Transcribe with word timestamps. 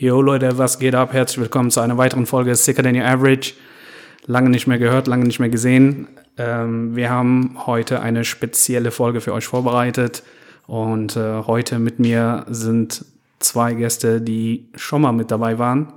Jo 0.00 0.22
Leute, 0.22 0.56
was 0.56 0.78
geht 0.78 0.94
ab? 0.94 1.12
Herzlich 1.12 1.40
willkommen 1.40 1.70
zu 1.70 1.80
einer 1.80 1.98
weiteren 1.98 2.24
Folge 2.24 2.54
Sicker 2.56 2.82
Than 2.82 2.96
Your 2.96 3.04
Average. 3.04 3.52
Lange 4.24 4.48
nicht 4.48 4.66
mehr 4.66 4.78
gehört, 4.78 5.06
lange 5.06 5.26
nicht 5.26 5.40
mehr 5.40 5.50
gesehen. 5.50 6.08
Ähm, 6.38 6.96
wir 6.96 7.10
haben 7.10 7.58
heute 7.66 8.00
eine 8.00 8.24
spezielle 8.24 8.92
Folge 8.92 9.20
für 9.20 9.34
euch 9.34 9.46
vorbereitet 9.46 10.22
und 10.66 11.16
äh, 11.16 11.42
heute 11.46 11.78
mit 11.78 11.98
mir 11.98 12.46
sind 12.48 13.04
zwei 13.40 13.74
Gäste, 13.74 14.22
die 14.22 14.70
schon 14.74 15.02
mal 15.02 15.12
mit 15.12 15.30
dabei 15.30 15.58
waren. 15.58 15.92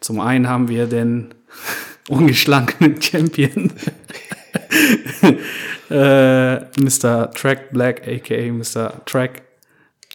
Zum 0.00 0.18
einen 0.18 0.48
haben 0.48 0.66
wir 0.66 0.86
den 0.86 1.32
ungeschlagenen 2.08 3.00
Champion, 3.00 3.70
äh, 5.94 6.60
Mr. 6.80 7.30
Track 7.30 7.70
Black, 7.72 8.02
aka 8.06 8.52
Mr. 8.52 9.04
Track. 9.06 9.42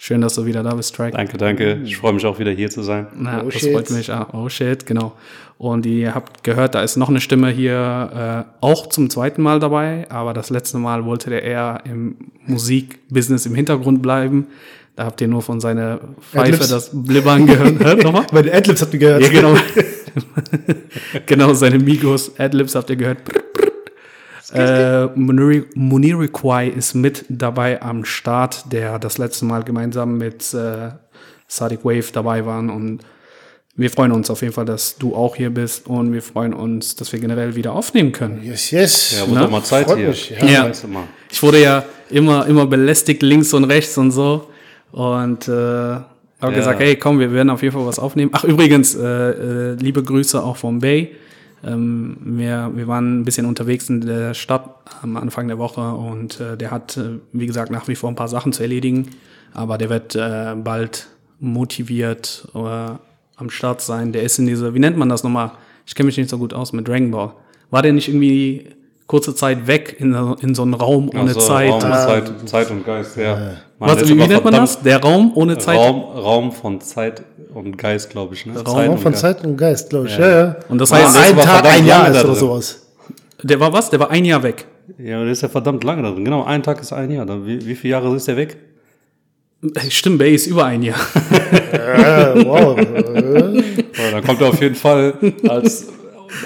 Schön, 0.01 0.21
dass 0.21 0.35
du 0.35 0.45
wieder 0.45 0.63
da 0.63 0.75
bist, 0.75 0.95
Track. 0.95 1.13
Danke, 1.13 1.37
danke. 1.37 1.81
Ich 1.83 1.97
freue 1.97 2.13
mich 2.13 2.25
auch 2.25 2.39
wieder 2.39 2.51
hier 2.51 2.69
zu 2.69 2.83
sein. 2.83 3.07
Na, 3.15 3.41
oh 3.43 3.49
das 3.49 3.59
shit. 3.59 3.73
freut 3.73 3.89
mich. 3.89 4.11
auch. 4.11 4.33
oh 4.33 4.47
shit, 4.47 4.85
genau. 4.85 5.13
Und 5.57 5.85
ihr 5.85 6.15
habt 6.15 6.43
gehört, 6.45 6.73
da 6.75 6.83
ist 6.83 6.95
noch 6.95 7.09
eine 7.09 7.19
Stimme 7.19 7.49
hier 7.49 8.45
äh, 8.49 8.65
auch 8.65 8.87
zum 8.87 9.09
zweiten 9.09 9.41
Mal 9.41 9.59
dabei, 9.59 10.05
aber 10.09 10.33
das 10.33 10.49
letzte 10.49 10.77
Mal 10.77 11.03
wollte 11.03 11.29
der 11.29 11.43
eher 11.43 11.81
im 11.83 12.15
Musikbusiness 12.45 13.45
im 13.45 13.55
Hintergrund 13.55 14.01
bleiben. 14.01 14.47
Da 14.95 15.05
habt 15.05 15.19
ihr 15.19 15.27
nur 15.27 15.41
von 15.41 15.59
seiner 15.59 15.99
Pfeife 16.31 16.53
Adlibs. 16.53 16.69
das 16.69 16.91
Blibbern 16.93 17.45
gehört. 17.45 17.79
Hört 17.79 18.03
nochmal? 18.03 18.25
Bei 18.31 18.41
den 18.41 18.53
Adlibs 18.53 18.81
habt 18.81 18.93
ihr 18.93 18.99
gehört. 18.99 19.21
Ja, 19.21 19.29
genau. 19.29 19.55
genau, 21.25 21.53
seine 21.53 21.77
Migos 21.77 22.37
Adlibs 22.39 22.75
habt 22.75 22.89
ihr 22.89 22.95
gehört. 22.95 23.19
Äh, 24.53 25.07
Muniriquai 25.15 26.67
ist 26.67 26.95
mit 26.95 27.25
dabei 27.29 27.81
am 27.81 28.05
Start, 28.05 28.71
der 28.71 28.99
das 28.99 29.17
letzte 29.17 29.45
Mal 29.45 29.63
gemeinsam 29.63 30.17
mit 30.17 30.53
äh, 30.53 30.89
Sadiq 31.47 31.83
Wave 31.83 32.11
dabei 32.11 32.45
waren 32.45 32.69
und 32.69 33.01
wir 33.75 33.89
freuen 33.89 34.11
uns 34.11 34.29
auf 34.29 34.41
jeden 34.41 34.53
Fall, 34.53 34.65
dass 34.65 34.97
du 34.97 35.15
auch 35.15 35.37
hier 35.37 35.51
bist 35.51 35.87
und 35.87 36.11
wir 36.11 36.21
freuen 36.21 36.53
uns, 36.53 36.97
dass 36.97 37.13
wir 37.13 37.19
generell 37.19 37.55
wieder 37.55 37.71
aufnehmen 37.71 38.11
können. 38.11 38.43
Yes, 38.43 38.71
yes. 38.71 39.15
Ja, 39.17 39.29
wurde 39.29 39.47
mal 39.47 39.63
Zeit 39.63 39.85
Freut 39.85 39.97
hier. 39.97 40.09
Mich, 40.09 40.31
ja. 40.31 40.45
ja. 40.45 40.71
Ich 41.31 41.41
wurde 41.41 41.61
ja 41.61 41.85
immer, 42.09 42.45
immer 42.47 42.65
belästigt 42.65 43.23
links 43.23 43.53
und 43.53 43.63
rechts 43.63 43.97
und 43.97 44.11
so 44.11 44.49
und 44.91 45.47
äh, 45.47 45.51
habe 45.51 46.05
ja. 46.41 46.49
gesagt, 46.49 46.79
hey, 46.79 46.95
komm, 46.97 47.19
wir 47.19 47.31
werden 47.31 47.49
auf 47.49 47.61
jeden 47.61 47.73
Fall 47.73 47.85
was 47.85 47.99
aufnehmen. 47.99 48.31
Ach, 48.33 48.43
übrigens, 48.43 48.95
äh, 48.95 49.01
äh, 49.01 49.73
liebe 49.75 50.03
Grüße 50.03 50.41
auch 50.43 50.57
vom 50.57 50.79
Bay. 50.79 51.15
Ähm, 51.63 52.17
wir, 52.21 52.71
wir 52.73 52.87
waren 52.87 53.19
ein 53.21 53.25
bisschen 53.25 53.45
unterwegs 53.45 53.89
in 53.89 54.01
der 54.01 54.33
Stadt 54.33 54.69
am 55.01 55.17
Anfang 55.17 55.47
der 55.47 55.57
Woche 55.57 55.81
und 55.91 56.39
äh, 56.39 56.57
der 56.57 56.71
hat, 56.71 56.97
äh, 56.97 57.19
wie 57.33 57.47
gesagt, 57.47 57.71
nach 57.71 57.87
wie 57.87 57.95
vor 57.95 58.09
ein 58.09 58.15
paar 58.15 58.27
Sachen 58.27 58.53
zu 58.53 58.63
erledigen, 58.63 59.09
aber 59.53 59.77
der 59.77 59.89
wird 59.89 60.15
äh, 60.15 60.55
bald 60.55 61.07
motiviert 61.39 62.47
äh, 62.53 62.59
am 62.59 63.49
Start 63.49 63.81
sein. 63.81 64.11
Der 64.11 64.23
ist 64.23 64.39
in 64.39 64.45
dieser, 64.45 64.73
wie 64.73 64.79
nennt 64.79 64.97
man 64.97 65.09
das 65.09 65.23
nochmal? 65.23 65.51
Ich 65.85 65.95
kenne 65.95 66.07
mich 66.07 66.17
nicht 66.17 66.29
so 66.29 66.37
gut 66.37 66.53
aus 66.53 66.73
mit 66.73 66.87
Dragon 66.87 67.11
Ball. 67.11 67.33
War 67.71 67.81
der 67.81 67.93
nicht 67.93 68.07
irgendwie 68.07 68.67
kurze 69.07 69.33
Zeit 69.33 69.67
weg 69.67 69.95
in, 69.99 70.13
in 70.41 70.53
so 70.53 70.61
einem 70.61 70.75
Raum 70.75 71.09
ohne 71.09 71.21
also, 71.21 71.39
Zeit. 71.39 71.71
Raum, 71.71 71.81
Zeit, 71.81 72.49
Zeit 72.49 72.71
und 72.71 72.85
Geist, 72.85 73.17
ja. 73.17 73.57
Was, 73.79 74.07
wie, 74.09 74.13
nennt 74.13 74.43
man 74.43 74.53
das? 74.53 74.81
Der 74.81 75.01
Raum 75.01 75.31
ohne 75.35 75.57
Zeit? 75.57 75.77
Raum, 75.77 76.01
Raum 76.01 76.51
von 76.51 76.81
Zeit 76.81 77.23
und 77.53 77.77
Geist, 77.77 78.09
glaube 78.09 78.35
ich. 78.35 78.45
Ne? 78.45 78.53
Raum 78.59 78.65
Zeit 78.65 79.01
von 79.01 79.11
Geist. 79.11 79.21
Zeit 79.21 79.45
und 79.45 79.57
Geist, 79.57 79.89
glaube 79.89 80.07
ich. 80.07 80.17
Ja. 80.17 80.29
ja. 80.29 80.39
ja. 80.39 80.55
Und 80.67 80.79
das 80.79 80.91
heißt, 80.91 81.17
ein 81.17 81.37
Tag, 81.37 81.65
ein 81.65 81.85
Jahr 81.85 82.11
ist 82.11 82.23
oder 82.23 82.35
sowas. 82.35 82.87
Der 83.41 83.59
war 83.59 83.71
was? 83.71 83.89
Der 83.89 83.99
war 83.99 84.11
ein 84.11 84.25
Jahr 84.25 84.43
weg. 84.43 84.65
Ja, 84.97 85.23
der 85.23 85.31
ist 85.31 85.41
ja 85.41 85.47
verdammt 85.47 85.83
lange 85.83 86.03
da 86.03 86.11
drin. 86.11 86.25
Genau, 86.25 86.43
ein 86.43 86.61
Tag 86.61 86.81
ist 86.81 86.91
ein 86.91 87.09
Jahr. 87.11 87.25
Wie, 87.45 87.65
wie 87.65 87.75
viele 87.75 87.91
Jahre 87.91 88.13
ist 88.15 88.27
der 88.27 88.35
weg? 88.35 88.57
Stimmt, 89.89 90.19
Bay 90.19 90.35
ist 90.35 90.47
über 90.47 90.65
ein 90.65 90.83
Jahr. 90.83 90.99
ja, 91.73 92.45
wow. 92.45 92.75
dann 94.11 94.23
kommt 94.25 94.41
er 94.41 94.47
auf 94.47 94.61
jeden 94.61 94.75
Fall 94.75 95.13
als 95.47 95.87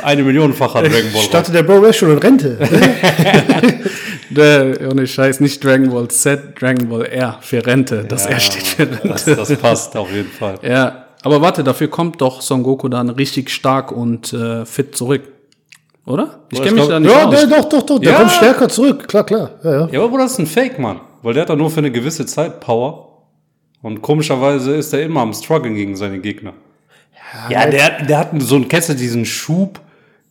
eine 0.02 0.24
Millionenfacher 0.24 0.82
Dragon 0.82 1.12
Ball. 1.12 1.22
Ich 1.22 1.30
dachte, 1.30 1.52
der 1.52 1.64
Bro 1.64 1.84
ist 1.86 1.98
schon 1.98 2.12
in 2.12 2.18
Rente. 2.18 2.58
der, 4.34 4.92
ohne 4.92 5.08
Scheiß, 5.08 5.40
nicht 5.40 5.64
Dragon 5.64 5.90
Ball 5.90 6.08
Z, 6.08 6.62
Dragon 6.62 6.90
Ball 6.90 7.06
R 7.06 7.38
für 7.42 7.66
Rente. 7.66 8.06
Das 8.08 8.26
ja, 8.26 8.32
R 8.32 8.40
steht 8.40 8.68
für 8.68 8.84
Rente. 8.84 9.08
Das, 9.08 9.26
das, 9.26 9.56
passt 9.58 9.96
auf 9.96 10.12
jeden 10.12 10.32
Fall. 10.32 10.60
Ja, 10.62 11.08
aber 11.24 11.42
warte, 11.42 11.64
dafür 11.64 11.88
kommt 11.88 12.22
doch 12.22 12.42
Son 12.42 12.64
Goku 12.64 12.90
dann 12.90 13.10
richtig 13.10 13.50
stark 13.50 13.92
und 13.92 14.34
äh, 14.34 14.66
fit 14.66 14.96
zurück. 14.96 15.24
Oder? 16.06 16.42
Ich 16.52 16.62
kenne 16.62 16.74
mich 16.74 16.88
da 16.88 17.00
nicht 17.00 17.12
ja, 17.12 17.26
aus. 17.26 17.42
Ja, 17.42 17.48
doch, 17.48 17.70
doch, 17.70 17.82
doch. 17.84 18.00
Der 18.00 18.12
ja. 18.12 18.18
kommt 18.18 18.32
stärker 18.32 18.68
zurück. 18.68 19.08
Klar, 19.08 19.26
klar. 19.26 19.52
Ja, 19.64 19.72
ja. 19.72 19.88
ja 19.90 20.00
aber 20.00 20.10
Bruder, 20.10 20.24
das 20.24 20.34
ist 20.34 20.40
ein 20.40 20.48
Fake, 20.48 20.78
Mann. 20.80 21.00
Weil 21.22 21.34
der 21.34 21.44
hat 21.44 21.50
doch 21.50 21.56
nur 21.56 21.72
für 21.72 21.80
eine 21.80 21.92
gewisse 21.92 22.26
Zeit 22.26 22.60
Power. 22.60 23.24
Und 23.82 24.02
komischerweise 24.02 24.76
ist 24.76 24.94
er 24.94 25.04
immer 25.04 25.22
am 25.22 25.34
Struggeln 25.34 25.76
gegen 25.76 25.96
seine 25.96 26.20
Gegner. 26.20 26.54
Ja, 27.50 27.66
der, 27.68 28.04
der 28.04 28.20
hat 28.20 28.30
so 28.40 28.56
einen 28.56 28.68
Kessel, 28.68 28.96
diesen 28.96 29.26
Schub, 29.26 29.80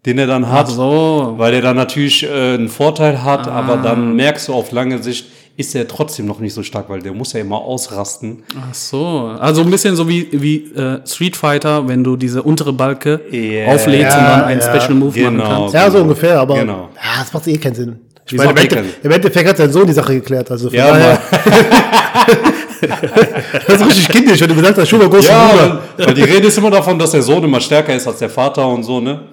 den 0.05 0.19
er 0.19 0.27
dann 0.27 0.51
hat, 0.51 0.69
so. 0.69 1.35
weil 1.37 1.55
er 1.55 1.61
dann 1.61 1.77
natürlich 1.77 2.25
äh, 2.25 2.55
einen 2.55 2.69
Vorteil 2.69 3.23
hat, 3.23 3.47
ah. 3.47 3.53
aber 3.53 3.77
dann 3.77 4.17
merkst 4.17 4.49
du 4.49 4.55
auf 4.55 4.73
lange 4.73 5.03
Sicht, 5.03 5.27
ist 5.57 5.75
er 5.75 5.87
trotzdem 5.87 6.27
noch 6.27 6.41
nicht 6.41 6.55
so 6.55 6.63
stark, 6.63 6.89
weil 6.89 7.03
der 7.03 7.13
muss 7.13 7.35
ja 7.35 7.41
immer 7.41 7.59
ausrasten. 7.59 8.43
Ach 8.59 8.75
so, 8.75 9.37
also 9.39 9.63
ein 9.63 9.71
bisschen 9.71 9.95
so 9.97 10.09
wie, 10.09 10.29
wie 10.33 10.73
äh, 10.75 11.07
Street 11.07 11.37
Fighter, 11.37 11.87
wenn 11.89 12.03
du 12.03 12.17
diese 12.17 12.43
untere 12.43 12.73
Balke 12.73 13.21
yeah. 13.31 13.73
auflädst 13.73 14.17
ja, 14.17 14.19
und 14.19 14.25
dann 14.25 14.45
einen 14.45 14.61
ja. 14.61 14.67
Special 14.67 14.95
Move 14.95 15.13
genau, 15.13 15.31
machen 15.31 15.57
kannst. 15.57 15.75
Ja, 15.75 15.91
so 15.91 15.99
ungefähr, 15.99 16.41
aber 16.41 16.55
genau. 16.55 16.89
ja, 16.97 17.21
das 17.21 17.33
macht 17.33 17.47
eh 17.47 17.59
keinen 17.59 17.75
Sinn. 17.75 18.01
Ich 18.27 18.39
meine, 18.39 18.51
im, 18.51 18.57
Endeffekt, 18.57 19.05
im 19.05 19.11
Endeffekt 19.11 19.49
hat 19.49 19.57
sein 19.59 19.73
Sohn 19.73 19.87
die 19.87 19.93
Sache 19.93 20.15
geklärt. 20.15 20.51
Also 20.51 20.69
von 20.69 20.79
ja, 20.79 20.91
daher. 20.91 21.19
das 23.67 23.81
ist 23.81 23.87
richtig 23.87 24.09
kindisch, 24.09 24.41
wenn 24.41 24.49
du 24.49 24.55
gesagt 24.55 24.79
hast, 24.79 24.89
schon 24.89 24.99
mal 24.99 25.09
großer 25.09 25.31
ja, 25.31 25.49
Bruder. 25.49 25.83
Weil 25.99 26.15
die 26.15 26.23
Rede 26.23 26.49
ist 26.49 26.59
immer 26.59 26.71
davon, 26.71 26.99
dass 26.99 27.13
der 27.13 27.23
Sohn 27.23 27.43
immer 27.45 27.61
stärker 27.61 27.95
ist 27.95 28.07
als 28.07 28.19
der 28.19 28.31
Vater 28.31 28.67
und 28.67 28.83
so, 28.83 29.01
ne? 29.01 29.29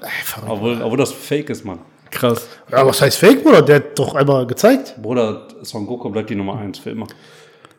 Obwohl, 0.47 0.81
obwohl 0.81 0.97
das 0.97 1.11
fake 1.11 1.49
ist, 1.49 1.65
Mann. 1.65 1.79
Krass. 2.11 2.47
Ja, 2.71 2.85
was 2.85 3.01
heißt 3.01 3.17
fake, 3.17 3.43
Bruder? 3.43 3.61
Der 3.61 3.77
hat 3.77 3.97
doch 3.97 4.15
einmal 4.15 4.45
gezeigt. 4.45 4.95
Bruder, 5.01 5.47
Son 5.61 5.85
Goku 5.85 6.09
bleibt 6.09 6.29
die 6.29 6.35
Nummer 6.35 6.59
1 6.59 6.79
für 6.79 6.91
immer. 6.91 7.07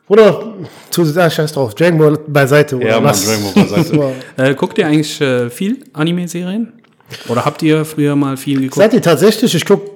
Bruder, 0.07 0.55
zu 0.91 1.03
ah, 1.17 1.31
scheiß 1.31 1.53
drauf. 1.53 1.75
Dragon 1.75 1.99
Ball 1.99 2.19
beiseite. 2.27 2.77
Oder 2.77 2.89
ja, 2.89 3.01
Mann, 3.01 3.15
Dragon 3.15 3.55
Ball 3.55 3.65
beiseite. 3.65 4.13
äh, 4.37 4.55
guckt 4.55 4.79
ihr 4.79 4.87
eigentlich 4.87 5.21
äh, 5.21 5.49
viel 5.51 5.85
Anime-Serien? 5.93 6.73
Oder 7.29 7.45
habt 7.45 7.63
ihr 7.63 7.85
früher 7.85 8.17
mal 8.17 8.37
viel 8.37 8.61
geguckt? 8.61 8.77
Seid 8.77 8.95
ihr 8.95 9.03
tatsächlich? 9.03 9.55
Ich 9.55 9.65
gucke 9.65 9.91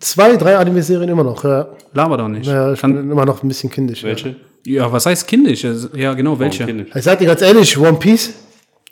zwei, 0.00 0.36
drei 0.36 0.56
Anime-Serien 0.56 1.08
immer 1.08 1.24
noch. 1.24 1.44
Ja. 1.44 1.68
Laber 1.92 2.16
doch 2.18 2.28
nicht. 2.28 2.46
Ja, 2.46 2.72
ich 2.72 2.80
Kann, 2.80 2.94
bin 2.94 3.10
immer 3.10 3.24
noch 3.24 3.42
ein 3.42 3.48
bisschen 3.48 3.70
kindisch. 3.70 4.02
Welche? 4.02 4.30
Ja. 4.30 4.34
Ja, 4.66 4.90
was 4.90 5.06
heißt 5.06 5.26
kindisch? 5.26 5.66
Ja, 5.94 6.14
genau, 6.14 6.38
welche? 6.38 6.86
Ich 6.94 7.04
sag 7.04 7.18
dir 7.18 7.26
ganz 7.26 7.42
ehrlich, 7.42 7.76
One 7.78 7.98
Piece. 7.98 8.32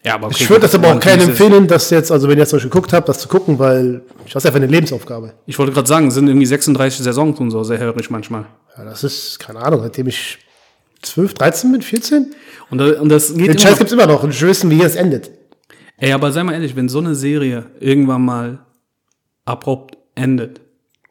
Ja, 0.04 0.14
aber 0.14 0.26
okay, 0.26 0.36
ich 0.40 0.50
würde 0.50 0.62
das 0.62 0.74
aber 0.74 0.94
auch 0.94 1.00
keinem 1.00 1.28
empfehlen, 1.28 1.68
das 1.68 1.88
jetzt, 1.90 2.10
also 2.10 2.26
wenn 2.26 2.36
ihr 2.36 2.40
jetzt 2.40 2.50
zum 2.50 2.56
Beispiel 2.56 2.70
geguckt 2.70 2.92
habt, 2.92 3.08
das 3.08 3.20
zu 3.20 3.28
gucken, 3.28 3.58
weil 3.60 4.02
ich 4.26 4.34
weiß 4.34 4.44
einfach 4.44 4.56
eine 4.56 4.66
Lebensaufgabe. 4.66 5.34
Ich 5.46 5.56
wollte 5.58 5.72
gerade 5.72 5.86
sagen, 5.86 6.08
es 6.08 6.14
sind 6.14 6.26
irgendwie 6.26 6.46
36 6.46 7.04
Saisons 7.04 7.38
und 7.38 7.52
so, 7.52 7.62
sehr 7.62 7.78
hörig 7.78 8.10
manchmal. 8.10 8.46
Ja, 8.76 8.84
das 8.84 9.04
ist, 9.04 9.38
keine 9.38 9.60
Ahnung, 9.60 9.80
seitdem 9.80 10.08
ich 10.08 10.38
12, 11.02 11.34
13 11.34 11.72
bin, 11.72 11.82
14. 11.82 12.34
Und, 12.70 12.80
und 12.80 13.08
das 13.08 13.34
geht 13.34 13.48
Den 13.48 13.58
Scheiß 13.58 13.78
gibt's 13.78 13.92
immer 13.92 14.06
noch 14.06 14.24
und 14.24 14.30
ich 14.30 14.42
wissen, 14.42 14.70
wie 14.70 14.82
es 14.82 14.96
endet. 14.96 15.30
Ey, 15.98 16.12
aber 16.12 16.32
sei 16.32 16.42
mal 16.42 16.54
ehrlich, 16.54 16.74
wenn 16.74 16.88
so 16.88 16.98
eine 16.98 17.14
Serie 17.14 17.66
irgendwann 17.78 18.24
mal 18.24 18.58
abrupt 19.44 19.96
endet, 20.16 20.60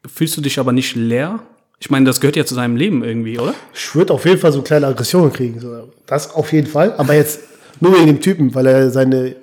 fühlst 0.05 0.35
du 0.35 0.41
dich 0.41 0.59
aber 0.59 0.73
nicht 0.73 0.95
leer? 0.97 1.39
Ich 1.81 1.89
meine, 1.89 2.05
das 2.05 2.21
gehört 2.21 2.35
ja 2.35 2.45
zu 2.45 2.53
seinem 2.53 2.75
Leben 2.75 3.03
irgendwie, 3.03 3.39
oder? 3.39 3.55
Ich 3.73 3.95
würde 3.95 4.13
auf 4.13 4.23
jeden 4.25 4.37
Fall 4.37 4.51
so 4.51 4.61
kleine 4.61 4.85
Aggressionen 4.85 5.33
kriegen. 5.33 5.59
So. 5.59 5.89
Das 6.05 6.31
auf 6.31 6.53
jeden 6.53 6.67
Fall. 6.67 6.93
Aber 6.97 7.15
jetzt 7.15 7.39
nur 7.79 7.93
wegen 7.95 8.05
dem 8.05 8.21
Typen, 8.21 8.53
weil 8.53 8.67
er 8.67 8.91
seine, 8.91 9.35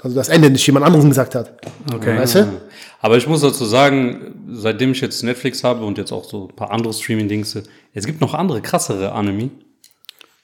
also 0.00 0.14
das 0.14 0.28
Ende 0.28 0.50
nicht 0.50 0.64
jemand 0.64 0.86
anderem 0.86 1.08
gesagt 1.08 1.34
hat. 1.34 1.60
Okay. 1.92 2.16
Weißt 2.16 2.36
du? 2.36 2.60
Aber 3.00 3.16
ich 3.16 3.26
muss 3.26 3.40
dazu 3.40 3.64
sagen, 3.64 4.36
seitdem 4.52 4.92
ich 4.92 5.00
jetzt 5.00 5.24
Netflix 5.24 5.64
habe 5.64 5.84
und 5.84 5.98
jetzt 5.98 6.12
auch 6.12 6.22
so 6.22 6.46
ein 6.48 6.54
paar 6.54 6.70
andere 6.70 6.92
Streaming-Dings, 6.92 7.58
es 7.92 8.06
gibt 8.06 8.20
noch 8.20 8.34
andere 8.34 8.60
krassere 8.62 9.10
Anime. 9.10 9.50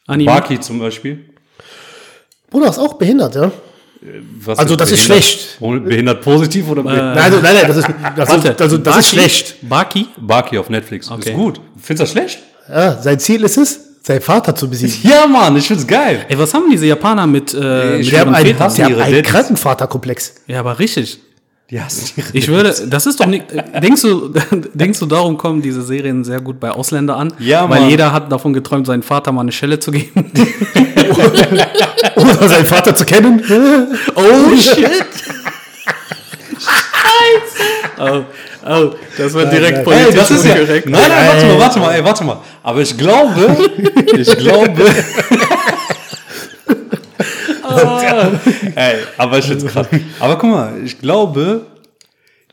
Anime? 0.09 0.33
Baki 0.33 0.59
zum 0.59 0.81
Beispiel. 0.81 1.31
Bruder 2.51 2.71
ist 2.71 2.81
auch 2.81 2.95
behindert, 2.95 3.37
ja? 3.37 3.53
Was 4.41 4.59
also 4.59 4.77
das 4.77 4.93
ist 4.93 5.05
schlecht. 5.05 5.59
Behindert 5.61 6.23
positiv 6.23 6.69
oder 6.69 6.83
behindert? 6.83 7.17
Äh, 7.17 7.21
nein, 7.21 7.33
nein, 7.43 7.55
nein, 7.55 7.65
das 7.67 7.77
ist, 7.79 7.89
das 8.17 8.29
Warte, 8.29 8.49
ist, 8.49 8.63
also, 8.63 8.79
das 8.79 8.95
Baki? 8.95 9.01
ist 9.01 9.11
schlecht. 9.11 9.57
Baki? 9.69 10.07
Baki 10.19 10.59
auf 10.59 10.71
Netflix. 10.71 11.11
Okay. 11.11 11.31
Ist 11.31 11.37
gut. 11.37 11.61
Findest 11.81 11.89
du 11.89 11.95
das 11.95 12.11
schlecht? 12.11 12.39
Ja, 12.69 13.01
sein 13.03 13.19
Ziel 13.19 13.43
ist 13.45 13.57
es, 13.57 13.81
seinen 14.03 14.21
Vater 14.21 14.55
zu 14.55 14.69
besiegen. 14.69 14.97
Ja, 15.11 15.27
Mann, 15.27 15.57
ich 15.57 15.67
find's 15.67 15.87
geil. 15.87 16.25
Ey, 16.29 16.39
was 16.39 16.55
haben 16.55 16.71
diese 16.71 16.87
Japaner 16.87 17.27
mit, 17.27 17.53
äh, 17.55 17.99
mit 17.99 18.19
haben 18.19 18.35
einen, 18.35 18.57
die 18.57 18.85
haben 18.85 19.01
einen 19.01 19.23
Krankenvaterkomplex. 19.23 20.35
Ja, 20.47 20.61
aber 20.61 20.79
richtig. 20.79 21.21
Die 21.71 21.81
hassen 21.81 22.13
die 22.33 22.39
Ich 22.39 22.47
würde, 22.49 22.73
das 22.87 23.07
ist 23.07 23.19
doch 23.19 23.27
nicht, 23.27 23.47
denkst 23.83 24.03
du, 24.03 24.29
denkst 24.75 25.01
du, 25.01 25.07
darum 25.07 25.37
kommen 25.37 25.63
diese 25.63 25.83
Serien 25.83 26.23
sehr 26.23 26.41
gut 26.41 26.61
bei 26.61 26.71
Ausländern 26.71 27.19
an? 27.19 27.33
Ja, 27.41 27.69
Weil 27.69 27.89
jeder 27.89 28.13
hat 28.13 28.31
davon 28.31 28.53
geträumt, 28.53 28.87
seinen 28.87 29.03
Vater 29.03 29.33
mal 29.33 29.41
eine 29.41 29.53
Schelle 29.53 29.79
zu 29.81 29.91
geben. 29.91 30.31
Oder 32.17 32.49
seinen 32.49 32.67
Vater 32.67 32.95
zu 32.95 33.05
kennen. 33.05 33.43
Oh 34.15 34.57
shit. 34.57 35.05
Scheiße. 36.59 37.63
Oh, 37.99 38.23
Oh, 38.69 38.91
das 39.17 39.33
Nein, 39.33 39.51
direkt 39.51 39.75
nein. 39.77 39.85
politisch 39.85 40.09
Ey, 40.09 40.15
das 40.17 40.31
ist 40.33 40.45
ja. 40.45 40.55
Nein, 40.57 40.61
unkorrekt. 40.63 40.89
nein, 40.89 41.11
warte 41.29 41.47
mal, 41.47 41.59
warte 41.61 41.79
mal, 41.79 41.95
ey, 41.95 42.05
warte 42.05 42.25
mal. 42.25 42.41
Aber 42.65 42.81
ich 42.81 42.97
glaube, 42.99 43.57
ich 44.17 44.37
glaube. 44.39 44.85
Ey, 48.75 48.97
aber 49.17 49.39
ich 49.39 49.45
find's 49.47 49.67
krass. 49.67 49.87
Aber 50.21 50.37
guck 50.39 50.51
mal, 50.51 50.73
ich 50.85 50.99
glaube, 50.99 51.67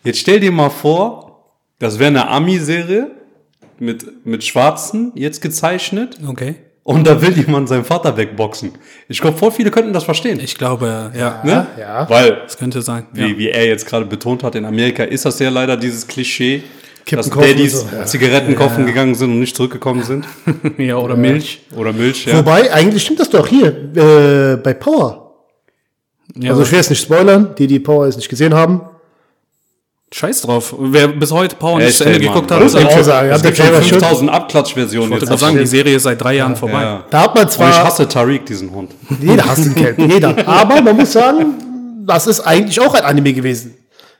jetzt 0.03 0.19
stell 0.19 0.39
dir 0.39 0.51
mal 0.51 0.69
vor, 0.69 1.53
das 1.79 1.99
wäre 1.99 2.09
eine 2.09 2.27
Ami-Serie 2.27 3.11
mit, 3.79 4.25
mit 4.25 4.43
Schwarzen, 4.43 5.11
jetzt 5.15 5.41
gezeichnet. 5.41 6.17
Okay. 6.27 6.55
Und 6.85 7.07
da 7.07 7.21
will 7.21 7.31
jemand 7.37 7.69
seinen 7.69 7.85
Vater 7.85 8.17
wegboxen. 8.17 8.73
Ich 9.07 9.21
glaube, 9.21 9.37
voll 9.37 9.51
viele 9.51 9.71
könnten 9.71 9.93
das 9.93 10.03
verstehen. 10.03 10.41
Ich 10.41 10.55
glaube, 10.55 11.11
ja. 11.17 11.41
ne? 11.45 11.67
ja. 11.79 12.09
Weil, 12.09 12.41
Das 12.43 12.57
könnte 12.57 12.81
sein. 12.81 13.05
wie, 13.13 13.21
Ja. 13.31 13.37
wie 13.37 13.49
er 13.49 13.65
jetzt 13.67 13.85
gerade 13.85 14.05
betont 14.05 14.43
hat, 14.43 14.55
in 14.55 14.65
Amerika 14.65 15.03
ist 15.03 15.25
das 15.25 15.39
ja 15.39 15.49
leider 15.49 15.77
dieses 15.77 16.07
Klischee, 16.07 16.61
dass 17.11 17.29
Daddys 17.29 17.81
so, 17.81 17.87
ja. 17.95 18.05
Zigaretten 18.05 18.55
kaufen 18.55 18.85
gegangen 18.85 19.15
sind 19.15 19.31
und 19.31 19.39
nicht 19.39 19.55
zurückgekommen 19.55 20.03
sind. 20.03 20.25
ja, 20.77 20.97
oder 20.97 21.15
Milch. 21.15 21.61
Oder 21.75 21.93
Milch, 21.93 22.25
ja. 22.25 22.37
Wobei, 22.37 22.71
eigentlich 22.73 23.03
stimmt 23.03 23.19
das 23.19 23.29
doch 23.29 23.47
hier, 23.47 23.67
äh, 23.95 24.57
bei 24.57 24.73
Power. 24.73 25.33
Ja, 26.35 26.51
Also 26.51 26.63
ich 26.63 26.71
will 26.71 26.77
jetzt 26.79 26.89
nicht 26.89 27.01
spoilern, 27.01 27.53
die 27.57 27.67
die 27.67 27.79
Power 27.79 28.05
jetzt 28.05 28.15
nicht 28.15 28.29
gesehen 28.29 28.53
haben. 28.53 28.81
Scheiß 30.11 30.41
drauf. 30.41 30.75
Wer 30.77 31.07
bis 31.07 31.31
heute 31.31 31.55
Power 31.55 31.79
nicht 31.79 31.97
zu 31.97 32.03
Ende 32.05 32.19
Mann, 32.19 32.33
geguckt 32.35 32.51
hat, 32.51 32.61
ich 32.63 32.71
sagt, 32.71 32.85
auch 32.85 32.97
ich 32.99 33.03
sagen, 33.05 33.29
Es 33.31 33.41
gibt 33.41 33.57
schon 33.57 33.65
selber 33.65 33.81
schon. 33.81 33.99
5000 33.99 34.29
Abklatschversionen 34.31 35.09
wollte 35.09 35.25
jetzt. 35.25 35.29
gerade 35.29 35.41
sagen, 35.41 35.57
die 35.57 35.65
Serie 35.65 35.95
ist 35.95 36.03
seit 36.03 36.21
drei 36.21 36.35
Jahren 36.35 36.55
vorbei. 36.55 36.81
ja. 36.83 37.05
Da 37.09 37.21
hat 37.21 37.33
man 37.33 37.43
Und 37.45 37.49
ich 37.49 37.55
zwar, 37.55 37.83
hasse 37.83 38.07
Tariq, 38.07 38.45
diesen 38.45 38.71
Hund. 38.71 38.91
jeder 39.19 39.43
hasst 39.45 39.65
den 39.65 39.73
Kelp, 39.75 39.97
jeder. 39.97 40.47
Aber 40.47 40.81
man 40.83 40.95
muss 40.95 41.13
sagen, 41.13 41.55
das 42.05 42.27
ist 42.27 42.41
eigentlich 42.41 42.79
auch 42.79 42.93
ein 42.93 43.03
Anime 43.03 43.33
gewesen. 43.33 43.73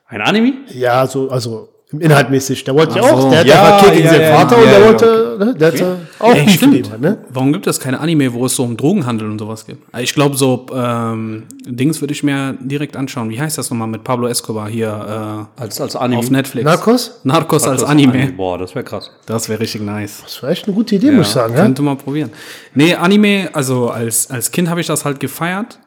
Ein 0.08 0.22
Anime? 0.22 0.54
Ja, 0.74 1.06
so, 1.06 1.30
also 1.30 1.70
inhaltmäßig. 2.00 2.64
Der 2.64 2.74
wollte 2.76 2.98
ja 2.98 3.04
auch, 3.04 3.22
so. 3.22 3.30
der 3.30 3.40
hat 3.40 3.46
Ja, 3.48 3.78
Verkehr 3.78 3.92
gegen 3.96 4.06
ja, 4.06 4.12
seinen 4.12 4.22
ja, 4.22 4.38
Vater 4.38 4.56
ja, 4.58 4.62
und 4.64 4.70
der 4.70 4.80
ja, 4.80 4.86
wollte, 4.86 5.36
ne, 5.40 5.56
der 5.56 5.68
hatte 5.68 5.98
auch 6.20 6.34
Ey, 6.34 6.50
stimmt. 6.50 6.92
halt, 6.92 7.02
ne? 7.02 7.18
Warum 7.30 7.54
gibt 7.54 7.68
es 7.68 7.80
keine 7.80 8.00
Anime, 8.00 8.34
wo 8.34 8.46
es 8.46 8.56
so 8.56 8.64
um 8.64 8.78
Drogenhandel 8.78 9.30
und 9.30 9.40
sowas 9.40 9.66
gibt? 9.66 9.84
Ich 10.00 10.14
glaube, 10.14 10.38
so 10.38 10.66
ähm, 10.74 11.44
Dings 11.66 12.02
würde 12.02 12.14
ich 12.14 12.24
mir 12.24 12.56
direkt 12.60 12.96
anschauen. 12.98 13.30
Wie 13.30 13.40
heißt 13.40 13.58
das 13.58 13.70
nochmal 13.70 13.88
mit 13.88 14.04
Pablo 14.04 14.28
Escobar 14.28 14.70
hier 14.70 15.48
Als, 15.58 15.80
als 15.80 15.96
äh, 15.96 15.98
Anime? 15.98 16.20
auf 16.20 16.30
Netflix? 16.32 16.66
Narcos? 16.66 17.20
Narcos 17.24 17.68
als 17.68 17.84
Anime. 17.84 18.34
Boah, 18.36 18.58
das 18.58 18.76
wäre 18.76 18.86
krass. 18.86 19.12
Das 19.26 19.50
wäre 19.50 19.60
richtig 19.60 19.82
nice. 19.82 20.22
Das 20.24 20.42
war 20.44 20.50
echt 20.50 20.66
eine 20.68 20.76
gute 20.76 20.96
Idee, 20.96 21.12
muss 21.12 21.28
ich 21.28 21.34
sagen. 21.34 21.54
Ja? 21.56 21.62
Könnte 21.62 21.82
man 21.82 21.98
probieren. 21.98 22.32
Nee, 22.74 22.96
Anime, 22.96 23.50
also 23.54 23.90
als, 23.90 24.30
als 24.30 24.52
Kind 24.52 24.70
habe 24.70 24.82
ich 24.82 24.88
das 24.88 25.06
halt 25.06 25.20
gefeiert 25.20 25.80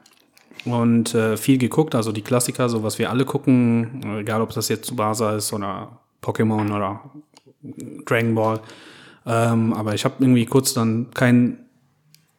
und 0.66 1.14
äh, 1.14 1.36
viel 1.36 1.58
geguckt, 1.58 1.94
also 1.94 2.12
die 2.12 2.22
Klassiker, 2.22 2.68
so 2.68 2.82
was 2.82 2.98
wir 2.98 3.10
alle 3.10 3.24
gucken, 3.24 4.18
egal 4.18 4.42
ob 4.42 4.52
das 4.52 4.68
jetzt 4.68 4.86
Tsubasa 4.86 5.36
ist 5.36 5.52
oder 5.52 6.00
Pokémon 6.22 6.74
oder 6.74 7.00
Dragon 8.04 8.34
Ball. 8.34 8.60
Ähm, 9.26 9.72
aber 9.72 9.94
ich 9.94 10.04
habe 10.04 10.16
irgendwie 10.20 10.46
kurz 10.46 10.72
dann 10.74 11.08
kein, 11.14 11.58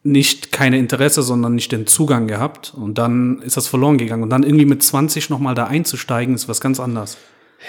nicht 0.04 0.52
keine 0.52 0.78
Interesse, 0.78 1.22
sondern 1.22 1.56
nicht 1.56 1.72
den 1.72 1.86
Zugang 1.88 2.28
gehabt 2.28 2.74
und 2.76 2.98
dann 2.98 3.42
ist 3.42 3.58
das 3.58 3.68
verloren 3.68 3.98
gegangen 3.98 4.24
und 4.24 4.30
dann 4.30 4.44
irgendwie 4.44 4.66
mit 4.66 4.82
20 4.84 5.30
nochmal 5.30 5.56
da 5.56 5.66
einzusteigen, 5.66 6.34
ist 6.36 6.48
was 6.48 6.62
ganz 6.62 6.80
anderes. 6.80 7.18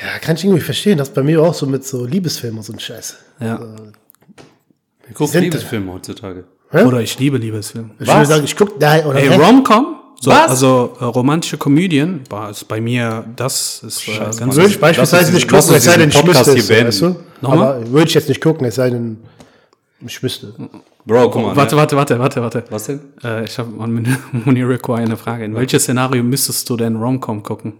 ja, 0.03 0.19
kann 0.21 0.37
ich 0.37 0.45
irgendwie 0.45 0.63
verstehen. 0.63 0.99
Das 0.99 1.09
ist 1.09 1.15
bei 1.15 1.23
mir 1.23 1.43
auch 1.43 1.55
so 1.55 1.67
mit 1.67 1.85
so 1.85 2.05
Liebesfilmen 2.05 2.59
und 2.59 2.65
so 2.65 2.73
ein 2.73 2.79
Scheiß. 2.81 3.17
Ja. 3.41 3.61
Ich 5.09 5.15
guck 5.15 5.29
sind- 5.31 5.43
Liebesfilme 5.43 5.93
heutzutage. 5.93 6.45
Hä? 6.71 6.85
Oder 6.85 7.01
ich 7.01 7.19
liebe 7.19 7.39
Liebesfilme. 7.39 7.91
Ich 7.99 8.07
würde 8.07 8.27
sagen, 8.27 8.45
ich 8.45 8.55
guck, 8.55 8.79
nein, 8.79 9.07
oder 9.07 9.19
Ey? 9.21 9.29
Rom-Com? 9.35 9.98
So, 10.21 10.31
Was? 10.33 10.51
Also 10.51 10.97
äh, 11.01 11.05
romantische 11.05 11.59
Komödien, 11.59 12.23
boah, 12.29 12.51
ist 12.51 12.67
bei 12.67 12.81
mir, 12.81 13.25
das 13.37 13.85
ist 13.87 14.09
äh, 14.09 14.19
ganz 14.19 14.41
Mann. 14.41 14.57
Würde 14.57 14.71
ich 14.71 14.81
beispielsweise 14.81 15.33
nicht 15.33 15.49
gucken, 15.49 15.75
es 15.75 15.85
sei 15.85 15.97
denn, 15.97 16.09
ich 16.09 16.25
müsste 16.25 16.59
es, 16.59 16.69
weißt 16.69 17.03
du? 17.03 17.17
Nochmal? 17.41 17.59
Aber 17.59 17.93
würde 17.93 18.09
ich 18.09 18.15
jetzt 18.15 18.29
nicht 18.29 18.41
gucken, 18.41 18.67
es 18.67 18.75
sei 18.75 18.91
denn, 18.91 19.19
ich 20.05 20.21
müsste. 20.21 20.55
Bro, 21.05 21.31
guck 21.31 21.43
mal. 21.43 21.57
Warte, 21.57 21.75
ne? 21.75 21.81
warte, 21.81 21.97
warte, 21.97 22.19
warte, 22.19 22.43
warte. 22.43 22.65
Was 22.71 22.85
denn? 22.85 23.01
Äh, 23.23 23.45
ich 23.45 23.59
habe 23.59 23.71
an 23.83 24.19
Muniriko 24.45 24.95
eine 24.95 25.17
Frage. 25.17 25.45
In 25.45 25.55
welches 25.55 25.85
Szenario 25.85 26.23
müsstest 26.23 26.69
du 26.69 26.77
denn 26.77 26.97
Rom-Com 26.97 27.43
gucken? 27.43 27.75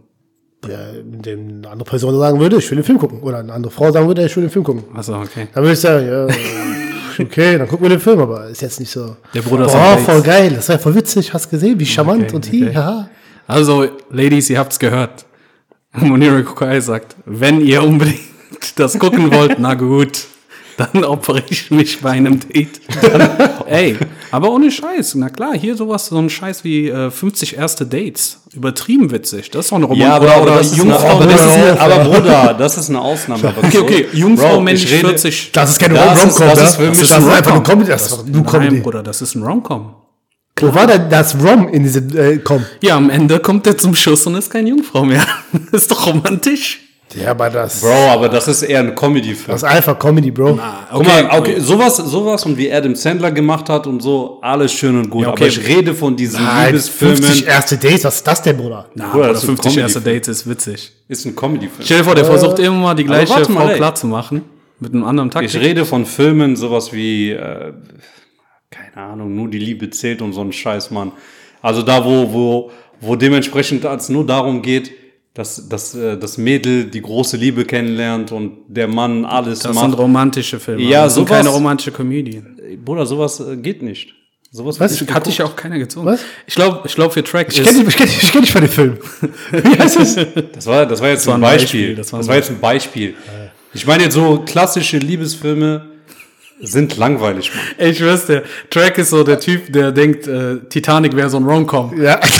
Ja, 0.67 0.79
wenn 1.05 1.59
eine 1.59 1.71
andere 1.71 1.89
Person 1.89 2.19
sagen 2.19 2.41
würde, 2.41 2.57
ich 2.57 2.71
will 2.71 2.79
den 2.79 2.85
Film 2.85 2.99
gucken. 2.99 3.21
Oder 3.21 3.39
eine 3.39 3.53
andere 3.53 3.73
Frau 3.73 3.93
sagen 3.93 4.07
würde, 4.07 4.25
ich 4.25 4.35
will 4.37 4.45
den 4.45 4.51
Film 4.51 4.65
gucken. 4.65 4.85
Also, 4.95 5.15
okay. 5.15 5.49
Dann 5.55 5.63
würde 5.63 5.75
ich 5.75 5.81
sagen, 5.81 6.07
ja, 6.07 6.27
okay, 7.25 7.59
dann 7.59 7.69
gucken 7.69 7.85
wir 7.85 7.91
den 7.91 8.01
Film, 8.01 8.21
aber 8.21 8.47
ist 8.47 8.63
jetzt 8.63 8.81
nicht 8.81 8.91
so. 8.91 9.17
Der 9.35 9.43
Bruder 9.43 9.67
ist 9.67 9.73
Boah, 9.73 9.93
am 9.93 9.99
voll 9.99 10.23
geil, 10.23 10.53
das 10.55 10.69
war 10.69 10.79
voll 10.79 10.95
witzig, 10.95 11.33
hast 11.33 11.51
gesehen, 11.51 11.79
wie 11.79 11.87
charmant 11.87 12.25
Okay, 12.25 12.37
und 12.37 12.53
hi, 12.53 12.65
okay. 12.65 12.77
haha. 12.77 13.11
Also, 13.47 13.89
Ladies, 14.11 14.51
ihr 14.51 14.59
habt's 14.59 14.79
gehört. 14.79 15.25
Muniriko 15.93 16.55
Kai 16.55 16.81
sagt, 16.81 17.17
wenn 17.25 17.61
ihr 17.61 17.83
unbedingt 17.83 18.21
das 18.77 18.99
gucken 18.99 19.33
wollt, 19.33 19.59
na 19.59 19.75
gut, 19.75 20.27
dann 20.79 21.05
opfere 21.05 21.43
ich 21.51 21.71
mich 21.71 22.01
bei 22.01 22.13
einem 22.13 22.41
Date. 22.41 22.81
Dann, 23.03 23.29
ey, 23.67 23.97
aber 24.31 24.51
ohne 24.51 24.71
Scheiß. 24.71 25.17
Na 25.17 25.29
klar, 25.29 25.53
hier 25.55 25.77
sowas, 25.77 26.07
so 26.07 26.17
ein 26.19 26.31
Scheiß 26.31 26.65
wie 26.65 26.89
äh, 26.89 27.11
50 27.11 27.57
erste 27.59 27.85
Dates. 27.85 28.41
Übertrieben 28.55 29.11
witzig. 29.11 29.51
Das 29.51 29.67
ist 29.67 29.73
doch 29.73 29.77
eine 29.77 29.85
Roman 29.87 30.01
Ja, 30.09 30.15
aber, 30.17 30.27
oder, 30.27 30.43
oder 30.43 30.55
das 30.57 30.69
ist 30.73 30.77
Jungfrau. 30.79 30.99
eine, 31.01 31.11
aber, 31.11 31.27
das 31.27 31.45
ist 31.47 31.81
aber 31.81 31.99
Bruder, 32.05 32.55
das 32.59 32.79
ist 32.79 32.89
eine 32.89 33.01
Ausnahme. 33.01 33.55
Okay, 33.63 33.79
okay, 33.79 34.07
Jungfrau, 34.13 34.55
Bro, 34.55 34.61
männlich 34.63 34.85
ich 34.85 34.93
rede- 34.93 35.09
40. 35.09 35.51
Das 35.53 35.71
ist 35.71 35.79
keine 35.79 35.95
Das 35.95 36.25
ist- 36.25 36.41
Rom-Com, 36.41 36.49
das 36.49 36.59
ne? 36.59 36.65
ist 36.69 36.77
für 36.77 36.91
mich 36.91 37.01
das 37.01 37.13
ein 37.13 37.23
ist 37.23 37.29
einfach 37.29 37.45
nur 37.51 37.55
Rom-Com. 37.59 37.73
Comedy, 37.73 37.91
das 37.91 38.07
ist 38.13 38.27
nur 38.29 38.53
Nein. 38.53 38.83
Bruder, 38.83 39.03
das 39.03 39.21
ist 39.23 39.35
ein 39.35 39.43
Rom-Com. 39.43 39.95
Wo 40.61 40.75
war 40.75 40.87
denn 40.89 41.09
das 41.11 41.37
Rom 41.41 41.69
in 41.69 41.85
diesem, 41.85 42.17
äh, 42.17 42.39
komm? 42.39 42.65
Ja, 42.81 42.97
am 42.97 43.11
Ende 43.11 43.39
kommt 43.39 43.67
er 43.69 43.79
zum 43.79 43.95
Schuss 43.95 44.27
und 44.27 44.35
ist 44.35 44.51
keine 44.51 44.71
Jungfrau 44.71 45.05
mehr. 45.05 45.25
ist 45.73 45.91
doch 45.91 46.07
romantisch. 46.07 46.81
Ja, 47.15 47.31
aber 47.31 47.49
das, 47.49 47.81
Bro, 47.81 47.93
aber 48.11 48.29
das 48.29 48.49
ist 48.49 48.63
eher 48.63 48.81
ein 48.81 48.95
Comedy-Film. 48.95 49.47
das 49.49 49.63
ist 49.63 49.69
einfach 49.69 49.99
Comedy, 49.99 50.31
Bro. 50.31 50.59
Guck 50.93 51.07
mal, 51.07 51.29
okay, 51.39 51.59
sowas, 51.59 51.97
sowas 51.97 52.45
und 52.45 52.57
wie 52.59 52.71
Adam 52.73 52.95
Sandler 52.95 53.31
gemacht 53.31 53.69
hat 53.69 53.87
und 53.87 54.03
so, 54.03 54.39
alles 54.43 54.73
schön 54.73 54.97
und 54.97 55.09
gut. 55.09 55.23
Ja, 55.23 55.31
okay. 55.31 55.45
Aber 55.45 55.49
ich 55.49 55.67
rede 55.67 55.95
von 55.95 56.15
diesen 56.17 56.43
Nein, 56.45 56.67
Liebesfilmen. 56.67 57.17
50 57.17 57.47
erste 57.47 57.77
Dates, 57.79 58.05
was 58.05 58.17
ist 58.17 58.27
das 58.27 58.43
denn, 58.43 58.57
Bruder? 58.57 58.87
Na, 58.95 59.05
Bruder, 59.07 59.13
Bruder, 59.13 59.29
das 59.33 59.43
ist 59.43 59.49
ein 59.49 59.57
50 59.57 59.77
erste. 59.79 60.01
Dates 60.01 60.29
ist 60.29 60.49
witzig. 60.49 60.93
Ist 61.09 61.25
ein 61.25 61.35
Comedy-Film. 61.35 61.83
Stell 61.83 61.99
dir 61.99 62.05
vor, 62.05 62.15
der 62.15 62.25
versucht 62.25 62.59
immer 62.59 62.77
mal 62.77 62.95
die 62.95 63.05
gleiche 63.05 63.33
mal, 63.33 63.45
Frau 63.45 63.69
ey. 63.69 63.77
klar 63.77 63.95
zu 63.95 64.07
machen. 64.07 64.43
Mit 64.81 64.93
einem 64.93 65.05
anderen 65.05 65.29
Ich 65.29 65.35
Taktik. 65.35 65.61
rede 65.61 65.85
von 65.85 66.05
Filmen, 66.07 66.57
sowas 66.57 66.93
wie, 66.93 67.31
äh, 67.31 67.73
keine 68.71 68.97
Ahnung, 69.09 69.35
nur 69.35 69.49
die 69.49 69.59
Liebe 69.59 69.91
zählt 69.91 70.21
und 70.23 70.33
so 70.35 70.41
ein 70.43 70.53
Scheiß, 70.53 70.91
Mann. 70.91 71.13
Also 71.63 71.83
da, 71.83 72.05
wo, 72.05 72.33
wo, 72.33 72.71
wo 73.01 73.17
dementsprechend 73.17 73.85
als 73.87 74.09
nur 74.09 74.25
darum 74.27 74.63
geht, 74.63 74.93
dass, 75.35 75.69
dass 75.69 75.95
äh, 75.95 76.17
das 76.19 76.37
Mädel 76.39 76.85
die 76.85 77.01
große 77.03 77.37
Liebe 77.37 77.65
kennenlernt 77.65 78.33
und 78.33 78.59
der 78.69 78.89
Mann 78.89 79.25
alles 79.25 79.61
Das 79.61 79.75
macht. 79.75 79.85
sind 79.85 79.95
romantische 79.95 80.59
Filme. 80.59 80.83
Ja, 80.83 81.05
das 81.05 81.15
sind 81.15 81.29
keine 81.29 81.49
romantische 81.49 81.93
Komödien. 81.93 82.57
Bruder, 82.85 83.07
sowas 83.07 83.39
äh, 83.41 83.57
geht 83.57 83.83
nicht. 83.83 84.15
Sowas 84.51 84.81
Was? 84.81 84.93
Hat 85.11 85.27
dich 85.27 85.37
geguckt. 85.37 85.43
auch 85.53 85.57
keiner 85.57 85.79
gezogen. 85.79 86.07
Was? 86.07 86.21
Ich 86.47 86.55
glaube, 86.55 86.81
ich 86.87 86.95
glaub, 86.95 87.13
für 87.13 87.23
Track 87.23 87.49
Ich 87.51 87.63
kenne 87.63 87.85
ich 87.87 87.97
kenn, 87.97 88.09
ich 88.09 88.33
kenn 88.33 88.41
nicht 88.41 88.53
von 88.53 88.63
dem 88.63 88.71
Film. 88.71 88.99
Wie 89.53 89.79
heißt 89.79 90.01
es? 90.01 90.15
Das 90.55 90.67
war, 90.67 90.87
das 90.87 91.01
war 91.03 91.11
jetzt 91.11 91.27
war 91.27 91.35
ein 91.35 91.45
ein 91.45 91.51
Beispiel. 91.53 91.95
Beispiel, 91.95 91.95
das 91.97 92.07
Das 92.07 92.13
war 92.15 92.27
war, 92.29 92.35
ein 92.35 92.39
jetzt 92.39 92.51
ein 92.51 92.59
Beispiel. 92.61 93.15
Ich 93.75 93.87
meine 93.87 94.05
jetzt 94.05 94.15
so 94.15 94.43
klassische 94.47 94.97
Liebesfilme 94.97 95.91
sind 96.61 96.97
langweilig, 96.97 97.53
Mann. 97.55 97.65
Ey, 97.79 97.91
ich 97.91 97.99
dir, 97.99 98.43
Track 98.71 98.99
ist 98.99 99.11
so 99.11 99.23
der 99.23 99.39
Typ, 99.39 99.73
der 99.73 99.93
denkt, 99.93 100.27
äh, 100.27 100.57
Titanic 100.69 101.15
wäre 101.15 101.31
so 101.31 101.37
ein 101.39 101.45
Rom-Com. 101.45 102.01
Ja. 102.03 102.21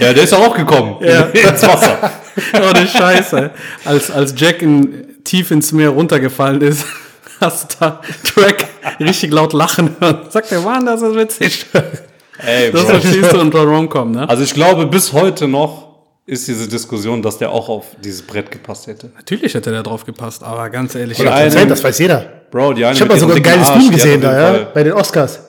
Ja, 0.00 0.12
der 0.12 0.24
ist 0.24 0.34
auch 0.34 0.56
gekommen. 0.56 0.96
Ja. 1.00 1.22
Ins 1.32 1.62
Wasser. 1.62 2.10
Ohne 2.54 2.86
Scheiße. 2.86 3.50
Als, 3.84 4.10
als 4.10 4.34
Jack 4.36 4.62
in, 4.62 5.22
tief 5.24 5.50
ins 5.50 5.72
Meer 5.72 5.90
runtergefallen 5.90 6.60
ist, 6.62 6.84
hast 7.40 7.72
du 7.74 7.76
da 7.80 8.00
Track 8.34 8.66
richtig 9.00 9.32
laut 9.32 9.52
lachen 9.52 9.96
hören. 10.00 10.18
Sagt 10.30 10.50
der 10.50 10.60
Mann, 10.60 10.84
das 10.86 11.02
ist 11.02 11.14
witzig. 11.14 11.66
Ey, 12.44 12.72
Das 12.72 12.82
verstehst 12.84 13.32
du 13.32 13.40
unter 13.40 13.60
Rom-Com, 13.62 14.10
ne? 14.12 14.28
Also 14.28 14.42
ich 14.42 14.52
glaube, 14.54 14.86
bis 14.86 15.12
heute 15.12 15.46
noch 15.46 15.94
ist 16.26 16.48
diese 16.48 16.66
Diskussion, 16.68 17.22
dass 17.22 17.38
der 17.38 17.50
auch 17.50 17.68
auf 17.68 17.84
dieses 18.02 18.22
Brett 18.22 18.50
gepasst 18.50 18.86
hätte. 18.86 19.10
Natürlich 19.14 19.54
hätte 19.54 19.70
der 19.70 19.82
drauf 19.82 20.04
gepasst, 20.06 20.42
aber 20.42 20.70
ganz 20.70 20.94
ehrlich, 20.94 21.20
Oder 21.20 21.30
ja, 21.30 21.36
ein- 21.36 21.44
Erzähl, 21.44 21.66
das 21.66 21.84
weiß 21.84 21.98
jeder. 21.98 22.43
Bro, 22.54 22.72
die 22.74 22.84
eine 22.84 22.94
Ich 22.94 23.00
habe 23.00 23.12
da 23.12 23.18
sogar 23.18 23.34
ein 23.36 23.42
geiles 23.42 23.68
hat 23.68 23.90
gesehen 23.92 24.20
da, 24.20 24.32
ja, 24.32 24.46
Fall- 24.52 24.66
bei 24.72 24.84
den 24.84 24.92
Oscars. 24.92 25.40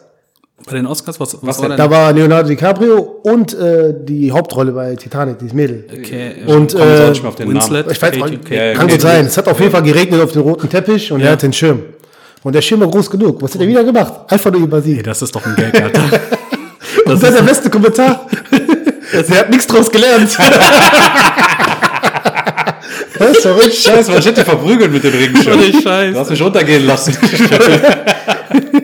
bei 0.65 0.73
den 0.77 0.87
Oscars, 0.87 1.19
was, 1.19 1.35
was, 1.35 1.39
Was 1.43 1.59
war 1.61 1.69
denn? 1.69 1.77
Da 1.77 1.87
war 1.87 2.11
Leonardo 2.11 2.49
DiCaprio 2.49 2.97
und 3.21 3.53
äh, 3.53 3.93
die 4.03 4.31
Hauptrolle 4.31 4.71
bei 4.71 4.95
Titanic, 4.95 5.37
dieses 5.37 5.53
Mädel. 5.53 5.85
Okay, 5.93 6.31
Und 6.47 6.73
äh, 6.73 7.11
den 7.37 7.49
Winslet, 7.53 7.91
Ich 7.91 8.01
weiß, 8.01 8.09
Kate- 8.11 8.19
Kate- 8.19 8.37
Kate- 8.39 8.55
Ja, 8.55 8.63
ja, 8.63 8.73
kann 8.73 8.85
okay. 8.85 8.93
gut 8.93 9.01
sein. 9.01 9.25
Es 9.27 9.37
hat 9.37 9.47
auf 9.47 9.59
jeden 9.59 9.71
Fall 9.71 9.83
geregnet 9.83 10.19
auf 10.19 10.31
den 10.31 10.41
roten 10.41 10.67
Teppich 10.67 11.11
und 11.11 11.21
er 11.21 11.33
hat 11.33 11.43
den 11.43 11.53
Schirm. 11.53 11.83
Und 12.41 12.53
der 12.55 12.61
Schirm 12.63 12.79
war 12.79 12.87
groß 12.89 13.07
genug. 13.11 13.39
Was 13.43 13.53
hat 13.53 13.61
er 13.61 13.67
wieder 13.67 13.83
gemacht? 13.83 14.13
Einfach 14.27 14.51
nur 14.51 14.61
über 14.61 14.81
sie. 14.81 14.97
Ey, 14.97 15.03
das 15.03 15.21
ist 15.21 15.35
doch 15.35 15.45
ein 15.45 15.55
Gag, 15.55 15.79
Alter. 15.79 16.01
Und 17.05 17.21
dann 17.21 17.33
der 17.35 17.41
beste 17.43 17.69
Kommentar. 17.69 18.25
Sie 19.27 19.33
hat 19.37 19.49
nichts 19.51 19.67
draus 19.67 19.91
gelernt. 19.91 20.35
Das 23.19 23.37
ist 23.37 23.45
doch 23.45 23.61
Scheiße, 23.61 24.11
man 24.11 24.21
hätte 24.21 24.43
verprügelt 24.45 24.91
mit 24.91 25.03
dem 25.03 25.13
Regenschirm. 25.13 25.59
Ohne 25.59 25.71
Du 25.71 25.81
Scheiß. 25.81 26.15
hast 26.15 26.29
mich 26.29 26.41
runtergehen 26.41 26.85
lassen. 26.85 27.15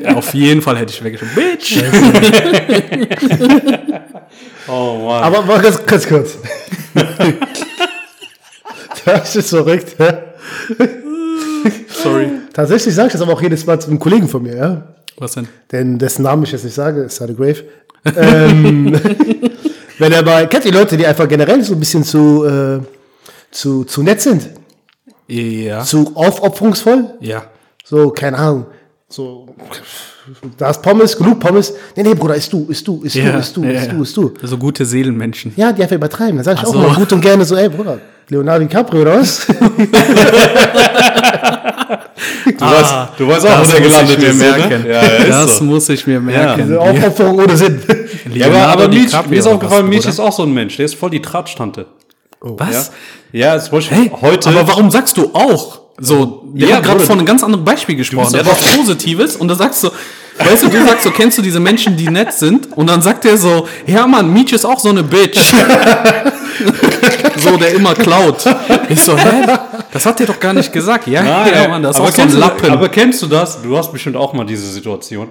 Ja, 0.04 0.16
auf 0.16 0.34
jeden 0.34 0.62
Fall 0.62 0.78
hätte 0.78 0.92
ich 0.92 1.04
weggeschoben. 1.04 1.34
Bitch! 1.36 1.78
Oh 4.68 5.06
Mann. 5.06 5.24
Aber 5.24 5.42
mal 5.42 5.60
ganz, 5.62 5.84
ganz 5.86 6.08
kurz. 6.08 6.38
Das 9.06 9.36
ist 9.36 9.50
verrückt. 9.50 9.96
Sorry. 11.90 12.30
Tatsächlich 12.54 12.94
sage 12.96 13.08
ich 13.08 13.14
das 13.14 13.22
aber 13.22 13.34
auch 13.34 13.42
jedes 13.42 13.66
Mal 13.66 13.80
zu 13.82 13.90
einem 13.90 14.00
Kollegen 14.00 14.28
von 14.28 14.44
mir, 14.44 14.56
ja. 14.56 14.84
Was 15.18 15.34
denn? 15.34 15.48
Denn 15.72 15.98
dessen 16.00 16.24
Namen 16.24 16.44
ich 16.44 16.52
jetzt 16.52 16.64
nicht 16.64 16.74
sage, 16.76 17.02
ist 17.02 17.16
Sade 17.18 17.34
Grave. 17.34 17.64
ähm, 18.16 18.94
wenn 20.00 20.12
er 20.12 20.24
mal, 20.24 20.48
kennt 20.48 20.66
ihr 20.66 20.74
Leute, 20.74 20.96
die 20.98 21.06
einfach 21.06 21.28
generell 21.28 21.64
so 21.64 21.74
ein 21.74 21.80
bisschen 21.80 22.04
zu, 22.04 22.46
äh, 22.46 22.80
zu, 23.52 23.84
zu 23.84 24.04
nett 24.04 24.22
sind? 24.22 24.50
Ja. 25.28 25.84
Zu 25.84 26.12
aufopferungsvoll? 26.16 27.14
Ja. 27.20 27.44
So, 27.84 28.10
keine 28.10 28.38
Ahnung. 28.38 28.66
So, 29.08 29.48
da 30.58 30.70
ist 30.70 30.82
Pommes, 30.82 31.18
genug 31.18 31.40
Pommes. 31.40 31.74
Nee, 31.96 32.04
nee, 32.04 32.14
Bruder, 32.14 32.36
isst 32.36 32.54
du, 32.54 32.66
isst 32.70 32.88
du, 32.88 33.02
isst 33.04 33.16
du, 33.16 33.20
isst 33.20 33.58
du, 33.58 33.64
isst 33.64 33.92
du, 33.92 34.02
isst 34.02 34.18
du. 34.18 34.34
So 34.44 34.58
gute 34.58 34.86
Seelenmenschen. 34.86 35.54
Ja, 35.56 35.72
die 35.72 35.82
einfach 35.82 35.96
übertreiben. 35.96 36.36
Dann 36.38 36.46
sage 36.46 36.60
ich 36.60 36.64
Ach 36.64 36.70
auch 36.70 36.74
so. 36.74 36.80
mal 36.80 36.96
gut 36.96 37.12
und 37.12 37.22
gerne 37.22 37.44
so, 37.44 37.56
ey, 37.56 37.70
Bruder, 37.70 38.00
Leonardo 38.30 38.66
DiCaprio 38.66 39.02
oder 39.02 39.20
was? 39.20 39.48
Du, 42.58 42.66
weißt, 42.66 42.96
du 43.18 43.28
weißt 43.28 43.48
auch, 43.48 43.68
wo 43.68 43.72
der 43.72 43.82
gelandet 43.82 44.24
ist. 44.24 44.42
Ja, 44.42 44.58
ja, 44.58 45.02
ist 45.02 45.30
das 45.30 45.58
so. 45.58 45.64
muss 45.64 45.90
ich 45.90 46.06
mir 46.06 46.20
merken. 46.20 46.64
Diese 46.64 46.80
Aufopferung 46.80 47.40
ohne 47.40 47.58
Sinn. 47.58 47.82
Ja, 48.34 48.48
aber, 48.48 48.68
aber 48.68 48.88
mir 48.88 49.06
ist 49.06 49.14
was, 49.14 49.28
Mietsch 49.28 49.44
Bruder? 49.44 50.10
ist 50.10 50.20
auch 50.20 50.32
so 50.32 50.44
ein 50.44 50.54
Mensch. 50.54 50.78
Der 50.78 50.86
ist 50.86 50.96
voll 50.96 51.10
die 51.10 51.22
Tratsch-Tante. 51.22 51.86
Was? 52.42 52.92
Ja, 53.32 53.60
zum 53.60 53.72
Beispiel 53.72 53.98
Hey, 53.98 54.12
heute. 54.20 54.50
Aber 54.50 54.68
warum 54.68 54.90
sagst 54.92 55.16
du 55.18 55.30
auch? 55.34 55.80
So, 56.00 56.44
der 56.54 56.70
Ja, 56.70 56.76
hat 56.78 56.84
gerade 56.84 57.02
von 57.02 57.18
einem 57.20 57.28
ganz 57.28 57.44
anderen 57.44 57.64
Beispiel 57.64 57.96
gesprochen. 57.96 58.34
Der 58.34 58.46
was 58.46 58.60
Positives 58.76 59.36
und 59.36 59.48
da 59.48 59.56
sagst 59.56 59.84
du, 59.84 59.90
weißt 60.40 60.64
du, 60.64 60.70
du 60.70 60.84
sagst 60.88 61.04
so, 61.04 61.12
kennst 61.12 61.38
du 61.38 61.44
diese 61.44 61.60
Menschen, 61.60 61.96
die 61.96 62.10
nett 62.10 62.34
sind? 62.34 62.76
Und 62.76 62.90
dann 62.90 63.04
sagt 63.04 63.26
er 63.26 63.38
so, 63.38 63.68
ja 63.86 64.08
Mann, 64.08 64.34
Mietsch 64.34 64.54
ist 64.54 64.66
auch 64.66 64.80
so 64.80 64.90
eine 64.90 65.04
Bitch. 65.04 65.38
so, 67.38 67.58
der 67.58 67.74
immer 67.74 67.94
klaut. 67.94 68.44
Ich 68.90 69.02
so, 69.02 69.16
hä? 69.18 69.46
Das 69.92 70.06
hat 70.06 70.20
der 70.20 70.28
doch 70.28 70.40
gar 70.40 70.54
nicht 70.54 70.74
gesagt. 70.74 71.08
Ja, 71.08 71.22
Nein, 71.22 71.54
ja, 71.54 71.68
Mann, 71.68 71.84
das 71.84 71.96
ist 71.96 72.00
aber 72.02 72.10
auch 72.10 72.14
so 72.16 72.22
ein 72.24 72.32
Lappen. 72.32 72.66
Du, 72.68 72.72
aber 72.72 72.90
kennst 72.90 73.22
du 73.22 73.28
das? 73.28 73.62
Du 73.62 73.78
hast 73.78 73.92
bestimmt 73.92 74.16
auch 74.16 74.34
mal 74.34 74.46
diese 74.46 74.68
Situation. 74.72 75.28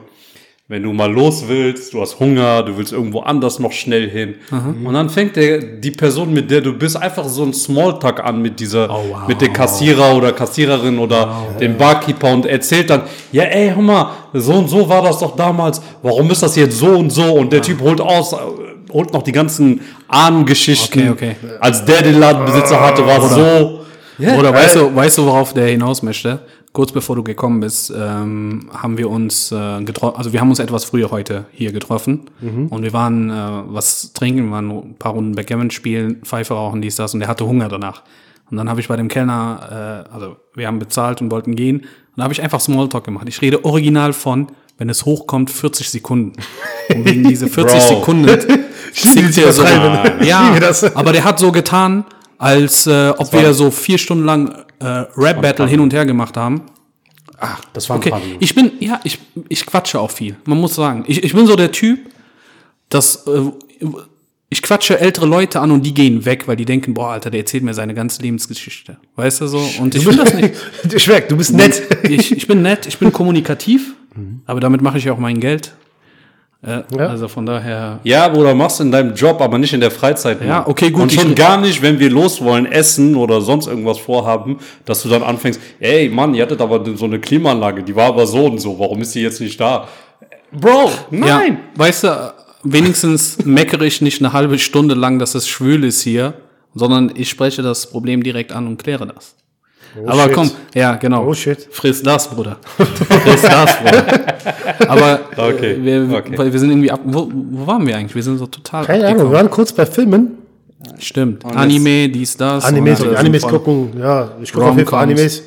Wenn 0.71 0.85
du 0.85 0.93
mal 0.93 1.11
los 1.13 1.47
willst, 1.49 1.93
du 1.95 2.01
hast 2.01 2.21
Hunger, 2.21 2.63
du 2.63 2.79
willst 2.79 2.93
irgendwo 2.93 3.19
anders 3.23 3.59
noch 3.59 3.73
schnell 3.73 4.09
hin. 4.09 4.37
Und 4.85 4.95
dann 4.95 5.11
fängt 5.11 5.35
der, 5.35 5.59
die 5.59 5.91
Person, 5.91 6.33
mit 6.33 6.49
der 6.49 6.61
du 6.61 6.73
bist, 6.75 6.97
einfach 6.97 7.25
so 7.25 7.43
ein 7.43 7.53
Smalltalk 7.53 8.21
an 8.25 8.41
mit 8.41 8.61
dieser, 8.61 8.89
Oh, 8.89 9.03
wow. 9.11 9.27
mit 9.27 9.41
dem 9.41 9.53
Kassierer 9.53 10.15
oder 10.15 10.31
Kassiererin 10.31 11.01
oder 11.01 11.57
dem 11.61 11.77
Barkeeper 11.77 12.33
und 12.33 12.47
erzählt 12.47 12.89
dann, 12.89 13.03
ja 13.33 13.43
ey, 13.43 13.73
hör 13.75 13.83
mal, 13.83 14.11
so 14.33 14.53
und 14.53 14.69
so 14.71 14.89
war 14.89 15.03
das 15.03 15.19
doch 15.19 15.35
damals, 15.35 15.83
warum 16.05 16.31
ist 16.31 16.45
das 16.45 16.55
jetzt 16.55 16.79
so 16.79 16.91
und 16.91 17.11
so? 17.11 17.25
Und 17.25 17.53
der 17.53 17.63
Typ 17.63 17.81
holt 17.81 18.01
aus, 18.01 18.33
holt 18.93 19.13
noch 19.13 19.23
die 19.25 19.33
ganzen 19.33 19.81
Ahnengeschichten. 20.07 21.11
Okay, 21.11 21.35
okay. 21.43 21.57
Als 21.59 21.85
der 21.85 22.03
den 22.03 22.21
Ladenbesitzer 22.21 22.81
hatte, 22.81 23.05
war 23.05 23.21
es 23.25 23.35
so. 23.35 23.81
Ja, 24.19 24.37
Oder 24.39 24.53
weißt 24.53 24.77
du, 24.77 24.95
weißt 24.95 25.19
du, 25.19 25.25
worauf 25.27 25.53
der 25.53 25.67
hinaus 25.67 26.03
möchte? 26.03 26.41
Kurz 26.73 26.93
bevor 26.93 27.17
du 27.17 27.25
gekommen 27.25 27.59
bist, 27.59 27.93
ähm, 27.97 28.71
haben 28.73 28.97
wir 28.97 29.11
uns 29.11 29.51
äh, 29.51 29.83
getroffen, 29.83 30.17
also 30.17 30.33
wir 30.33 30.41
haben 30.41 30.51
uns 30.51 30.61
etwas 30.61 30.85
früher 30.85 31.11
heute 31.11 31.47
hier 31.51 31.73
getroffen 31.73 32.31
und 32.71 32.83
wir 32.85 32.93
waren 32.93 33.29
äh, 33.29 33.35
was 33.67 34.13
trinken, 34.13 34.45
wir 34.45 34.51
waren 34.53 34.71
ein 34.71 34.95
paar 34.97 35.13
Runden 35.13 35.35
Backgammon 35.35 35.73
spielen, 35.73 36.23
Pfeife 36.23 36.55
rauchen, 36.55 36.81
dies, 36.81 36.95
das 36.95 37.13
und 37.13 37.21
der 37.21 37.29
hatte 37.29 37.45
Hunger 37.45 37.69
danach. 37.69 38.03
Und 38.51 38.57
dann 38.57 38.69
habe 38.69 38.81
ich 38.81 38.87
bei 38.87 38.97
dem 38.97 39.09
Kellner, 39.09 40.07
äh, 40.09 40.15
also 40.15 40.37
wir 40.55 40.69
haben 40.69 40.79
bezahlt 40.79 41.21
und 41.21 41.33
wollten 41.33 41.57
gehen 41.57 41.81
und 41.81 41.87
da 42.17 42.23
habe 42.23 42.33
ich 42.33 42.43
einfach 42.43 42.61
Smalltalk 42.61 43.03
gemacht. 43.03 43.27
Ich 43.29 43.43
rede 43.43 43.65
original 43.65 44.13
von, 44.13 44.49
wenn 44.79 44.89
es 44.89 45.05
hochkommt, 45.05 45.51
40 45.51 45.91
Sekunden. 45.91 46.33
Und 46.89 47.05
wegen 47.05 47.23
diese 47.23 47.47
40 47.47 47.79
Bro. 47.79 47.87
Sekunden 47.87 48.29
zickt 48.93 49.39
er 49.39 49.53
so. 49.53 49.63
Ja, 50.23 50.57
aber 50.95 51.13
der 51.13 51.23
hat 51.23 51.39
so 51.39 51.53
getan, 51.53 52.05
als 52.39 52.87
äh, 52.87 53.11
ob 53.17 53.33
wir 53.33 53.55
so 53.55 53.71
vier 53.71 53.99
Stunden 53.99 54.25
lang 54.25 54.65
äh, 54.81 55.05
Rap-Battle 55.17 55.67
hin 55.67 55.81
und 55.81 55.93
her 55.93 56.05
gemacht 56.05 56.37
haben. 56.37 56.63
das 57.73 57.89
war 57.89 57.97
ein 57.97 58.01
Okay, 58.01 58.37
ich 58.41 58.55
bin, 58.55 58.73
ja, 58.81 59.01
ich, 59.05 59.19
ich 59.49 59.65
quatsche 59.65 60.01
auch 60.01 60.11
viel. 60.11 60.37
Man 60.45 60.59
muss 60.59 60.75
sagen, 60.75 61.05
ich, 61.07 61.23
ich 61.23 61.35
bin 61.35 61.47
so 61.47 61.57
der 61.57 61.73
Typ, 61.73 62.01
dass 62.89 63.27
äh, 63.27 63.51
ich 64.51 64.63
quatsche 64.63 64.99
ältere 64.99 65.27
Leute 65.27 65.61
an 65.61 65.71
und 65.71 65.87
die 65.87 65.95
gehen 65.95 66.25
weg, 66.25 66.49
weil 66.49 66.57
die 66.57 66.65
denken, 66.65 66.93
boah, 66.93 67.13
Alter, 67.13 67.31
der 67.31 67.41
erzählt 67.41 67.63
mir 67.63 67.73
seine 67.73 67.95
ganze 67.95 68.21
Lebensgeschichte. 68.21 68.97
Weißt 69.15 69.41
du 69.41 69.47
so? 69.47 69.65
Und 69.81 69.95
ich 69.95 70.05
will 70.05 70.17
das 70.17 70.35
nicht. 70.35 70.55
Ich 70.93 71.07
du 71.07 71.37
bist 71.37 71.53
nett. 71.53 71.83
Ich, 72.03 72.33
ich 72.33 72.47
bin 72.47 72.63
nett, 72.63 72.87
ich 72.87 72.99
bin 72.99 73.13
kommunikativ, 73.13 73.95
aber 74.47 74.61
damit 74.61 74.83
mache 74.83 74.99
ich 74.99 75.09
auch 75.11 75.19
mein 75.19 75.39
Geld. 75.41 75.73
Ja. 76.67 76.85
Also 77.07 77.27
von 77.27 77.47
daher. 77.47 78.01
Ja, 78.05 78.29
Bruder, 78.29 78.55
machst 78.55 78.81
du 78.81 78.85
in 78.85 78.93
deinem 78.93 79.15
Job, 79.15 79.41
aber 79.41 79.57
nicht 79.57 79.73
in 79.73 79.81
der 79.81 79.91
Freizeit. 79.91 80.43
Ja, 80.43 80.59
Mann. 80.59 80.65
okay, 80.67 80.91
gut, 80.91 81.03
Und 81.03 81.13
schon 81.13 81.35
gar 81.35 81.59
nicht, 81.59 81.81
wenn 81.81 81.99
wir 81.99 82.11
los 82.11 82.43
wollen, 82.45 82.67
essen 82.67 83.17
oder 83.17 83.41
sonst 83.41 83.67
irgendwas 83.67 83.99
vorhaben, 83.99 84.59
dass 84.85 85.03
du 85.03 85.09
dann 85.09 85.23
anfängst, 85.23 85.59
ey, 85.81 86.11
Mann, 86.11 86.35
ihr 86.35 86.43
hattet 86.43 86.61
aber 86.61 86.85
so 86.97 87.07
eine 87.07 87.19
Klimaanlage, 87.19 87.83
die 87.83 87.97
war 87.97 88.09
aber 88.09 88.27
so 88.27 88.45
und 88.45 88.59
so, 88.59 88.79
warum 88.79 89.01
ist 89.01 89.15
die 89.15 89.23
jetzt 89.23 89.41
nicht 89.41 89.59
da? 89.59 89.89
Bro, 90.53 90.91
nein! 91.11 91.61
Ja, 91.77 91.81
weißt 91.83 92.05
du, 92.05 92.35
wenigstens 92.63 93.39
meckere 93.45 93.85
ich 93.85 94.03
nicht 94.03 94.21
eine 94.21 94.35
halbe 94.35 94.59
Stunde 94.59 94.95
lang, 94.95 95.19
dass 95.19 95.35
es 95.35 95.49
schwül 95.49 95.85
ist 95.85 96.03
hier, 96.03 96.35
sondern 96.75 97.11
ich 97.15 97.31
spreche 97.31 97.63
das 97.63 97.91
Problem 97.91 98.23
direkt 98.23 98.53
an 98.53 98.67
und 98.67 98.77
kläre 98.77 99.07
das. 99.07 99.35
Aber 100.07 100.25
shit. 100.25 100.33
komm, 100.35 100.51
ja, 100.75 100.95
genau. 100.97 101.27
Oh, 101.27 101.35
shit. 101.35 101.69
Friss 101.71 102.03
das, 102.03 102.29
Bruder. 102.29 102.59
Friss 102.77 103.43
das, 103.43 103.77
Bruder. 103.79 104.05
Aber 104.89 105.21
Okay, 105.37 105.73
äh, 105.73 105.85
wir, 105.85 106.17
okay. 106.17 106.53
wir 106.53 106.59
sind 106.59 106.71
irgendwie 106.71 106.91
ab. 106.91 107.01
Wo, 107.05 107.29
wo 107.33 107.67
waren 107.67 107.87
wir 107.87 107.97
eigentlich? 107.97 108.15
Wir 108.15 108.23
sind 108.23 108.39
so 108.39 108.47
total. 108.47 108.85
Keine 108.85 109.07
Ahnung, 109.07 109.31
wir 109.31 109.33
waren 109.33 109.51
kurz 109.51 109.73
bei 109.73 109.85
Filmen. 109.87 110.39
Stimmt. 110.99 111.45
Anime, 111.45 112.09
dies, 112.09 112.37
das. 112.37 112.65
Animes, 112.65 113.01
und 113.01 113.09
und 113.09 113.17
Animes 113.17 113.43
gucken. 113.43 113.91
Ja, 113.99 114.31
ich 114.41 114.53
gucke 114.53 114.67
auf 114.67 114.77
jeden 114.77 114.89
Fall. 114.89 115.03
Animes. 115.03 115.43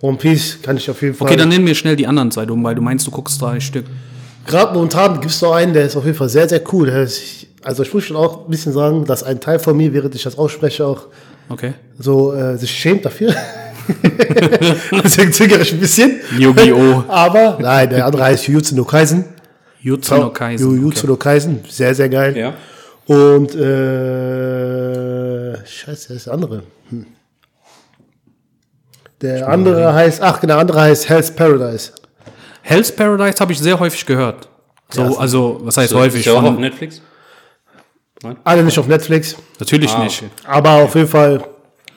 One 0.00 0.16
Piece 0.16 0.58
kann 0.60 0.76
ich 0.76 0.90
auf 0.90 1.00
jeden 1.00 1.14
Fall. 1.14 1.28
Okay, 1.28 1.36
dann 1.36 1.48
nennen 1.48 1.64
wir 1.66 1.74
schnell 1.76 1.94
die 1.94 2.06
anderen 2.06 2.30
zwei 2.32 2.44
um, 2.50 2.64
weil 2.64 2.74
du 2.74 2.82
meinst, 2.82 3.06
du 3.06 3.10
guckst 3.12 3.40
drei 3.40 3.60
Stück. 3.60 3.84
Gerade 4.46 4.74
momentan 4.74 5.20
gibt 5.20 5.32
es 5.32 5.40
noch 5.40 5.52
einen, 5.52 5.72
der 5.72 5.84
ist 5.86 5.96
auf 5.96 6.04
jeden 6.04 6.16
Fall 6.16 6.28
sehr, 6.28 6.48
sehr 6.48 6.60
cool. 6.72 6.88
Ist, 6.88 7.46
also 7.62 7.84
ich 7.84 7.94
muss 7.94 8.02
schon 8.02 8.16
auch 8.16 8.44
ein 8.46 8.50
bisschen 8.50 8.72
sagen, 8.72 9.04
dass 9.04 9.22
ein 9.22 9.38
Teil 9.38 9.60
von 9.60 9.76
mir, 9.76 9.92
während 9.92 10.14
ich 10.16 10.24
das 10.24 10.36
ausspreche, 10.36 10.84
auch 10.84 11.02
Okay. 11.48 11.74
so 11.98 12.32
äh, 12.32 12.56
sich 12.56 12.70
schämt 12.72 13.04
dafür. 13.04 13.32
Deswegen 15.04 15.32
zögere 15.32 15.62
ich 15.62 15.72
ein 15.72 15.80
bisschen. 15.80 16.20
Yu-Gi-Oh! 16.38 17.04
Aber 17.08 17.58
nein, 17.60 17.90
der 17.90 18.06
andere 18.06 18.24
heißt 18.24 18.46
Jujutsu 18.48 18.74
no 18.76 18.84
Kaisen. 18.84 19.24
Jutsu 19.80 20.14
no 20.14 20.30
Kaisen. 20.30 20.76
Jujutsu 20.76 21.06
no 21.06 21.16
Kaisen, 21.16 21.60
sehr, 21.68 21.94
sehr 21.94 22.08
geil. 22.08 22.36
Ja. 22.36 22.54
Und 23.06 23.54
äh, 23.54 25.56
scheiße, 25.66 26.08
der 26.08 26.16
ist 26.16 26.26
der 26.26 26.34
andere. 26.34 26.62
Hm. 26.90 27.06
Der 29.20 29.48
andere 29.48 29.92
heißt, 29.94 30.20
ach, 30.22 30.40
genau, 30.40 30.54
der 30.54 30.60
andere 30.60 30.80
heißt 30.80 31.08
Hell's 31.08 31.30
Paradise. 31.30 31.92
Hell's 32.62 32.92
Paradise 32.92 33.38
habe 33.40 33.52
ich 33.52 33.58
sehr 33.58 33.78
häufig 33.78 34.04
gehört. 34.06 34.48
So, 34.90 35.16
also, 35.18 35.60
was 35.62 35.76
heißt 35.76 35.94
häufig? 35.94 36.26
Ist 36.26 36.32
auch 36.32 36.42
auf 36.42 36.58
Netflix? 36.58 37.00
Alle 38.44 38.62
nicht 38.62 38.78
auf 38.78 38.86
Netflix, 38.86 39.34
natürlich 39.58 39.90
Ah, 39.92 40.04
nicht. 40.04 40.22
okay. 40.22 40.30
aber 40.44 40.70
auf 40.84 40.94
jeden 40.94 41.08
Fall, 41.08 41.42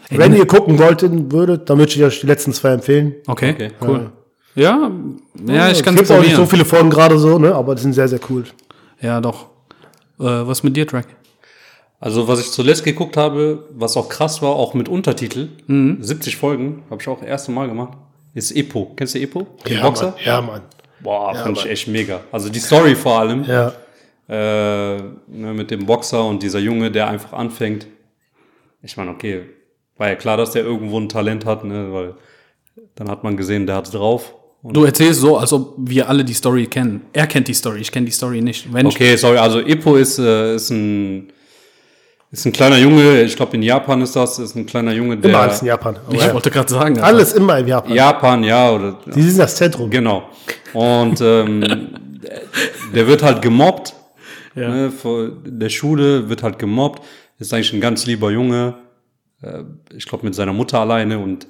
wenn 0.10 0.34
ihr 0.36 0.46
gucken 0.46 0.78
wollten 0.80 1.32
würdet, 1.32 1.70
dann 1.70 1.78
würde 1.78 1.92
ich 1.92 2.04
euch 2.04 2.20
die 2.22 2.28
letzten 2.28 2.54
zwei 2.54 2.70
empfehlen. 2.74 3.16
Okay, 3.28 3.52
Okay. 3.52 3.72
cool. 3.82 4.12
Ja, 4.56 4.90
ja, 5.48 5.70
ich 5.70 5.84
kann 5.84 5.96
es 5.96 6.02
es 6.04 6.08
gibt 6.08 6.12
auch 6.12 6.20
nicht 6.24 6.30
so 6.32 6.44
probieren. 6.44 6.48
viele 6.48 6.66
Folgen 6.66 6.90
gerade 6.90 7.18
so, 7.18 7.38
ne? 7.40 7.54
aber 7.54 7.76
die 7.76 7.82
sind 7.82 7.94
sehr, 7.94 8.08
sehr 8.08 8.20
cool. 8.30 8.46
Ja, 9.02 9.20
doch. 9.20 9.48
Äh, 10.18 10.24
was 10.24 10.64
mit 10.64 10.78
dir, 10.78 10.88
Track? 10.88 11.08
Also, 12.00 12.28
was 12.28 12.40
ich 12.40 12.52
zuletzt 12.52 12.84
geguckt 12.86 13.18
habe, 13.18 13.68
was 13.74 13.98
auch 13.98 14.08
krass 14.08 14.42
war, 14.42 14.52
auch 14.52 14.74
mit 14.74 14.88
Untertitel, 14.88 15.50
Mhm. 15.68 15.98
70 16.02 16.38
Folgen, 16.38 16.84
habe 16.90 17.02
ich 17.02 17.08
auch 17.10 17.20
das 17.20 17.28
erste 17.28 17.52
Mal 17.52 17.68
gemacht, 17.68 17.98
ist 18.34 18.52
Epo. 18.56 18.94
Kennst 18.96 19.16
du 19.16 19.20
Epo? 19.20 19.46
Den 19.68 19.78
Ja, 19.78 19.82
Boxer? 19.84 20.06
Mann. 20.12 20.14
Ja, 20.24 20.42
Mann. 20.42 20.62
Boah, 21.02 21.36
fand 21.36 21.58
ich 21.58 21.66
echt 21.66 21.88
mega. 21.90 22.22
Also 22.32 22.48
die 22.50 22.60
Story 22.60 22.96
vor 22.96 23.20
allem, 23.20 23.44
Ja. 23.44 23.74
äh, 24.30 24.98
ne, 25.28 25.54
mit 25.54 25.70
dem 25.72 25.86
Boxer 25.86 26.24
und 26.26 26.42
dieser 26.44 26.60
Junge, 26.60 26.92
der 26.92 27.08
einfach 27.10 27.34
anfängt. 27.34 27.88
Ich 28.82 28.96
meine, 28.98 29.12
okay, 29.12 29.42
war 29.98 30.10
ja 30.10 30.16
klar, 30.16 30.38
dass 30.38 30.52
der 30.52 30.64
irgendwo 30.64 31.00
ein 31.00 31.10
Talent 31.10 31.46
hat, 31.46 31.64
ne, 31.64 31.92
weil 31.92 32.16
dann 32.96 33.10
hat 33.10 33.24
man 33.24 33.38
gesehen, 33.38 33.66
der 33.66 33.78
hat's 33.78 33.92
drauf. 33.92 34.34
Und 34.62 34.76
Du 34.76 34.84
erzählst 34.84 35.22
so, 35.22 35.38
als 35.38 35.54
ob 35.54 35.76
wir 35.78 36.10
alle 36.10 36.26
die 36.26 36.34
Story 36.34 36.66
kennen. 36.66 37.02
Er 37.14 37.28
kennt 37.28 37.48
die 37.48 37.54
Story, 37.54 37.80
ich 37.82 37.92
kenne 37.92 38.06
die 38.06 38.12
Story 38.12 38.42
nicht. 38.42 38.72
Wenn 38.74 38.88
Okay, 38.88 39.16
sorry, 39.16 39.38
also 39.38 39.60
Epo 39.60 39.96
ist, 39.96 40.18
äh, 40.18 40.56
ist 40.56 40.72
ein 40.72 41.32
ist 42.32 42.46
ein 42.46 42.52
kleiner 42.52 42.78
Junge, 42.78 43.22
ich 43.22 43.36
glaube 43.36 43.56
in 43.56 43.64
Japan 43.64 44.02
ist 44.02 44.16
das, 44.16 44.40
ist 44.40 44.56
ein 44.56 44.66
kleiner 44.66 44.92
Junge, 44.92 45.16
der 45.18 45.30
Immer 45.30 45.40
alles 45.42 45.62
in 45.62 45.68
Japan. 45.68 45.96
Aber 46.06 46.16
ich, 46.16 46.22
ja. 46.22 46.34
wollte 46.34 46.52
gerade 46.52 46.70
sagen. 46.70 46.96
Alter. 46.96 47.08
Alles 47.08 47.34
immer 47.34 47.60
in 47.60 47.68
Japan. 47.68 47.94
Japan, 47.94 48.44
ja, 48.44 48.72
oder 48.72 49.00
Die 49.16 49.22
sind 49.22 49.40
das 49.40 49.56
Zentrum. 49.56 49.90
Genau. 49.90 50.30
Und 50.74 51.22
ähm, 51.22 51.64
der 52.94 53.08
wird 53.08 53.24
halt 53.24 53.42
gemobbt. 53.42 53.94
Ja. 54.56 54.70
Ne, 54.70 54.92
vor 54.92 55.30
der 55.46 55.70
Schule 55.70 56.28
wird 56.28 56.44
halt 56.44 56.60
gemobbt. 56.60 57.04
Ist 57.40 57.54
eigentlich 57.54 57.72
ein 57.74 57.82
ganz 57.82 58.06
lieber 58.06 58.32
Junge. 58.32 58.74
Äh, 59.46 59.64
ich 59.96 60.06
glaube 60.06 60.26
mit 60.26 60.36
seiner 60.36 60.54
Mutter 60.54 60.80
alleine 60.80 61.20
und 61.20 61.48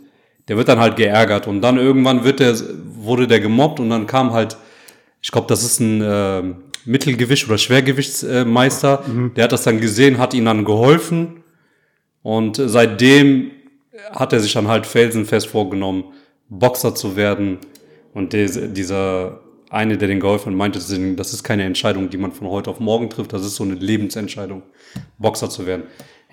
der 0.48 0.58
wird 0.58 0.68
dann 0.68 0.80
halt 0.80 0.96
geärgert. 0.96 1.48
Und 1.48 1.62
dann 1.62 1.78
irgendwann 1.78 2.24
wird 2.24 2.40
der, 2.40 2.56
wurde 2.86 3.28
der 3.28 3.40
gemobbt 3.40 3.80
und 3.80 3.90
dann 3.90 4.06
kam 4.06 4.32
halt, 4.32 4.58
ich 5.22 5.32
glaube, 5.32 5.48
das 5.48 5.64
ist 5.64 5.80
ein 5.80 6.02
äh, 6.02 6.44
Mittelgewicht 6.86 7.48
oder 7.48 7.58
Schwergewichtsmeister. 7.58 9.04
Der 9.36 9.46
hat 9.46 9.52
das 9.52 9.64
dann 9.64 9.82
gesehen, 9.82 10.20
hat 10.20 10.34
ihm 10.34 10.46
dann 10.46 10.66
geholfen. 10.66 11.44
Und 12.22 12.62
seitdem 12.64 13.52
hat 14.12 14.34
er 14.34 14.40
sich 14.40 14.54
dann 14.54 14.68
halt 14.68 14.86
felsenfest 14.86 15.48
vorgenommen, 15.48 16.06
Boxer 16.50 16.94
zu 16.94 17.16
werden. 17.16 17.58
Und 18.14 18.34
der, 18.34 18.48
dieser 18.48 19.42
eine, 19.70 19.98
der 19.98 20.08
den 20.08 20.20
geholfen 20.20 20.52
hat, 20.52 20.58
meinte, 20.58 20.80
das 20.80 21.34
ist 21.34 21.44
keine 21.44 21.64
Entscheidung, 21.64 22.10
die 22.10 22.18
man 22.18 22.32
von 22.32 22.48
heute 22.48 22.70
auf 22.70 22.80
morgen 22.80 23.10
trifft. 23.10 23.34
Das 23.34 23.44
ist 23.44 23.56
so 23.56 23.64
eine 23.64 23.74
Lebensentscheidung, 23.74 24.62
Boxer 25.18 25.50
zu 25.50 25.66
werden. 25.66 25.84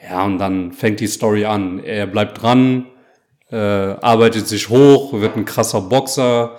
Ja, 0.09 0.25
und 0.25 0.39
dann 0.39 0.73
fängt 0.73 1.01
die 1.01 1.07
Story 1.07 1.45
an. 1.45 1.83
Er 1.85 2.07
bleibt 2.07 2.43
dran, 2.43 2.87
äh, 3.51 3.57
arbeitet 3.57 4.49
sich 4.49 4.69
hoch, 4.69 5.13
wird 5.13 5.37
ein 5.37 5.45
krasser 5.45 5.81
Boxer. 5.81 6.57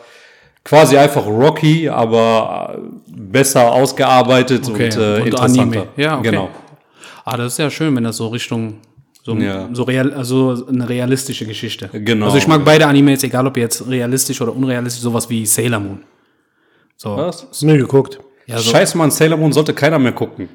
Quasi 0.63 0.97
einfach 0.97 1.25
Rocky, 1.25 1.89
aber 1.89 2.79
besser 3.07 3.71
ausgearbeitet 3.73 4.67
Okay, 4.69 4.85
und, 4.85 4.95
äh, 4.97 5.19
und 5.21 5.27
interessanter. 5.27 5.61
Anime. 5.61 5.87
Ja, 5.97 6.19
okay. 6.19 6.29
Genau. 6.29 6.49
Ah, 7.25 7.35
das 7.35 7.53
ist 7.53 7.59
ja 7.59 7.69
schön, 7.69 7.95
wenn 7.95 8.03
das 8.05 8.17
so 8.17 8.27
Richtung 8.27 8.75
so, 9.23 9.35
Ja. 9.35 9.69
so 9.71 9.83
real, 9.83 10.13
also 10.13 10.65
eine 10.67 10.87
realistische 10.87 11.45
Geschichte. 11.45 11.89
Genau. 11.93 12.25
Also 12.25 12.37
ich 12.37 12.47
mag 12.47 12.63
beide 12.65 12.85
Animes, 12.85 13.23
egal 13.23 13.47
ob 13.47 13.55
jetzt 13.57 13.87
realistisch 13.87 14.41
oder 14.41 14.53
unrealistisch, 14.55 15.01
sowas 15.01 15.29
wie 15.29 15.45
Sailor 15.45 15.79
Moon. 15.79 15.99
So. 16.97 17.15
Was? 17.17 17.47
Du 17.59 17.65
nie 17.65 17.77
geguckt? 17.77 18.19
Ja, 18.45 18.57
so, 18.57 18.69
Scheiße, 18.71 18.97
Mann, 18.97 19.11
Sailor 19.11 19.37
Moon 19.37 19.53
sollte 19.53 19.73
keiner 19.73 19.97
mehr 19.99 20.11
gucken. 20.11 20.49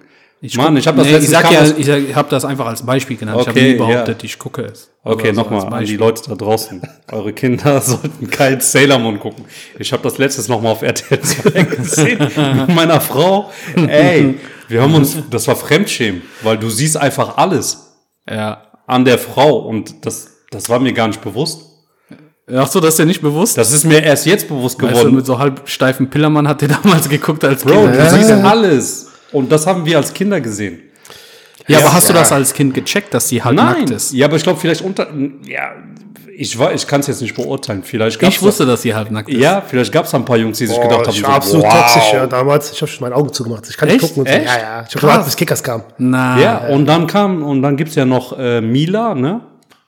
Mann, 0.56 0.76
ich 0.76 0.86
habe 0.86 0.98
das 0.98 1.06
nee, 1.08 1.16
ich 1.18 1.28
sag 1.28 1.50
ja, 1.50 1.64
ich, 1.76 1.88
ich 1.88 2.14
habe 2.14 2.28
das 2.30 2.44
einfach 2.44 2.66
als 2.66 2.84
Beispiel 2.86 3.16
genannt. 3.16 3.38
ich 3.40 3.48
habe 3.48 3.58
Okay, 3.58 3.72
nie 3.72 3.78
behauptet, 3.78 4.22
ja. 4.22 4.24
ich 4.26 4.38
gucke 4.38 4.62
es. 4.62 4.88
Okay, 5.02 5.28
Aber 5.30 5.34
so 5.34 5.42
nochmal 5.42 5.74
an 5.74 5.84
die. 5.84 5.96
Leute 5.96 6.22
da 6.28 6.34
draußen. 6.36 6.80
Eure 7.12 7.32
Kinder 7.32 7.80
sollten 7.82 8.30
kein 8.30 8.60
Sailor 8.60 8.98
Moon 8.98 9.18
gucken. 9.18 9.44
Ich 9.78 9.92
habe 9.92 10.02
das 10.02 10.18
letztes 10.18 10.46
nochmal 10.48 10.72
auf 10.72 10.82
RTL 10.82 11.20
2 11.20 11.62
gesehen 11.76 12.18
mit 12.66 12.74
meiner 12.74 13.00
Frau. 13.00 13.50
Ey, 13.74 14.38
wir 14.68 14.82
haben 14.82 14.94
uns, 14.94 15.16
das 15.30 15.48
war 15.48 15.56
Fremdschämen, 15.56 16.22
weil 16.42 16.56
du 16.58 16.70
siehst 16.70 16.96
einfach 16.96 17.36
alles 17.36 17.94
Ja. 18.30 18.62
an 18.86 19.04
der 19.04 19.18
Frau 19.18 19.56
und 19.58 20.06
das, 20.06 20.28
das 20.52 20.68
war 20.68 20.78
mir 20.78 20.92
gar 20.92 21.08
nicht 21.08 21.20
bewusst. 21.20 21.62
Ach 22.54 22.66
so, 22.66 22.80
das 22.80 22.90
ist 22.94 22.98
dir 22.98 23.04
nicht 23.06 23.20
bewusst? 23.20 23.58
Das 23.58 23.72
ist 23.72 23.84
mir 23.84 24.02
erst 24.02 24.24
jetzt 24.24 24.48
bewusst 24.48 24.80
Weißt 24.80 24.92
du, 24.94 24.98
geworden. 25.00 25.16
mit 25.16 25.26
so 25.26 25.38
halb 25.38 25.68
steifen 25.68 26.08
Pillermann 26.08 26.48
hat 26.48 26.62
der 26.62 26.68
damals 26.68 27.06
geguckt 27.08 27.44
als 27.44 27.62
Bro, 27.62 27.72
Kind. 27.82 27.94
du 27.94 27.98
Ja. 27.98 28.08
siehst 28.08 28.30
alles. 28.30 29.07
Und 29.32 29.50
das 29.52 29.66
haben 29.66 29.84
wir 29.84 29.96
als 29.98 30.12
Kinder 30.14 30.40
gesehen. 30.40 30.80
Ja, 31.66 31.78
aber 31.80 31.92
hast 31.92 32.08
du 32.08 32.14
Ja. 32.14 32.20
das 32.20 32.32
als 32.32 32.54
Kind 32.54 32.72
gecheckt, 32.72 33.12
dass 33.12 33.28
die 33.28 33.42
halt 33.42 33.54
nackt 33.56 33.90
ist? 33.90 34.12
Ja, 34.12 34.26
aber 34.26 34.36
ich 34.36 34.42
glaube 34.42 34.58
vielleicht 34.58 34.80
unter, 34.80 35.06
ja, 35.46 35.72
ich 36.34 36.56
war, 36.58 36.72
ich 36.72 36.86
kann 36.86 37.00
es 37.00 37.08
jetzt 37.08 37.20
nicht 37.20 37.34
beurteilen. 37.34 37.82
Vielleicht 37.82 38.18
gab's 38.18 38.36
Ich 38.36 38.40
wusste, 38.42 38.64
dass 38.64 38.82
sie 38.82 38.94
halt 38.94 39.10
nackt 39.10 39.28
ist. 39.28 39.38
Ja, 39.40 39.60
vielleicht 39.60 39.92
gab 39.92 40.06
es 40.06 40.14
ein 40.14 40.24
paar 40.24 40.36
Jungs, 40.38 40.56
die 40.58 40.66
sich 40.66 40.76
gedacht 40.80 41.00
Boah, 41.00 41.06
haben, 41.08 41.14
ich 41.14 41.22
war 41.24 41.34
absolut 41.34 41.64
toxisch 41.68 42.12
ja, 42.12 42.26
damals. 42.26 42.72
Ich 42.72 42.80
habe 42.80 42.90
schon 42.90 43.04
meine 43.04 43.16
Augen 43.16 43.32
zugemacht. 43.32 43.68
Ich 43.68 43.76
kann 43.76 43.88
nicht 43.88 44.02
Echt? 44.02 44.14
gucken. 44.14 44.22
Und 44.22 44.28
so. 44.28 44.34
Echt? 44.34 44.46
Ja, 44.46 44.58
ja. 44.58 44.84
Ich 44.88 44.94
habe 44.94 45.00
gewartet, 45.00 45.24
bis 45.26 45.36
Kickers 45.36 45.62
kam. 45.62 45.82
Na, 45.98 46.40
Ja, 46.40 46.58
und 46.68 46.86
dann 46.86 47.06
kam, 47.06 47.42
und 47.42 47.60
dann 47.60 47.76
gibt's 47.76 47.96
ja 47.96 48.04
noch 48.04 48.38
äh, 48.38 48.60
Mila, 48.60 49.14
ne? 49.14 49.40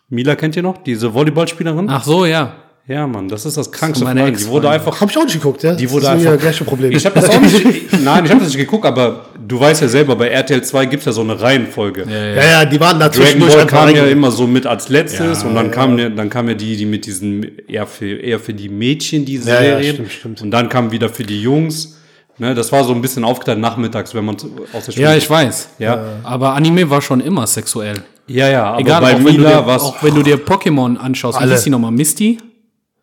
Mila 0.08 0.34
kennt 0.34 0.56
ihr 0.56 0.62
noch? 0.62 0.78
Diese 0.78 1.14
Volleyballspielerin? 1.14 1.88
ach 1.88 2.02
so, 2.04 2.26
ja. 2.26 2.52
Ja, 2.90 3.06
Mann, 3.06 3.28
das 3.28 3.46
ist 3.46 3.56
das 3.56 3.70
Krankste 3.70 4.02
meine 4.04 4.18
von 4.20 4.26
allen. 4.30 4.36
Die 4.36 4.46
wurde 4.48 4.68
einfach. 4.68 5.00
Habe 5.00 5.12
ich 5.12 5.16
auch 5.16 5.22
nicht 5.22 5.34
geguckt, 5.34 5.62
ja? 5.62 5.74
Die 5.76 5.88
wurde 5.88 6.06
das 6.06 6.14
ist 6.14 6.18
einfach. 6.18 6.32
mir 6.32 6.38
gleiche 6.38 6.64
Problem. 6.64 6.90
Ich 6.90 7.06
habe 7.06 7.20
das 7.20 7.30
auch 7.30 7.40
nicht. 7.40 7.64
Nein, 8.04 8.24
ich 8.24 8.30
habe 8.32 8.40
das 8.40 8.48
nicht 8.48 8.56
geguckt, 8.56 8.84
aber 8.84 9.26
du 9.46 9.60
weißt 9.60 9.82
ja 9.82 9.86
selber, 9.88 10.16
bei 10.16 10.26
RTL 10.26 10.60
2 10.60 10.86
gibt's 10.86 11.06
ja 11.06 11.12
so 11.12 11.20
eine 11.20 11.40
Reihenfolge. 11.40 12.04
ja, 12.10 12.44
ja, 12.44 12.64
die 12.64 12.80
waren 12.80 12.98
da 12.98 13.08
Dragon 13.08 13.46
Ball 13.46 13.66
kam 13.66 13.94
ja 13.94 14.06
immer 14.06 14.32
so 14.32 14.48
mit 14.48 14.66
als 14.66 14.88
letztes 14.88 15.42
Ja, 15.42 15.48
und 15.48 15.54
dann 15.54 15.70
kam 15.70 15.98
ja, 16.00 16.08
dann 16.08 16.28
kam 16.28 16.48
ja 16.48 16.54
die, 16.54 16.76
die 16.76 16.84
mit 16.84 17.06
diesen 17.06 17.46
eher 17.68 17.86
für 17.86 18.10
eher 18.10 18.40
für 18.40 18.54
die 18.54 18.68
Mädchen 18.68 19.24
diese 19.24 19.50
Ja, 19.50 19.54
ja, 19.62 19.76
Serien 19.76 19.94
stimmt, 19.94 20.10
stimmt. 20.12 20.42
und 20.42 20.50
dann 20.50 20.68
kam 20.68 20.90
wieder 20.90 21.08
für 21.08 21.22
die 21.22 21.40
Jungs. 21.40 21.96
Ne, 22.38 22.56
das 22.56 22.72
war 22.72 22.82
so 22.82 22.92
ein 22.92 23.02
bisschen 23.02 23.22
aufgeteilt 23.22 23.60
nachmittags, 23.60 24.14
wenn 24.16 24.24
man 24.24 24.34
aus 24.72 24.86
der 24.86 24.92
Schule. 24.92 25.04
Ja, 25.04 25.14
ich 25.14 25.30
weiß. 25.30 25.68
Ja, 25.78 26.02
Aber 26.24 26.54
Anime 26.54 26.90
war 26.90 27.02
schon 27.02 27.20
immer 27.20 27.46
sexuell. 27.46 28.02
ja, 28.26 28.48
ja. 28.48 28.64
Aber 28.64 28.80
Egal, 28.80 29.00
bei 29.00 29.12
auch, 29.12 29.18
wenn 29.18 29.24
du 29.26 29.32
Mila 29.32 29.60
dir, 29.60 29.66
war's 29.66 29.82
auch 29.82 30.02
wenn 30.02 30.14
du 30.14 30.22
dir 30.24 30.38
Pokémon 30.38 30.96
anschaust. 30.96 31.38
Wie 31.38 31.42
Alle. 31.42 31.52
hieß 31.52 31.62
die 31.64 31.70
nochmal? 31.70 31.92
Misty? 31.92 32.38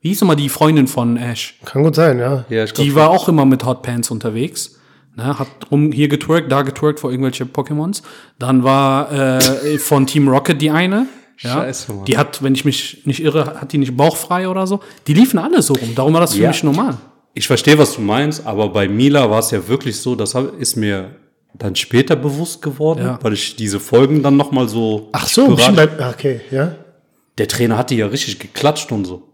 Wie 0.01 0.09
hieß 0.09 0.21
nochmal 0.21 0.35
die 0.35 0.49
Freundin 0.49 0.87
von 0.87 1.17
Ash? 1.17 1.55
Kann 1.65 1.83
gut 1.83 1.95
sein, 1.95 2.19
ja. 2.19 2.45
Ja, 2.49 2.63
ich 2.63 2.73
glaub, 2.73 2.85
Die 2.85 2.95
war 2.95 3.09
auch 3.09 3.27
immer 3.27 3.45
mit 3.45 3.65
Hotpants 3.65 4.11
unterwegs. 4.11 4.75
Ne, 5.15 5.39
hat 5.39 5.47
rum 5.71 5.91
hier 5.91 6.07
getwerkt, 6.07 6.51
da 6.51 6.61
getwerkt 6.61 6.99
vor 6.99 7.09
irgendwelche 7.09 7.45
Pokémons. 7.45 8.03
Dann 8.37 8.63
war 8.63 9.11
äh, 9.11 9.77
von 9.79 10.05
Team 10.05 10.27
Rocket 10.27 10.61
die 10.61 10.69
eine. 10.69 11.07
Ja, 11.39 11.53
Scheiße, 11.53 11.91
Mann. 11.93 12.05
Die 12.05 12.17
hat, 12.17 12.43
wenn 12.43 12.53
ich 12.53 12.65
mich 12.65 13.01
nicht 13.05 13.19
irre, 13.23 13.59
hat 13.59 13.71
die 13.73 13.79
nicht 13.79 13.97
bauchfrei 13.97 14.47
oder 14.47 14.67
so. 14.67 14.79
Die 15.07 15.13
liefen 15.15 15.39
alle 15.39 15.61
so 15.63 15.73
rum. 15.73 15.93
Darum 15.95 16.13
war 16.13 16.21
das 16.21 16.33
für 16.35 16.41
Ja. 16.43 16.49
mich 16.49 16.63
normal. 16.63 16.97
Ich 17.33 17.47
verstehe, 17.47 17.77
was 17.77 17.95
du 17.95 18.01
meinst, 18.01 18.45
aber 18.45 18.69
bei 18.69 18.87
Mila 18.87 19.29
war 19.29 19.39
es 19.39 19.51
ja 19.51 19.67
wirklich 19.67 19.97
so, 19.97 20.15
das 20.15 20.35
ist 20.59 20.75
mir 20.75 21.15
dann 21.55 21.75
später 21.75 22.15
bewusst 22.15 22.61
geworden, 22.61 23.01
Ja. 23.03 23.19
weil 23.21 23.33
ich 23.33 23.55
diese 23.55 23.79
Folgen 23.79 24.21
dann 24.23 24.37
noch 24.37 24.51
mal 24.51 24.67
so 24.69 25.09
Ach 25.13 25.27
so, 25.27 25.55
bei, 25.55 25.87
okay, 26.09 26.41
ja. 26.51 26.75
Der 27.37 27.47
Trainer 27.47 27.77
hat 27.77 27.89
die 27.91 27.97
ja 27.97 28.07
richtig 28.07 28.39
geklatscht 28.39 28.91
und 28.91 29.05
so. 29.05 29.26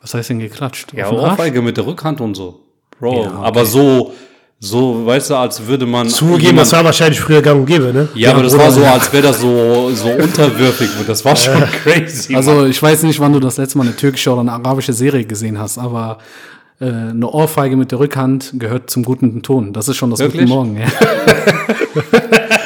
Was 0.00 0.14
heißt 0.14 0.30
denn 0.30 0.38
geklatscht? 0.38 0.92
Ja? 0.94 1.10
Ohrfeige 1.10 1.60
mit 1.62 1.76
der 1.76 1.86
Rückhand 1.86 2.20
und 2.20 2.34
so. 2.34 2.60
Bro, 2.98 3.12
Ja, 3.22 3.28
okay. 3.28 3.36
aber 3.42 3.64
so 3.66 4.12
so, 4.60 5.06
weißt 5.06 5.30
du, 5.30 5.36
als 5.36 5.64
würde 5.68 5.86
man 5.86 6.08
Zugegeben, 6.08 6.40
jemand- 6.46 6.60
das 6.62 6.72
war 6.72 6.84
wahrscheinlich 6.84 7.20
früher 7.20 7.40
gang 7.42 7.60
und 7.60 7.66
gäbe, 7.66 7.92
ne? 7.92 8.08
Ja, 8.16 8.32
aber 8.32 8.42
das 8.42 8.58
war 8.58 8.72
so, 8.72 8.80
ja. 8.80 8.92
als 8.94 9.12
wäre 9.12 9.22
das 9.22 9.40
so 9.40 9.90
so 9.94 10.08
unterwürfig. 10.08 10.88
Das 11.06 11.24
war 11.24 11.36
schon 11.36 11.62
crazy. 11.84 12.32
Mann. 12.32 12.38
Also 12.38 12.66
ich 12.66 12.82
weiß 12.82 13.04
nicht, 13.04 13.20
wann 13.20 13.32
du 13.32 13.38
das 13.38 13.56
letzte 13.56 13.78
Mal 13.78 13.84
eine 13.86 13.94
türkische 13.94 14.32
oder 14.32 14.40
eine 14.40 14.50
arabische 14.52 14.92
Serie 14.92 15.24
gesehen 15.24 15.60
hast, 15.60 15.78
aber 15.78 16.18
äh, 16.80 16.86
eine 16.86 17.28
Ohrfeige 17.30 17.76
mit 17.76 17.92
der 17.92 18.00
Rückhand 18.00 18.52
gehört 18.58 18.90
zum 18.90 19.04
guten 19.04 19.42
Ton. 19.44 19.72
Das 19.72 19.86
ist 19.86 19.96
schon 19.96 20.10
das 20.10 20.18
Wirklich? 20.18 20.42
gute 20.42 20.52
Morgen. 20.54 20.76
Ja. 20.78 20.86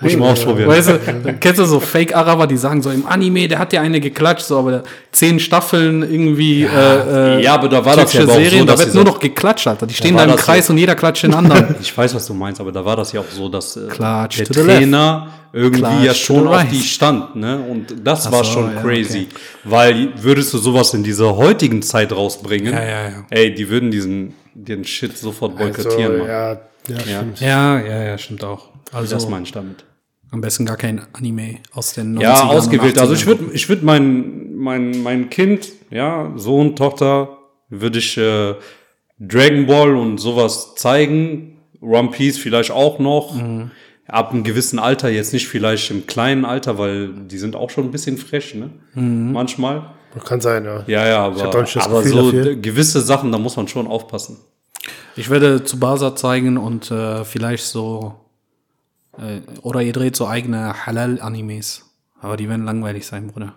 muss 0.00 0.12
ich 0.12 0.18
mal 0.18 0.32
ausprobieren. 0.32 0.68
Weißt 0.68 0.88
du, 0.88 0.98
kennst 1.40 1.58
du 1.58 1.64
so 1.64 1.80
Fake-Araber, 1.80 2.46
die 2.46 2.56
sagen 2.56 2.82
so 2.82 2.90
im 2.90 3.06
Anime, 3.06 3.48
der 3.48 3.58
hat 3.58 3.72
ja 3.72 3.80
eine 3.80 4.00
geklatscht, 4.00 4.46
so 4.46 4.58
aber 4.58 4.82
zehn 5.12 5.38
Staffeln 5.40 6.02
irgendwie 6.02 6.64
äh, 6.64 7.38
äh, 7.38 7.42
ja, 7.42 7.54
aber 7.54 7.68
da 7.68 7.84
war 7.84 7.96
das 7.96 8.12
ja 8.12 8.22
aber 8.22 8.32
auch 8.32 8.36
so, 8.36 8.40
Serien, 8.42 8.66
da 8.66 8.78
wird 8.78 8.94
nur 8.94 9.04
noch 9.04 9.18
geklatscht, 9.18 9.66
Alter. 9.66 9.86
Die 9.86 9.94
stehen 9.94 10.14
war 10.14 10.26
da 10.26 10.32
im 10.32 10.38
Kreis 10.38 10.66
so. 10.66 10.72
und 10.72 10.78
jeder 10.78 10.94
klatscht 10.94 11.24
den 11.24 11.34
anderen. 11.34 11.76
Ich 11.80 11.96
weiß, 11.96 12.14
was 12.14 12.26
du 12.26 12.34
meinst, 12.34 12.60
aber 12.60 12.72
da 12.72 12.84
war 12.84 12.96
das 12.96 13.12
ja 13.12 13.20
auch 13.20 13.30
so, 13.30 13.48
dass 13.48 13.76
äh, 13.76 13.88
Klatsch 13.88 14.38
der. 14.38 14.46
Trainer 14.46 15.28
irgendwie 15.52 15.80
Klatsch 15.80 16.04
ja 16.04 16.14
schon 16.14 16.48
auf 16.48 16.64
die 16.70 16.80
stand, 16.80 17.36
ne? 17.36 17.58
Und 17.58 17.94
das 18.04 18.26
Ach 18.26 18.32
war 18.32 18.44
so, 18.44 18.52
schon 18.52 18.74
ja, 18.74 18.82
crazy. 18.82 19.28
Weil 19.62 20.08
würdest 20.20 20.52
du 20.52 20.58
sowas 20.58 20.92
in 20.94 21.04
dieser 21.04 21.36
heutigen 21.36 21.82
Zeit 21.82 22.12
rausbringen, 22.12 22.72
Ja, 22.72 22.82
ja, 22.82 23.08
ja. 23.08 23.24
ey, 23.30 23.54
die 23.54 23.68
würden 23.68 23.90
diesen 23.90 24.34
den 24.54 24.84
Shit 24.84 25.16
sofort 25.16 25.56
boykottieren, 25.56 26.20
also, 26.20 26.26
ja, 26.26 26.52
ja, 26.88 27.24
ja, 27.40 27.80
ja, 27.80 28.02
ja, 28.04 28.18
stimmt 28.18 28.44
auch. 28.44 28.73
Das 29.02 29.12
Also 29.12 29.28
meine 29.28 29.44
ich 29.44 29.52
damit. 29.52 29.84
am 30.30 30.40
besten 30.40 30.66
gar 30.66 30.76
kein 30.76 31.02
Anime 31.12 31.56
aus 31.72 31.92
den 31.94 32.18
90ern 32.18 32.22
Ja, 32.22 32.42
und 32.44 32.50
ausgewählt. 32.50 32.98
Also 32.98 33.14
ich 33.14 33.22
80ern. 33.22 33.26
würde 33.26 33.44
ich 33.52 33.68
würd 33.68 33.82
mein, 33.82 34.54
mein, 34.56 35.02
mein 35.02 35.30
Kind, 35.30 35.68
ja, 35.90 36.32
Sohn, 36.36 36.74
Tochter, 36.76 37.38
würde 37.68 37.98
ich 37.98 38.16
äh, 38.18 38.54
Dragon 39.18 39.66
Ball 39.66 39.94
und 39.96 40.18
sowas 40.18 40.74
zeigen. 40.76 41.58
One 41.80 42.10
Piece 42.10 42.38
vielleicht 42.38 42.70
auch 42.70 42.98
noch. 42.98 43.34
Mhm. 43.34 43.70
Ab 44.06 44.32
einem 44.32 44.44
gewissen 44.44 44.78
Alter, 44.78 45.08
jetzt 45.08 45.32
nicht 45.32 45.48
vielleicht 45.48 45.90
im 45.90 46.06
kleinen 46.06 46.44
Alter, 46.44 46.76
weil 46.78 47.08
die 47.26 47.38
sind 47.38 47.56
auch 47.56 47.70
schon 47.70 47.84
ein 47.84 47.90
bisschen 47.90 48.18
fresh, 48.18 48.54
ne? 48.54 48.70
Mhm. 48.94 49.32
Manchmal. 49.32 49.90
Kann 50.24 50.40
sein, 50.40 50.64
ja. 50.64 50.84
Ja, 50.86 51.06
ja, 51.08 51.18
aber, 51.24 51.50
das 51.50 51.76
aber 51.78 52.02
Gefühl 52.02 52.12
so 52.12 52.30
dafür. 52.32 52.56
gewisse 52.56 53.00
Sachen, 53.00 53.32
da 53.32 53.38
muss 53.38 53.56
man 53.56 53.66
schon 53.66 53.86
aufpassen. 53.86 54.36
Ich 55.16 55.30
werde 55.30 55.64
Tsubasa 55.64 56.14
zeigen 56.14 56.56
und 56.58 56.90
äh, 56.90 57.24
vielleicht 57.24 57.64
so 57.64 58.14
äh, 59.18 59.40
oder 59.62 59.82
ihr 59.82 59.92
dreht 59.92 60.16
so 60.16 60.26
eigene 60.26 60.86
Halal-Animes. 60.86 61.82
Aber 62.20 62.36
die 62.36 62.48
werden 62.48 62.64
langweilig 62.64 63.06
sein, 63.06 63.28
Bruder. 63.28 63.54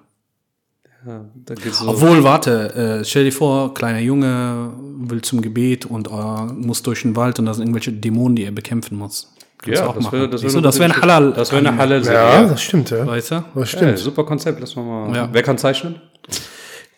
Ja, 1.05 1.25
da 1.45 1.53
geht's 1.53 1.79
so. 1.79 1.87
Obwohl, 1.89 2.23
warte, 2.23 2.99
äh, 3.01 3.05
stell 3.05 3.23
dir 3.25 3.31
vor, 3.31 3.73
kleiner 3.73 3.99
Junge 3.99 4.73
will 4.99 5.21
zum 5.21 5.41
Gebet 5.41 5.85
und 5.85 6.07
äh, 6.07 6.11
muss 6.53 6.83
durch 6.83 7.03
den 7.03 7.15
Wald 7.15 7.39
und 7.39 7.45
da 7.45 7.53
sind 7.53 7.63
irgendwelche 7.63 7.93
Dämonen, 7.93 8.35
die 8.35 8.43
er 8.43 8.51
bekämpfen 8.51 8.97
muss. 8.97 9.31
Kannst 9.59 9.79
du 9.79 9.83
ja, 9.85 9.89
auch 9.89 9.95
das 9.95 10.11
wäre 10.11 10.29
das 10.29 10.43
wär 10.53 10.61
das 10.61 10.79
wäre 10.79 10.93
ein 10.93 11.01
Halal. 11.01 11.33
Das 11.33 11.51
wäre 11.51 11.65
eine 11.67 11.77
Halal. 11.77 12.03
Ja, 12.03 12.43
das 12.43 12.61
stimmt, 12.61 12.89
ja. 12.89 13.05
Weißt 13.07 13.31
du? 13.31 13.35
Das 13.55 13.71
Ja, 13.71 13.77
stimmt. 13.77 13.97
super 13.99 14.23
Konzept, 14.25 14.59
lass 14.59 14.75
mal 14.75 14.83
mal. 14.83 15.15
Ja. 15.15 15.29
Wer 15.31 15.43
kann 15.43 15.57
zeichnen? 15.57 16.01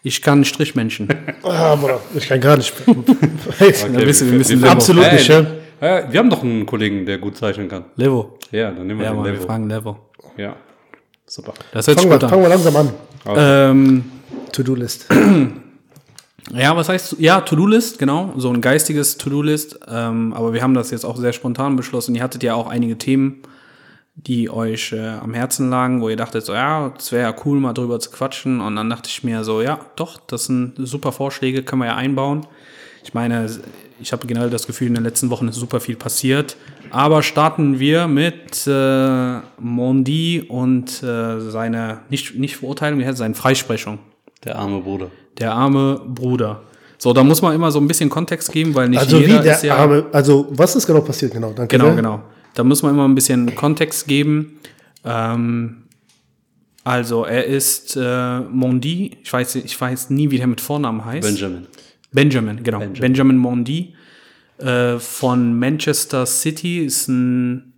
Ich 0.01 0.21
kann 0.21 0.43
Strichmenschen. 0.45 1.07
Ah, 1.43 1.75
Bruder, 1.75 1.99
ich 2.15 2.27
kann 2.27 2.39
gar 2.41 2.57
nicht. 2.57 2.73
Ja, 2.87 4.05
wisst 4.05 4.21
ihr, 4.21 4.31
wir 4.31 4.37
müssen 4.37 4.59
Levo. 4.61 4.71
Absolut 4.71 5.11
nicht, 5.11 5.27
ja. 5.27 5.45
Ja, 5.81 6.11
wir 6.11 6.19
haben 6.19 6.29
doch 6.29 6.43
einen 6.43 6.65
Kollegen, 6.65 7.05
der 7.05 7.17
gut 7.17 7.37
zeichnen 7.37 7.67
kann. 7.69 7.85
Levo. 7.95 8.38
Ja, 8.51 8.71
dann 8.71 8.87
nehmen 8.87 8.99
wir 8.99 9.05
Ja, 9.05 9.11
den 9.11 9.17
Mann, 9.17 9.25
wir 9.25 9.31
Level. 9.33 9.45
fragen 9.45 9.69
Levo. 9.69 9.97
Ja, 10.37 10.55
super. 11.25 11.53
Das 11.71 11.87
hört 11.87 11.99
sich 11.99 12.07
Fangen 12.09 12.21
wir, 12.21 12.29
fangen 12.29 12.43
an. 12.45 12.49
wir 12.49 12.49
langsam 12.49 12.75
an. 12.75 12.89
Ähm, 13.37 14.03
To-Do-List. 14.51 15.07
Ja, 16.51 16.75
was 16.75 16.89
heißt, 16.89 17.17
ja, 17.19 17.41
To-Do-List, 17.41 17.99
genau, 17.99 18.33
so 18.37 18.49
ein 18.51 18.59
geistiges 18.61 19.17
To-Do-List. 19.17 19.81
Ähm, 19.87 20.33
aber 20.33 20.51
wir 20.51 20.63
haben 20.63 20.73
das 20.73 20.89
jetzt 20.89 21.03
auch 21.05 21.15
sehr 21.17 21.31
spontan 21.33 21.75
beschlossen. 21.75 22.15
Ihr 22.15 22.23
hattet 22.23 22.41
ja 22.41 22.55
auch 22.55 22.65
einige 22.67 22.97
Themen, 22.97 23.43
die 24.15 24.49
euch 24.49 24.91
äh, 24.93 25.09
am 25.09 25.35
Herzen 25.35 25.69
lagen, 25.69 26.01
wo 26.01 26.09
ihr 26.09 26.15
dachtet, 26.15 26.43
so, 26.45 26.53
ja, 26.53 26.91
es 26.97 27.11
wäre 27.11 27.29
ja 27.29 27.35
cool, 27.45 27.59
mal 27.59 27.73
drüber 27.73 27.99
zu 27.99 28.09
quatschen. 28.09 28.61
Und 28.61 28.77
dann 28.77 28.89
dachte 28.89 29.09
ich 29.09 29.23
mir 29.23 29.43
so, 29.43 29.61
ja, 29.61 29.79
doch, 29.95 30.19
das 30.25 30.45
sind 30.45 30.73
super 30.77 31.11
Vorschläge, 31.11 31.61
können 31.61 31.83
wir 31.83 31.87
ja 31.87 31.95
einbauen. 31.95 32.47
Ich 33.03 33.13
meine, 33.13 33.47
ich 33.99 34.11
habe 34.11 34.25
generell 34.25 34.49
das 34.49 34.65
Gefühl, 34.65 34.87
in 34.87 34.95
den 34.95 35.03
letzten 35.03 35.29
Wochen 35.29 35.49
ist 35.49 35.55
super 35.57 35.79
viel 35.79 35.97
passiert. 35.97 36.55
Aber 36.91 37.23
starten 37.23 37.79
wir 37.79 38.07
mit 38.07 38.65
äh, 38.67 39.39
Mondi 39.59 40.43
und 40.47 41.03
äh, 41.03 41.39
seine, 41.39 41.99
nicht, 42.09 42.35
nicht 42.35 42.57
Verurteilung, 42.57 43.01
seine 43.15 43.35
Freisprechung. 43.35 43.99
Der 44.43 44.57
arme 44.57 44.81
Bruder. 44.81 45.11
Der 45.37 45.53
arme 45.53 46.01
Bruder. 46.07 46.61
So, 46.97 47.13
da 47.13 47.23
muss 47.23 47.41
man 47.41 47.55
immer 47.55 47.71
so 47.71 47.79
ein 47.79 47.87
bisschen 47.87 48.09
Kontext 48.09 48.51
geben, 48.51 48.75
weil 48.75 48.89
nicht 48.89 48.99
Also 48.99 49.19
jeder 49.19 49.39
wie 49.39 49.43
der 49.43 49.55
ist 49.55 49.63
ja. 49.63 49.77
arme, 49.77 50.05
also 50.11 50.47
was 50.51 50.75
ist 50.75 50.85
genau 50.85 51.01
passiert 51.01 51.31
genau? 51.33 51.53
Danke 51.53 51.77
Genau, 51.77 51.87
sehr. 51.87 51.95
genau. 51.95 52.21
Da 52.55 52.63
muss 52.63 52.83
man 52.83 52.93
immer 52.93 53.07
ein 53.07 53.15
bisschen 53.15 53.55
Kontext 53.55 54.07
geben. 54.07 54.59
Ähm, 55.05 55.83
also 56.83 57.23
er 57.23 57.45
ist 57.45 57.95
äh, 57.95 58.39
Mondi, 58.41 59.17
ich 59.23 59.31
weiß, 59.31 59.55
ich 59.55 59.79
weiß 59.79 60.09
nie, 60.09 60.29
wie 60.31 60.37
der 60.37 60.47
mit 60.47 60.59
Vornamen 60.59 61.05
heißt. 61.05 61.27
Benjamin. 61.27 61.67
Benjamin, 62.11 62.63
genau. 62.63 62.79
Benjamin, 62.79 63.01
Benjamin. 63.01 63.37
Mondi 63.37 63.93
äh, 64.59 64.99
von 64.99 65.57
Manchester 65.57 66.25
City 66.25 66.79
ist 66.85 67.07
ein 67.07 67.73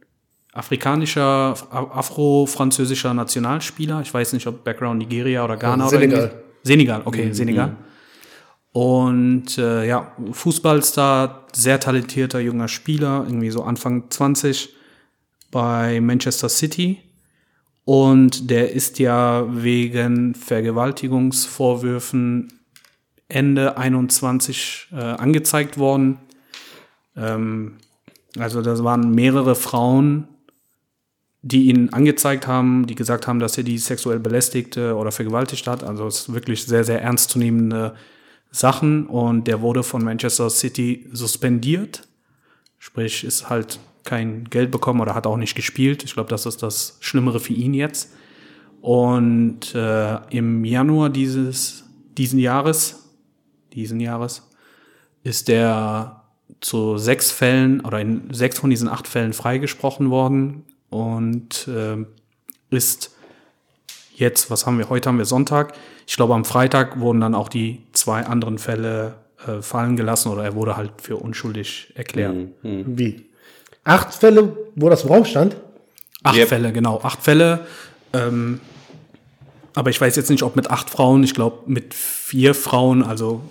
afrikanischer, 0.54 1.56
afro-französischer 1.72 3.14
Nationalspieler. 3.14 4.02
Ich 4.02 4.12
weiß 4.14 4.34
nicht, 4.34 4.48
ob 4.48 4.64
Background 4.64 5.00
Nigeria 5.00 5.44
oder 5.46 5.58
Ghana 5.58 5.88
oder 5.88 6.00
Senegal. 6.00 6.20
irgendwie- 6.24 6.38
Senegal, 6.64 7.02
okay, 7.06 7.34
Senegal. 7.34 7.76
Und 8.74 9.58
äh, 9.58 9.88
ja, 9.88 10.12
Fußballstar, 10.32 11.48
sehr 11.54 11.80
talentierter 11.80 12.40
junger 12.40 12.68
Spieler, 12.68 13.24
irgendwie 13.28 13.50
so 13.50 13.64
Anfang 13.64 14.04
20 14.10 14.70
bei 15.50 16.00
Manchester 16.02 16.50
City. 16.50 17.00
Und 17.84 18.52
der 18.52 18.72
ist 18.72 19.00
ja 19.00 19.46
wegen 19.50 20.36
Vergewaltigungsvorwürfen 20.36 22.54
Ende 23.28 23.78
21 23.78 24.88
äh, 24.92 24.96
angezeigt 24.98 25.78
worden. 25.78 26.20
Ähm, 27.16 27.78
also 28.38 28.62
das 28.62 28.84
waren 28.84 29.12
mehrere 29.12 29.56
Frauen, 29.56 30.28
die 31.42 31.70
ihn 31.70 31.90
angezeigt 31.90 32.48
haben, 32.48 32.86
die 32.86 32.96
gesagt 32.96 33.28
haben, 33.28 33.40
dass 33.40 33.58
er 33.58 33.64
die 33.64 33.78
sexuell 33.78 34.20
belästigte 34.20 34.96
oder 34.96 35.12
vergewaltigt 35.12 35.68
hat. 35.68 35.84
Also 35.84 36.06
es 36.08 36.20
ist 36.22 36.34
wirklich 36.34 36.66
sehr, 36.66 36.84
sehr 36.84 37.02
ernstzunehmende 37.02 37.96
Sachen. 38.52 39.08
Und 39.08 39.48
der 39.48 39.62
wurde 39.62 39.84
von 39.84 40.04
Manchester 40.04 40.50
City 40.50 41.08
suspendiert. 41.12 42.08
Sprich, 42.78 43.24
ist 43.24 43.50
halt 43.50 43.80
kein 44.04 44.46
Geld 44.46 44.72
bekommen 44.72 45.02
oder 45.02 45.16
hat 45.16 45.28
auch 45.28 45.38
nicht 45.38 45.56
gespielt. 45.56 46.04
Ich 46.04 46.14
glaube, 46.14 46.30
das 46.30 46.46
ist 46.46 46.62
das 46.64 46.98
Schlimmere 47.00 47.40
für 47.40 47.54
ihn 47.54 47.74
jetzt. 47.74 48.14
Und 48.82 49.76
äh, 49.76 50.18
im 50.30 50.66
Januar 50.66 51.10
dieses 51.10 51.86
diesen 52.18 52.40
Jahres, 52.40 53.10
diesen 53.74 54.00
Jahres, 54.00 54.48
ist 55.24 55.50
er 55.50 56.21
zu 56.60 56.98
sechs 56.98 57.32
Fällen 57.32 57.82
oder 57.82 58.00
in 58.00 58.34
sechs 58.34 58.60
von 58.60 58.70
diesen 58.70 58.88
acht 58.88 59.08
Fällen 59.08 59.34
freigesprochen 59.34 60.10
worden 60.10 60.64
und 60.90 61.68
äh, 61.68 62.06
ist 62.76 63.16
jetzt, 64.16 64.52
was 64.52 64.66
haben 64.66 64.78
wir, 64.78 64.90
heute 64.90 65.10
haben 65.10 65.18
wir 65.18 65.26
Sonntag. 65.26 65.74
Ich 66.08 66.16
glaube, 66.16 66.34
am 66.36 66.46
Freitag 66.46 67.00
wurden 67.00 67.22
dann 67.22 67.36
auch 67.36 67.50
die 67.50 67.82
zwei 67.94 68.26
anderen 68.26 68.58
Fälle 68.58 69.16
äh, 69.48 69.62
fallen 69.62 69.96
gelassen 69.96 70.30
oder 70.30 70.44
er 70.44 70.56
wurde 70.56 70.78
halt 70.78 70.92
für 71.02 71.18
unschuldig 71.18 71.94
erklärt. 71.96 72.36
Wie? 72.62 73.26
Acht 73.84 74.14
Fälle, 74.14 74.56
wo 74.76 74.90
das 74.90 75.04
im 75.04 75.10
Raum 75.10 75.26
stand? 75.26 75.56
Acht 76.24 76.38
Yep. 76.38 76.50
Fälle, 76.50 76.72
genau. 76.72 77.00
Acht 77.02 77.24
Fälle. 77.24 77.66
Ähm, 78.14 78.60
aber 79.74 79.90
ich 79.90 80.00
weiß 80.00 80.16
jetzt 80.16 80.30
nicht, 80.30 80.44
ob 80.44 80.56
mit 80.56 80.70
acht 80.70 80.90
Frauen. 80.90 81.24
Ich 81.24 81.34
glaube, 81.34 81.60
mit 81.66 81.94
vier 81.94 82.54
Frauen, 82.54 83.02
also 83.04 83.42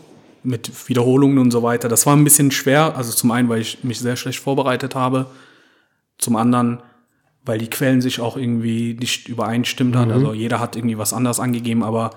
mit 0.42 0.88
Wiederholungen 0.88 1.38
und 1.38 1.50
so 1.50 1.62
weiter. 1.62 1.88
Das 1.88 2.06
war 2.06 2.16
ein 2.16 2.24
bisschen 2.24 2.50
schwer. 2.50 2.96
Also 2.96 3.12
zum 3.12 3.30
einen, 3.30 3.48
weil 3.48 3.60
ich 3.60 3.84
mich 3.84 3.98
sehr 3.98 4.16
schlecht 4.16 4.40
vorbereitet 4.40 4.94
habe. 4.94 5.26
Zum 6.18 6.36
anderen, 6.36 6.80
weil 7.44 7.58
die 7.58 7.70
Quellen 7.70 8.00
sich 8.00 8.20
auch 8.20 8.36
irgendwie 8.36 8.94
nicht 8.94 9.28
übereinstimmt 9.28 9.96
hat. 9.96 10.10
Also 10.10 10.32
jeder 10.32 10.60
hat 10.60 10.76
irgendwie 10.76 10.98
was 10.98 11.12
anderes 11.12 11.40
angegeben, 11.40 11.82
aber 11.82 12.10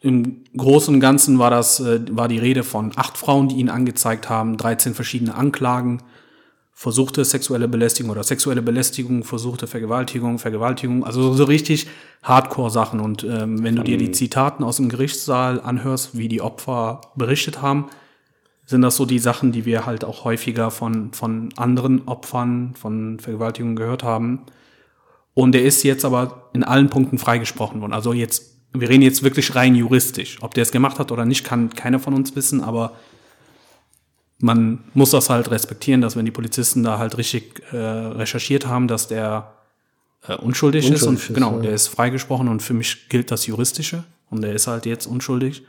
im 0.00 0.44
Großen 0.56 0.94
und 0.94 1.00
Ganzen 1.00 1.38
war 1.38 1.50
das, 1.50 1.80
äh, 1.80 2.00
war 2.10 2.28
die 2.28 2.38
Rede 2.38 2.62
von 2.62 2.92
acht 2.96 3.16
Frauen, 3.18 3.48
die 3.48 3.56
ihn 3.56 3.70
angezeigt 3.70 4.28
haben, 4.28 4.56
13 4.56 4.94
verschiedene 4.94 5.34
Anklagen 5.34 6.02
versuchte 6.78 7.24
sexuelle 7.24 7.68
Belästigung 7.68 8.10
oder 8.10 8.22
sexuelle 8.22 8.60
Belästigung, 8.60 9.24
versuchte 9.24 9.66
Vergewaltigung, 9.66 10.38
Vergewaltigung, 10.38 11.04
also 11.04 11.32
so, 11.32 11.44
richtig 11.44 11.86
Hardcore-Sachen. 12.22 13.00
Und 13.00 13.24
ähm, 13.24 13.64
wenn 13.64 13.76
du 13.76 13.82
dir 13.82 13.96
die 13.96 14.10
Zitaten 14.10 14.62
aus 14.62 14.76
dem 14.76 14.90
Gerichtssaal 14.90 15.58
anhörst, 15.62 16.18
wie 16.18 16.28
die 16.28 16.42
Opfer 16.42 17.00
berichtet 17.16 17.62
haben, 17.62 17.86
sind 18.66 18.82
das 18.82 18.96
so 18.96 19.06
die 19.06 19.18
Sachen, 19.18 19.52
die 19.52 19.64
wir 19.64 19.86
halt 19.86 20.04
auch 20.04 20.24
häufiger 20.24 20.70
von, 20.70 21.14
von 21.14 21.48
anderen 21.56 22.06
Opfern 22.06 22.74
von 22.78 23.20
Vergewaltigung 23.20 23.74
gehört 23.74 24.02
haben. 24.02 24.42
Und 25.32 25.54
er 25.54 25.64
ist 25.64 25.82
jetzt 25.82 26.04
aber 26.04 26.50
in 26.52 26.62
allen 26.62 26.90
Punkten 26.90 27.16
freigesprochen 27.16 27.80
worden. 27.80 27.94
Also 27.94 28.12
jetzt, 28.12 28.58
wir 28.74 28.90
reden 28.90 29.02
jetzt 29.02 29.22
wirklich 29.22 29.54
rein 29.54 29.74
juristisch. 29.74 30.36
Ob 30.42 30.52
der 30.52 30.62
es 30.62 30.72
gemacht 30.72 30.98
hat 30.98 31.10
oder 31.10 31.24
nicht, 31.24 31.42
kann 31.42 31.70
keiner 31.70 32.00
von 32.00 32.12
uns 32.12 32.36
wissen, 32.36 32.62
aber 32.62 32.92
man 34.38 34.84
muss 34.94 35.10
das 35.10 35.30
halt 35.30 35.50
respektieren, 35.50 36.00
dass 36.00 36.16
wenn 36.16 36.24
die 36.24 36.30
Polizisten 36.30 36.82
da 36.82 36.98
halt 36.98 37.16
richtig 37.16 37.62
äh, 37.72 37.76
recherchiert 37.76 38.66
haben, 38.66 38.88
dass 38.88 39.08
der 39.08 39.52
äh, 40.26 40.34
unschuldig, 40.34 40.90
ist 40.90 41.02
und 41.02 41.14
Unschuldig 41.14 41.30
ist, 41.30 41.34
genau, 41.34 41.56
ja. 41.56 41.62
der 41.62 41.72
ist 41.72 41.88
freigesprochen 41.88 42.48
und 42.48 42.62
für 42.62 42.74
mich 42.74 43.08
gilt 43.08 43.30
das 43.30 43.46
Juristische 43.46 44.04
und 44.30 44.42
der 44.42 44.52
ist 44.52 44.66
halt 44.66 44.86
jetzt 44.86 45.06
unschuldig. 45.06 45.64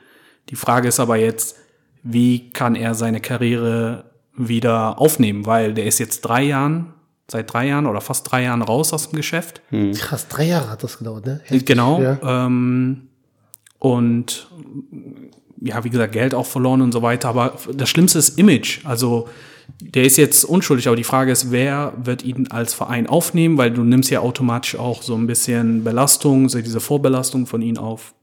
Die 0.50 0.56
Frage 0.56 0.88
ist 0.88 1.00
aber 1.00 1.18
jetzt, 1.18 1.58
wie 2.04 2.50
kann 2.50 2.76
er 2.76 2.96
seine 2.96 3.22
Karriere 3.22 4.06
wieder 4.36 5.00
aufnehmen, 5.00 5.46
weil 5.46 5.74
der 5.74 5.86
ist 5.86 6.00
jetzt 6.00 6.22
drei 6.22 6.44
Jahren, 6.44 6.94
seit 7.30 7.52
drei 7.52 7.68
Jahren 7.68 7.86
oder 7.86 8.02
fast 8.02 8.32
drei 8.32 8.44
Jahren 8.44 8.62
raus 8.62 8.94
aus 8.94 9.10
dem 9.10 9.18
Geschäft. 9.18 9.62
Krass, 9.96 10.28
drei 10.28 10.46
Jahre 10.46 10.70
hat 10.70 10.84
das 10.84 10.98
gedauert, 10.98 11.26
ne? 11.26 11.42
Genau. 11.50 12.02
Ja. 12.02 12.46
Ähm, 12.46 13.10
und 13.80 14.48
ja, 15.62 15.84
wie 15.84 15.90
gesagt, 15.90 16.14
Geld 16.14 16.34
auch 16.34 16.46
verloren 16.46 16.82
und 16.82 16.92
so 16.92 17.02
weiter. 17.02 17.30
Aber 17.30 17.58
das 17.74 17.90
Schlimmste 17.90 18.20
ist 18.20 18.38
Image. 18.38 18.86
Also 18.86 19.28
der 19.82 20.04
ist 20.04 20.18
jetzt 20.18 20.46
unschuldig, 20.46 20.88
aber 20.88 20.96
die 20.96 21.04
Frage 21.04 21.32
ist, 21.32 21.52
wer 21.52 21.94
wird 22.02 22.24
ihn 22.24 22.48
als 22.48 22.74
Verein 22.74 23.08
aufnehmen, 23.08 23.58
weil 23.58 23.72
du 23.72 23.84
nimmst 23.84 24.10
ja 24.10 24.22
automatisch 24.22 24.76
auch 24.76 25.02
so 25.02 25.16
ein 25.16 25.28
bisschen 25.28 25.84
Belastung, 25.84 26.50
so 26.50 26.60
diese 26.62 26.80
Vorbelastung 26.80 27.46
von 27.46 27.62
ihm 27.62 27.78
auf. 27.78 28.14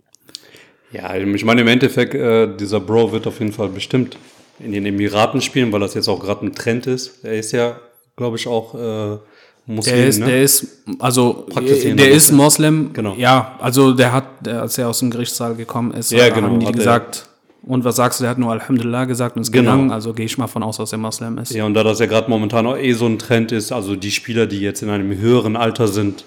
Ja, 0.92 1.14
ich 1.14 1.44
meine, 1.44 1.62
im 1.62 1.68
Endeffekt, 1.68 2.14
äh, 2.14 2.54
dieser 2.56 2.80
Bro 2.80 3.12
wird 3.12 3.26
auf 3.26 3.40
jeden 3.40 3.52
Fall 3.52 3.68
bestimmt 3.68 4.16
in 4.60 4.72
den 4.72 4.86
Emiraten 4.86 5.40
spielen, 5.40 5.72
weil 5.72 5.80
das 5.80 5.94
jetzt 5.94 6.08
auch 6.08 6.20
gerade 6.20 6.46
ein 6.46 6.54
Trend 6.54 6.86
ist. 6.86 7.24
Er 7.24 7.34
ist 7.34 7.52
ja, 7.52 7.80
glaube 8.16 8.36
ich, 8.36 8.46
auch 8.46 8.74
äh, 8.74 9.18
Muslim, 9.66 9.94
Der 9.96 10.06
ist, 10.06 10.18
ne? 10.20 10.26
der 10.26 10.42
ist, 10.42 10.66
also 10.98 11.46
der 11.56 12.10
ist 12.10 12.32
Moslem. 12.32 12.90
Genau. 12.92 13.14
Ja, 13.16 13.56
also 13.60 13.92
der 13.92 14.12
hat, 14.12 14.44
der, 14.46 14.60
als 14.62 14.76
er 14.76 14.88
aus 14.88 14.98
dem 14.98 15.10
Gerichtssaal 15.10 15.54
gekommen 15.54 15.92
ist, 15.92 16.12
Ja, 16.12 16.28
genau, 16.28 16.48
haben 16.48 16.60
die 16.60 16.66
hat 16.66 16.74
er- 16.74 16.78
gesagt, 16.78 17.28
und 17.66 17.82
was 17.82 17.96
sagst 17.96 18.20
du, 18.20 18.24
der 18.24 18.30
hat 18.32 18.38
nur 18.38 18.52
Alhamdulillah 18.52 19.06
gesagt 19.06 19.36
und 19.36 19.42
ist 19.42 19.50
Genau. 19.52 19.70
gegangen, 19.72 19.90
also 19.90 20.12
gehe 20.12 20.26
ich 20.26 20.36
mal 20.36 20.48
von 20.48 20.62
aus, 20.62 20.76
dass 20.76 20.92
er 20.92 20.98
Moslem 20.98 21.38
ist. 21.38 21.52
Ja, 21.54 21.64
und 21.64 21.72
da 21.72 21.82
das 21.82 21.98
ja 21.98 22.04
gerade 22.04 22.28
momentan 22.28 22.66
auch 22.66 22.76
eh 22.76 22.92
so 22.92 23.06
ein 23.06 23.18
Trend 23.18 23.52
ist, 23.52 23.72
also 23.72 23.96
die 23.96 24.10
Spieler, 24.10 24.46
die 24.46 24.60
jetzt 24.60 24.82
in 24.82 24.90
einem 24.90 25.16
höheren 25.18 25.56
Alter 25.56 25.88
sind, 25.88 26.26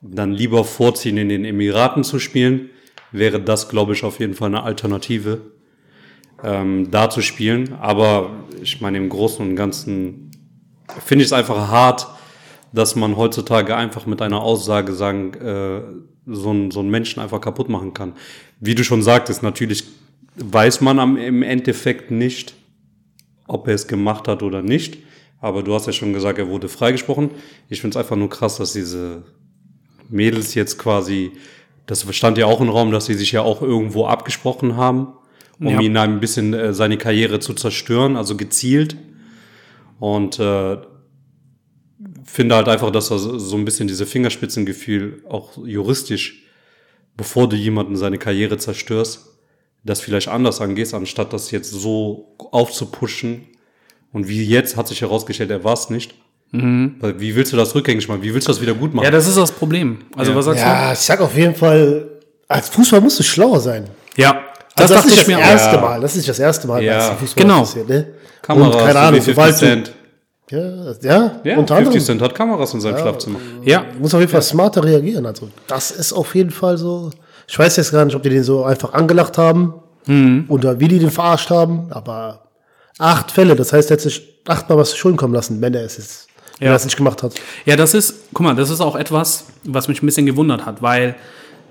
dann 0.00 0.32
lieber 0.32 0.64
vorziehen, 0.64 1.18
in 1.18 1.28
den 1.28 1.44
Emiraten 1.44 2.04
zu 2.04 2.18
spielen, 2.18 2.70
wäre 3.12 3.38
das, 3.38 3.68
glaube 3.68 3.92
ich, 3.92 4.02
auf 4.02 4.18
jeden 4.18 4.32
Fall 4.34 4.48
eine 4.48 4.62
Alternative, 4.62 5.42
ähm, 6.42 6.90
da 6.90 7.10
zu 7.10 7.20
spielen. 7.20 7.74
Aber 7.80 8.30
ich 8.62 8.80
meine, 8.80 8.96
im 8.96 9.10
Großen 9.10 9.46
und 9.46 9.56
Ganzen 9.56 10.30
finde 11.04 11.22
ich 11.22 11.28
es 11.28 11.32
einfach 11.34 11.68
hart, 11.68 12.06
dass 12.72 12.96
man 12.96 13.16
heutzutage 13.16 13.76
einfach 13.76 14.06
mit 14.06 14.22
einer 14.22 14.40
Aussage 14.42 14.92
sagen, 14.94 15.34
äh, 15.34 15.82
so, 16.26 16.50
einen, 16.50 16.70
so 16.70 16.80
einen 16.80 16.90
Menschen 16.90 17.20
einfach 17.20 17.40
kaputt 17.40 17.68
machen 17.68 17.94
kann. 17.94 18.14
Wie 18.60 18.74
du 18.74 18.84
schon 18.84 19.02
sagtest, 19.02 19.42
natürlich 19.42 19.84
weiß 20.36 20.80
man 20.80 20.98
am, 20.98 21.16
im 21.16 21.42
Endeffekt 21.42 22.10
nicht, 22.10 22.54
ob 23.46 23.68
er 23.68 23.74
es 23.74 23.86
gemacht 23.86 24.28
hat 24.28 24.42
oder 24.42 24.62
nicht. 24.62 24.98
Aber 25.40 25.62
du 25.62 25.74
hast 25.74 25.86
ja 25.86 25.92
schon 25.92 26.12
gesagt, 26.12 26.38
er 26.38 26.48
wurde 26.48 26.68
freigesprochen. 26.68 27.30
Ich 27.68 27.80
finde 27.80 27.98
es 27.98 28.02
einfach 28.04 28.16
nur 28.16 28.30
krass, 28.30 28.56
dass 28.56 28.72
diese 28.72 29.24
Mädels 30.08 30.54
jetzt 30.54 30.78
quasi, 30.78 31.32
das 31.86 32.06
stand 32.14 32.38
ja 32.38 32.46
auch 32.46 32.60
im 32.60 32.68
Raum, 32.68 32.92
dass 32.92 33.06
sie 33.06 33.14
sich 33.14 33.32
ja 33.32 33.42
auch 33.42 33.60
irgendwo 33.60 34.06
abgesprochen 34.06 34.76
haben, 34.76 35.08
um 35.58 35.66
Ja. 35.68 35.80
ihn 35.80 35.96
ein 35.96 36.20
bisschen 36.20 36.54
äh, 36.54 36.72
seine 36.72 36.96
Karriere 36.96 37.40
zu 37.40 37.54
zerstören, 37.54 38.16
also 38.16 38.36
gezielt. 38.36 38.96
Und 39.98 40.38
äh, 40.38 40.78
finde 42.32 42.54
halt 42.56 42.68
einfach, 42.68 42.90
dass 42.90 43.08
das 43.08 43.22
so 43.22 43.56
ein 43.56 43.64
bisschen 43.64 43.88
diese 43.88 44.06
Fingerspitzengefühl 44.06 45.22
auch 45.28 45.52
juristisch, 45.64 46.42
bevor 47.16 47.48
du 47.48 47.56
jemanden 47.56 47.96
seine 47.96 48.18
Karriere 48.18 48.56
zerstörst, 48.58 49.26
das 49.84 50.00
vielleicht 50.00 50.28
anders 50.28 50.60
angehst, 50.60 50.94
anstatt 50.94 51.32
das 51.32 51.50
jetzt 51.50 51.70
so 51.70 52.34
aufzupushen. 52.38 53.48
Und 54.12 54.28
wie 54.28 54.44
jetzt 54.44 54.76
hat 54.76 54.88
sich 54.88 55.00
herausgestellt, 55.00 55.50
er 55.50 55.64
war 55.64 55.72
es 55.74 55.90
nicht. 55.90 56.14
Weil 56.54 57.18
Wie 57.18 57.34
willst 57.34 57.52
du 57.54 57.56
das 57.56 57.74
rückgängig 57.74 58.06
machen? 58.08 58.22
Wie 58.22 58.34
willst 58.34 58.46
du 58.46 58.52
das 58.52 58.60
wieder 58.60 58.74
gut 58.74 58.92
machen? 58.92 59.04
Ja, 59.06 59.10
das 59.10 59.26
ist 59.26 59.38
das 59.38 59.50
Problem. 59.50 59.98
Also 60.16 60.32
Ja. 60.32 60.36
was 60.36 60.44
sagst 60.44 60.60
Ja, 60.60 60.92
ich 60.92 60.98
sag 60.98 61.20
auf 61.22 61.34
jeden 61.34 61.54
Fall, 61.54 62.20
als 62.46 62.68
Fußball 62.68 63.00
musst 63.00 63.18
du 63.18 63.22
schlauer 63.22 63.58
sein. 63.58 63.86
du? 64.14 64.20
Ja, 64.22 64.32
Das, 64.76 64.82
also 64.90 64.94
das 64.94 65.02
dachte 65.02 65.06
ist 65.08 65.12
ich 65.14 65.18
das 65.20 65.28
mir 65.28 65.38
auch. 65.38 65.50
erste 65.50 65.78
Mal. 65.78 66.00
Das 66.02 66.14
ist 66.16 66.28
das 66.28 66.38
erste 66.38 66.66
Mal, 66.66 66.82
Ja. 66.82 67.08
dass 67.10 67.18
Fußball 67.20 67.42
Genau. 67.42 67.60
passiert, 67.60 67.88
ne? 67.88 68.06
Kameras, 68.42 68.74
Und 68.76 68.82
keine 68.84 68.98
Ahnung, 68.98 69.20
wie 69.20 69.24
50 69.24 69.34
sobald 69.34 69.86
du. 69.86 69.92
Ja, 70.52 70.92
ja, 71.02 71.40
Ja, 71.44 71.56
unter 71.58 71.76
50 71.76 71.78
anderem. 71.78 72.00
Cent 72.00 72.22
hat 72.22 72.34
Kameras 72.34 72.74
in 72.74 72.80
seinem 72.80 72.98
Schlafzimmer. 72.98 73.38
Ja, 73.64 73.84
Du 73.94 74.00
musst 74.00 74.14
auf 74.14 74.20
jeden 74.20 74.30
Fall 74.32 74.42
smarter 74.42 74.84
reagieren. 74.84 75.26
Also, 75.26 75.48
das 75.66 75.90
ist 75.90 76.12
auf 76.12 76.34
jeden 76.34 76.50
Fall 76.50 76.78
so. 76.78 77.10
Ich 77.48 77.58
weiß 77.58 77.76
jetzt 77.76 77.90
gar 77.92 78.04
nicht, 78.04 78.14
ob 78.14 78.22
die 78.22 78.30
den 78.30 78.44
so 78.44 78.64
einfach 78.64 78.92
angelacht 78.92 79.36
haben 79.38 79.74
Mhm. 80.06 80.44
oder 80.48 80.78
wie 80.80 80.88
die 80.88 80.98
den 80.98 81.10
verarscht 81.10 81.50
haben, 81.50 81.86
aber 81.90 82.42
acht 82.98 83.30
Fälle, 83.30 83.54
das 83.56 83.72
heißt, 83.72 83.90
er 83.90 83.94
hat 83.96 84.00
sich 84.00 84.40
achtmal 84.46 84.76
was 84.78 84.90
zu 84.90 84.96
Schulden 84.96 85.16
kommen 85.16 85.32
lassen, 85.34 85.60
wenn 85.60 85.74
er 85.74 85.84
es 85.84 85.96
ist, 85.98 86.26
wenn 86.58 86.66
Ja. 86.66 86.72
er 86.72 86.76
es 86.76 86.84
nicht 86.84 86.96
gemacht 86.96 87.22
hat. 87.22 87.34
Ja, 87.66 87.76
das 87.76 87.94
ist, 87.94 88.14
guck 88.34 88.44
mal, 88.44 88.54
das 88.56 88.70
ist 88.70 88.80
auch 88.80 88.96
etwas, 88.96 89.44
was 89.64 89.86
mich 89.88 90.02
ein 90.02 90.06
bisschen 90.06 90.26
gewundert 90.26 90.66
hat, 90.66 90.82
weil 90.82 91.14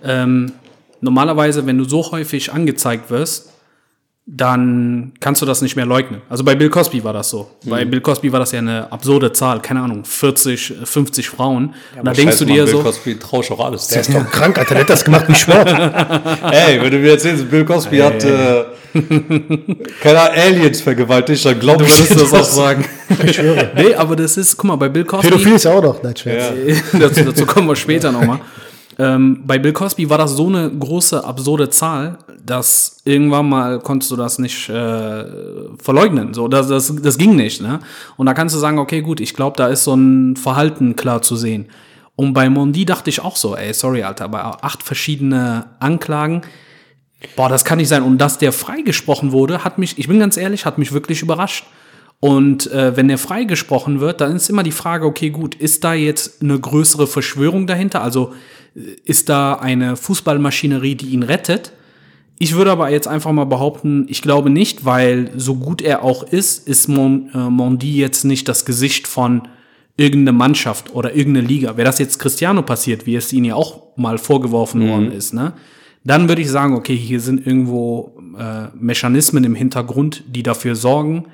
ähm, 0.04 0.54
normalerweise, 1.02 1.66
wenn 1.66 1.78
du 1.78 1.84
so 1.84 2.10
häufig 2.12 2.52
angezeigt 2.54 3.10
wirst, 3.12 3.50
dann 4.34 5.12
kannst 5.20 5.42
du 5.42 5.46
das 5.46 5.62
nicht 5.62 5.76
mehr 5.76 5.86
leugnen. 5.86 6.22
Also 6.30 6.46
bei 6.46 6.56
Bill 6.56 6.70
Cosby 6.70 7.04
war 7.04 7.12
das 7.12 7.30
so. 7.30 7.52
Bei 7.66 7.84
Bill 7.84 8.00
Cosby 8.00 8.32
war 8.32 8.40
das 8.40 8.54
ja 8.54 8.60
eine 8.60 8.90
absurde 8.90 9.34
Zahl, 9.34 9.62
keine 9.62 9.82
Ahnung, 9.82 10.06
40, 10.06 10.74
50 10.86 11.30
Frauen. 11.30 11.74
Und 11.98 12.06
da 12.06 12.14
denkst 12.14 12.38
du 12.38 12.46
dir 12.46 12.66
so, 12.66 12.78
Bill 12.78 12.84
Cosby 12.84 13.20
trausch 13.20 13.52
auch 13.52 13.60
alles. 13.60 13.88
Der 13.88 14.02
ist 14.02 14.14
doch 14.14 14.32
krank, 14.32 14.58
Alter, 14.58 14.76
der 14.76 14.84
hat 14.84 14.90
das 14.90 15.04
gemacht 15.04 15.26
wie 15.28 15.36
Sport. 15.36 15.68
Ey, 16.52 16.82
wenn 16.82 16.92
du 16.92 17.00
mir 17.00 17.12
erzählst, 17.12 17.52
Bill 17.52 17.66
Cosby 17.66 17.98
hat 17.98 18.24
äh, 18.24 18.64
keine 20.02 20.20
Ahnung, 20.20 20.38
Aliens 20.38 20.82
vergewaltigt, 20.82 21.46
dann 21.46 21.60
glaub 21.60 21.82
ich 21.82 22.08
dir 22.08 22.16
das 22.16 22.34
auch 22.34 22.44
sagen. 22.44 22.86
Ich 23.26 23.36
schwöre. 23.36 23.72
nee, 23.76 23.94
aber 23.94 24.16
das 24.16 24.38
ist, 24.38 24.56
guck 24.56 24.70
mal, 24.70 24.78
bei 24.78 24.88
Bill 24.88 25.04
Cosby. 25.04 25.28
Pädophil 25.28 25.56
ist 25.56 25.66
ja 25.66 25.74
auch 25.74 25.84
noch. 25.84 26.02
Nein, 26.02 26.16
Scherz. 26.16 26.54
dazu, 26.94 27.26
dazu 27.26 27.46
kommen 27.46 27.68
wir 27.68 27.76
später 27.76 28.10
nochmal. 28.10 28.40
Ähm, 29.02 29.42
bei 29.48 29.58
Bill 29.58 29.74
Cosby 29.74 30.12
war 30.12 30.20
das 30.20 30.34
so 30.34 30.46
eine 30.46 30.70
große, 30.70 31.26
absurde 31.26 31.72
Zahl, 31.72 32.20
dass 32.46 33.02
irgendwann 33.04 33.50
mal 33.50 33.80
konntest 33.80 34.12
du 34.12 34.16
das 34.16 34.38
nicht 34.38 34.70
äh, 34.70 35.26
verleugnen. 35.82 36.36
So, 36.36 36.48
das, 36.48 36.68
das, 36.68 36.94
das 37.02 37.18
ging 37.18 37.36
nicht. 37.36 37.64
Ne? 37.64 37.80
Und 38.18 38.28
da 38.28 38.36
kannst 38.36 38.54
du 38.54 38.60
sagen, 38.60 38.78
okay, 38.78 39.02
gut, 39.02 39.20
ich 39.20 39.34
glaube, 39.34 39.58
da 39.58 39.70
ist 39.70 39.86
so 39.86 39.96
ein 39.96 40.36
Verhalten 40.36 40.96
klar 40.96 41.24
zu 41.24 41.36
sehen. 41.36 41.66
Und 42.16 42.34
bei 42.34 42.48
Mondi 42.48 42.86
dachte 42.86 43.10
ich 43.10 43.22
auch 43.22 43.38
so, 43.38 43.56
ey, 43.56 43.74
sorry, 43.74 44.04
Alter, 44.04 44.26
aber 44.26 44.64
acht 44.64 44.84
verschiedene 44.84 45.66
Anklagen, 45.80 46.44
boah, 47.36 47.50
das 47.50 47.66
kann 47.66 47.80
nicht 47.80 47.90
sein. 47.90 48.04
Und 48.04 48.20
dass 48.20 48.38
der 48.38 48.52
freigesprochen 48.52 49.32
wurde, 49.32 49.64
hat 49.64 49.80
mich, 49.80 49.98
ich 49.98 50.10
bin 50.10 50.20
ganz 50.20 50.38
ehrlich, 50.38 50.68
hat 50.68 50.78
mich 50.78 50.92
wirklich 50.92 51.24
überrascht. 51.24 51.66
Und 52.22 52.72
äh, 52.72 52.96
wenn 52.96 53.10
er 53.10 53.18
freigesprochen 53.18 54.00
wird, 54.00 54.22
dann 54.22 54.36
ist 54.36 54.48
immer 54.48 54.62
die 54.62 54.72
Frage, 54.72 55.08
okay, 55.08 55.32
gut, 55.32 55.56
ist 55.56 55.84
da 55.84 55.96
jetzt 55.96 56.44
eine 56.44 56.58
größere 56.58 57.08
Verschwörung 57.08 57.66
dahinter? 57.66 58.04
Also 58.04 58.34
äh, 58.76 58.82
ist 59.04 59.28
da 59.28 59.56
eine 59.56 59.96
Fußballmaschinerie, 59.96 60.94
die 60.94 61.08
ihn 61.08 61.24
rettet? 61.24 61.74
Ich 62.38 62.54
würde 62.54 62.72
aber 62.72 62.92
jetzt 62.92 63.08
einfach 63.08 63.32
mal 63.32 63.46
behaupten, 63.46 64.06
ich 64.08 64.22
glaube 64.22 64.52
nicht, 64.52 64.86
weil 64.86 65.32
so 65.36 65.56
gut 65.56 65.82
er 65.82 66.04
auch 66.04 66.22
ist, 66.22 66.68
ist 66.68 66.88
Mon, 66.88 67.32
äh, 67.34 67.50
Mondi 67.50 67.98
jetzt 67.98 68.24
nicht 68.24 68.48
das 68.48 68.66
Gesicht 68.66 69.08
von 69.08 69.48
irgendeiner 69.98 70.38
Mannschaft 70.38 70.94
oder 70.94 71.16
irgendeine 71.16 71.48
Liga. 71.48 71.76
Wäre 71.76 71.88
das 71.88 71.98
jetzt 71.98 72.20
Cristiano 72.20 72.62
passiert, 72.62 73.08
wie 73.08 73.16
es 73.16 73.34
ihnen 73.34 73.46
ja 73.46 73.56
auch 73.56 73.98
mal 73.98 74.20
vorgeworfen 74.20 74.88
worden 74.88 75.12
ist, 75.12 75.34
ne? 75.34 75.54
Dann 76.04 76.30
würde 76.30 76.42
ich 76.42 76.50
sagen, 76.50 76.76
okay, 76.76 76.96
hier 76.96 77.20
sind 77.20 77.46
irgendwo 77.46 78.14
äh, 78.38 78.76
Mechanismen 78.76 79.44
im 79.44 79.54
Hintergrund, 79.54 80.24
die 80.28 80.42
dafür 80.42 80.76
sorgen, 80.76 81.26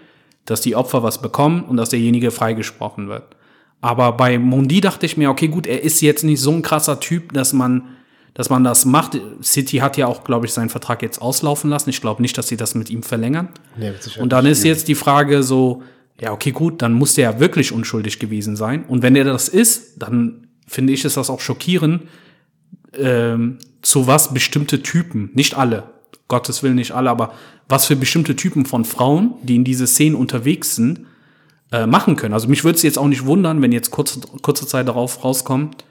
dass 0.48 0.62
die 0.62 0.76
Opfer 0.76 1.04
was 1.04 1.22
bekommen 1.22 1.64
und 1.64 1.78
dass 1.78 1.90
derjenige 1.90 2.32
freigesprochen 2.32 3.08
wird. 3.10 3.36
Aber 3.82 4.14
bei 4.14 4.40
Mondi 4.40 4.82
dachte 4.82 5.06
ich 5.06 5.18
mir, 5.18 5.30
okay, 5.30 5.50
gut, 5.50 5.68
er 5.68 5.84
ist 5.84 6.02
jetzt 6.02 6.24
nicht 6.24 6.42
so 6.42 6.52
ein 6.52 6.64
krasser 6.64 7.00
Typ, 7.00 7.34
dass 7.34 7.54
man, 7.54 7.84
dass 8.34 8.50
man 8.50 8.64
das 8.64 8.86
macht. 8.86 9.20
City 9.44 9.78
hat 9.78 9.98
ja 9.98 10.08
auch, 10.08 10.24
glaube 10.24 10.48
ich, 10.48 10.54
seinen 10.54 10.70
Vertrag 10.70 11.04
jetzt 11.04 11.22
auslaufen 11.22 11.70
lassen. 11.70 11.92
Ich 11.92 12.02
glaube 12.02 12.22
nicht, 12.22 12.38
dass 12.38 12.48
sie 12.48 12.58
das 12.58 12.74
mit 12.74 12.90
ihm 12.90 13.04
verlängern. 13.04 13.50
Nee, 13.78 13.94
Und 14.20 14.32
dann 14.32 14.48
ist 14.48 14.64
jetzt 14.64 14.88
die 14.88 14.96
Frage 14.96 15.44
so, 15.44 15.84
ja, 16.20 16.32
okay, 16.32 16.52
gut, 16.52 16.82
dann 16.82 16.94
muss 16.94 17.14
der 17.14 17.32
ja 17.32 17.40
wirklich 17.40 17.72
unschuldig 17.72 18.18
gewesen 18.18 18.56
sein. 18.56 18.86
Und 18.86 19.04
wenn 19.04 19.16
er 19.16 19.26
das 19.26 19.48
ist, 19.48 20.02
dann 20.02 20.48
finde 20.66 20.94
ich, 20.94 21.06
ist 21.06 21.18
das 21.18 21.30
auch 21.30 21.42
schockierend, 21.42 22.04
ähm, 22.98 23.60
zu 23.82 24.08
was 24.08 24.34
bestimmte 24.34 24.82
Typen, 24.82 25.30
nicht 25.34 25.56
alle, 25.56 25.84
Gottes 26.28 26.64
Willen 26.64 26.76
nicht 26.76 26.92
alle, 26.92 27.10
aber 27.10 27.34
was 27.70 27.86
für 27.86 27.96
bestimmte 27.96 28.36
Typen 28.36 28.66
von 28.66 28.86
Frauen, 28.86 29.34
die 29.44 29.56
in 29.56 29.64
diese 29.64 29.88
Szenen 29.88 30.16
unterwegs 30.16 30.76
sind, 30.76 31.02
äh, 31.72 31.86
machen 31.86 32.16
können. 32.16 32.34
Also 32.34 32.48
mich 32.48 32.64
würde 32.64 32.76
es 32.76 32.84
jetzt 32.84 32.98
auch 32.98 33.08
nicht 33.08 33.26
wundern, 33.26 33.62
wenn 33.62 33.72
jetzt 33.72 33.92
kurze, 33.92 34.22
kurze 34.42 34.68
Zeit 34.68 34.88
darauf 34.88 35.24
rauskommt, 35.24 35.86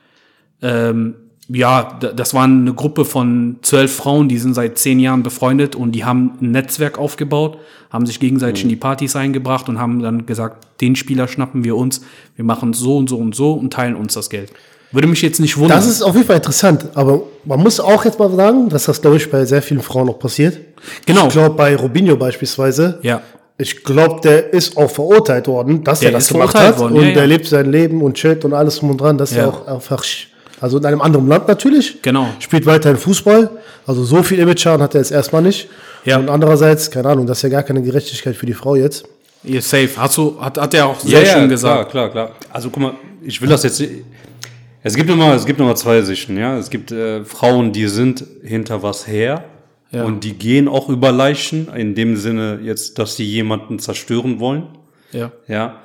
ähm, 0.62 1.14
ja, 1.48 1.98
das 2.00 2.34
waren 2.34 2.62
eine 2.62 2.74
Gruppe 2.74 3.04
von 3.04 3.58
zwölf 3.62 3.94
Frauen, 3.94 4.28
die 4.28 4.38
sind 4.38 4.54
seit 4.54 4.78
zehn 4.78 4.98
Jahren 4.98 5.22
befreundet 5.22 5.76
und 5.76 5.92
die 5.92 6.04
haben 6.04 6.32
ein 6.40 6.50
Netzwerk 6.50 6.98
aufgebaut, 6.98 7.58
haben 7.90 8.04
sich 8.04 8.18
gegenseitig 8.18 8.64
in 8.64 8.68
die 8.68 8.76
Partys 8.76 9.14
eingebracht 9.14 9.68
und 9.68 9.78
haben 9.78 10.00
dann 10.00 10.26
gesagt, 10.26 10.80
den 10.80 10.96
Spieler 10.96 11.28
schnappen 11.28 11.62
wir 11.62 11.76
uns, 11.76 12.00
wir 12.34 12.44
machen 12.44 12.72
so 12.72 12.96
und 12.96 13.08
so 13.08 13.18
und 13.18 13.36
so 13.36 13.52
und 13.52 13.72
teilen 13.72 13.94
uns 13.94 14.14
das 14.14 14.28
Geld. 14.28 14.52
Würde 14.96 15.08
mich 15.08 15.20
jetzt 15.20 15.40
nicht 15.40 15.58
wundern. 15.58 15.76
Das 15.76 15.86
ist 15.86 16.00
auf 16.00 16.14
jeden 16.14 16.26
Fall 16.26 16.36
interessant, 16.36 16.86
aber 16.94 17.20
man 17.44 17.60
muss 17.60 17.80
auch 17.80 18.04
jetzt 18.06 18.18
mal 18.18 18.34
sagen, 18.34 18.70
dass 18.70 18.84
das, 18.86 19.02
glaube 19.02 19.18
ich, 19.18 19.30
bei 19.30 19.44
sehr 19.44 19.60
vielen 19.60 19.82
Frauen 19.82 20.08
auch 20.08 20.18
passiert. 20.18 20.58
genau. 21.04 21.26
Ich 21.26 21.34
glaube, 21.34 21.54
bei 21.54 21.76
Robinho 21.76 22.16
beispielsweise, 22.16 22.98
ja. 23.02 23.20
ich 23.58 23.84
glaube, 23.84 24.20
der 24.22 24.54
ist 24.54 24.74
auch 24.76 24.90
verurteilt 24.90 25.48
worden, 25.48 25.84
dass 25.84 26.00
Der 26.00 26.08
er 26.08 26.12
das 26.14 26.28
gemacht 26.28 26.54
hat. 26.54 26.78
worden, 26.78 26.94
und 26.96 27.02
ja, 27.02 27.08
ja. 27.10 27.20
er 27.20 27.26
lebt 27.26 27.46
sein 27.46 27.70
Leben 27.70 28.00
und 28.00 28.14
chillt 28.14 28.42
und 28.46 28.54
alles 28.54 28.78
drum 28.78 28.88
und 28.90 28.98
dran. 28.98 29.18
Das 29.18 29.32
ist 29.32 29.36
ja 29.36 29.42
Ja. 29.44 29.48
auch 29.50 29.66
einfach, 29.66 30.02
also 30.62 30.78
in 30.78 30.86
einem 30.86 31.02
anderen 31.02 31.28
Land 31.28 31.46
natürlich. 31.46 32.00
Genau. 32.00 32.28
Spielt 32.38 32.64
weiterhin 32.64 32.96
Fußball. 32.96 33.50
Also 33.86 34.02
so 34.02 34.22
viel 34.22 34.38
Image-Schaden 34.38 34.82
hat 34.82 34.94
er 34.94 35.02
jetzt 35.02 35.12
erstmal 35.12 35.42
nicht. 35.42 35.68
Ja. 36.06 36.16
Und 36.16 36.30
andererseits, 36.30 36.90
keine 36.90 37.10
Ahnung, 37.10 37.26
das 37.26 37.36
ist 37.38 37.42
ja 37.42 37.48
gar 37.50 37.62
keine 37.64 37.82
Gerechtigkeit 37.82 38.34
für 38.34 38.46
die 38.46 38.54
Frau 38.54 38.76
jetzt. 38.76 39.04
Ihr 39.44 39.60
safe. 39.60 39.90
Hast 39.98 40.16
du, 40.16 40.40
hat, 40.40 40.56
hat 40.58 40.72
er 40.72 40.86
auch 40.86 40.98
sehr 41.00 41.26
schön 41.26 41.50
gesagt. 41.50 41.90
Klar, 41.90 42.08
klar, 42.08 42.28
klar. 42.28 42.36
Also 42.50 42.70
guck 42.70 42.82
mal, 42.82 42.92
ich 43.22 43.42
will 43.42 43.50
das 43.50 43.62
jetzt. 43.62 43.82
Es 44.86 44.94
gibt 44.94 45.10
immer, 45.10 45.34
es 45.34 45.44
gibt 45.46 45.58
immer 45.60 45.74
zwei 45.74 46.00
Sichten, 46.02 46.36
ja. 46.38 46.56
Es 46.58 46.70
gibt 46.70 46.92
äh, 46.92 47.24
Frauen, 47.24 47.72
die 47.72 47.86
sind 47.88 48.24
hinter 48.42 48.82
was 48.82 49.06
her 49.06 49.44
Ja. 49.90 50.04
und 50.04 50.22
die 50.24 50.34
gehen 50.34 50.68
auch 50.68 50.88
über 50.88 51.10
Leichen, 51.12 51.68
in 51.74 51.94
dem 51.94 52.16
Sinne 52.16 52.60
jetzt, 52.62 52.98
dass 52.98 53.16
sie 53.16 53.24
jemanden 53.24 53.78
zerstören 53.78 54.38
wollen. 54.40 54.64
Ja. 55.12 55.32
Ja. 55.48 55.80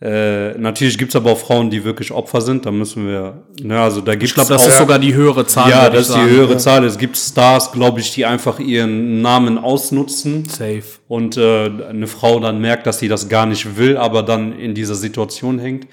Äh, 0.00 0.58
natürlich 0.58 0.98
gibt's 0.98 1.16
aber 1.16 1.30
auch 1.32 1.38
Frauen, 1.38 1.70
die 1.70 1.82
wirklich 1.82 2.12
Opfer 2.12 2.40
sind. 2.42 2.66
Da 2.66 2.70
müssen 2.70 3.06
wir, 3.06 3.42
ne, 3.62 3.80
also 3.80 4.00
da 4.02 4.12
gibt's 4.14 4.30
Ich 4.30 4.34
glaube, 4.34 4.52
das 4.52 4.66
ist 4.66 4.78
sogar 4.78 4.98
die 4.98 5.14
höhere 5.14 5.46
Zahl. 5.46 5.70
ja, 5.70 5.88
das 5.88 6.08
ist 6.10 6.14
die 6.16 6.28
höhere 6.30 6.56
Zahl. 6.58 6.84
Es 6.84 6.98
gibt 6.98 7.16
Stars, 7.16 7.72
glaube 7.72 8.00
ich, 8.00 8.12
die 8.12 8.24
einfach 8.26 8.58
ihren 8.60 9.22
Namen 9.22 9.56
ausnutzen 9.56 10.44
Safe. 10.48 10.82
und 11.08 11.36
äh, 11.38 11.70
eine 11.88 12.06
Frau 12.06 12.38
dann 12.40 12.60
merkt, 12.60 12.86
dass 12.86 12.98
sie 12.98 13.08
das 13.08 13.28
gar 13.28 13.46
nicht 13.46 13.76
will, 13.78 13.96
aber 13.96 14.22
dann 14.22 14.52
in 14.58 14.74
dieser 14.74 14.94
Situation 14.94 15.58
hängt. 15.58 15.86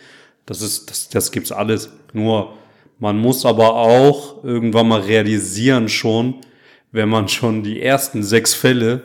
Das 0.47 0.61
ist, 0.61 0.89
das, 0.89 1.07
das 1.09 1.31
gibt's 1.31 1.51
alles. 1.51 1.89
Nur 2.13 2.53
man 2.99 3.17
muss 3.17 3.45
aber 3.45 3.75
auch 3.75 4.43
irgendwann 4.43 4.87
mal 4.87 5.01
realisieren 5.01 5.89
schon, 5.89 6.35
wenn 6.91 7.09
man 7.09 7.27
schon 7.27 7.63
die 7.63 7.81
ersten 7.81 8.21
sechs 8.21 8.53
Fälle 8.53 9.03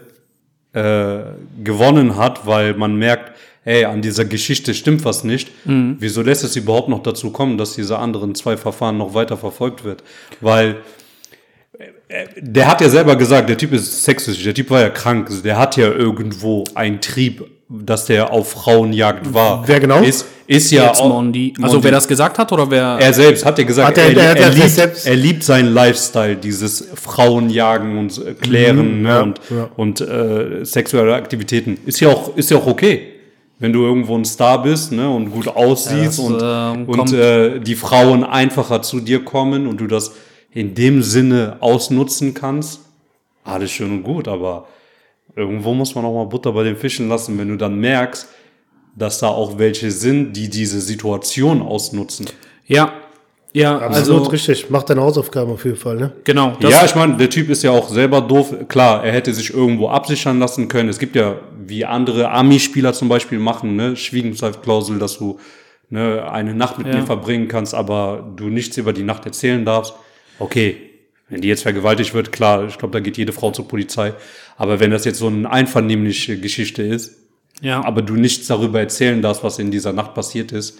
äh, 0.73 1.21
gewonnen 1.62 2.16
hat, 2.16 2.47
weil 2.47 2.75
man 2.75 2.97
merkt, 2.97 3.33
hey, 3.62 3.85
an 3.85 4.03
dieser 4.03 4.25
Geschichte 4.25 4.75
stimmt 4.75 5.05
was 5.05 5.25
nicht. 5.25 5.51
Wieso 5.99 6.23
lässt 6.23 6.45
es 6.45 6.55
überhaupt 6.57 6.88
noch 6.88 7.03
dazu 7.03 7.31
kommen, 7.31 7.59
dass 7.59 7.75
diese 7.75 7.99
anderen 7.99 8.35
zwei 8.35 8.57
Verfahren 8.57 8.99
noch 8.99 9.14
weiter 9.14 9.37
verfolgt 9.37 9.83
wird? 9.83 10.05
Weil 10.40 10.77
der 12.38 12.69
hat 12.69 12.81
ja 12.81 12.88
selber 12.88 13.16
gesagt, 13.16 13.49
der 13.49 13.59
Typ 13.59 13.73
ist 13.73 14.05
sexistisch, 14.05 14.45
der 14.45 14.55
Typ 14.55 14.71
war 14.71 14.81
ja 14.81 14.90
krank, 14.90 15.31
der 15.42 15.59
hat 15.59 15.77
ja 15.77 15.90
irgendwo 15.90 16.64
einen 16.75 17.01
Trieb, 17.01 17.45
dass 17.69 18.07
der 18.07 18.33
auf 18.33 18.51
Frauenjagd 18.53 19.35
war. 19.35 19.67
Wer 19.67 19.81
genau? 19.81 20.01
Ist, 20.01 20.25
ist 20.47 20.71
ja 20.71 20.93
auch, 20.93 21.09
Mondi. 21.09 21.53
Also 21.61 21.75
Mondi. 21.75 21.85
wer 21.85 21.93
das 21.93 22.07
gesagt 22.07 22.39
hat 22.39 22.53
oder 22.53 22.71
wer? 22.71 22.99
Er 23.01 23.13
selbst 23.13 23.45
hat 23.45 23.59
ja 23.59 23.65
gesagt, 23.65 23.89
Hat 23.89 23.99
er- 23.99 24.17
er, 24.17 24.29
er, 24.29 24.35
der 24.37 24.49
liebt, 24.51 24.71
selbst- 24.71 25.07
er 25.07 25.17
liebt 25.17 25.43
seinen 25.43 25.75
Lifestyle, 25.75 26.37
dieses 26.37 26.87
Frauenjagen 26.95 27.99
und 27.99 28.19
äh, 28.25 28.35
Klären 28.35 29.03
ne, 29.03 29.09
ja, 29.09 29.21
und, 29.23 29.41
ja. 29.51 29.69
und 29.77 30.01
äh, 30.01 30.65
sexuelle 30.65 31.15
Aktivitäten. 31.15 31.79
Ist 31.87 31.99
ja 32.01 32.09
auch, 32.09 32.37
ist 32.37 32.51
ja 32.51 32.57
auch 32.59 32.67
okay. 32.67 33.09
Wenn 33.59 33.73
du 33.73 33.83
irgendwo 33.85 34.17
ein 34.17 34.25
Star 34.27 34.63
bist 34.63 34.93
ne, 34.93 35.09
und 35.09 35.31
gut 35.31 35.49
aussiehst 35.49 36.19
das, 36.19 36.19
und, 36.21 36.41
ähm, 36.43 36.85
und 36.85 37.13
äh, 37.15 37.59
die 37.59 37.75
Frauen 37.75 38.23
einfacher 38.23 38.83
zu 38.83 39.01
dir 39.01 39.25
kommen 39.25 39.67
und 39.67 39.81
du 39.81 39.87
das 39.87 40.13
in 40.53 40.75
dem 40.75 41.03
Sinne 41.03 41.57
ausnutzen 41.61 42.33
kannst, 42.35 42.81
alles 43.45 43.71
schön 43.73 43.91
und 43.91 44.03
gut, 44.03 44.29
aber 44.29 44.67
irgendwo 45.37 45.75
muss 45.75 45.94
man 45.94 46.05
auch 46.05 46.14
mal 46.14 46.25
Butter 46.27 46.53
bei 46.53 46.64
den 46.64 46.77
Fischen 46.77 47.09
lassen, 47.09 47.38
wenn 47.38 47.49
du 47.49 47.57
dann 47.57 47.79
merkst, 47.79 48.27
dass 48.96 49.18
da 49.18 49.29
auch 49.29 49.59
welche 49.59 49.90
sind, 49.90 50.33
die 50.33 50.49
diese 50.49 50.81
Situation 50.81 51.62
ausnutzen. 51.62 52.27
ja. 52.66 52.92
Ja, 53.53 53.79
Absolut 53.79 54.20
also 54.20 54.31
richtig. 54.33 54.68
Macht 54.68 54.90
deine 54.90 55.01
Hausaufgaben 55.01 55.51
auf 55.51 55.64
jeden 55.64 55.79
Fall, 55.79 55.96
ne? 55.96 56.12
genau. 56.25 56.55
Das, 56.61 56.70
ja, 56.72 56.85
ich 56.85 56.94
meine, 56.94 57.16
der 57.16 57.31
Typ 57.31 57.49
ist 57.49 57.62
ja 57.62 57.70
auch 57.70 57.88
selber 57.88 58.20
doof. 58.20 58.55
Klar, 58.68 59.03
er 59.03 59.12
hätte 59.12 59.33
sich 59.33 59.55
irgendwo 59.55 59.88
absichern 59.88 60.38
lassen 60.38 60.68
können. 60.68 60.90
Es 60.90 60.99
gibt 60.99 61.16
ja, 61.16 61.37
wie 61.66 61.87
andere 61.87 62.29
Army-Spieler 62.29 62.92
zum 62.92 63.09
Beispiel 63.09 63.38
machen, 63.38 63.75
ne, 63.75 63.96
Schwiegenzeitklausel, 63.96 64.99
dass 64.99 65.16
du 65.16 65.38
ne, 65.88 66.31
eine 66.31 66.55
Nacht 66.55 66.77
mit 66.77 66.88
Ja. 66.88 66.96
mir 66.96 67.07
verbringen 67.07 67.49
kannst, 67.49 67.75
aber 67.75 68.31
du 68.37 68.49
nichts 68.51 68.77
über 68.77 68.92
die 68.92 69.05
Nacht 69.05 69.25
erzählen 69.25 69.64
darfst. 69.64 69.94
Okay, 70.38 70.77
Wenn 71.29 71.41
die 71.41 71.49
jetzt 71.49 71.62
vergewaltigt 71.62 72.15
wird, 72.15 72.31
klar, 72.33 72.67
ich 72.67 72.79
glaube, 72.79 72.93
da 72.93 73.01
geht 73.01 73.17
jede 73.17 73.33
Frau 73.33 73.51
zur 73.51 73.67
Polizei. 73.67 74.15
Aber 74.57 74.79
wenn 74.81 74.91
das 74.93 75.05
jetzt 75.05 75.19
so 75.19 75.27
eine 75.27 75.51
einvernehmliche 75.51 76.39
Geschichte 76.39 76.83
ist, 76.83 77.17
Ja. 77.61 77.85
aber 77.85 78.03
du 78.03 78.15
nichts 78.15 78.47
darüber 78.47 78.79
erzählen 78.81 79.21
darfst, 79.23 79.43
was 79.43 79.59
in 79.59 79.71
dieser 79.71 79.93
Nacht 79.93 80.15
passiert 80.15 80.53
ist, 80.53 80.79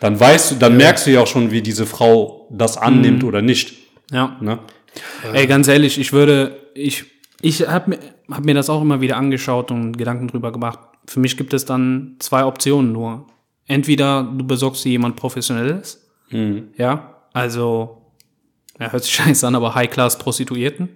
dann 0.00 0.18
weißt 0.18 0.50
du, 0.52 0.54
dann 0.56 0.76
merkst 0.76 1.06
du 1.06 1.10
ja 1.10 1.20
auch 1.20 1.26
schon, 1.26 1.50
wie 1.50 1.62
diese 1.62 1.84
Frau 1.86 2.46
das 2.50 2.76
annimmt 2.78 3.22
oder 3.24 3.42
nicht. 3.42 3.74
ja. 4.10 4.36
Ne? 4.40 4.58
Ey, 5.34 5.46
ganz 5.46 5.68
ehrlich, 5.68 5.98
ich 5.98 6.12
würde, 6.14 6.56
ich, 6.74 7.04
ich 7.42 7.68
habe 7.68 7.90
mir, 7.90 7.98
hab 8.30 8.44
mir 8.46 8.54
das 8.54 8.70
auch 8.70 8.80
immer 8.80 9.02
wieder 9.02 9.18
angeschaut 9.18 9.70
und 9.70 9.98
Gedanken 9.98 10.28
drüber 10.28 10.52
gemacht. 10.52 10.78
Für 11.06 11.20
mich 11.20 11.36
gibt 11.36 11.52
es 11.52 11.66
dann 11.66 12.16
zwei 12.18 12.44
Optionen 12.46 12.92
nur. 12.92 13.26
Entweder 13.66 14.22
du 14.22 14.46
besorgst 14.46 14.84
dir 14.86 14.90
jemand 14.92 15.16
Professionelles, 15.16 16.06
ja, 16.78 17.14
also, 17.34 18.02
ja, 18.80 18.92
hört 18.92 19.04
sich 19.04 19.14
scheiße 19.16 19.46
an, 19.46 19.54
aber 19.54 19.74
High-Class-Prostituierten. 19.74 20.88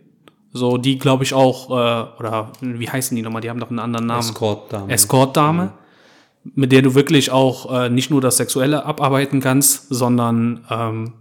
So, 0.53 0.79
die 0.79 0.99
glaube 0.99 1.25
ich 1.25 1.33
auch, 1.33 1.71
äh, 1.71 2.19
oder 2.19 2.53
wie 2.61 2.89
heißen 2.89 3.15
die 3.15 3.23
nochmal? 3.23 3.41
Die 3.41 3.51
haben 3.51 3.61
doch 3.61 3.71
einen 3.71 3.79
anderen 3.79 4.07
Namen. 4.07 4.21
Escort-Dame. 4.21 4.93
Escort-Dame, 4.93 5.73
mit 6.55 6.73
der 6.73 6.83
du 6.83 6.95
wirklich 6.95 7.31
auch 7.31 7.73
äh, 7.73 7.89
nicht 7.89 8.11
nur 8.11 8.21
das 8.21 8.39
Sexuelle 8.39 8.85
abarbeiten 8.85 9.41
kannst, 9.41 9.89
sondern 9.91 10.65
ähm, 10.69 11.13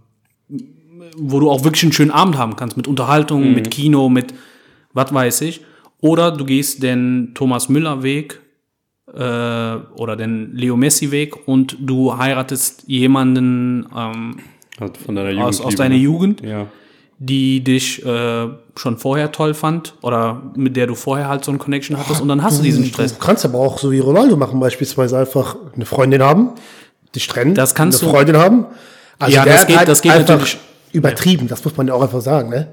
wo 1.16 1.38
du 1.40 1.50
auch 1.50 1.64
wirklich 1.64 1.84
einen 1.84 1.92
schönen 1.92 2.10
Abend 2.10 2.36
haben 2.36 2.56
kannst, 2.56 2.76
mit 2.76 2.88
Unterhaltung, 2.88 3.52
mit 3.54 3.70
Kino, 3.70 4.08
mit 4.08 4.34
was 4.92 5.12
weiß 5.12 5.42
ich. 5.42 5.64
Oder 6.00 6.32
du 6.32 6.44
gehst 6.44 6.82
den 6.82 7.32
Thomas 7.34 7.68
Müller-Weg 7.68 8.40
äh, 9.12 9.18
oder 9.18 10.16
den 10.16 10.54
Leo 10.54 10.76
Messi-Weg 10.76 11.46
und 11.46 11.76
du 11.80 12.16
heiratest 12.16 12.84
jemanden 12.86 13.86
ähm, 13.96 14.38
Von 15.04 15.14
deiner 15.14 15.30
Jugend. 15.30 15.46
aus, 15.48 15.60
aus 15.60 15.74
deiner 15.74 15.94
Jugend, 15.96 16.40
Ja. 16.42 16.66
die 17.18 17.62
dich 17.62 18.04
äh, 18.04 18.48
schon 18.76 18.96
vorher 18.98 19.30
toll 19.32 19.52
fand 19.54 19.94
oder 20.02 20.40
mit 20.56 20.76
der 20.76 20.86
du 20.86 20.94
vorher 20.94 21.28
halt 21.28 21.44
so 21.44 21.50
eine 21.50 21.58
Connection 21.58 21.98
hattest 21.98 22.20
und 22.20 22.28
dann 22.28 22.42
hast 22.42 22.58
du 22.58 22.62
diesen 22.62 22.84
Stress. 22.86 23.12
Du 23.18 23.24
kannst 23.24 23.44
aber 23.44 23.58
auch 23.58 23.78
so 23.78 23.90
wie 23.92 23.98
Ronaldo 23.98 24.36
machen, 24.36 24.58
beispielsweise 24.60 25.18
einfach 25.18 25.56
eine 25.74 25.84
Freundin 25.84 26.22
haben, 26.22 26.50
dich 27.14 27.26
trennen, 27.26 27.54
Das 27.54 27.74
kannst 27.74 28.00
eine 28.02 28.10
du- 28.10 28.16
Freundin 28.16 28.36
haben. 28.38 28.66
Also 29.18 29.36
Ja, 29.36 29.44
der 29.44 29.52
das 29.54 29.66
geht- 29.66 29.88
das 29.88 30.00
geht 30.02 30.12
einfach 30.12 30.28
natürlich- 30.38 30.58
übertrieben, 30.92 31.46
das 31.46 31.62
muss 31.64 31.76
man 31.76 31.86
ja 31.88 31.94
auch 31.94 32.02
einfach 32.02 32.20
sagen, 32.22 32.48
ne? 32.50 32.66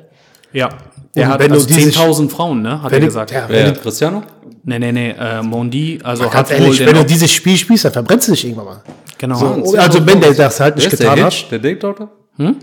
Ja. 0.53 0.69
Der 1.13 1.25
Und 1.25 1.33
hat 1.33 1.39
wenn 1.41 1.49
du 1.49 1.55
also 1.55 1.67
diese- 1.67 1.89
10.000 1.91 2.31
Frauen, 2.31 2.61
ne? 2.61 2.81
Hat 2.81 2.89
Wenn 2.91 2.97
er 2.97 2.99
du- 3.01 3.05
gesagt. 3.07 3.31
ja, 3.31 3.43
Wer? 3.47 3.65
wenn 3.65 3.73
du, 3.73 3.79
Cristiano? 3.81 4.23
Nee, 4.63 4.79
nee, 4.79 4.91
nee. 4.91 5.09
Äh, 5.11 5.41
Mondi, 5.41 5.99
also 6.03 6.23
ganz 6.23 6.35
hat 6.35 6.51
ehrlich, 6.51 6.79
wenn 6.85 6.95
du 6.95 7.03
dieses 7.05 7.31
Spiel 7.31 7.57
spielst, 7.57 7.85
dann 7.85 7.93
verbrennst 7.93 8.27
du 8.27 8.31
dich 8.31 8.45
irgendwann 8.45 8.65
mal. 8.65 8.81
Genau. 9.17 9.37
So, 9.37 9.77
also 9.77 10.05
wenn 10.05 10.21
der 10.21 10.33
das 10.33 10.59
halt 10.59 10.75
nicht 10.75 10.91
ist 10.91 10.99
der 10.99 11.09
getan 11.11 11.25
hat, 11.25 11.33
Hitch? 11.33 11.49
Der 11.49 11.59
Date 11.59 11.83
Doctor? 11.83 12.09
Hm? 12.37 12.55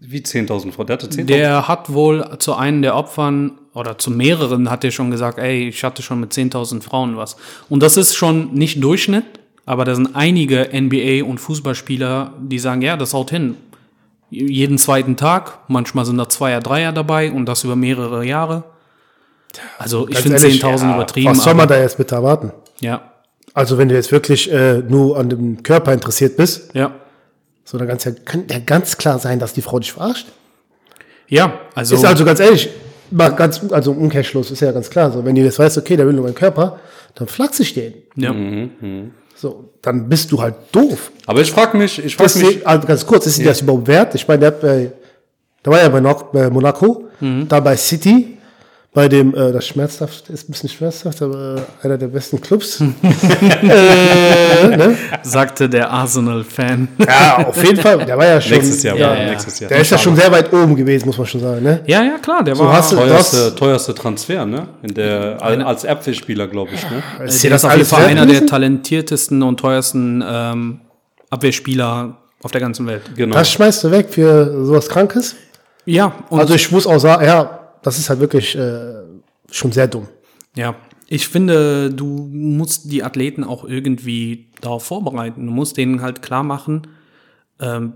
Wie 0.00 0.20
10.000 0.20 0.72
Frau? 0.72 0.84
Der 0.84 0.94
hatte 0.94 1.06
10.000? 1.06 1.24
Der 1.24 1.68
hat 1.68 1.92
wohl 1.92 2.24
zu 2.38 2.54
einem 2.54 2.82
der 2.82 2.94
Opfern 2.96 3.52
oder 3.74 3.96
zu 3.98 4.10
mehreren 4.10 4.70
hat 4.70 4.84
er 4.84 4.90
schon 4.90 5.10
gesagt, 5.10 5.38
ey, 5.38 5.68
ich 5.68 5.82
hatte 5.82 6.02
schon 6.02 6.20
mit 6.20 6.32
10.000 6.32 6.82
Frauen 6.82 7.16
was. 7.16 7.36
Und 7.70 7.82
das 7.82 7.96
ist 7.96 8.14
schon 8.14 8.52
nicht 8.52 8.82
Durchschnitt, 8.84 9.24
aber 9.64 9.84
da 9.84 9.94
sind 9.94 10.14
einige 10.14 10.70
NBA- 10.72 11.22
und 11.24 11.38
Fußballspieler, 11.38 12.34
die 12.40 12.58
sagen, 12.58 12.82
ja, 12.82 12.96
das 12.96 13.14
haut 13.14 13.30
hin. 13.30 13.56
Jeden 14.28 14.78
zweiten 14.78 15.16
Tag, 15.16 15.58
manchmal 15.68 16.04
sind 16.04 16.18
da 16.18 16.28
Zweier, 16.28 16.60
Dreier 16.60 16.92
dabei 16.92 17.30
und 17.32 17.46
das 17.46 17.64
über 17.64 17.76
mehrere 17.76 18.24
Jahre. 18.24 18.64
Also 19.78 20.08
ich 20.08 20.18
finde 20.18 20.38
ehrlich, 20.38 20.62
10.000 20.62 20.82
ja, 20.82 20.94
übertrieben. 20.94 21.30
Was 21.30 21.44
soll 21.44 21.54
man 21.54 21.64
aber- 21.64 21.74
da 21.74 21.80
jetzt 21.80 21.96
bitte 21.96 22.14
erwarten? 22.14 22.52
Ja, 22.80 23.11
Also 23.54 23.78
wenn 23.78 23.88
du 23.88 23.94
jetzt 23.94 24.12
wirklich 24.12 24.50
äh, 24.50 24.78
nur 24.78 25.18
an 25.18 25.28
dem 25.28 25.62
Körper 25.62 25.92
interessiert 25.92 26.36
bist, 26.36 26.74
ja. 26.74 26.94
so 27.64 27.78
dann 27.78 27.88
kann's 27.88 28.04
ja, 28.04 28.12
kann 28.24 28.44
ja 28.50 28.58
ganz 28.58 28.96
klar 28.96 29.18
sein, 29.18 29.38
dass 29.38 29.52
die 29.52 29.62
Frau 29.62 29.78
dich 29.78 29.92
verarscht. 29.92 30.26
Ja, 31.28 31.60
also, 31.74 31.94
Ist 31.94 32.04
also 32.04 32.24
ganz 32.24 32.40
ehrlich, 32.40 32.68
ganz, 33.16 33.60
also 33.70 33.92
Umkehrschluss 33.92 34.50
ist 34.50 34.60
ja 34.60 34.72
ganz 34.72 34.90
klar. 34.90 35.10
So, 35.12 35.24
wenn 35.24 35.34
du 35.34 35.42
jetzt 35.42 35.58
weißt, 35.58 35.78
okay, 35.78 35.96
der 35.96 36.06
will 36.06 36.12
nur 36.12 36.24
meinen 36.24 36.34
Körper, 36.34 36.80
dann 37.14 37.28
flachst 37.28 37.60
ich 37.60 37.74
den. 37.74 37.94
ja. 38.16 38.34
So, 39.34 39.72
dann 39.82 40.08
bist 40.08 40.30
du 40.30 40.40
halt 40.40 40.54
doof. 40.70 41.10
Aber 41.26 41.40
ich 41.40 41.50
frage 41.50 41.76
mich, 41.76 41.98
ich 42.04 42.14
frage 42.14 42.38
mich, 42.38 42.64
also 42.64 42.86
ganz 42.86 43.04
kurz, 43.04 43.26
ist 43.26 43.38
ja. 43.38 43.46
das 43.46 43.60
überhaupt 43.60 43.88
wert? 43.88 44.14
Ich 44.14 44.28
meine, 44.28 44.38
der 44.38 44.50
bei, 44.52 44.92
da 45.64 45.70
war 45.72 45.82
ja 45.82 45.88
bei, 45.88 46.48
Monaco, 46.48 47.08
da 47.48 47.58
bei 47.58 47.76
City, 47.76 48.38
bei 48.94 49.08
dem, 49.08 49.34
äh, 49.34 49.52
das 49.52 49.66
schmerzhaft 49.66 50.28
ist 50.28 50.48
ein 50.48 50.52
bisschen 50.52 50.68
schmerzhaft, 50.68 51.22
aber 51.22 51.56
äh, 51.82 51.86
einer 51.86 51.96
der 51.96 52.08
besten 52.08 52.38
Clubs. 52.42 52.78
äh, 53.62 54.66
ne? 54.76 54.96
sagte 55.22 55.66
der 55.68 55.90
Arsenal-Fan. 55.90 56.88
Ja, 56.98 57.46
auf 57.46 57.64
jeden 57.64 57.80
Fall. 57.80 58.04
Der 58.04 58.18
war 58.18 58.26
ja 58.26 58.40
schon. 58.40 58.52
nächstes 58.52 58.82
Jahr, 58.82 58.96
Ja, 58.96 59.14
ja. 59.14 59.30
nächstes 59.30 59.58
Jahr. 59.60 59.68
Der 59.70 59.80
ist 59.80 59.90
ja 59.90 59.96
schon 59.96 60.14
sehr 60.14 60.30
weit 60.30 60.52
oben 60.52 60.76
gewesen, 60.76 61.06
muss 61.06 61.16
man 61.16 61.26
schon 61.26 61.40
sagen. 61.40 61.62
Ne? 61.62 61.80
ja, 61.86 62.02
ja, 62.02 62.18
klar, 62.18 62.44
der 62.44 62.54
So 62.54 62.64
war. 62.64 62.74
hast 62.74 62.90
teuerste, 62.90 63.54
teuerste 63.54 63.94
Transfer, 63.94 64.44
ne? 64.44 64.68
In 64.82 64.92
der, 64.92 65.38
als 65.42 65.86
Abwehrspieler, 65.86 66.46
glaube 66.48 66.72
ich, 66.74 66.82
ne? 66.90 67.02
Ist 67.24 67.42
der 67.42 67.52
ist 67.52 67.64
auf 67.64 67.74
jeden 67.74 67.86
Fall 67.86 68.04
einer 68.04 68.26
der 68.26 68.44
talentiertesten 68.46 69.42
und 69.42 69.58
teuersten 69.58 70.22
ähm, 70.26 70.80
Abwehrspieler 71.30 72.18
auf 72.42 72.50
der 72.50 72.60
ganzen 72.60 72.86
Welt. 72.86 73.02
Genau. 73.16 73.34
Das 73.36 73.50
schmeißt 73.52 73.84
du 73.84 73.90
weg 73.90 74.08
für 74.10 74.66
sowas 74.66 74.86
Krankes? 74.88 75.34
Ja, 75.86 76.12
und 76.28 76.40
Also 76.40 76.54
ich 76.54 76.70
muss 76.70 76.86
auch 76.86 76.98
sagen, 76.98 77.24
ja, 77.24 77.58
das 77.82 77.98
ist 77.98 78.08
halt 78.08 78.20
wirklich 78.20 78.54
äh, 78.56 79.02
schon 79.50 79.72
sehr 79.72 79.88
dumm. 79.88 80.08
ja, 80.56 80.76
ich 81.08 81.28
finde, 81.28 81.90
du 81.90 82.06
musst 82.32 82.90
die 82.90 83.02
Athleten 83.02 83.44
auch 83.44 83.64
irgendwie 83.64 84.48
darauf 84.62 84.84
vorbereiten. 84.84 85.44
Du 85.44 85.52
musst 85.52 85.76
denen 85.76 86.00
halt 86.00 86.22
klar 86.22 86.42
machen. 86.42 86.86
Ähm, 87.60 87.92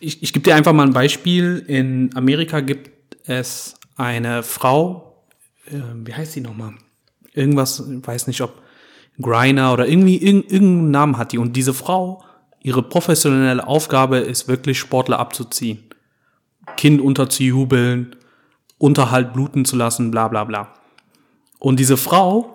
ich 0.00 0.24
ich 0.24 0.32
gebe 0.32 0.42
dir 0.42 0.56
einfach 0.56 0.72
mal 0.72 0.86
ein 0.86 0.92
Beispiel. 0.92 1.62
In 1.68 2.10
Amerika 2.16 2.58
gibt 2.58 2.90
es 3.28 3.74
eine 3.96 4.42
Frau, 4.42 5.22
äh, 5.66 5.80
wie 6.04 6.14
heißt 6.14 6.32
sie 6.32 6.40
nochmal? 6.40 6.72
Irgendwas, 7.32 7.84
weiß 7.86 8.26
nicht, 8.26 8.40
ob 8.40 8.60
Griner 9.20 9.72
oder 9.72 9.86
irgendwie 9.86 10.16
irg 10.16 10.50
irgendeinen 10.50 10.90
Namen 10.90 11.18
hat 11.18 11.30
die. 11.30 11.38
Und 11.38 11.54
diese 11.54 11.74
Frau, 11.74 12.24
ihre 12.60 12.82
professionelle 12.82 13.66
Aufgabe 13.66 14.18
ist 14.18 14.48
wirklich 14.48 14.80
Sportler 14.80 15.20
abzuziehen. 15.20 15.84
Kind 16.76 17.00
unterzujubeln, 17.00 18.16
Unterhalt 18.82 19.32
bluten 19.32 19.64
zu 19.64 19.76
lassen, 19.76 20.10
bla 20.10 20.26
bla 20.26 20.42
bla. 20.42 20.74
Und 21.60 21.78
diese 21.78 21.96
Frau 21.96 22.52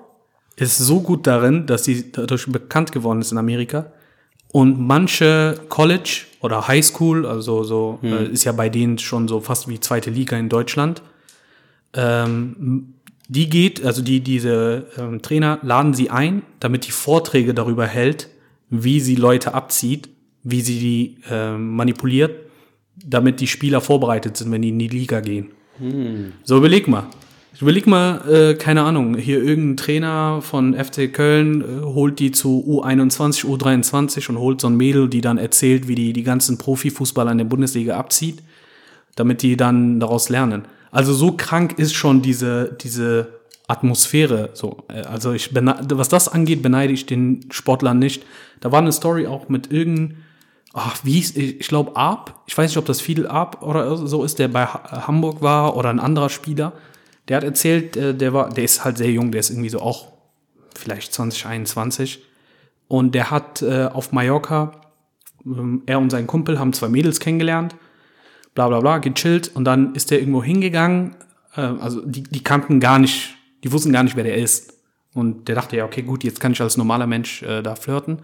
ist 0.57 0.77
so 0.77 0.99
gut 0.99 1.25
darin, 1.25 1.65
dass 1.67 1.85
sie 1.85 2.11
dadurch 2.11 2.45
bekannt 2.47 2.91
geworden 2.91 3.21
ist 3.21 3.31
in 3.31 3.37
Amerika. 3.37 3.93
Und 4.51 4.77
manche 4.77 5.57
College 5.69 6.25
oder 6.41 6.67
Highschool, 6.67 7.25
also 7.25 7.63
so 7.63 7.99
äh, 8.03 8.27
ist 8.27 8.43
ja 8.43 8.51
bei 8.51 8.67
denen 8.67 8.97
schon 8.97 9.29
so 9.29 9.39
fast 9.39 9.69
wie 9.69 9.79
zweite 9.79 10.09
Liga 10.09 10.37
in 10.37 10.49
Deutschland. 10.49 11.01
Ähm, 11.93 12.95
die 13.29 13.49
geht, 13.49 13.85
also 13.85 14.01
die 14.01 14.19
diese 14.19 14.87
ähm, 14.97 15.21
Trainer 15.21 15.59
laden 15.61 15.93
sie 15.93 16.09
ein, 16.09 16.41
damit 16.59 16.87
die 16.87 16.91
Vorträge 16.91 17.53
darüber 17.53 17.87
hält, 17.87 18.27
wie 18.69 18.99
sie 18.99 19.15
Leute 19.15 19.53
abzieht, 19.53 20.09
wie 20.43 20.59
sie 20.59 20.79
die 20.79 21.17
ähm, 21.29 21.73
manipuliert, 21.73 22.35
damit 22.97 23.39
die 23.39 23.47
Spieler 23.47 23.79
vorbereitet 23.79 24.35
sind, 24.35 24.51
wenn 24.51 24.61
die 24.61 24.69
in 24.69 24.79
die 24.79 24.89
Liga 24.89 25.21
gehen. 25.21 25.51
So, 26.43 26.57
überleg 26.57 26.87
mal. 26.87 27.07
Ich 27.53 27.61
überleg 27.63 27.87
mal, 27.87 28.21
äh, 28.29 28.53
keine 28.53 28.83
Ahnung, 28.83 29.17
hier 29.17 29.41
irgendein 29.43 29.77
Trainer 29.77 30.41
von 30.43 30.75
FC 30.75 31.11
Köln 31.11 31.61
äh, 31.61 31.83
holt 31.83 32.19
die 32.19 32.31
zu 32.31 32.63
U21, 32.67 33.45
U23 33.45 34.29
und 34.29 34.37
holt 34.37 34.61
so 34.61 34.67
ein 34.67 34.77
Mädel, 34.77 35.09
die 35.09 35.21
dann 35.21 35.39
erzählt, 35.39 35.87
wie 35.87 35.95
die 35.95 36.13
die 36.13 36.21
ganzen 36.21 36.59
Profifußballer 36.59 37.31
in 37.31 37.39
der 37.39 37.45
Bundesliga 37.45 37.97
abzieht, 37.97 38.43
damit 39.15 39.41
die 39.41 39.57
dann 39.57 39.99
daraus 39.99 40.29
lernen. 40.29 40.65
Also 40.91 41.13
so 41.13 41.31
krank 41.31 41.79
ist 41.79 41.95
schon 41.95 42.21
diese, 42.21 42.77
diese 42.79 43.29
Atmosphäre. 43.67 44.51
So, 44.53 44.83
Äh, 44.87 45.01
also 45.01 45.33
ich 45.33 45.49
was 45.55 46.09
das 46.09 46.27
angeht, 46.27 46.61
beneide 46.61 46.93
ich 46.93 47.07
den 47.07 47.45
Sportlern 47.49 47.97
nicht. 47.97 48.23
Da 48.59 48.71
war 48.71 48.81
eine 48.81 48.91
Story 48.91 49.25
auch 49.25 49.49
mit 49.49 49.71
irgendeinem 49.71 50.17
ach, 50.77 50.99
wie 51.03 51.19
ich 51.19 51.35
ich 51.35 51.67
glaube 51.67 51.95
Arp, 51.95 52.39
ich 52.45 52.57
weiß 52.57 52.69
nicht, 52.71 52.77
ob 52.77 52.85
das 52.85 53.01
Fidel 53.01 53.27
Arp 53.27 53.61
oder 53.61 53.97
so 53.97 54.23
ist, 54.23 54.39
der 54.39 54.47
bei 54.47 54.65
Ha- 54.65 55.07
Hamburg 55.07 55.41
war 55.41 55.75
oder 55.75 55.89
ein 55.89 55.99
anderer 55.99 56.29
Spieler. 56.29 56.73
Der 57.27 57.37
hat 57.37 57.43
erzählt, 57.43 57.97
äh, 57.97 58.13
der 58.15 58.33
war, 58.33 58.49
der 58.49 58.63
ist 58.63 58.83
halt 58.85 58.97
sehr 58.97 59.11
jung, 59.11 59.31
der 59.31 59.39
ist 59.39 59.49
irgendwie 59.49 59.69
so 59.69 59.79
auch 59.81 60.07
vielleicht 60.75 61.13
20, 61.13 61.45
21. 61.45 62.23
Und 62.87 63.15
der 63.15 63.31
hat 63.31 63.61
äh, 63.61 63.85
auf 63.85 64.11
Mallorca, 64.11 64.71
ähm, 65.45 65.81
er 65.85 65.99
und 65.99 66.09
sein 66.09 66.27
Kumpel 66.27 66.59
haben 66.59 66.71
zwei 66.73 66.87
Mädels 66.89 67.19
kennengelernt, 67.19 67.75
bla 68.55 68.67
bla 68.69 68.79
bla, 68.79 68.99
gechillt 68.99 69.51
und 69.55 69.65
dann 69.65 69.93
ist 69.95 70.11
der 70.11 70.19
irgendwo 70.19 70.43
hingegangen, 70.43 71.15
äh, 71.55 71.61
also 71.61 72.01
die, 72.05 72.23
die 72.23 72.43
kannten 72.43 72.79
gar 72.79 72.99
nicht, 72.99 73.35
die 73.63 73.71
wussten 73.71 73.91
gar 73.91 74.03
nicht, 74.03 74.15
wer 74.15 74.23
der 74.23 74.37
ist. 74.37 74.73
Und 75.13 75.47
der 75.47 75.55
dachte, 75.55 75.75
ja, 75.75 75.85
okay, 75.85 76.03
gut, 76.03 76.23
jetzt 76.23 76.39
kann 76.39 76.51
ich 76.51 76.61
als 76.61 76.77
normaler 76.77 77.07
Mensch 77.07 77.41
äh, 77.43 77.61
da 77.63 77.75
flirten 77.75 78.19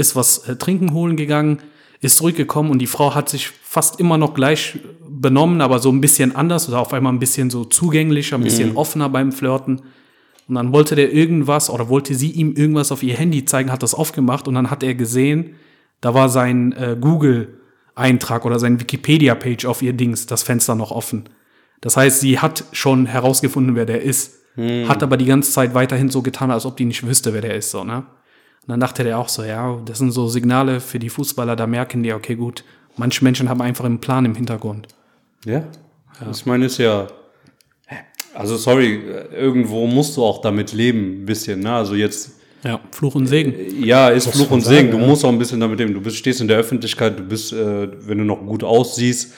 ist 0.00 0.16
was 0.16 0.38
äh, 0.48 0.56
trinken 0.56 0.92
holen 0.92 1.16
gegangen, 1.16 1.58
ist 2.00 2.16
zurückgekommen 2.16 2.70
und 2.70 2.78
die 2.78 2.86
Frau 2.86 3.14
hat 3.14 3.28
sich 3.28 3.48
fast 3.48 4.00
immer 4.00 4.16
noch 4.18 4.34
gleich 4.34 4.78
benommen, 5.08 5.60
aber 5.60 5.78
so 5.78 5.90
ein 5.90 6.00
bisschen 6.00 6.34
anders 6.34 6.68
oder 6.68 6.80
auf 6.80 6.92
einmal 6.92 7.12
ein 7.12 7.18
bisschen 7.18 7.50
so 7.50 7.64
zugänglicher, 7.64 8.36
ein 8.36 8.42
bisschen 8.42 8.76
offener 8.76 9.10
beim 9.10 9.32
Flirten. 9.32 9.82
Und 10.48 10.54
dann 10.54 10.72
wollte 10.72 10.96
der 10.96 11.12
irgendwas 11.12 11.70
oder 11.70 11.88
wollte 11.88 12.14
sie 12.14 12.30
ihm 12.30 12.54
irgendwas 12.54 12.90
auf 12.90 13.02
ihr 13.02 13.14
Handy 13.14 13.44
zeigen, 13.44 13.70
hat 13.70 13.82
das 13.82 13.94
aufgemacht 13.94 14.48
und 14.48 14.54
dann 14.54 14.70
hat 14.70 14.82
er 14.82 14.94
gesehen, 14.94 15.54
da 16.00 16.14
war 16.14 16.28
sein 16.28 16.72
äh, 16.72 16.96
Google, 16.98 17.60
Eintrag 17.94 18.46
oder 18.46 18.58
sein 18.58 18.80
Wikipedia-Page 18.80 19.66
auf 19.66 19.82
ihr 19.82 19.92
Dings, 19.92 20.26
das 20.26 20.42
Fenster 20.42 20.74
noch 20.74 20.90
offen. 20.90 21.28
Das 21.82 21.96
heißt, 21.96 22.20
sie 22.20 22.38
hat 22.38 22.64
schon 22.72 23.06
herausgefunden, 23.06 23.76
wer 23.76 23.86
der 23.86 24.02
ist, 24.02 24.38
hat 24.88 25.02
aber 25.02 25.16
die 25.16 25.26
ganze 25.26 25.52
Zeit 25.52 25.74
weiterhin 25.74 26.08
so 26.08 26.22
getan, 26.22 26.50
als 26.50 26.66
ob 26.66 26.76
die 26.76 26.84
nicht 26.86 27.06
wüsste, 27.06 27.32
wer 27.34 27.42
der 27.42 27.54
ist, 27.54 27.70
so, 27.70 27.84
ne? 27.84 28.04
Dann 28.70 28.78
dachte 28.78 29.02
der 29.02 29.18
auch 29.18 29.28
so, 29.28 29.42
ja, 29.42 29.80
das 29.84 29.98
sind 29.98 30.12
so 30.12 30.28
Signale 30.28 30.78
für 30.78 31.00
die 31.00 31.08
Fußballer, 31.08 31.56
da 31.56 31.66
merken 31.66 32.04
die, 32.04 32.12
okay, 32.12 32.36
gut, 32.36 32.62
manche 32.96 33.24
Menschen 33.24 33.48
haben 33.48 33.60
einfach 33.60 33.84
einen 33.84 33.98
Plan 33.98 34.24
im 34.24 34.36
Hintergrund. 34.36 34.86
Ja. 35.44 35.64
Ich 36.30 36.46
meine, 36.46 36.66
ist 36.66 36.78
ja. 36.78 37.08
Also, 38.32 38.56
sorry, 38.56 39.00
irgendwo 39.32 39.88
musst 39.88 40.16
du 40.16 40.24
auch 40.24 40.40
damit 40.40 40.72
leben, 40.72 41.22
ein 41.22 41.26
bisschen, 41.26 41.60
ne? 41.60 41.72
Also, 41.72 41.96
jetzt. 41.96 42.30
Ja, 42.62 42.78
Fluch 42.92 43.16
und 43.16 43.26
Segen. 43.26 43.82
Ja, 43.82 44.10
ist 44.10 44.28
Fluch 44.28 44.50
man 44.50 44.58
und 44.58 44.60
Segen. 44.60 44.86
Du 44.86 44.92
sagen, 44.92 45.02
ja. 45.02 45.08
musst 45.08 45.24
auch 45.24 45.30
ein 45.30 45.38
bisschen 45.38 45.58
damit 45.58 45.80
leben. 45.80 45.92
Du 45.94 46.00
bist, 46.00 46.16
stehst 46.16 46.40
in 46.40 46.46
der 46.46 46.58
Öffentlichkeit, 46.58 47.18
du 47.18 47.24
bist, 47.24 47.52
äh, 47.52 47.88
wenn 48.06 48.18
du 48.18 48.24
noch 48.24 48.38
gut 48.46 48.62
aussiehst 48.62 49.32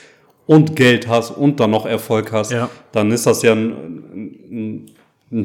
und 0.45 0.77
Geld 0.77 1.09
hast 1.09 1.31
und 1.31 1.59
dann 1.59 1.71
noch 1.71 1.87
Erfolg 1.87 2.33
hast, 2.33 2.51
Ja. 2.53 2.69
dann 2.91 3.11
ist 3.13 3.25
das 3.27 3.41
ja 3.43 3.53
ein, 3.53 3.71
ein, 3.71 4.27
ein 4.51 4.91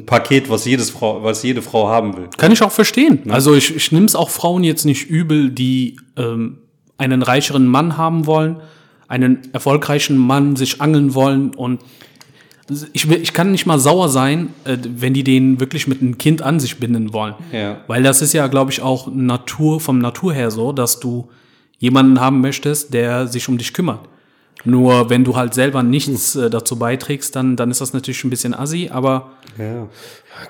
Paket, 0.06 0.50
was, 0.50 0.66
jedes 0.66 0.90
Frau, 0.90 1.24
was 1.24 1.44
jede 1.44 1.62
Frau 1.62 1.88
haben 1.88 2.16
will. 2.18 2.30
Kann 2.38 2.52
ich 2.52 2.62
auch 2.62 2.72
verstehen. 2.72 3.22
Also 3.30 3.56
ich, 3.56 3.76
ich 3.76 3.92
nehme 3.92 4.06
es 4.06 4.16
auch 4.16 4.30
Frauen 4.30 4.64
jetzt 4.64 4.86
nicht 4.86 5.10
übel, 5.10 5.50
die 5.50 5.98
ähm, 6.18 6.58
einen 6.98 7.22
reicheren 7.22 7.68
Mann 7.68 7.98
haben 7.98 8.26
wollen, 8.26 8.58
einen 9.08 9.40
erfolgreichen 9.54 10.18
Mann 10.18 10.56
sich 10.58 10.82
angeln 10.82 11.14
wollen 11.14 11.56
und 11.56 11.80
ich, 12.92 13.10
will, 13.10 13.22
ich 13.22 13.32
kann 13.32 13.52
nicht 13.52 13.66
mal 13.66 13.80
sauer 13.80 14.10
sein, 14.10 14.50
äh, 14.66 14.78
wenn 14.84 15.14
die 15.14 15.24
den 15.24 15.62
wirklich 15.62 15.88
mit 15.88 16.02
einem 16.02 16.18
Kind 16.18 16.42
an 16.42 16.60
sich 16.60 16.78
binden 16.78 17.14
wollen. 17.14 17.36
Ja. 17.54 17.82
Weil 17.88 18.04
das 18.04 18.22
ist 18.22 18.34
ja, 18.34 18.48
glaube 18.48 18.72
ich, 18.72 18.82
auch 18.82 19.08
Natur, 19.10 19.80
vom 19.80 20.00
Natur 20.00 20.34
her 20.34 20.52
so, 20.52 20.74
dass 20.74 21.00
du 21.00 21.30
jemanden 21.80 22.20
haben 22.20 22.42
möchtest, 22.42 22.94
der 22.94 23.28
sich 23.28 23.48
um 23.48 23.58
dich 23.58 23.74
kümmert. 23.74 24.02
Nur 24.66 25.10
wenn 25.10 25.24
du 25.24 25.36
halt 25.36 25.54
selber 25.54 25.84
nichts 25.84 26.36
äh, 26.36 26.50
dazu 26.50 26.78
beiträgst, 26.78 27.36
dann, 27.36 27.56
dann 27.56 27.72
ist 27.72 27.80
das 27.80 27.94
natürlich 27.94 28.24
ein 28.24 28.30
bisschen 28.30 28.54
assi, 28.54 28.90
aber 28.92 29.32
Ja. 29.58 29.88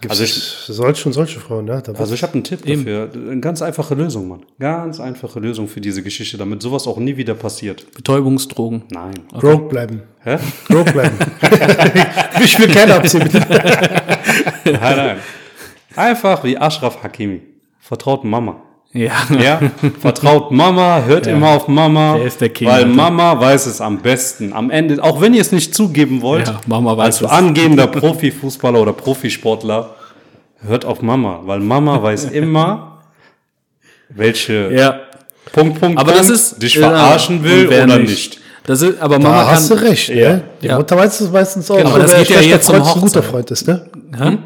Gibt's 0.01 0.09
Also 0.19 0.23
ich- 0.23 0.33
solche 0.75 1.07
und 1.07 1.13
solche 1.13 1.39
Frauen, 1.39 1.65
ne? 1.65 1.81
Da 1.85 1.93
Also 1.93 2.13
ich 2.13 2.21
habe 2.23 2.33
einen 2.33 2.43
Tipp 2.43 2.65
dafür. 2.65 3.09
Eine 3.13 3.39
ganz 3.39 3.61
einfache 3.61 3.95
Lösung, 3.95 4.27
Mann. 4.27 4.45
Ganz 4.59 4.99
einfache 4.99 5.39
Lösung 5.39 5.67
für 5.69 5.79
diese 5.79 6.03
Geschichte, 6.03 6.37
damit 6.37 6.61
sowas 6.61 6.87
auch 6.87 6.97
nie 6.97 7.15
wieder 7.15 7.33
passiert. 7.35 7.89
Betäubungsdrogen. 7.95 8.83
Nein. 8.91 9.13
broke 9.31 9.69
bleiben. 9.69 10.01
Hä? 10.23 10.37
Broke 10.67 10.91
bleiben. 10.91 11.15
ich 12.43 12.59
will 12.59 12.67
keine 12.69 12.95
abziehen, 12.95 13.23
bitte. 13.23 13.39
Nein, 14.65 14.97
nein. 14.97 15.17
Einfach 15.95 16.43
wie 16.43 16.57
Ashraf 16.57 17.01
Hakimi. 17.03 17.41
Vertraut 17.79 18.23
Mama. 18.25 18.61
Ja. 18.93 19.11
Ja, 19.39 19.59
vertraut 19.99 20.51
Mama, 20.51 21.03
hört 21.05 21.27
immer 21.27 21.49
auf 21.49 21.67
Mama, 21.67 22.15
Der 22.17 22.25
ist 22.25 22.41
der 22.41 22.49
King, 22.49 22.67
weil. 22.67 22.85
Mama 22.85 23.39
weiß 23.39 23.65
es 23.67 23.79
am 23.81 23.99
besten. 23.99 24.53
Am 24.53 24.71
Ende, 24.71 25.03
auch 25.03 25.21
wenn 25.21 25.33
ihr 25.33 25.41
es 25.41 25.51
nicht 25.51 25.75
zugeben 25.75 26.21
wollt, 26.21 26.47
Ja, 26.47 26.59
Mama 26.67 26.95
weiß 26.97 27.05
als 27.05 27.21
es. 27.21 27.29
angehender 27.29 27.87
Profifußballer 27.87 28.81
oder 28.81 28.93
Profisportler, 28.93 29.95
hört 30.65 30.85
auf 30.85 31.01
Mama, 31.01 31.41
weil 31.43 31.59
Mama 31.59 32.01
weiß 32.01 32.25
immer, 32.31 32.99
welche 34.09 34.71
Ja. 34.73 34.99
Punkt, 35.51 35.79
Punkt, 35.79 35.99
Aber 35.99 36.11
Punkt 36.13 36.29
das 36.29 36.29
ist. 36.51 36.61
dich 36.63 36.77
verarschen 36.79 37.43
will 37.43 37.67
oder 37.67 37.99
nicht. 37.99 38.39
Das 38.65 38.81
ist, 38.81 38.99
aber 39.01 39.17
Mama 39.19 39.43
Da 39.43 39.51
hast 39.51 39.69
kann. 39.69 39.77
du 39.77 39.83
recht, 39.85 40.09
Ja. 40.09 40.29
ne? 40.33 40.43
Die 40.61 40.67
Ja. 40.67 40.77
Mutter 40.77 40.97
weiß 40.97 41.21
es 41.21 41.31
meistens 41.31 41.69
auch. 41.71 41.77
Genau, 41.77 41.89
aber 41.91 41.99
das 41.99 42.15
geht 42.15 42.29
ja 42.31 42.41
jetzt 42.41 42.69
um 42.69 42.75
Freund 42.77 42.95
ein 42.95 43.01
guter. 43.01 43.23
Freund 43.23 43.51
ist, 43.51 43.67
ne? 43.67 43.85
Hä? 44.17 44.37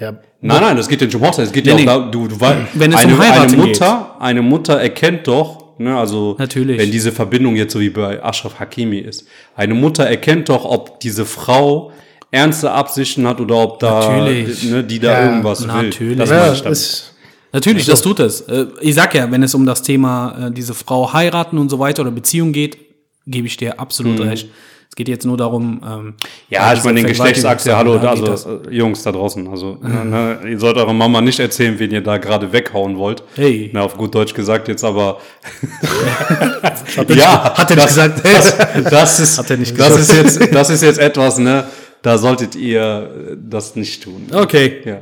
Ja. 0.00 0.12
Nein, 0.44 0.60
nein, 0.60 0.76
das 0.76 0.88
geht 0.88 1.00
ja 1.00 1.06
nicht 1.06 1.14
um 1.16 1.22
Hochzeit, 1.22 1.46
es 1.46 1.52
geht 1.52 1.66
ja 1.66 1.74
Nee, 1.74 1.88
auch 1.88 1.98
nee. 1.98 2.04
da, 2.04 2.10
du, 2.10 2.26
du 2.28 2.40
weißt, 2.40 2.58
Wenn 2.74 2.92
es 2.92 2.98
eine, 2.98 3.14
um 3.14 3.20
Heiraten 3.20 3.52
eine 3.54 3.56
Mutter, 3.56 4.16
eine 4.20 4.42
Mutter 4.42 4.80
erkennt 4.80 5.28
doch, 5.28 5.78
ne, 5.78 5.96
also 5.96 6.34
Natürlich. 6.38 6.78
wenn 6.78 6.90
diese 6.90 7.12
Verbindung 7.12 7.54
jetzt 7.56 7.72
so 7.72 7.80
wie 7.80 7.90
bei 7.90 8.22
Ashraf 8.22 8.58
Hakimi 8.58 8.98
ist, 8.98 9.26
eine 9.54 9.74
Mutter 9.74 10.04
erkennt 10.04 10.48
doch, 10.48 10.64
ob 10.64 10.98
diese 11.00 11.24
Frau 11.24 11.92
ernste 12.32 12.72
Absichten 12.72 13.26
hat 13.28 13.40
oder 13.40 13.56
ob 13.56 13.78
da, 13.78 14.08
Natürlich. 14.18 14.64
ne, 14.64 14.82
die 14.82 14.98
da 14.98 15.12
Ja, 15.12 15.26
irgendwas 15.26 15.60
will. 15.62 15.68
natürlich. 15.68 16.18
Das 16.18 16.30
Ja, 16.30 16.52
Ja, 16.52 16.70
ist, 16.70 17.08
Natürlich, 17.54 17.84
das 17.84 18.00
tut 18.00 18.18
es. 18.18 18.40
Äh, 18.42 18.64
Ich 18.80 18.94
sag 18.94 19.14
ja, 19.14 19.30
wenn 19.30 19.42
es 19.42 19.54
um 19.54 19.66
das 19.66 19.82
Thema 19.82 20.46
äh, 20.48 20.50
diese 20.50 20.72
Frau 20.72 21.12
heiraten 21.12 21.58
und 21.58 21.68
so 21.68 21.78
weiter 21.78 22.00
oder 22.02 22.10
Beziehung 22.10 22.52
geht, 22.52 22.78
gebe 23.26 23.46
ich 23.46 23.58
dir 23.58 23.78
absolut 23.78 24.18
recht. 24.20 24.48
Es 24.92 24.96
geht 24.96 25.08
jetzt 25.08 25.24
nur 25.24 25.38
darum. 25.38 25.80
Ähm. 25.82 26.14
Ja, 26.50 26.74
ich 26.74 26.84
meine, 26.84 27.00
den 27.00 27.06
Geschlechtsakt, 27.06 27.64
ja, 27.64 27.78
hallo, 27.78 27.96
also 27.96 28.26
da 28.26 28.30
das. 28.32 28.44
äh, 28.44 28.58
Jungs 28.68 29.02
da 29.02 29.10
draußen, 29.10 29.48
also 29.48 29.78
ne, 29.82 30.04
ne, 30.04 30.50
ihr 30.50 30.58
sollt 30.58 30.76
eurer 30.76 30.92
Mama 30.92 31.22
nicht 31.22 31.40
erzählen, 31.40 31.78
wen 31.78 31.90
ihr 31.92 32.02
da 32.02 32.18
gerade 32.18 32.52
weghauen 32.52 32.98
wollt. 32.98 33.22
Hey. 33.34 33.70
Na, 33.72 33.84
auf 33.84 33.96
gut 33.96 34.14
Deutsch 34.14 34.34
gesagt 34.34 34.68
jetzt, 34.68 34.84
aber 34.84 35.16
ja, 37.08 37.54
Hat 37.56 37.70
er 37.70 37.76
nicht 37.76 37.88
gesagt? 37.88 38.20
Das, 38.22 38.54
das 38.90 39.20
ist, 39.20 39.38
Hat 39.38 39.50
er 39.50 39.56
nicht 39.56 39.80
das 39.80 39.96
ist 39.96 40.12
jetzt, 40.12 40.54
das 40.54 40.68
ist 40.68 40.82
jetzt 40.82 40.98
etwas, 40.98 41.38
ne? 41.38 41.64
Da 42.02 42.18
solltet 42.18 42.54
ihr 42.54 43.36
das 43.48 43.74
nicht 43.76 44.02
tun. 44.02 44.26
Okay, 44.30 44.82
Ja. 44.84 44.96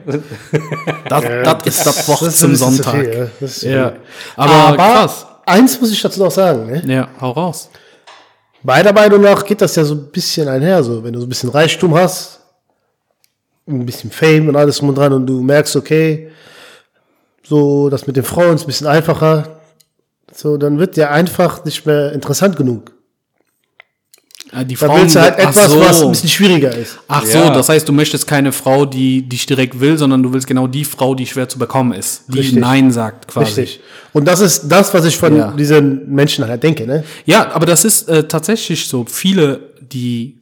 das, 1.08 1.24
das 1.42 1.66
ist 1.66 1.84
das 1.86 2.08
Wort 2.08 2.22
das 2.22 2.36
zum 2.36 2.54
Sonntag. 2.54 2.94
viel, 2.94 3.12
ja. 3.12 3.26
Das 3.40 3.62
Ja. 3.62 3.92
Aber, 4.36 4.52
Aber 4.54 4.76
krass. 4.76 5.26
eins 5.46 5.80
muss 5.80 5.90
ich 5.90 6.00
dazu 6.00 6.22
noch 6.22 6.30
sagen, 6.30 6.66
ne? 6.66 6.80
Ja, 6.86 7.08
hau 7.20 7.32
raus. 7.32 7.70
Meiner 8.62 8.92
Meinung 8.92 9.22
nach 9.22 9.44
geht 9.44 9.62
das 9.62 9.76
ja 9.76 9.84
so 9.84 9.94
ein 9.94 10.10
bisschen 10.10 10.46
einher, 10.46 10.82
so 10.82 11.02
wenn 11.02 11.14
du 11.14 11.20
so 11.20 11.26
ein 11.26 11.28
bisschen 11.30 11.48
Reichtum 11.48 11.94
hast, 11.94 12.40
ein 13.66 13.86
bisschen 13.86 14.10
Fame 14.10 14.48
und 14.48 14.56
alles 14.56 14.78
drum 14.78 14.90
und 14.90 14.98
dran 14.98 15.12
und 15.14 15.26
du 15.26 15.40
merkst, 15.40 15.76
okay, 15.76 16.30
so 17.42 17.88
das 17.88 18.06
mit 18.06 18.16
den 18.16 18.24
Frauen 18.24 18.56
ist 18.56 18.64
ein 18.64 18.66
bisschen 18.66 18.86
einfacher, 18.86 19.60
so 20.32 20.58
dann 20.58 20.78
wird 20.78 20.96
dir 20.96 21.10
einfach 21.10 21.64
nicht 21.64 21.86
mehr 21.86 22.12
interessant 22.12 22.56
genug. 22.56 22.92
Ah, 24.52 24.64
Die 24.64 24.74
Da 24.74 24.86
Frauen, 24.86 25.02
willst 25.02 25.14
du 25.14 25.20
halt 25.20 25.38
etwas, 25.38 25.70
so. 25.70 25.80
was 25.80 26.02
ein 26.02 26.10
bisschen 26.10 26.28
schwieriger 26.28 26.74
ist. 26.74 26.98
Ach 27.06 27.24
so, 27.24 27.38
Ja. 27.38 27.50
das 27.50 27.68
heißt, 27.68 27.88
du 27.88 27.92
möchtest 27.92 28.26
keine 28.26 28.50
Frau, 28.50 28.84
die 28.84 29.22
dich 29.28 29.46
direkt 29.46 29.78
will, 29.78 29.96
sondern 29.96 30.22
du 30.24 30.32
willst 30.32 30.46
genau 30.48 30.66
die 30.66 30.84
Frau, 30.84 31.14
die 31.14 31.26
schwer 31.26 31.48
zu 31.48 31.58
bekommen 31.58 31.92
ist, 31.92 32.24
die 32.28 32.38
Richtig. 32.40 32.58
Nein 32.58 32.90
sagt 32.90 33.28
quasi. 33.28 33.60
Richtig. 33.60 33.80
Und 34.12 34.24
das 34.26 34.40
ist 34.40 34.68
das, 34.68 34.92
was 34.92 35.04
ich 35.04 35.16
von 35.16 35.36
Ja. 35.36 35.52
diesen 35.52 36.12
Menschen 36.12 36.46
halt 36.48 36.62
denke, 36.64 36.84
ne? 36.86 37.04
Ja, 37.26 37.52
aber 37.52 37.64
das 37.66 37.84
ist 37.84 38.08
äh, 38.08 38.24
tatsächlich 38.26 38.88
so. 38.88 39.04
Viele, 39.08 39.60
die 39.80 40.40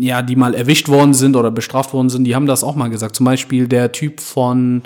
ja, 0.00 0.20
die 0.22 0.36
mal 0.36 0.54
erwischt 0.54 0.88
worden 0.88 1.14
sind 1.14 1.34
oder 1.34 1.50
bestraft 1.50 1.92
worden 1.94 2.10
sind, 2.10 2.24
die 2.24 2.34
haben 2.34 2.46
das 2.46 2.62
auch 2.62 2.76
mal 2.76 2.88
gesagt. 2.90 3.16
Zum 3.16 3.24
Beispiel 3.24 3.66
der 3.66 3.92
Typ 3.92 4.20
von 4.20 4.82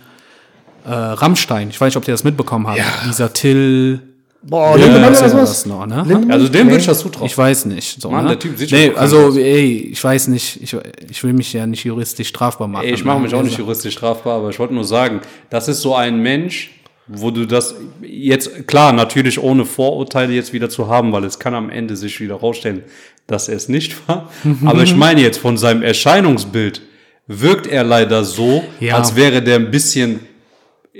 äh, 0.87 0.91
Rammstein. 0.91 1.69
Ich 1.69 1.81
weiß 1.81 1.89
nicht, 1.89 1.97
ob 1.97 2.07
ihr 2.07 2.15
das 2.15 2.23
mitbekommen 2.25 2.67
habt. 2.69 2.81
Dieser 3.07 3.33
Till. 3.33 4.01
Boah, 4.45 4.77
Ja, 4.77 4.85
Lindemann 4.87 5.13
ist 5.13 5.19
oder 5.21 5.27
ja 5.29 5.33
sowas? 5.35 5.51
was 5.51 5.67
noch, 5.67 5.87
ne? 5.87 5.97
Lindemann? 6.07 6.33
Also 6.33 6.49
dem 6.49 6.67
würde 6.67 6.81
ich 6.81 6.87
das 6.87 6.99
zutrauen. 7.01 7.27
Ich 7.27 7.39
weiß 7.39 7.67
nicht. 7.67 8.01
So, 8.03 8.11
Mann, 8.11 8.25
ne? 8.25 8.31
der 8.31 8.39
Typ 8.41 8.59
sieht 8.59 8.71
schon 8.71 8.79
nee, 8.79 8.87
bekannt 8.89 9.03
also, 9.03 9.19
aus. 9.27 9.37
ey, 9.37 9.89
ich 9.93 10.03
weiß 10.03 10.29
nicht. 10.29 10.63
Ich, 10.63 10.77
ich 11.11 11.23
will 11.25 11.33
mich 11.33 11.53
ja 11.53 11.67
nicht 11.67 11.85
juristisch 11.85 12.29
strafbar 12.29 12.67
machen. 12.69 12.85
Ey, 12.87 12.95
ich 12.95 13.05
mache 13.05 13.21
mich 13.21 13.33
auch 13.35 13.43
nicht 13.43 13.53
Also, 13.53 13.63
juristisch 13.63 13.95
strafbar, 13.95 14.39
aber 14.39 14.51
ich 14.51 14.59
wollte 14.59 14.75
nur 14.75 14.85
sagen, 14.85 15.21
das 15.51 15.69
ist 15.69 15.81
so 15.81 15.95
ein 15.95 16.19
Mensch, 16.21 16.71
wo 17.07 17.31
du 17.31 17.47
das 17.47 17.75
jetzt, 18.03 18.67
klar, 18.67 18.93
natürlich 18.93 19.41
ohne 19.41 19.65
Vorurteile 19.65 20.33
jetzt 20.33 20.53
wieder 20.53 20.69
zu 20.69 20.89
haben, 20.89 21.13
weil 21.13 21.25
es 21.25 21.39
kann 21.39 21.55
am 21.55 21.71
Ende 21.71 21.97
sich 21.97 22.21
wieder 22.21 22.35
rausstellen, 22.37 22.83
dass 23.27 23.49
er 23.49 23.57
es 23.57 23.69
nicht 23.69 24.09
war. 24.09 24.31
aber 24.65 24.83
ich 24.83 24.95
meine 24.97 25.21
jetzt 25.21 25.39
von 25.39 25.57
seinem 25.57 25.83
Erscheinungsbild 25.83 26.83
wirkt 27.29 27.67
er 27.69 27.85
leider 27.85 28.25
so, 28.25 28.65
Ja. 28.81 28.97
als 28.97 29.15
wäre 29.15 29.41
der 29.43 29.57
ein 29.57 29.71
bisschen 29.71 30.21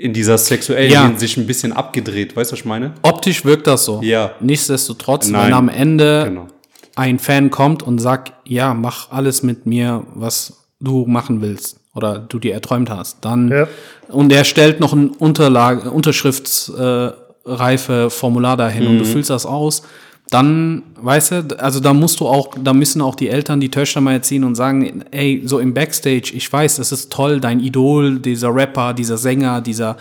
in 0.03 0.11
dieser 0.11 0.37
sexuellen 0.37 0.91
Ja. 0.91 1.07
Hinsicht 1.07 1.37
ein 1.37 1.47
bisschen 1.47 1.71
abgedreht. 1.71 2.35
Weißt 2.35 2.51
du, 2.51 2.53
was 2.53 2.59
ich 2.59 2.65
meine? 2.65 2.91
Optisch 3.03 3.45
wirkt 3.45 3.67
das 3.67 3.85
so. 3.85 4.01
Ja. 4.03 4.31
Nichtsdestotrotz, 4.41 5.29
Nein. 5.29 5.45
wenn 5.47 5.53
am 5.53 5.69
Ende 5.69 6.25
Genau. 6.25 6.47
ein 6.95 7.19
Fan 7.19 7.49
kommt 7.49 7.83
und 7.83 7.99
sagt, 7.99 8.33
ja, 8.43 8.73
mach 8.73 9.11
alles 9.11 9.43
mit 9.43 9.65
mir, 9.65 10.05
was 10.13 10.57
du 10.81 11.05
machen 11.05 11.41
willst 11.41 11.77
oder 11.95 12.19
du 12.19 12.37
dir 12.37 12.53
erträumt 12.53 12.89
hast, 12.89 13.23
dann 13.23 13.47
Ja. 13.49 13.67
und 14.09 14.29
er 14.33 14.43
stellt 14.43 14.81
noch 14.81 14.91
ein 14.91 15.07
Unterlage, 15.11 15.89
Unterschriftsreife 15.89 17.93
äh, 18.05 18.09
Formular 18.09 18.57
dahin 18.57 18.87
und 18.87 18.99
du 18.99 19.05
füllst 19.05 19.29
das 19.29 19.45
aus, 19.45 19.83
dann, 20.29 20.83
weißt 20.95 21.31
du, 21.31 21.59
also 21.59 21.79
da 21.79 21.93
musst 21.93 22.19
du 22.19 22.27
auch, 22.27 22.55
da 22.59 22.73
müssen 22.73 23.01
auch 23.01 23.15
die 23.15 23.29
Eltern 23.29 23.59
die 23.59 23.69
Töchter 23.69 24.01
mal 24.01 24.13
erziehen 24.13 24.43
und 24.43 24.55
sagen, 24.55 25.03
ey, 25.11 25.43
so 25.45 25.59
im 25.59 25.73
Backstage, 25.73 26.31
ich 26.33 26.51
weiß, 26.51 26.77
das 26.77 26.91
ist 26.91 27.11
toll, 27.11 27.39
dein 27.39 27.59
Idol, 27.59 28.19
dieser 28.19 28.53
Rapper, 28.53 28.93
dieser 28.93 29.17
Sänger, 29.17 29.61
dieser 29.61 29.97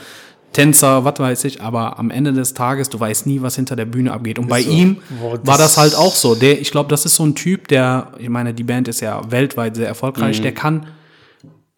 Tänzer, 0.53 1.05
was 1.05 1.19
weiß 1.19 1.45
ich, 1.45 1.63
aber 1.63 1.99
am 1.99 2.11
Ende 2.11 2.33
des 2.33 2.55
Tages, 2.55 2.89
du 2.91 3.01
weißt 3.01 3.27
nie, 3.27 3.41
was 3.43 3.57
hinter 3.57 3.75
der 3.75 3.87
Bühne 3.87 4.13
abgeht. 4.13 4.39
Und 4.39 4.49
bei 4.49 4.61
ihm 4.61 4.99
Boah, 5.21 5.33
war 5.47 5.59
das 5.59 5.75
das- 5.75 5.77
halt 5.79 5.95
auch 5.97 6.15
so. 6.15 6.35
Der, 6.35 6.61
ich 6.61 6.71
glaube, 6.71 6.89
das 6.91 7.05
ist 7.07 7.17
so 7.17 7.25
ein 7.25 7.35
Typ, 7.35 7.69
der, 7.69 8.13
ich 8.19 8.29
meine, 8.29 8.53
die 8.55 8.65
Band 8.65 8.89
ist 8.89 9.01
ja 9.01 9.21
weltweit 9.31 9.77
sehr 9.77 9.89
erfolgreich, 9.89 10.41
der 10.41 10.53
kann, 10.53 10.87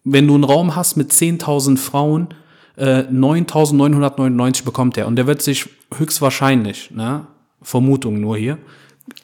wenn 0.03 0.27
du 0.27 0.35
einen 0.35 0.43
Raum 0.43 0.75
hast 0.75 0.97
mit 0.97 1.11
10.000 1.11 1.77
Frauen, 1.77 2.27
äh, 2.77 3.03
9.999 3.03 4.63
bekommt 4.65 4.97
er. 4.97 5.07
Und 5.07 5.15
der 5.15 5.27
wird 5.27 5.41
sich 5.41 5.67
höchstwahrscheinlich, 5.97 6.91
ne, 6.91 7.27
Vermutung 7.65 8.21
nur 8.21 8.37
hier, 8.37 8.57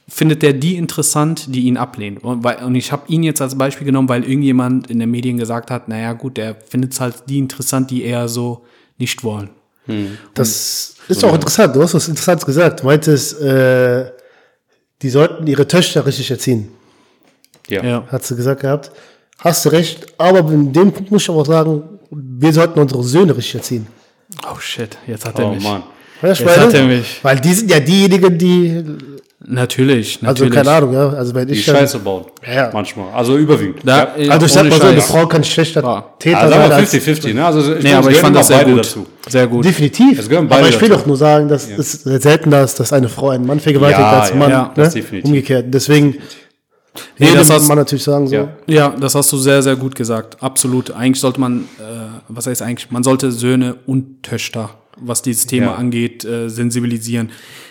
findet 0.09 0.43
er 0.43 0.53
die 0.53 0.75
interessant, 0.75 1.53
die 1.55 1.61
ihn 1.61 1.77
ablehnen. 1.77 2.17
Und, 2.17 2.43
weil, 2.43 2.63
und 2.63 2.75
ich 2.75 2.91
habe 2.91 3.03
ihn 3.07 3.23
jetzt 3.23 3.41
als 3.41 3.57
Beispiel 3.57 3.85
genommen, 3.85 4.09
weil 4.09 4.23
irgendjemand 4.23 4.89
in 4.89 4.99
den 4.99 5.09
Medien 5.09 5.37
gesagt 5.37 5.71
hat, 5.71 5.87
naja 5.87 6.13
gut, 6.13 6.37
der 6.37 6.55
findet 6.55 6.99
halt 6.99 7.23
die 7.29 7.39
interessant, 7.39 7.91
die 7.91 8.03
eher 8.03 8.27
so 8.27 8.65
nicht 8.97 9.23
wollen. 9.23 9.49
Das 10.33 10.95
ist 11.07 11.23
auch 11.25 11.33
interessant. 11.33 11.75
Du 11.75 11.81
hast 11.81 11.93
was 11.93 12.07
Interessantes 12.07 12.45
gesagt. 12.45 12.81
Du 12.81 12.85
meintest, 12.85 13.41
äh, 13.41 14.11
die 15.01 15.09
sollten 15.09 15.47
ihre 15.47 15.67
Töchter 15.67 16.05
richtig 16.05 16.31
erziehen. 16.31 16.69
Ja. 17.67 17.83
Ja. 17.83 18.07
Hat 18.07 18.23
sie 18.23 18.35
gesagt 18.35 18.61
gehabt. 18.61 18.91
Hast 19.39 19.65
du 19.65 19.69
recht. 19.69 20.13
Aber 20.17 20.39
in 20.51 20.71
dem 20.71 20.91
Punkt 20.91 21.11
muss 21.11 21.23
ich 21.23 21.29
aber 21.29 21.41
auch 21.41 21.45
sagen, 21.45 21.83
wir 22.11 22.53
sollten 22.53 22.79
unsere 22.79 23.03
Söhne 23.03 23.35
richtig 23.35 23.55
erziehen. 23.55 23.87
Oh 24.49 24.59
shit, 24.59 24.97
jetzt 25.07 25.25
hat 25.25 25.39
er 25.39 25.47
Oh 25.47 25.53
mich. 25.55 25.63
Mann. 25.63 25.83
Weißt 26.22 26.41
ich 26.41 26.47
hat 26.47 26.74
er 26.74 26.82
meine? 26.84 26.97
mich. 26.97 27.19
Weil 27.24 27.39
die 27.39 27.53
sind 27.53 27.72
ja 27.72 27.80
diejenigen, 27.80 28.38
die, 28.38 28.84
Natürlich, 29.43 30.19
also 30.22 30.26
natürlich. 30.28 30.53
keine 30.53 30.69
Ahnung, 30.72 30.93
ja. 30.93 31.09
Also 31.09 31.34
wenn 31.34 31.47
Die 31.47 31.55
ich 31.55 31.65
dann, 31.65 31.76
Scheiße 31.78 31.97
bauen. 31.99 32.26
Ja. 32.47 32.69
Manchmal. 32.72 33.11
Also 33.11 33.38
überwiegend. 33.38 33.80
Da, 33.84 34.15
ja. 34.15 34.24
ja, 34.26 34.32
also 34.34 34.45
ich 34.45 34.51
sag 34.51 34.69
mal 34.69 34.80
so, 34.80 34.86
eine. 34.88 35.01
Frau 35.01 35.26
kann 35.26 35.43
schlechter 35.43 35.82
Ja. 35.82 36.05
Täter 36.19 36.38
Also 36.41 36.53
sein 36.53 36.61
aber 36.63 36.76
als 36.76 36.93
50-50, 36.93 37.34
ne? 37.34 37.45
Also 37.45 37.76
ich 37.76 37.84
Nee, 37.84 37.93
aber 37.93 38.11
ich 38.11 38.17
fand 38.17 38.36
das 38.36 38.47
sehr 38.47 38.63
gut. 38.63 38.80
dazu. 38.80 39.07
Sehr 39.28 39.47
gut. 39.47 39.65
Definitiv. 39.65 40.19
Es 40.19 40.30
gehören 40.30 40.47
beide 40.47 40.61
Aber 40.61 40.69
ich 40.69 40.80
will 40.80 40.89
dazu. 40.89 40.99
doch 41.01 41.07
nur 41.07 41.17
sagen, 41.17 41.47
dass 41.47 41.67
es 41.67 41.95
ist 42.05 42.22
selten, 42.22 42.51
dass, 42.51 42.76
dass 42.76 42.93
eine 42.93 43.09
Frau 43.09 43.30
einen 43.30 43.47
Mann 43.47 43.59
vergewaltigt 43.59 43.99
Ja, 43.99 44.19
als 44.19 44.30
ja, 44.30 44.36
Mann. 44.36 44.49
ja, 44.51 44.61
ne? 44.63 44.72
das 44.76 44.93
definitiv. 44.93 45.28
Umgekehrt. 45.30 45.65
Deswegen 45.69 46.17
Nee, 47.17 47.30
das 47.34 47.49
hast- 47.49 47.67
man 47.67 47.78
natürlich 47.80 48.03
sagen 48.03 48.28
so. 48.28 48.36
Ja. 48.36 48.47
Ja, 48.67 48.89
das 48.99 49.15
hast 49.15 49.32
du 49.32 49.38
sehr, 49.38 49.63
sehr 49.63 49.76
gut 49.76 49.95
gesagt. 49.95 50.38
Absolut. 50.43 50.91
Eigentlich 50.91 51.19
sollte 51.19 51.39
man, 51.39 51.61
äh, 51.80 51.84
was 52.28 52.45
heißt 52.45 52.61
eigentlich, 52.61 52.91
man 52.91 53.01
sollte 53.01 53.32
Söhne 53.32 53.78
und 53.88 54.22
Töchter, 54.24 54.69
was 55.02 55.22
dieses 55.22 55.45
Thema 55.47 55.68
Ja. 55.68 55.76
angeht, 55.76 56.24
äh, 56.26 56.49
sensibilisieren. 56.49 57.30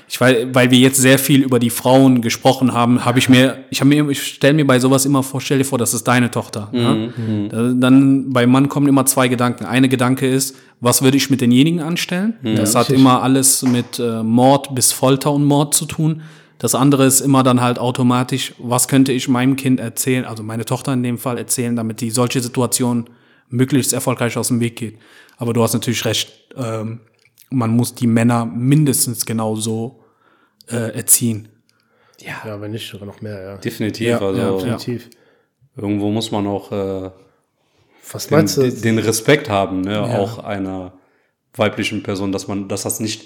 Ich 0.09 0.21
weil, 0.21 0.53
weil 0.53 0.73
wir 0.73 0.79
jetzt 0.79 0.97
sehr 1.01 1.21
viel 1.21 1.43
über 1.43 1.61
die 1.61 1.71
Frauen 1.71 2.21
gesprochen 2.21 2.73
haben, 2.73 3.05
habe 3.05 3.21
ich 3.21 3.29
mir, 3.29 3.59
ich 3.71 3.81
habe 3.81 3.89
mir, 3.89 4.09
ich 4.11 4.21
stelle 4.23 4.55
mir 4.55 4.67
bei 4.67 4.81
sowas 4.81 5.07
immer 5.07 5.23
vor, 5.23 5.41
stell 5.41 5.59
dir 5.59 5.65
vor, 5.65 5.79
das 5.79 5.95
ist 5.95 6.03
deine 6.09 6.31
Tochter. 6.33 6.69
Ne? 6.73 7.49
Da- 7.49 7.73
Dann 7.75 8.33
bei 8.33 8.45
Mann 8.47 8.69
kommen 8.69 8.89
immer 8.89 9.07
zwei 9.07 9.29
Gedanken. 9.29 9.65
Eine 9.67 9.89
Gedanke 9.89 10.27
ist, 10.29 10.57
was 10.81 11.03
würde 11.03 11.17
ich 11.17 11.31
mit 11.31 11.41
denjenigen 11.41 11.81
anstellen? 11.81 12.35
Das 12.43 12.75
hat 12.75 12.91
immer 12.91 13.23
alles 13.23 13.63
mit 13.63 14.01
äh, 14.01 14.23
Mord 14.25 14.75
bis 14.75 14.91
Folter 14.91 15.31
und 15.33 15.45
Mord 15.45 15.75
zu 15.75 15.85
tun. 15.87 16.23
Das 16.59 16.75
andere 16.75 17.07
ist 17.07 17.21
immer 17.21 17.43
dann 17.45 17.61
halt 17.61 17.79
automatisch, 17.79 18.53
was 18.59 18.89
könnte 18.89 19.13
ich 19.13 19.29
meinem 19.29 19.55
Kind 19.57 19.79
erzählen, 19.79 20.25
also 20.25 20.43
meine 20.43 20.65
Tochter 20.65 20.93
in 20.93 21.03
dem 21.05 21.19
Fall 21.19 21.39
erzählen, 21.39 21.77
damit 21.77 22.01
die 22.01 22.11
solche 22.11 22.41
Situationen 22.41 23.05
möglichst 23.49 23.93
erfolgreich 23.93 24.37
aus 24.37 24.49
dem 24.49 24.61
Weg 24.61 24.77
geht. 24.77 24.97
Aber 25.39 25.53
du 25.53 25.63
hast 25.63 25.73
natürlich 25.73 26.05
recht, 26.05 26.31
ähm, 26.57 27.01
man 27.51 27.71
muss 27.71 27.95
die 27.95 28.07
Männer 28.07 28.45
mindestens 28.47 29.27
genauso 29.27 30.03
äh, 30.69 30.95
erziehen. 30.97 31.49
Ja, 32.21 32.61
wenn 32.61 32.71
nicht 32.71 32.89
sogar 32.91 33.07
noch 33.07 33.21
mehr, 33.21 33.43
ja. 33.43 33.57
Definitiv. 33.57 34.21
also 34.21 34.39
ja, 34.41 34.53
Definitiv. 34.53 35.09
irgendwo 35.77 36.11
muss 36.11 36.31
man 36.31 36.47
auch 36.47 36.71
äh, 36.71 37.11
Was 38.13 38.27
den, 38.27 38.37
meinst 38.37 38.57
du? 38.57 38.71
den- 38.71 38.99
Respekt 38.99 39.49
haben, 39.49 39.81
ne? 39.83 40.01
auch 40.03 40.39
einer 40.45 40.93
weiblichen 41.55 42.03
Person, 42.03 42.31
dass 42.33 42.47
man, 42.47 42.69
dass 42.69 42.83
das 42.83 43.01
nicht. 43.01 43.23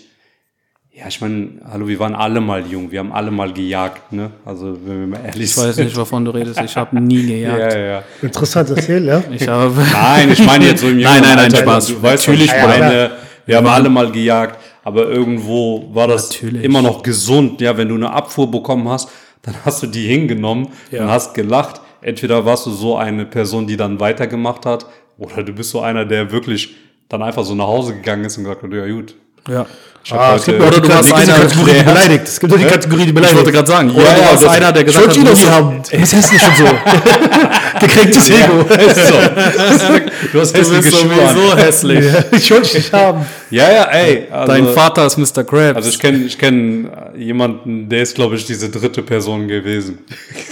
Ja, 0.93 1.09
ich 1.09 1.21
meine, 1.21 1.61
hallo, 1.69 1.89
wir 1.89 1.99
waren 1.99 2.15
alle 2.15 2.41
mal 2.41 2.65
jung, 2.65 2.93
wir 2.93 3.01
haben 3.01 3.13
alle 3.13 3.33
mal 3.33 3.53
gejagt, 3.53 4.13
ne? 4.13 4.31
Also 4.45 4.79
wenn 4.87 5.01
wir 5.01 5.07
mal 5.09 5.25
ehrlich 5.27 5.51
Ich 5.51 5.57
weiß 5.59 5.77
nicht, 5.79 5.97
wovon 5.97 6.25
du 6.25 6.31
redest. 6.31 6.61
Ich 6.65 6.77
habe 6.77 7.01
nie 7.01 7.21
gejagt. 7.27 7.59
Ja, 7.73 7.79
ja, 7.79 7.85
ja. 7.97 8.03
Interessant 8.23 8.71
erzählen, 8.71 9.05
ja. 9.05 9.25
Ich 9.33 9.49
habe 9.49 9.75
Nein, 9.93 10.31
ich 10.31 10.47
meine 10.47 10.67
jetzt 10.67 10.83
so 10.83 10.89
im 10.89 11.01
Nein, 11.01 11.21
nein, 11.21 11.35
nein, 11.35 11.39
Alter, 11.47 11.57
Spaß. 11.57 11.87
Du 11.89 12.01
weißt, 12.01 12.29
Natürlich, 12.29 12.49
ja, 12.53 12.67
meine. 12.69 13.11
Wir 13.47 13.57
haben 13.57 13.67
alle 13.67 13.89
mal 13.89 14.11
gejagt, 14.11 14.59
aber 14.85 15.09
irgendwo 15.09 15.89
war 15.93 16.09
das 16.09 16.31
Natürlich. 16.31 16.65
immer 16.65 16.83
noch 16.83 17.03
gesund. 17.03 17.61
Ja, 17.61 17.77
wenn 17.77 17.89
du 17.89 17.95
eine 17.95 18.13
Abfuhr 18.13 18.51
bekommen 18.51 18.89
hast, 18.89 19.11
dann 19.43 19.55
hast 19.65 19.83
du 19.83 19.87
die 19.87 20.07
hingenommen 20.07 20.69
und 20.91 21.11
hast 21.11 21.35
gelacht. 21.35 21.81
Entweder 22.01 22.45
warst 22.45 22.67
du 22.67 22.71
so 22.71 22.97
eine 22.97 23.25
Person, 23.27 23.67
die 23.67 23.77
dann 23.77 24.01
weitergemacht 24.01 24.67
hat, 24.67 24.87
oder 25.19 25.43
du 25.43 25.53
bist 25.53 25.71
so 25.71 25.81
einer, 25.81 26.05
der 26.05 26.33
wirklich 26.33 26.75
dann 27.09 27.23
einfach 27.23 27.45
so 27.45 27.55
nach 27.55 27.67
Hause 27.67 27.95
gegangen 27.95 28.25
ist 28.25 28.37
und 28.37 28.45
gesagt 28.45 28.63
hat, 28.63 28.73
ja 28.73 28.87
gut. 28.87 29.15
ja. 29.49 29.67
Ich 30.07 30.13
Ah, 30.13 30.35
es 30.37 30.45
gibt 30.45 30.61
Oder 30.61 30.81
du 30.83 30.89
warst 30.91 31.09
die 31.09 31.15
einer, 31.15 31.33
Kategorie, 31.33 31.71
die 31.71 31.77
der- 31.79 31.83
beleidigt. 31.85 32.25
Es 32.29 32.39
gibt 32.39 32.51
nur 32.51 32.59
die 32.59 32.67
Kategorie, 32.67 33.03
die 33.05 33.09
Ich 33.09 33.15
beleidigt. 33.15 33.37
wollte 33.39 33.53
gerade 33.53 33.67
sagen, 33.67 33.89
Ja, 33.89 33.95
oder 33.95 34.05
du 34.05 34.21
ja, 34.21 34.29
warst 34.31 34.43
das- 34.45 34.51
einer, 34.53 34.73
der 34.73 34.81
Ich 34.83 34.87
gesagt 34.89 35.17
hat, 35.17 35.31
bist 35.31 35.51
haben. 35.51 35.83
Er 35.91 36.03
ist 36.03 36.13
hässlich 36.15 36.43
und 36.47 36.57
so. 36.59 36.65
Gekränktes 37.81 38.31
Ego. 38.31 38.65
Du 40.33 40.41
hast 40.41 40.55
Du 40.57 40.59
bist 40.59 40.91
sowieso 40.91 41.57
hässlich. 41.57 42.05
Ich 42.33 42.51
wollte 42.51 42.63
dich 42.65 42.75
nicht 42.75 42.93
haben. 42.93 43.25
Ja, 43.51 43.71
ja, 43.73 43.85
ey. 43.85 44.27
Also, 44.31 44.53
Dein 44.53 44.67
Vater 44.69 45.07
ist 45.07 45.17
Mr. 45.17 45.45
Krabs. 45.45 45.77
Also 45.77 45.89
ich 45.89 45.99
kenne 45.99 46.19
ich 46.25 46.39
kenn 46.39 46.89
jemanden, 47.17 47.89
der 47.89 48.03
ist, 48.03 48.15
glaube 48.15 48.37
ich, 48.37 48.45
diese 48.47 48.69
dritte 48.71 49.03
Person 49.03 49.47
gewesen. 49.49 49.99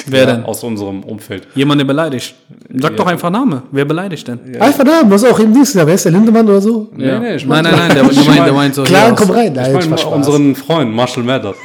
Wer 0.06 0.26
denn? 0.26 0.44
Aus 0.44 0.62
unserem 0.64 1.02
Umfeld. 1.02 1.46
Jemand, 1.54 1.80
der 1.80 1.86
beleidigt. 1.86 2.34
Sag 2.74 2.96
doch 2.96 3.06
einfach 3.06 3.30
Name. 3.30 3.62
Wer 3.70 3.84
beleidigt 3.84 4.26
denn? 4.28 4.38
Einfach 4.60 4.84
Namen, 4.84 5.10
was 5.10 5.24
auch 5.24 5.38
eben 5.40 5.52
Dings. 5.52 5.74
Wer 5.74 5.86
ist 5.88 6.04
der 6.04 6.12
Lindemann 6.12 6.48
oder 6.48 6.60
so? 6.60 6.88
Ja. 6.96 7.18
nee, 7.18 7.34
ich 7.36 7.44
nein, 7.46 7.62
mein- 7.62 7.64
nein, 7.64 7.88
nein, 7.88 7.94
der, 7.96 8.04
der, 8.04 8.24
meint, 8.24 8.46
der 8.46 8.52
meint 8.52 8.74
so. 8.74 8.82
Klar, 8.84 9.14
komm 9.14 9.30
rein. 9.30 9.41
Nein, 9.50 9.66
Ich 9.68 9.74
war 9.74 9.84
meine, 9.84 9.98
Spaß. 9.98 10.12
unseren 10.12 10.54
Freund 10.56 10.94
Marshall 10.94 11.24
Mathers. 11.24 11.56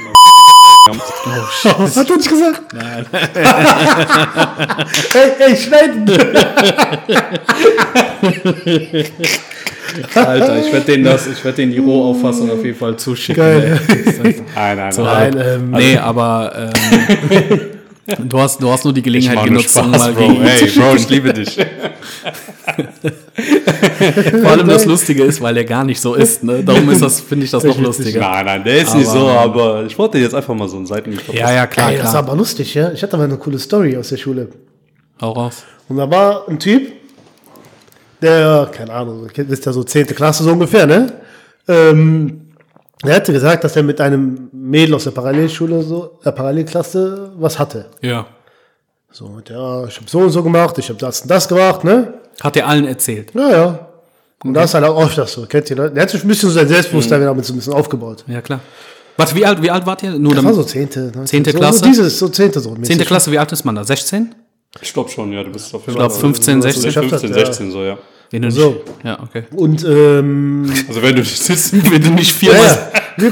Was 1.78 1.98
hat 1.98 2.10
er 2.10 2.16
nicht 2.18 2.30
gesagt? 2.30 2.62
Nein. 2.74 3.06
hey, 5.12 5.32
hey, 5.38 5.58
schneiden. 5.58 6.06
Alter, 10.16 10.60
ich 10.66 10.72
werde 10.74 10.86
denen 10.86 11.04
das, 11.04 11.28
ich 11.28 11.44
werde 11.44 11.58
denen 11.58 11.72
die 11.72 11.80
Rohauffassung 11.80 12.50
auf 12.52 12.64
jeden 12.64 12.78
Fall 12.78 12.96
zuschicken. 12.98 13.42
Geil. 13.44 13.80
Nein, 14.56 14.78
nein, 14.78 14.92
So, 14.92 15.04
nein. 15.04 15.34
Nein, 15.34 15.46
ähm, 15.48 15.72
nee, 15.72 15.98
aber 15.98 16.70
ähm, 17.30 17.60
du, 18.20 18.40
hast, 18.40 18.62
du 18.62 18.70
hast 18.72 18.84
nur 18.86 18.94
die 18.94 19.02
Gelegenheit 19.02 19.44
genutzt, 19.46 19.72
Spaß, 19.72 19.86
mal 19.88 20.14
Bro. 20.14 20.20
gegen 20.22 20.36
ihn 20.36 20.42
Hey, 20.44 20.68
zu 20.68 20.80
Bro, 20.80 20.96
ich 20.96 21.10
liebe 21.10 21.34
dich. 21.34 21.58
Vor 24.42 24.52
allem 24.52 24.68
das 24.68 24.86
Lustige 24.86 25.24
ist, 25.24 25.42
weil 25.42 25.58
er 25.58 25.64
gar 25.66 25.84
nicht 25.84 26.00
so 26.00 26.14
ist. 26.16 26.44
Ne? 26.44 26.64
Darum 26.64 26.90
ist 26.90 27.02
das, 27.02 27.20
finde 27.22 27.46
ich 27.46 27.52
das 27.52 27.64
noch 27.64 27.78
lustiger. 27.80 28.20
Nein, 28.20 28.46
nein, 28.46 28.64
der 28.64 28.78
ist 28.82 28.96
nicht 28.96 29.08
Aber- 29.10 29.20
so, 29.20 29.28
aber 29.30 29.84
ich 29.86 29.98
wollte 29.98 30.18
jetzt 30.18 30.34
einfach 30.36 30.54
mal 30.56 30.68
so 30.68 30.78
einen 30.78 30.86
Seitenhieb 30.86 31.22
Ja, 31.34 31.52
ja, 31.54 31.68
klar, 31.68 31.92
Ey, 31.92 31.98
das 31.98 32.14
war 32.14 32.20
aber 32.20 32.36
lustig, 32.36 32.74
ja. 32.74 32.92
Ich 32.92 33.02
hatte 33.04 33.18
mal 33.18 33.24
eine 33.26 33.38
coole 33.38 33.60
Story 33.60 33.96
aus 33.98 34.10
der 34.10 34.18
Schule. 34.18 34.50
Hau 35.22 35.32
raus. 35.32 35.64
Und 35.90 35.98
da 35.98 36.10
war 36.10 36.48
ein 36.48 36.60
Typ, 36.60 36.92
der, 38.22 38.70
keine 38.72 38.92
Ahnung, 38.94 39.28
wisst 39.36 39.66
ja 39.66 39.74
so 39.74 39.84
10. 39.84 40.08
Klasse 40.08 40.44
so 40.44 40.52
ungefähr, 40.52 40.86
ne? 40.86 41.14
Ähm, 41.68 42.42
er 43.04 43.16
hatte 43.16 43.32
gesagt, 43.32 43.64
dass 43.64 43.76
er 43.76 43.84
mit 43.84 44.02
einem 44.02 44.50
Mädel 44.52 44.96
aus 44.96 45.04
der 45.04 45.12
Parallelschule, 45.12 45.84
so, 45.84 46.20
der 46.26 46.32
Parallelklasse, 46.32 47.32
was 47.38 47.60
hatte. 47.60 47.86
Ja. 48.02 48.26
So, 49.12 49.26
und 49.26 49.50
ja, 49.50 49.86
ich 49.86 49.98
habe 49.98 50.10
so 50.10 50.20
und 50.20 50.32
so 50.32 50.44
gemacht, 50.44 50.78
ich 50.78 50.90
habe 50.90 51.00
das 51.00 51.22
und 51.22 51.30
das 51.30 51.48
gemacht, 51.48 51.84
ne? 51.84 52.14
Hat 52.42 52.56
er 52.58 52.68
allen 52.68 52.86
erzählt. 52.88 53.34
Ja, 53.34 53.50
ja. 53.50 53.88
Und 54.44 54.54
das 54.54 54.66
ist 54.66 54.74
halt 54.76 54.86
auch 54.86 55.06
öfters 55.06 55.34
so, 55.34 55.46
kennt 55.46 55.70
ihr, 55.70 55.76
ne? 55.76 55.92
Der 55.92 56.04
hat 56.04 56.10
sich 56.10 56.24
ein 56.24 56.28
bisschen 56.28 56.50
so 56.50 56.56
sein 56.56 56.68
Selbstbewusstsein 56.68 57.22
damit 57.22 57.46
so 57.46 57.54
ein 57.54 57.58
bisschen 57.58 57.74
aufgebaut. 57.74 58.24
Ja, 58.28 58.42
klar. 58.42 58.60
Warte, 59.16 59.36
wie 59.36 59.46
alt, 59.46 59.62
wie 59.62 59.72
alt 59.72 59.86
wart 59.86 60.04
ihr? 60.04 60.12
Nur 60.12 60.36
Das 60.36 60.44
war 60.44 60.54
so 60.54 60.64
10. 60.64 60.90
Ne? 61.16 61.26
Zehnte 61.26 61.52
so, 61.52 61.58
Klasse? 61.58 61.80
So 61.80 61.86
dieses, 61.86 62.20
so 62.20 62.28
10. 62.30 62.54
so. 62.54 62.76
10. 62.76 63.00
Klasse, 63.00 63.32
wie 63.32 63.40
alt 63.40 63.52
ist 63.52 63.64
man 63.64 63.76
da? 63.76 63.84
16? 63.84 64.36
Ich 64.82 64.94
glaube 64.94 65.10
schon, 65.10 65.34
ja, 65.34 65.44
du 65.44 65.52
bist 65.52 65.74
auf 65.74 65.82
jeden 65.82 65.92
Ich 65.92 65.98
glaube 65.98 66.14
15, 66.14 66.62
so 66.62 66.68
16. 66.68 66.84
geschafft 66.84 67.12
hat, 67.12 67.20
15, 67.22 67.40
ja. 67.40 67.46
16 67.46 67.72
so, 67.72 67.84
ja. 67.84 67.98
Wenn 68.32 68.42
du 68.42 68.52
So. 68.52 68.70
nicht, 68.72 68.82
ja, 69.04 69.20
okay. 69.24 69.44
Und, 69.56 69.84
ähm, 69.86 70.72
Also 70.88 71.02
wenn 71.02 71.16
du 71.16 71.22
dich 71.22 71.40
sitzt, 71.40 71.74
Wenn 71.92 72.02
du 72.02 72.10
nicht 72.12 72.32
viermal. 72.34 72.60
ja. 72.62 72.92
Ja, 73.20 73.32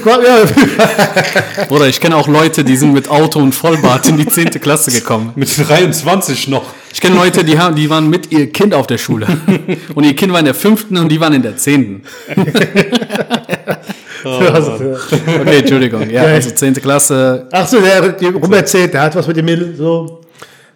Oder 1.69 1.87
ich 1.89 1.99
kenne 1.99 2.15
auch 2.15 2.27
Leute, 2.27 2.63
die 2.63 2.75
sind 2.75 2.91
mit 2.93 3.07
Auto 3.07 3.39
und 3.39 3.53
Vollbart 3.53 4.07
in 4.07 4.17
die 4.17 4.25
10. 4.25 4.49
Klasse 4.59 4.89
gekommen. 4.91 5.31
mit 5.35 5.47
23 5.57 6.47
noch. 6.47 6.63
Ich 6.91 7.01
kenne 7.01 7.15
Leute, 7.15 7.43
die, 7.43 7.59
haben, 7.59 7.75
die 7.75 7.87
waren 7.89 8.09
mit 8.09 8.31
ihr 8.31 8.51
Kind 8.51 8.73
auf 8.73 8.87
der 8.87 8.97
Schule. 8.97 9.27
Und 9.95 10.03
ihr 10.05 10.15
Kind 10.15 10.31
war 10.31 10.39
in 10.39 10.45
der 10.45 10.55
fünften 10.55 10.97
und 10.97 11.09
die 11.09 11.19
waren 11.19 11.33
in 11.33 11.41
der 11.43 11.55
zehnten. 11.57 12.01
ja. 14.23 14.57
Okay, 14.57 15.57
Entschuldigung. 15.59 16.09
Ja, 16.09 16.23
also 16.23 16.51
10. 16.51 16.73
Klasse. 16.75 17.47
Ach 17.51 17.67
so, 17.67 17.79
der 17.79 18.01
hat 18.01 18.23
rum 18.23 18.53
erzählt, 18.53 18.93
der 18.93 19.01
hat 19.03 19.15
was 19.15 19.27
mit 19.27 19.37
dem 19.37 19.45
Mädel 19.45 19.75
so. 19.75 20.21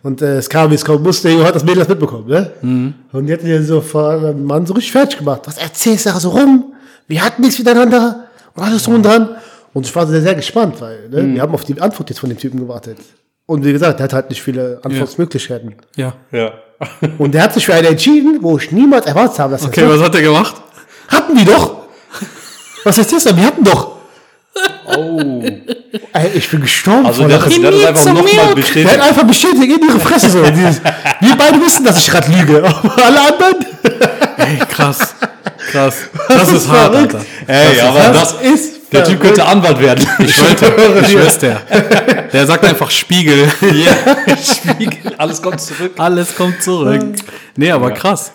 Und 0.03 0.21
äh, 0.21 0.37
es 0.37 0.49
kam, 0.49 0.71
wie 0.71 0.75
es 0.75 0.85
kommen 0.85 1.03
musste, 1.03 1.35
und 1.35 1.43
hat 1.43 1.55
das 1.55 1.63
Mädel 1.63 1.79
das 1.79 1.89
mitbekommen, 1.89 2.27
ne? 2.27 2.51
Mhm. 2.61 2.93
Und 3.11 3.25
die 3.27 3.33
hat 3.33 3.43
ihn 3.43 3.65
so 3.65 3.81
vor 3.81 4.11
einem 4.11 4.45
Mann 4.45 4.65
so 4.65 4.73
richtig 4.73 4.91
fertig 4.93 5.17
gemacht. 5.19 5.41
Was 5.45 5.57
erzählst 5.57 6.05
du 6.05 6.09
da 6.11 6.19
so 6.19 6.29
rum? 6.29 6.73
Wir 7.07 7.23
hatten 7.23 7.41
nichts 7.41 7.59
miteinander 7.59 8.25
und 8.55 8.63
alles 8.63 8.83
drum 8.83 8.95
und 8.95 9.03
dran. 9.05 9.29
Und 9.73 9.85
ich 9.85 9.95
war 9.95 10.07
sehr, 10.07 10.21
sehr 10.21 10.35
gespannt, 10.35 10.79
weil 10.79 11.09
ne, 11.09 11.21
Mhm. 11.23 11.35
wir 11.35 11.41
haben 11.41 11.53
auf 11.53 11.63
die 11.65 11.79
Antwort 11.81 12.09
jetzt 12.09 12.19
von 12.19 12.29
dem 12.29 12.37
Typen 12.39 12.59
gewartet. 12.59 12.97
Und 13.45 13.65
wie 13.65 13.73
gesagt, 13.73 13.99
der 13.99 14.05
hat 14.05 14.13
halt 14.13 14.29
nicht 14.29 14.41
viele 14.41 14.79
Antwortmöglichkeiten. 14.83 15.75
Ja. 15.95 16.13
Ja. 16.31 16.53
Und 17.17 17.33
der 17.33 17.43
hat 17.43 17.53
sich 17.53 17.65
für 17.65 17.73
eine 17.73 17.87
entschieden, 17.89 18.37
wo 18.41 18.57
ich 18.57 18.71
niemals 18.71 19.05
erwartet 19.05 19.39
habe, 19.39 19.51
dass 19.53 19.63
er 19.63 19.67
Okay, 19.69 19.81
das 19.81 19.99
was 19.99 20.05
hat 20.05 20.15
er 20.15 20.21
gemacht? 20.21 20.55
macht. 20.55 21.21
Hatten 21.21 21.35
die 21.35 21.45
doch! 21.45 21.77
Was 22.85 22.97
ist 22.99 23.11
das 23.11 23.23
denn? 23.25 23.35
Wir 23.35 23.45
hatten 23.47 23.63
doch! 23.63 23.97
Oh. 24.95 25.43
Ey, 26.13 26.31
ich 26.35 26.49
bin 26.49 26.61
gestorben 26.61 27.05
Also 27.05 27.27
der, 27.27 27.37
Lachen. 27.37 27.61
der 27.61 27.71
hat 27.71 27.73
das 27.79 27.85
einfach 27.87 28.05
nochmal 28.13 28.23
Der 28.23 28.33
milk. 28.33 28.49
hat 28.49 28.55
bestätigt. 28.55 28.99
einfach 28.99 29.23
bestätigt 29.23 29.63
in 29.81 29.87
ihre 29.89 29.99
Fresse 29.99 30.29
so. 30.29 30.43
Dieses, 30.43 30.81
wir 31.21 31.35
beide 31.35 31.61
wissen, 31.61 31.85
dass 31.85 31.99
ich 31.99 32.07
gerade 32.07 32.31
lüge. 32.31 32.63
Aber 32.65 33.05
alle 33.05 33.19
anderen. 33.21 33.65
Ey, 34.37 34.59
krass. 34.69 35.15
Krass. 35.71 35.95
Das 36.27 36.51
ist 36.51 36.67
hart, 36.67 36.93
verrückt. 36.93 37.15
Alter. 37.15 37.25
Ey, 37.47 37.79
aber 37.81 38.13
das, 38.13 38.33
ist 38.41 38.79
der 38.91 39.03
Typ 39.03 39.19
könnte 39.19 39.45
Anwalt 39.45 39.79
werden. 39.79 40.05
Ich 40.19 40.35
schwöre, 40.35 41.01
ich 41.01 41.07
schwör's 41.11 41.37
dir. 41.37 41.61
Der 42.33 42.47
sagt 42.47 42.65
einfach 42.65 42.89
Spiegel. 42.89 43.47
ja, 43.61 44.37
Spiegel, 44.37 45.13
alles 45.17 45.41
kommt 45.41 45.61
zurück. 45.61 45.91
Alles 45.97 46.35
kommt 46.35 46.61
zurück. 46.63 47.03
Nee, 47.55 47.71
aber 47.71 47.91
krass. 47.91 48.31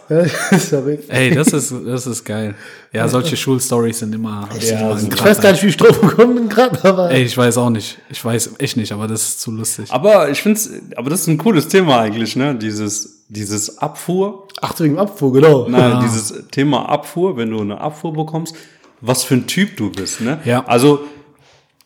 Sorry. 0.59 1.01
Ey, 1.09 1.35
das 1.35 1.49
ist, 1.49 1.75
das 1.87 2.07
ist 2.07 2.25
geil. 2.25 2.55
Ja, 2.93 3.09
solche 3.09 3.37
Schulstories 3.37 3.99
sind 3.99 4.15
immer. 4.15 4.49
Ja, 4.61 4.79
immer 4.79 4.93
also 4.93 5.09
Ich 5.13 5.25
weiß 5.25 5.41
gar 5.41 5.51
nicht, 5.51 5.63
wie 5.65 5.69
ich 5.69 5.77
drauf 5.77 6.01
gekommen 6.01 6.37
bin 6.37 6.49
gerade, 6.49 6.79
aber. 6.85 7.11
Ey, 7.11 7.25
ich 7.25 7.37
weiß 7.37 7.57
auch 7.59 7.71
nicht. 7.71 7.99
Ich 8.09 8.25
weiß 8.25 8.51
echt 8.59 8.77
nicht, 8.77 8.93
aber 8.93 9.09
das 9.09 9.23
ist 9.23 9.41
zu 9.41 9.51
lustig. 9.51 9.91
Aber 9.91 10.29
ich 10.31 10.41
finde 10.41 10.61
aber 10.95 11.11
das 11.11 11.23
ist 11.23 11.27
ein 11.27 11.39
cooles 11.39 11.67
Thema 11.67 12.01
eigentlich, 12.01 12.37
ne? 12.37 12.55
Dieses, 12.55 13.14
dieses 13.29 13.79
Abfuhr. 13.79 14.49
Ach, 14.61 14.79
wegen 14.81 14.99
Abfuhr, 14.99 15.33
genau. 15.33 15.69
Nein, 15.69 16.01
dieses 16.03 16.49
Thema 16.51 16.89
Abfuhr, 16.89 17.37
wenn 17.37 17.51
du 17.51 17.61
eine 17.61 17.81
Abfuhr 17.81 18.13
bekommst, 18.13 18.55
was 19.01 19.25
für 19.25 19.35
ein 19.35 19.47
Typ 19.47 19.77
du 19.77 19.91
bist, 19.91 20.21
ne? 20.21 20.41
Ja. 20.45 20.65
Also, 20.67 21.01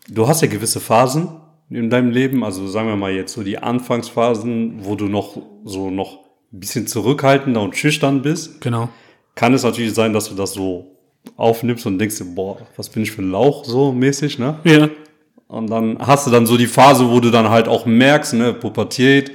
du 0.08 0.28
hast 0.28 0.42
ja 0.42 0.48
gewisse 0.48 0.80
Phasen 0.80 1.28
in 1.70 1.90
deinem 1.90 2.10
Leben, 2.10 2.44
also 2.44 2.66
sagen 2.66 2.88
wir 2.88 2.96
mal 2.96 3.12
jetzt 3.12 3.34
so 3.34 3.42
die 3.42 3.58
Anfangsphasen, 3.58 4.84
wo 4.84 4.94
du 4.94 5.06
noch 5.06 5.36
so 5.64 5.90
noch 5.90 6.18
ein 6.52 6.60
bisschen 6.60 6.86
zurückhaltender 6.86 7.60
und 7.60 7.76
schüchtern 7.76 8.22
bist. 8.22 8.60
Genau. 8.60 8.88
Kann 9.34 9.52
es 9.54 9.62
natürlich 9.62 9.94
sein, 9.94 10.12
dass 10.12 10.28
du 10.28 10.34
das 10.34 10.52
so 10.52 10.86
aufnimmst 11.36 11.84
und 11.86 11.98
denkst 11.98 12.18
dir, 12.18 12.24
boah, 12.24 12.58
was 12.76 12.88
bin 12.88 13.02
ich 13.02 13.12
für 13.12 13.22
ein 13.22 13.30
Lauch, 13.30 13.64
so 13.64 13.92
mäßig, 13.92 14.38
ne? 14.38 14.58
Ja. 14.64 14.88
Und 15.48 15.70
dann 15.70 15.98
hast 15.98 16.26
du 16.26 16.30
dann 16.30 16.46
so 16.46 16.56
die 16.56 16.66
Phase, 16.66 17.10
wo 17.10 17.20
du 17.20 17.30
dann 17.30 17.48
halt 17.48 17.68
auch 17.68 17.86
merkst, 17.86 18.34
ne, 18.34 18.52
Pubertät. 18.52 19.32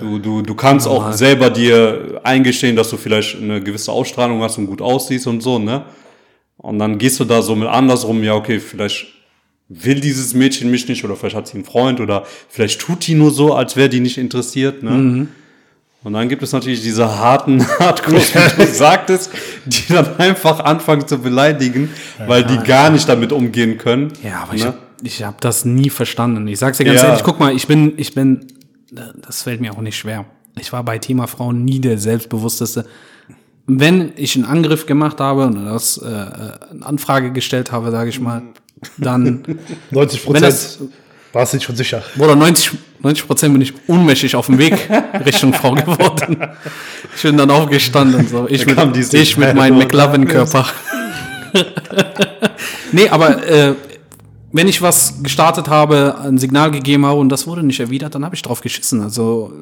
Du, 0.00 0.18
du, 0.18 0.42
du 0.42 0.54
kannst 0.54 0.88
auch 0.88 1.12
selber 1.12 1.50
dir 1.50 2.20
eingestehen, 2.24 2.74
dass 2.76 2.90
du 2.90 2.96
vielleicht 2.96 3.36
eine 3.40 3.60
gewisse 3.60 3.92
Ausstrahlung 3.92 4.42
hast 4.42 4.58
und 4.58 4.66
gut 4.66 4.82
aussiehst 4.82 5.26
und 5.26 5.42
so, 5.42 5.58
ne? 5.58 5.84
Und 6.56 6.78
dann 6.78 6.98
gehst 6.98 7.18
du 7.20 7.24
da 7.24 7.40
so 7.40 7.54
mit 7.56 7.68
andersrum, 7.68 8.22
ja, 8.22 8.34
okay, 8.34 8.60
vielleicht 8.60 9.06
will 9.68 10.00
dieses 10.00 10.34
Mädchen 10.34 10.70
mich 10.70 10.88
nicht 10.88 11.04
oder 11.04 11.16
vielleicht 11.16 11.36
hat 11.36 11.46
sie 11.46 11.54
einen 11.54 11.64
Freund 11.64 12.00
oder 12.00 12.24
vielleicht 12.48 12.80
tut 12.80 13.06
die 13.06 13.14
nur 13.14 13.30
so, 13.30 13.54
als 13.54 13.76
wäre 13.76 13.88
die 13.88 14.00
nicht 14.00 14.18
interessiert, 14.18 14.82
ne? 14.82 15.28
Und 16.02 16.14
dann 16.14 16.30
gibt 16.30 16.42
es 16.42 16.52
natürlich 16.52 16.80
diese 16.82 17.18
harten 17.18 17.66
Hardcore, 17.78 18.16
wie 18.22 18.64
du 18.64 18.72
sagtest, 18.72 19.30
die 19.66 19.92
dann 19.92 20.16
einfach 20.18 20.60
anfangen 20.60 21.06
zu 21.06 21.18
beleidigen, 21.18 21.90
weil 22.26 22.42
die 22.44 22.56
gar 22.58 22.90
nicht 22.90 23.06
damit 23.08 23.32
umgehen 23.32 23.76
können. 23.76 24.10
Ja, 24.22 24.42
aber 24.44 24.54
ich 24.54 24.62
ne? 24.62 24.66
habe 24.68 24.78
ich 25.02 25.22
hab 25.22 25.40
das 25.40 25.64
nie 25.64 25.90
verstanden. 25.90 26.46
Ich 26.48 26.58
sag's 26.58 26.78
dir 26.78 26.84
ganz 26.84 27.02
Ja. 27.02 27.08
ehrlich, 27.08 27.22
guck 27.22 27.38
mal, 27.38 27.54
ich 27.54 27.66
bin, 27.66 27.94
ich 27.96 28.14
bin, 28.14 28.46
das 28.90 29.42
fällt 29.42 29.60
mir 29.60 29.72
auch 29.72 29.80
nicht 29.80 29.96
schwer. 29.96 30.24
Ich 30.58 30.72
war 30.72 30.82
bei 30.84 30.98
Thema 30.98 31.26
Frauen 31.26 31.64
nie 31.64 31.80
der 31.80 31.98
selbstbewussteste. 31.98 32.84
Wenn 33.66 34.12
ich 34.16 34.34
einen 34.36 34.44
Angriff 34.46 34.86
gemacht 34.86 35.20
habe 35.20 35.46
und 35.46 35.64
das 35.64 35.96
äh, 35.98 36.08
äh, 36.08 36.12
eine 36.72 36.84
Anfrage 36.86 37.30
gestellt 37.32 37.70
habe, 37.70 37.90
sage 37.90 38.10
ich 38.10 38.18
mal, 38.20 38.42
dann 38.98 39.44
90 39.90 40.28
Wenn 40.32 40.42
das- 40.42 40.76
Prozent. 40.76 40.92
Warst 41.32 41.52
du 41.52 41.58
nicht 41.58 41.64
schon 41.66 41.76
sicher? 41.76 42.02
oder 42.18 42.34
90 42.34 42.72
90 43.02 43.26
Prozent 43.26 43.52
bin 43.54 43.62
ich 43.62 43.72
ohnmächtig 43.86 44.34
auf 44.34 44.46
dem 44.46 44.58
Weg 44.58 44.76
Richtung 45.24 45.54
Frau 45.54 45.72
geworden. 45.74 46.36
Ich 47.14 47.22
bin 47.22 47.36
dann 47.36 47.50
aufgestanden 47.50 48.26
so. 48.26 48.46
Ich, 48.48 48.66
mit, 48.66 48.76
ich 49.14 49.36
mit 49.38 49.54
meinem 49.54 49.78
McLovin-Körper. 49.78 50.66
nee, 52.92 53.08
aber 53.08 53.46
äh, 53.46 53.74
wenn 54.52 54.68
ich 54.68 54.82
was 54.82 55.22
gestartet 55.22 55.68
habe, 55.68 56.16
ein 56.24 56.38
Signal 56.38 56.70
gegeben 56.70 57.06
habe 57.06 57.18
und 57.20 57.28
das 57.28 57.46
wurde 57.46 57.62
nicht 57.62 57.80
erwidert, 57.80 58.14
dann 58.14 58.24
habe 58.24 58.34
ich 58.34 58.42
drauf 58.42 58.60
geschissen. 58.60 59.00
Also 59.02 59.52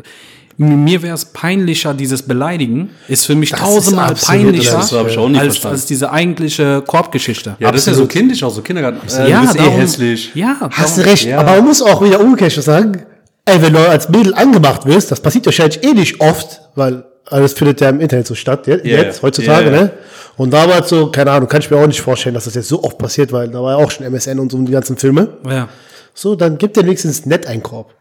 mir 0.56 1.02
wäre 1.02 1.14
es 1.14 1.26
peinlicher, 1.26 1.94
dieses 1.94 2.22
Beleidigen 2.22 2.90
ist 3.06 3.26
für 3.26 3.34
mich 3.36 3.50
Das 3.50 3.60
tausendmal 3.60 4.10
absolut 4.10 4.42
peinlicher 4.44 4.72
Das 4.78 4.90
habe 4.92 5.08
ich 5.10 5.16
auch 5.18 5.28
nie 5.28 5.38
als, 5.38 5.64
als 5.64 5.86
diese 5.86 6.10
eigentliche 6.10 6.82
Korbgeschichte. 6.86 7.56
Ja, 7.60 7.70
das 7.70 7.82
ist 7.82 7.86
ja 7.86 7.94
so 7.94 8.06
kindisch, 8.06 8.42
auch 8.42 8.50
so 8.52 8.60
Kindergarten. 8.62 8.98
Äh, 9.08 9.30
Ja, 9.30 9.40
du 9.40 9.46
bist 9.46 9.54
eh 9.56 9.58
darum- 9.58 9.74
hässlich. 9.80 10.30
Ja, 10.34 10.56
Hast 10.72 10.96
du 10.96 11.00
darum- 11.02 11.10
recht, 11.12 11.26
ja. 11.26 11.38
aber 11.38 11.52
man 11.56 11.64
muss 11.66 11.80
auch 11.82 12.02
wieder 12.02 12.18
umgekehrt 12.20 12.52
sagen, 12.52 13.02
ey, 13.44 13.62
wenn 13.62 13.72
du 13.72 13.88
als 13.88 14.08
Mädel 14.08 14.34
angemacht 14.34 14.84
wirst, 14.84 15.10
das 15.12 15.20
passiert 15.20 15.46
wahrscheinlich 15.46 15.82
eh 15.84 15.92
nicht 15.92 16.20
oft, 16.20 16.60
weil 16.74 17.04
alles 17.30 17.52
findet 17.52 17.80
ja 17.80 17.88
im 17.88 18.00
Internet 18.00 18.26
so 18.26 18.34
statt, 18.34 18.66
jetzt, 18.66 18.84
Ja, 18.84 18.98
jetzt 18.98 19.22
heutzutage, 19.22 19.70
ja. 19.70 19.82
ne? 19.82 19.90
Und 20.36 20.52
damals 20.52 20.88
so, 20.88 21.10
keine 21.10 21.32
Ahnung, 21.32 21.48
kann 21.48 21.60
ich 21.60 21.70
mir 21.70 21.76
auch 21.78 21.86
nicht 21.86 22.00
vorstellen, 22.00 22.34
dass 22.34 22.44
das 22.44 22.54
jetzt 22.54 22.68
so 22.68 22.82
oft 22.82 22.96
passiert, 22.96 23.32
weil 23.32 23.48
da 23.48 23.60
war 23.62 23.78
ja 23.78 23.84
auch 23.84 23.90
schon 23.90 24.06
MSN 24.06 24.38
und 24.38 24.52
so 24.52 24.58
die 24.58 24.72
ganzen 24.72 24.96
Filme. 24.96 25.28
Ja. 25.48 25.68
So, 26.14 26.34
dann 26.36 26.58
gibt 26.58 26.76
dir 26.76 26.84
wenigstens 26.84 27.26
nett 27.26 27.46
einen 27.46 27.62
Korb. 27.62 27.94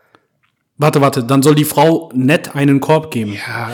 Warte, 0.79 1.01
warte, 1.01 1.23
dann 1.23 1.41
soll 1.41 1.55
die 1.55 1.63
Frau 1.63 2.11
nett 2.13 2.53
einen 2.55 2.79
Korb 2.79 3.09
geben. 3.09 3.33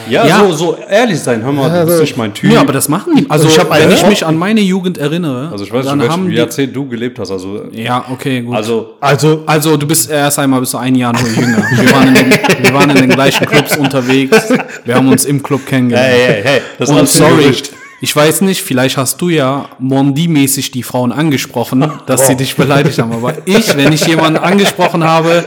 Ja, 0.09 0.25
Ja. 0.25 0.39
So, 0.47 0.53
so 0.53 0.77
ehrlich 0.89 1.19
sein. 1.19 1.43
Hör 1.43 1.51
mal, 1.51 1.63
du 1.69 1.75
bist 1.81 1.89
also- 1.89 2.01
nicht 2.01 2.15
mein 2.15 2.33
Typ. 2.33 2.49
Ja, 2.53 2.61
aber 2.61 2.71
das 2.71 2.87
machen 2.87 3.13
die. 3.17 3.29
Also, 3.29 3.49
ich 3.49 3.59
hab 3.59 3.69
wenn 3.71 3.81
einen 3.81 3.91
ich 3.91 4.05
mich 4.07 4.25
an 4.25 4.37
meine 4.37 4.61
Jugend 4.61 4.97
erinnere, 4.97 5.49
also 5.51 5.65
ich 5.65 5.73
weiß 5.73 5.85
dann 5.85 5.97
nicht, 5.97 6.07
haben 6.09 6.21
welchem 6.23 6.31
die, 6.31 6.37
Jahrzehnt 6.37 6.73
du 6.73 6.87
gelebt 6.87 7.19
hast. 7.19 7.29
Also, 7.31 7.63
Ja, 7.73 8.05
okay, 8.09 8.39
gut. 8.41 8.55
Also, 8.55 8.93
also 9.01 9.43
Also, 9.45 9.75
du 9.75 9.85
bist 9.85 10.09
erst 10.09 10.39
einmal 10.39 10.61
bist 10.61 10.73
du 10.73 10.77
ein 10.77 10.95
Jahr 10.95 11.11
nur 11.11 11.29
jünger. 11.29 11.57
Wir 11.75 11.91
waren, 11.91 12.07
in 12.07 12.13
den, 12.13 12.31
wir 12.61 12.73
waren 12.73 12.89
in 12.91 12.95
den 12.95 13.09
gleichen 13.09 13.47
Clubs 13.47 13.75
unterwegs. 13.75 14.53
Wir 14.85 14.95
haben 14.95 15.09
uns 15.09 15.25
im 15.25 15.43
Club 15.43 15.65
kennengelernt. 15.65 16.07
hey, 16.09 16.33
hey, 16.35 16.41
hey. 16.43 16.61
Das 16.79 16.89
Und 16.89 17.09
sorry, 17.09 17.43
Gerücht. 17.43 17.73
ich 17.99 18.15
weiß 18.15 18.39
nicht, 18.41 18.61
vielleicht 18.61 18.95
hast 18.95 19.19
du 19.21 19.27
ja 19.27 19.65
Mondi-mäßig 19.77 20.71
die 20.71 20.83
Frauen 20.83 21.11
angesprochen, 21.11 21.85
dass 22.05 22.27
sie 22.27 22.35
dich 22.37 22.55
beleidigt 22.55 22.97
haben. 22.99 23.11
Aber 23.11 23.33
ich, 23.43 23.75
wenn 23.75 23.91
ich 23.91 24.05
jemanden 24.07 24.39
angesprochen 24.39 25.03
habe, 25.03 25.45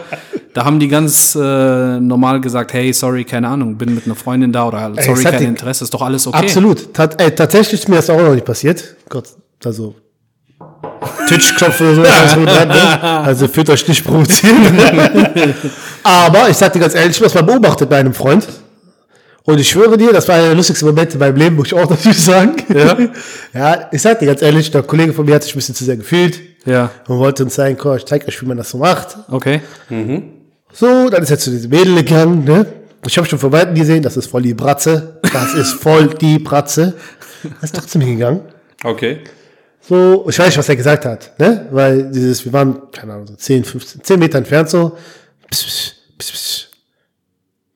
da 0.57 0.65
haben 0.65 0.81
die 0.81 0.89
ganz 0.89 1.35
äh, 1.35 2.01
normal 2.01 2.41
gesagt, 2.41 2.73
hey, 2.73 2.91
sorry, 2.91 3.25
keine 3.25 3.47
Ahnung, 3.47 3.77
bin 3.77 3.95
mit 3.95 4.07
einer 4.07 4.15
Freundin 4.15 4.53
da 4.53 4.67
oder 4.67 4.91
sorry, 5.03 5.23
kein 5.23 5.39
die- 5.39 5.45
Interesse, 5.45 5.85
ist 5.85 5.93
doch 5.93 6.01
alles 6.01 6.27
okay. 6.27 6.39
absolut. 6.39 6.95
Tat, 6.95 7.21
ey, 7.21 7.31
tatsächlich 7.31 7.81
ist 7.81 7.91
mir 7.91 7.97
das 7.97 8.09
auch 8.09 8.19
noch 8.19 8.33
nicht 8.33 8.47
passiert. 8.47 8.97
Gott, 9.11 9.29
also, 9.63 9.97
Twitch-Knopf 11.29 11.79
oder 11.83 11.95
so. 11.97 12.03
also, 12.23 12.41
ne? 12.41 13.03
also, 13.03 13.49
fühlt 13.49 13.69
euch 13.69 13.87
nicht 13.87 14.03
provozieren. 14.03 14.57
Aber 16.03 16.49
ich 16.49 16.57
sag 16.57 16.73
dir 16.73 16.79
ganz 16.79 16.95
ehrlich, 16.95 17.11
ich 17.11 17.17
habe 17.17 17.25
das 17.27 17.35
mal 17.35 17.43
beobachtet 17.43 17.91
bei 17.91 17.99
einem 17.99 18.15
Freund. 18.15 18.49
Und 19.45 19.61
ich 19.61 19.69
schwöre 19.69 19.99
dir, 19.99 20.11
das 20.15 20.27
war 20.27 20.37
einer 20.37 20.47
der 20.47 20.55
lustigsten 20.55 20.89
Momente 20.89 21.15
in 21.15 21.19
meinem 21.19 21.37
Leben, 21.37 21.57
muss 21.57 21.67
ich 21.67 21.75
auch 21.75 21.91
natürlich 21.91 22.25
sagen. 22.25 22.57
Ja, 22.73 22.97
ja 23.53 23.89
ich 23.93 24.01
sag 24.01 24.21
dir 24.21 24.27
ganz 24.27 24.41
ehrlich, 24.41 24.71
der 24.71 24.83
Kollege 24.85 25.13
von 25.13 25.27
mir 25.27 25.35
hat 25.35 25.43
sich 25.43 25.53
ein 25.53 25.59
bisschen 25.59 25.75
zu 25.75 25.85
sehr 25.85 25.99
gefühlt. 25.99 26.41
Ja, 26.65 26.91
Und 27.09 27.19
wollte 27.19 27.45
uns 27.45 27.55
zeigen, 27.57 27.77
komm, 27.77 27.99
ich 27.99 28.07
zeig 28.07 28.27
euch, 28.27 28.41
wie 28.41 28.47
man 28.47 28.57
das 28.57 28.71
so 28.71 28.79
macht. 28.79 29.19
okay. 29.29 29.61
So, 30.79 31.09
dann 31.09 31.23
ist 31.23 31.31
er 31.31 31.39
zu 31.39 31.51
diesem 31.51 31.71
Mädel 31.71 31.95
gegangen, 31.95 32.45
ne? 32.45 32.67
Ich 33.07 33.17
habe 33.17 33.27
schon 33.27 33.39
von 33.39 33.51
Weitem 33.51 33.75
gesehen, 33.75 34.03
das 34.03 34.19
ist 34.19 34.27
voll 34.27 34.43
die 34.43 34.53
Bratze. 34.53 35.21
Das 35.33 35.55
ist 35.55 35.73
voll 35.73 36.09
die 36.09 36.39
Bratze. 36.39 36.93
Er 37.45 37.63
ist 37.63 37.75
trotzdem 37.75 38.03
hingegangen. 38.03 38.43
Okay. 38.85 39.21
So, 39.81 40.27
ich 40.29 40.39
weiß 40.39 40.49
nicht, 40.49 40.59
was 40.59 40.69
er 40.69 40.77
gesagt 40.77 41.07
hat, 41.07 41.39
ne? 41.39 41.67
Weil 41.71 42.11
dieses, 42.11 42.45
wir 42.45 42.53
waren, 42.53 42.91
keine 42.93 43.15
Ahnung, 43.15 43.27
so 43.27 43.35
10, 43.35 43.65
15, 43.65 44.05
10 44.05 44.19
Meter 44.19 44.37
entfernt 44.37 44.69
so. 44.69 44.99
Pss, 45.51 45.95
pss, 46.19 46.33
pss. 46.33 46.69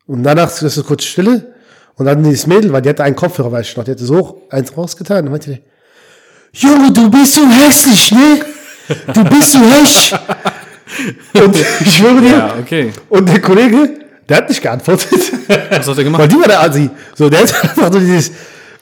Und 0.07 0.23
danach 0.23 0.51
ist 0.51 0.75
so 0.75 0.83
kurz 0.83 1.05
Stille. 1.05 1.55
Und 1.95 2.05
dann 2.05 2.23
dieses 2.23 2.47
Mädel, 2.47 2.71
weil 2.71 2.83
die 2.83 2.91
hatte 2.91 3.05
einen 3.05 3.17
Kopfhörer, 3.17 3.51
weiß 3.51 3.67
ich 3.67 3.77
noch, 3.79 3.85
die 3.85 3.93
hatte 3.93 4.05
so 4.05 4.43
eins 4.51 4.77
rausgetan. 4.77 5.25
Und 5.25 5.31
meinte, 5.31 5.53
die, 5.53 5.63
Junge, 6.53 6.93
du 6.93 7.11
bist 7.11 7.35
so 7.35 7.49
hässlich, 7.49 8.13
ne? 8.13 8.41
Du 9.15 9.25
bist 9.25 9.53
so 9.53 9.61
hässlich. 9.61 10.21
Und 11.35 11.57
ich 11.81 11.97
schwöre 11.97 12.21
dir, 12.21 12.31
Ja, 12.31 12.55
okay. 12.61 12.93
und 13.09 13.29
der 13.29 13.41
Kollege, 13.41 13.91
der 14.29 14.37
hat 14.39 14.49
nicht 14.49 14.63
geantwortet. 14.63 15.09
Was 15.71 15.79
hat 15.79 15.89
er 15.89 15.97
Weil 15.97 16.05
gemacht? 16.05 16.33
die 16.33 16.37
war 16.41 16.49
der 16.49 16.61
Asi. 16.63 16.91
So, 17.15 17.29
der 17.29 17.41
hat 17.41 17.55
einfach 17.63 17.93
so 17.93 17.99
dieses, 17.99 18.31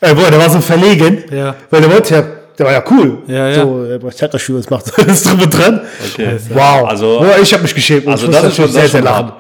äh, 0.00 0.14
boah, 0.14 0.30
der 0.30 0.38
war 0.38 0.50
so 0.50 0.60
verlegen. 0.60 1.24
Ja. 1.30 1.54
Weil 1.70 1.80
der 1.80 1.90
wollte 1.90 2.14
ja, 2.14 2.22
der 2.58 2.66
war 2.66 2.72
ja 2.72 2.84
cool. 2.90 3.18
Ja, 3.26 3.48
ja. 3.48 3.54
So, 3.62 3.84
äh, 3.84 3.98
boah, 3.98 4.08
ich 4.08 4.16
zeig 4.16 4.32
euch, 4.34 4.48
wie 4.48 4.52
man 4.52 4.62
das 4.62 4.70
macht. 4.70 4.86
Das 5.06 5.06
ist 5.06 5.26
drum 5.30 5.40
und 5.40 5.50
dran. 5.50 5.80
Okay. 6.12 6.36
Wow. 6.50 6.88
Also- 6.88 7.18
boah, 7.20 7.38
ich 7.40 7.52
habe 7.52 7.62
mich 7.62 7.74
geschämt. 7.74 8.06
Also 8.08 8.26
das 8.26 8.44
ist 8.44 8.56
schon, 8.56 8.64
das 8.66 8.74
sehr, 8.74 8.84
ist 8.84 8.92
sehr 8.92 9.04
hart. 9.04 9.34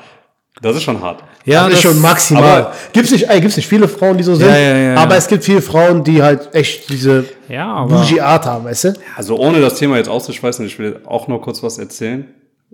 Das 0.60 0.74
ist 0.76 0.82
schon 0.82 1.00
hart. 1.00 1.22
Ja, 1.44 1.64
das 1.66 1.74
ist 1.74 1.82
schon 1.82 2.00
maximal. 2.00 2.72
Gibt's 2.92 3.10
nicht, 3.12 3.28
ey, 3.30 3.40
gibt's 3.40 3.56
nicht 3.56 3.68
viele 3.68 3.86
Frauen, 3.88 4.18
die 4.18 4.24
so 4.24 4.34
sind. 4.34 4.48
Ja, 4.48 4.56
ja, 4.58 4.76
ja, 4.76 4.94
aber 4.96 5.12
ja. 5.12 5.18
es 5.18 5.28
gibt 5.28 5.44
viele 5.44 5.62
Frauen, 5.62 6.02
die 6.04 6.20
halt 6.22 6.48
echt 6.52 6.90
diese 6.90 7.24
Ja, 7.48 7.84
bougie 7.84 8.20
Art 8.20 8.44
haben, 8.44 8.64
weißt 8.64 8.84
du? 8.84 8.92
Also 9.16 9.36
ohne 9.38 9.60
das 9.60 9.76
Thema 9.76 9.96
jetzt 9.96 10.08
auszuschweißen, 10.08 10.66
ich 10.66 10.78
will 10.78 11.00
auch 11.06 11.28
noch 11.28 11.38
kurz 11.38 11.62
was 11.62 11.78
erzählen. 11.78 12.26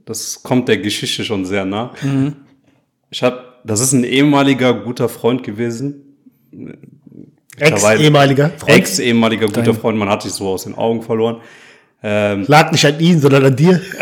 Das 0.05 0.43
kommt 0.43 0.69
der 0.69 0.79
Geschichte 0.79 1.25
schon 1.25 1.45
sehr 1.45 1.65
nah. 1.65 1.93
Ich 3.11 3.23
habe, 3.23 3.45
das 3.65 3.81
ist 3.81 3.93
ein 3.93 4.05
ehemaliger 4.05 4.75
guter 4.75 5.09
Freund 5.09 5.43
gewesen. 5.43 6.17
Ex-ehemaliger 7.59 8.51
Freund. 8.51 8.77
Ex-ehemaliger 8.77 9.47
guter 9.47 9.75
Freund, 9.75 9.99
man 9.99 10.09
hat 10.09 10.23
sich 10.23 10.33
so 10.33 10.49
aus 10.49 10.65
den 10.65 10.75
Augen 10.75 11.03
verloren. 11.03 11.41
Ähm, 12.03 12.45
Lag 12.49 12.71
nicht 12.71 12.85
an 12.85 13.01
ihn, 13.01 13.19
sondern 13.19 13.47
an 13.47 13.57
dir. 13.57 13.81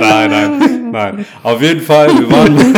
nein, 0.00 0.30
nein, 0.30 0.81
nein. 0.92 1.26
Auf 1.42 1.60
jeden 1.60 1.80
Fall, 1.80 2.08
wir 2.18 2.30
waren, 2.30 2.56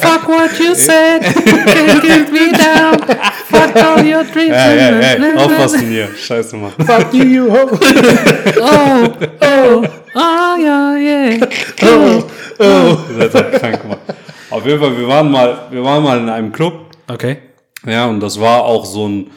Fuck 0.00 0.28
what 0.28 0.58
you 0.58 0.74
said, 0.74 1.22
can't 1.22 2.02
get 2.02 2.32
me 2.32 2.50
down. 2.52 2.98
Fuck 3.46 3.76
all 3.76 4.04
your 4.04 4.24
dreams. 4.24 4.54
hey, 4.54 4.78
hey, 4.78 5.18
hey, 5.20 5.36
aufpassen 5.36 5.88
hier, 5.88 6.08
scheiße 6.16 6.56
mal. 6.56 6.72
Fuck 6.84 7.14
you, 7.14 7.24
you 7.24 7.50
ho. 7.50 7.70
Oh, 8.60 9.10
oh, 9.40 9.84
ah, 10.14 10.56
ja, 10.58 10.96
yeah. 10.96 11.46
Ihr 12.58 13.30
seid 13.30 13.34
halt 13.34 13.52
krank, 13.60 13.84
Mann. 13.88 13.98
Auf 14.50 14.64
jeden 14.66 14.80
Fall, 14.80 14.96
wir 14.96 15.08
waren 15.08 15.30
mal, 15.30 15.66
wir 15.70 15.84
waren 15.84 16.02
mal 16.02 16.18
in 16.18 16.28
einem 16.28 16.52
Club. 16.52 16.86
Okay. 17.08 17.38
Ja, 17.86 18.06
und 18.06 18.20
das 18.20 18.40
war 18.40 18.62
auch 18.62 18.84
so 18.84 19.08
ein, 19.08 19.30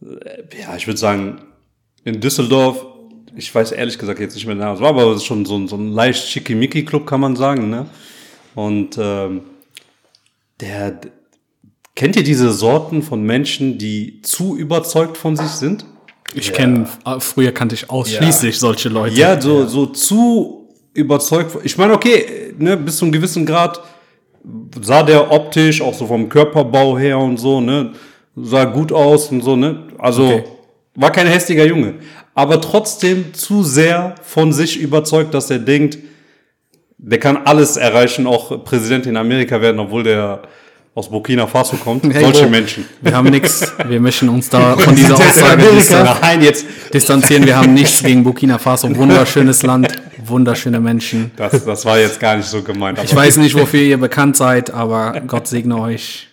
ja, 0.00 0.76
ich 0.76 0.86
würde 0.86 0.98
sagen, 0.98 1.40
in 2.04 2.20
Düsseldorf, 2.20 2.84
ich 3.36 3.54
weiß 3.54 3.72
ehrlich 3.72 3.98
gesagt 3.98 4.20
jetzt 4.20 4.34
nicht 4.34 4.46
mehr, 4.46 4.56
es 4.72 4.80
war 4.80 4.90
aber 4.90 5.18
schon 5.20 5.44
so, 5.44 5.56
ein- 5.56 5.68
so 5.68 5.76
ein 5.76 5.92
leicht 5.92 6.28
schickimicki-Club, 6.28 7.06
kann 7.06 7.20
man 7.20 7.36
sagen, 7.36 7.70
ne? 7.70 7.86
Und 8.54 8.98
ähm, 8.98 9.42
der, 10.60 11.00
kennt 11.94 12.16
ihr 12.16 12.22
diese 12.24 12.50
Sorten 12.52 13.02
von 13.02 13.22
Menschen, 13.22 13.78
die 13.78 14.20
zu 14.22 14.56
überzeugt 14.56 15.16
von 15.16 15.36
sich 15.36 15.48
sind? 15.50 15.84
Ich 16.34 16.52
kenne, 16.52 16.86
früher 17.18 17.52
kannte 17.52 17.74
ich 17.74 17.90
ausschließlich 17.90 18.58
solche 18.58 18.88
Leute. 18.88 19.16
Ja, 19.16 19.40
so, 19.40 19.66
so 19.66 19.86
zu 19.86 20.68
überzeugt. 20.94 21.56
Ich 21.64 21.76
meine, 21.76 21.92
okay, 21.94 22.54
ne, 22.58 22.76
bis 22.76 22.98
zu 22.98 23.04
einem 23.04 23.12
gewissen 23.12 23.44
Grad 23.46 23.80
sah 24.80 25.02
der 25.02 25.30
optisch, 25.32 25.80
auch 25.82 25.94
so 25.94 26.06
vom 26.06 26.28
Körperbau 26.28 26.96
her 26.98 27.18
und 27.18 27.36
so, 27.38 27.60
ne, 27.60 27.92
sah 28.36 28.64
gut 28.64 28.92
aus 28.92 29.30
und 29.30 29.42
so, 29.42 29.56
ne. 29.56 29.88
Also 29.98 30.24
Okay. 30.24 30.44
war 30.94 31.10
kein 31.10 31.26
hässlicher 31.26 31.66
Junge. 31.66 31.94
Aber 32.40 32.58
trotzdem 32.58 33.34
zu 33.34 33.62
sehr 33.62 34.14
von 34.22 34.54
sich 34.54 34.80
überzeugt, 34.80 35.34
dass 35.34 35.50
er 35.50 35.58
denkt, 35.58 35.98
der 36.96 37.18
kann 37.18 37.36
alles 37.44 37.76
erreichen, 37.76 38.26
auch 38.26 38.64
Präsident 38.64 39.04
in 39.04 39.18
Amerika 39.18 39.60
werden, 39.60 39.78
obwohl 39.78 40.04
der 40.04 40.40
aus 40.94 41.10
Burkina 41.10 41.46
Faso 41.46 41.76
kommt. 41.76 42.02
Hey, 42.10 42.22
Solche 42.24 42.44
Bro. 42.44 42.48
Menschen. 42.50 42.86
Wir 43.02 43.14
haben 43.14 43.28
nichts. 43.28 43.70
Wir 43.86 44.00
möchten 44.00 44.30
uns 44.30 44.48
da 44.48 44.74
von 44.78 44.96
dieser 44.96 45.16
Aussage 45.16 45.62
Nein, 46.22 46.40
jetzt, 46.40 46.64
distanzieren. 46.94 47.44
Wir 47.44 47.58
haben 47.58 47.74
nichts 47.74 48.02
gegen 48.02 48.24
Burkina 48.24 48.56
Faso. 48.56 48.88
Wunderschönes 48.96 49.62
Land, 49.62 49.88
wunderschöne 50.24 50.80
Menschen. 50.80 51.32
das, 51.36 51.62
das 51.62 51.84
war 51.84 51.98
jetzt 51.98 52.18
gar 52.18 52.36
nicht 52.36 52.48
so 52.48 52.62
gemeint. 52.62 52.98
Ich 53.04 53.14
weiß 53.14 53.36
nicht, 53.36 53.54
wofür 53.54 53.82
ihr 53.82 53.98
bekannt 53.98 54.38
seid, 54.38 54.70
aber 54.70 55.20
Gott 55.26 55.46
segne 55.46 55.78
euch. 55.78 56.28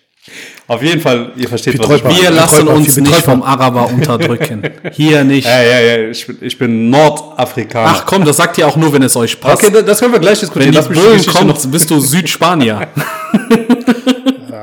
Auf 0.69 0.83
jeden 0.83 0.99
Fall, 0.99 1.31
ihr 1.37 1.47
versteht, 1.47 1.79
was 1.79 1.89
ich 1.97 2.03
meine. 2.03 2.15
Wir 2.19 2.29
lassen 2.31 2.67
uns 2.67 2.93
viel 2.93 3.03
nicht 3.03 3.21
vom 3.21 3.41
Araber 3.41 3.87
unterdrücken. 3.89 4.61
Hier 4.91 5.23
nicht. 5.23 5.45
Ja, 5.47 5.61
ja, 5.63 5.79
ja, 5.79 6.09
ich 6.09 6.27
bin, 6.27 6.37
ich 6.41 6.57
bin 6.57 6.89
Nordafrikaner. 6.89 7.93
Ach 7.95 8.05
komm, 8.05 8.25
das 8.25 8.35
sagt 8.35 8.57
ihr 8.57 8.67
auch 8.67 8.75
nur, 8.75 8.91
wenn 8.91 9.01
es 9.03 9.15
euch 9.15 9.39
passt. 9.39 9.63
okay, 9.63 9.71
da- 9.73 9.81
das 9.81 9.99
können 9.99 10.11
wir 10.11 10.19
gleich 10.19 10.39
diskutieren. 10.41 10.75
Wenn 10.75 10.93
die 10.93 10.99
Geschichte 10.99 11.31
kommt, 11.31 11.71
bist 11.71 11.89
du 11.89 11.99
Südspanier. 11.99 12.87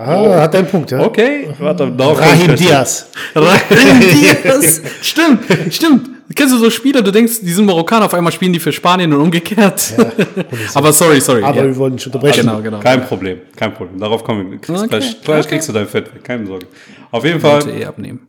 Ah, 0.06 0.42
hat 0.42 0.54
einen 0.54 0.66
Punkt, 0.66 0.90
ja. 0.90 1.00
Okay, 1.00 1.48
warte, 1.58 1.90
Rahim. 1.98 2.54
Diaz. 2.56 3.06
Diaz. 3.34 4.82
Stimmt, 5.00 5.40
stimmt. 5.70 6.10
Kennst 6.34 6.54
du 6.54 6.58
so 6.58 6.70
Spieler, 6.70 7.02
du 7.02 7.10
denkst, 7.10 7.40
die 7.42 7.52
sind 7.52 7.66
Marokkaner, 7.66 8.06
auf 8.06 8.14
einmal 8.14 8.32
spielen 8.32 8.52
die 8.52 8.60
für 8.60 8.72
Spanien 8.72 9.12
und 9.12 9.20
umgekehrt. 9.20 9.94
aber 10.74 10.92
sorry, 10.92 11.20
sorry. 11.20 11.42
Aber 11.42 11.56
ja. 11.58 11.64
wir 11.64 11.76
wollen 11.76 11.94
nicht 11.94 12.06
unterbrechen. 12.06 12.40
Genau, 12.46 12.60
genau. 12.60 12.80
Kein 12.80 13.04
Problem, 13.04 13.40
kein 13.56 13.72
Problem. 13.74 14.00
Darauf 14.00 14.24
kommen 14.24 14.50
wir. 14.50 14.58
Kriegst 14.58 14.82
Okay, 14.82 14.88
Gleich, 14.88 15.22
gleich 15.22 15.40
okay. 15.40 15.48
kriegst 15.50 15.68
du 15.68 15.72
dein 15.72 15.86
Fett 15.86 16.14
weg, 16.14 16.24
keine 16.24 16.46
Sorge. 16.46 16.66
Auf 17.10 17.24
jeden 17.24 17.42
Wollte 17.42 17.68
Fall 17.68 17.80
eh 17.80 17.84
abnehmen. 17.84 18.26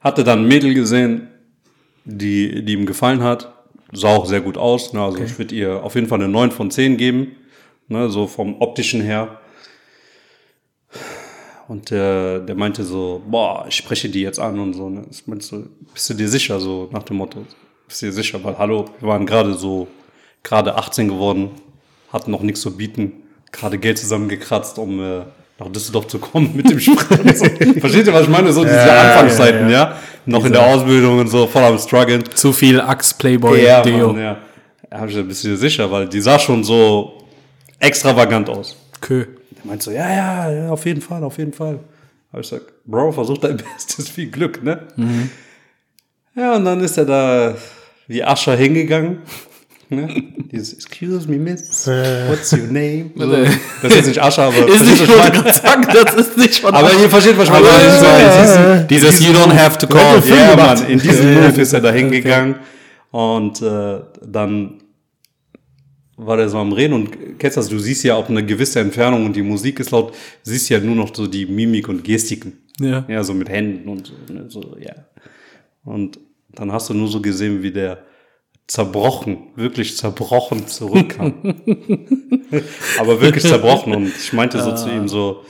hatte 0.00 0.24
dann 0.24 0.40
ein 0.40 0.48
Mädel 0.48 0.74
gesehen, 0.74 1.28
die, 2.04 2.64
die 2.64 2.72
ihm 2.74 2.86
gefallen 2.86 3.22
hat. 3.22 3.52
Sah 3.92 4.08
auch 4.08 4.26
sehr 4.26 4.40
gut 4.40 4.56
aus. 4.56 4.92
Ne? 4.92 5.00
Also 5.00 5.18
ich 5.18 5.38
würde 5.38 5.54
ihr 5.54 5.82
auf 5.82 5.94
jeden 5.94 6.06
Fall 6.06 6.20
eine 6.20 6.28
9 6.28 6.50
von 6.50 6.70
10 6.70 6.96
geben. 6.96 7.32
Ne? 7.88 8.08
So 8.08 8.26
vom 8.26 8.60
optischen 8.60 9.00
her. 9.00 9.39
Und 11.70 11.88
der, 11.92 12.40
der 12.40 12.56
meinte 12.56 12.82
so, 12.82 13.22
boah, 13.30 13.64
ich 13.68 13.76
spreche 13.76 14.08
die 14.08 14.22
jetzt 14.22 14.40
an 14.40 14.58
und 14.58 14.74
so. 14.74 14.88
Ne? 14.90 15.04
Ich 15.08 15.24
meinte 15.28 15.46
so, 15.46 15.62
bist 15.94 16.10
du 16.10 16.14
dir 16.14 16.28
sicher? 16.28 16.58
So 16.58 16.88
nach 16.90 17.04
dem 17.04 17.18
Motto, 17.18 17.46
bist 17.86 18.02
du 18.02 18.06
dir 18.06 18.12
sicher? 18.12 18.42
Weil, 18.42 18.58
hallo, 18.58 18.86
wir 18.98 19.08
waren 19.08 19.24
gerade 19.24 19.54
so, 19.54 19.86
gerade 20.42 20.74
18 20.74 21.06
geworden, 21.06 21.50
hatten 22.12 22.32
noch 22.32 22.42
nichts 22.42 22.60
zu 22.62 22.76
bieten, 22.76 23.12
gerade 23.52 23.78
Geld 23.78 23.98
zusammengekratzt, 23.98 24.80
um 24.80 25.00
äh, 25.00 25.20
nach 25.60 25.68
Düsseldorf 25.68 26.08
zu 26.08 26.18
kommen 26.18 26.50
mit 26.56 26.68
dem 26.68 26.80
Sprint. 26.80 27.20
und 27.20 27.38
so. 27.38 27.44
Versteht 27.78 28.04
ihr, 28.08 28.14
was 28.14 28.22
ich 28.22 28.28
meine? 28.28 28.52
So 28.52 28.64
diese 28.64 28.92
Anfangszeiten, 28.92 29.70
ja, 29.70 29.94
Noch 30.26 30.44
in 30.44 30.50
der 30.52 30.66
Ausbildung 30.66 31.20
und 31.20 31.28
so, 31.28 31.46
voll 31.46 31.62
am 31.62 31.78
struggeln. 31.78 32.24
Zu 32.34 32.52
viel 32.52 32.80
Axe 32.80 33.14
Playboy 33.16 33.62
Ja, 33.64 33.80
Deo. 33.82 34.08
Mann, 34.08 34.20
ja. 34.20 34.38
Ja, 34.90 34.98
hab 34.98 35.08
ich 35.08 35.14
du 35.14 35.22
dir 35.22 35.56
sicher? 35.56 35.88
Weil 35.88 36.08
die 36.08 36.20
sah 36.20 36.36
schon 36.36 36.64
so 36.64 37.22
extravagant 37.78 38.50
aus. 38.50 38.74
Kö. 39.00 39.24
Der 39.62 39.66
meint 39.70 39.82
so, 39.82 39.90
ja, 39.90 40.10
ja, 40.10 40.50
ja, 40.52 40.70
auf 40.70 40.84
jeden 40.86 41.00
Fall, 41.00 41.22
auf 41.24 41.38
jeden 41.38 41.52
Fall. 41.52 41.80
Hab 42.32 42.40
ich 42.40 42.48
gesagt, 42.50 42.72
Bro, 42.86 43.12
versuch 43.12 43.38
dein 43.38 43.56
Bestes, 43.76 44.08
viel 44.08 44.30
Glück, 44.30 44.62
ne? 44.62 44.86
Ja, 46.34 46.56
und 46.56 46.64
dann 46.64 46.80
ist 46.80 46.96
er 46.96 47.04
da 47.04 47.54
wie 48.08 48.22
Ascher 48.24 48.56
hingegangen. 48.56 49.18
Ne? 49.92 50.06
Dieses, 50.52 50.72
excuse 50.74 51.28
me, 51.28 51.36
miss, 51.36 51.84
what's 52.28 52.52
your 52.52 52.60
name? 52.68 53.10
So, 53.16 53.26
das 53.82 53.90
ist 53.90 53.94
jetzt 53.96 54.06
nicht 54.06 54.22
Ascher, 54.22 54.44
aber 54.44 54.68
Ist 54.68 54.84
nicht, 54.84 55.04
gerade 55.04 55.52
sagen, 55.52 55.84
das 55.92 56.14
ist 56.14 56.36
nicht 56.36 56.60
von 56.60 56.72
Aber 56.72 56.92
ihr 56.92 57.10
versteht, 57.10 57.36
was 57.36 57.46
ich 57.46 57.50
meine. 57.50 57.66
Aber 57.68 57.76
Dieses- 57.80 58.54
ja, 58.54 58.82
dieses- 58.84 59.16
Dieses 59.16 59.26
You 59.26 59.32
don't 59.32 59.52
have 59.52 59.78
to 59.78 59.88
call. 59.88 60.22
Ja, 60.24 60.52
gemacht. 60.52 60.78
Mann, 60.82 60.90
in 60.90 61.00
diesem 61.00 61.34
Move 61.34 61.60
ist 61.60 61.72
er 61.72 61.80
da 61.80 61.90
hingegangen 61.90 62.54
und 63.10 63.60
äh, 63.62 63.98
dann 64.24 64.74
war 66.26 66.36
der 66.36 66.48
so 66.48 66.58
am 66.58 66.72
Reden 66.72 66.94
und 66.94 67.38
kennst 67.38 67.56
das, 67.56 67.68
du 67.68 67.78
siehst 67.78 68.04
ja 68.04 68.14
auch 68.14 68.28
eine 68.28 68.44
gewisse 68.44 68.80
Entfernung 68.80 69.24
und 69.26 69.34
die 69.34 69.42
Musik 69.42 69.80
ist 69.80 69.90
laut, 69.90 70.14
siehst 70.42 70.68
ja 70.68 70.78
nur 70.78 70.94
noch 70.94 71.14
so 71.14 71.26
die 71.26 71.46
Mimik 71.46 71.88
und 71.88 72.04
Gestiken. 72.04 72.58
Ja. 72.78 73.04
Ja, 73.08 73.22
so 73.24 73.34
mit 73.34 73.48
Händen 73.48 73.88
und 73.88 74.06
so, 74.06 74.32
ne, 74.32 74.46
so, 74.48 74.76
ja. 74.78 74.94
Und 75.84 76.18
dann 76.52 76.72
hast 76.72 76.90
du 76.90 76.94
nur 76.94 77.08
so 77.08 77.20
gesehen, 77.20 77.62
wie 77.62 77.70
der 77.72 78.04
zerbrochen, 78.66 79.48
wirklich 79.56 79.96
zerbrochen 79.96 80.66
zurückkam. 80.66 81.34
Aber 82.98 83.20
wirklich 83.20 83.44
zerbrochen 83.44 83.94
und 83.94 84.08
ich 84.08 84.32
meinte 84.32 84.62
so 84.62 84.74
zu 84.74 84.88
ihm 84.90 85.08
so, 85.08 85.42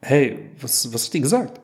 hey, 0.00 0.50
was, 0.60 0.92
was 0.92 1.06
hat 1.06 1.14
die 1.14 1.20
gesagt? 1.20 1.60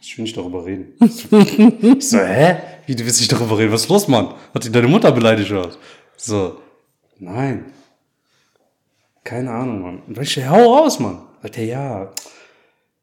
Ich 0.00 0.16
will 0.18 0.24
nicht 0.24 0.36
darüber 0.36 0.64
reden. 0.64 0.92
Ich 1.98 2.08
so, 2.08 2.18
hä? 2.18 2.56
Wie, 2.86 2.94
du 2.94 3.04
willst 3.04 3.20
nicht 3.20 3.32
darüber 3.32 3.58
reden? 3.58 3.72
Was 3.72 3.82
ist 3.82 3.88
los, 3.88 4.06
Mann? 4.06 4.34
Hat 4.54 4.64
die 4.64 4.70
deine 4.70 4.86
Mutter 4.86 5.10
beleidigt 5.10 5.50
oder 5.50 5.66
was? 5.66 5.78
So, 6.16 6.58
nein. 7.18 7.72
Keine 9.24 9.50
Ahnung, 9.50 9.82
Mann. 9.82 10.02
Und 10.06 10.18
ich 10.18 10.34
so, 10.34 10.46
hau 10.46 10.74
raus, 10.74 11.00
Mann. 11.00 11.22
Sagt 11.42 11.58
er, 11.58 11.64
ja. 11.64 12.12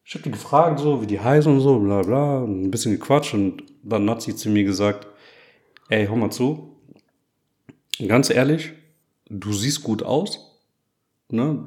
Ich 0.05 0.15
hab 0.15 0.23
die 0.23 0.31
gefragt, 0.31 0.79
so, 0.79 1.01
wie 1.01 1.07
die 1.07 1.19
heißen 1.19 1.51
und 1.51 1.61
so, 1.61 1.79
bla, 1.79 2.01
bla, 2.01 2.39
und 2.39 2.63
ein 2.63 2.71
bisschen 2.71 2.91
gequatscht 2.91 3.33
und 3.33 3.63
dann 3.81 4.09
hat 4.09 4.21
sie 4.21 4.35
zu 4.35 4.49
mir 4.49 4.63
gesagt, 4.63 5.07
ey, 5.89 6.05
hör 6.07 6.15
mal 6.15 6.31
zu. 6.31 6.75
Ganz 8.07 8.29
ehrlich, 8.29 8.73
du 9.29 9.53
siehst 9.53 9.83
gut 9.83 10.03
aus, 10.03 10.59
ne? 11.29 11.63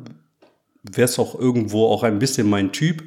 Wärst 0.83 1.19
auch 1.19 1.39
irgendwo 1.39 1.87
auch 1.87 2.03
ein 2.03 2.19
bisschen 2.19 2.49
mein 2.51 2.73
Typ, 2.73 3.03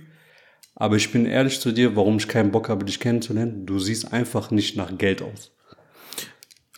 aber 0.73 0.95
ich 0.95 1.11
bin 1.11 1.25
ehrlich 1.27 1.59
zu 1.59 1.71
dir, 1.71 1.95
warum 1.95 2.17
ich 2.17 2.27
keinen 2.27 2.51
Bock 2.51 2.69
habe, 2.69 2.85
dich 2.85 2.99
kennenzulernen. 2.99 3.65
Du 3.67 3.77
siehst 3.77 4.11
einfach 4.11 4.49
nicht 4.49 4.75
nach 4.75 4.97
Geld 4.97 5.21
aus. 5.21 5.51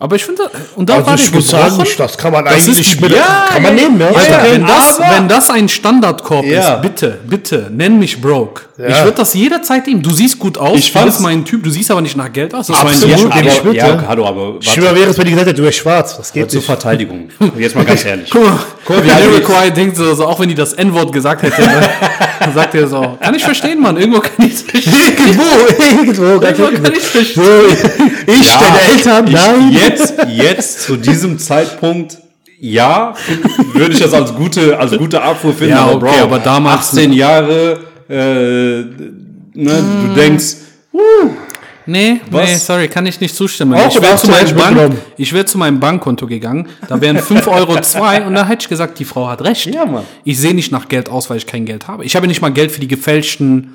Aber 0.02 0.16
ich 0.16 0.24
finde, 0.24 0.44
und 0.78 0.88
da 0.90 0.96
Also 0.96 1.08
war 1.08 1.16
ich 1.16 1.34
muss 1.34 1.50
sagen, 1.50 1.84
das 1.98 2.18
kann 2.18 2.32
man 2.32 2.46
Das 2.46 2.54
eigentlich 2.54 2.80
ist- 2.94 3.02
mit, 3.02 3.12
ja, 3.12 3.48
kann 3.50 3.62
man 3.62 3.78
ja, 3.78 3.84
nehmen, 3.84 4.00
ja. 4.00 4.08
Alter, 4.08 4.46
Ja, 4.48 4.52
wenn, 4.54 4.66
das, 4.66 4.98
aber- 5.02 5.14
wenn 5.18 5.28
das 5.28 5.50
ein 5.50 5.68
Standardkorb 5.68 6.46
Ja. 6.46 6.76
ist, 6.76 6.82
bitte, 6.84 7.18
bitte, 7.28 7.68
nenn 7.70 8.00
mich 8.00 8.22
broke. 8.22 8.62
Ja. 8.78 8.88
Ich 8.88 9.04
würde 9.04 9.18
das 9.18 9.34
jederzeit 9.34 9.86
nehmen. 9.88 10.02
Du 10.02 10.10
siehst 10.12 10.40
gut 10.40 10.58
aus, 10.58 10.78
Ich 10.80 10.90
fand's 10.94 11.16
fand's- 11.16 11.20
mein 11.20 11.44
Typ, 11.44 11.66
du 11.66 11.70
siehst 11.70 11.92
aber 11.92 12.00
nicht 12.00 12.16
nach 12.16 12.32
Geld 12.32 12.56
aus. 12.56 12.68
Das 12.68 12.78
ist 12.78 12.84
mein 12.86 12.94
Absolut. 12.94 13.18
Typ. 13.20 13.32
aber, 13.36 13.64
mit, 13.66 13.76
ja, 13.76 14.04
hallo, 14.08 14.26
aber 14.26 14.54
Ich 14.62 14.72
schwöre, 14.72 14.96
wäre 14.96 15.10
es, 15.10 15.18
wenn 15.18 15.26
die 15.26 15.32
gesagt 15.32 15.50
hätte, 15.50 15.60
du 15.62 15.68
bist 15.68 15.80
schwarz. 15.80 16.16
Das 16.16 16.32
geht 16.32 16.50
zur. 16.50 16.62
Verteidigung. 16.62 17.28
Jetzt 17.60 17.76
mal 17.76 17.84
ganz 17.84 18.06
ehrlich. 18.06 18.30
Guck 18.30 18.42
mal, 18.46 18.52
mal, 18.88 19.04
wie 19.04 19.10
Lyric 19.52 19.74
denkt 19.76 19.98
so, 19.98 20.14
so, 20.16 20.26
auch 20.26 20.40
wenn 20.40 20.48
die 20.48 20.56
das 20.56 20.72
N-Wort 20.72 21.12
gesagt 21.12 21.42
hätte, 21.44 21.60
ne, 21.62 21.90
dann 22.40 22.54
sagt 22.54 22.74
er 22.74 22.88
so, 22.88 23.18
kann 23.20 23.36
ich 23.36 23.44
verstehen, 23.44 23.82
Mann, 23.82 23.98
irgendwo 23.98 24.22
kann 24.22 24.46
ich 24.48 24.54
verstehen. 24.64 24.94
Irgendwo, 25.18 25.44
irgendwo, 25.84 26.24
Irgendwo 26.46 26.82
kann 26.84 26.94
ich 26.94 27.04
verstehen. 27.04 27.44
So, 27.44 28.32
ich, 28.32 28.46
Ja, 28.48 28.60
deine 28.62 28.94
Eltern, 28.98 29.28
ich, 29.28 29.34
nein. 29.34 29.72
Jetzt, 29.90 30.14
jetzt 30.30 30.82
zu 30.84 30.96
diesem 30.98 31.38
Zeitpunkt, 31.40 32.18
ja, 32.60 33.14
würde 33.74 33.94
ich 33.94 34.00
das 34.00 34.14
als 34.14 34.34
gute, 34.34 34.78
als 34.78 34.98
gute 34.98 35.22
Abfuhr 35.22 35.54
finden. 35.54 35.74
Ja, 35.76 35.90
okay, 35.92 36.20
aber 36.22 36.40
damals- 36.40 36.90
18 36.90 37.14
Jahre, 37.14 37.80
äh, 38.10 38.14
ne, 38.14 38.84
du 39.54 40.14
denkst, 40.16 40.56
Nee, 41.86 42.22
Was? 42.30 42.48
nee, 42.50 42.56
sorry, 42.58 42.88
kann 42.88 43.08
ich 43.08 43.20
nicht 43.20 43.36
zustimmen. 43.36 43.74
Auch 43.74 43.88
ich 43.88 44.00
wäre 44.00 44.16
zu, 44.16 44.28
meinem 44.30 44.56
Bank, 44.56 44.92
ich 45.18 45.34
wär 45.34 45.46
zu 45.48 45.58
meinem 45.58 45.80
Bankkonto 45.80 46.28
gegangen, 46.28 46.68
da 46.88 47.02
wären 47.02 47.18
5 47.18 47.48
Euro 47.48 47.82
zwei 47.82 48.24
und 48.28 48.36
da 48.36 48.46
hätte 48.48 48.62
ich 48.64 48.70
gesagt, 48.70 49.00
die 49.00 49.06
Frau 49.06 49.28
hat 49.28 49.42
recht. 49.42 49.66
Ja, 49.74 49.86
Mann. 49.88 50.04
Ich 50.24 50.38
sehe 50.38 50.54
nicht 50.54 50.72
nach 50.72 50.88
Geld 50.88 51.10
aus, 51.10 51.32
weil 51.32 51.38
ich 51.38 51.48
kein 51.48 51.66
Geld 51.66 51.88
habe. 51.88 52.06
Ich 52.06 52.16
habe 52.16 52.28
nicht 52.28 52.42
mal 52.42 52.52
Geld 52.52 52.72
für 52.72 52.80
die 52.80 52.88
gefälschten 52.88 53.74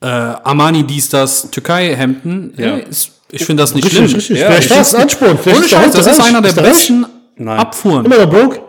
äh, 0.00 0.06
Armani, 0.06 0.84
dies, 0.84 1.10
das, 1.10 1.50
Türkei-Hemden. 1.50 2.54
Ja. 2.56 2.76
Ey, 2.76 2.84
ist- 2.88 3.19
ich 3.32 3.44
finde 3.44 3.62
das 3.62 3.74
nicht 3.74 3.84
Richtig, 3.84 3.98
schlimm. 4.04 4.14
richtig. 4.16 4.38
Ja, 4.38 4.46
Vielleicht 4.46 4.64
ich 4.64 4.70
war 4.70 4.80
es 4.80 4.94
ein 4.94 5.02
Ansporn. 5.02 5.38
Ohne 5.46 5.60
der 5.60 5.68
Scheiß, 5.68 5.92
das 5.92 6.06
ist 6.06 6.20
einer 6.20 6.40
der 6.42 6.52
der 6.52 6.62
besten. 6.62 7.06
Abfuhren. 7.46 8.04
Immer 8.04 8.18
noch 8.18 8.30
broke? 8.30 8.60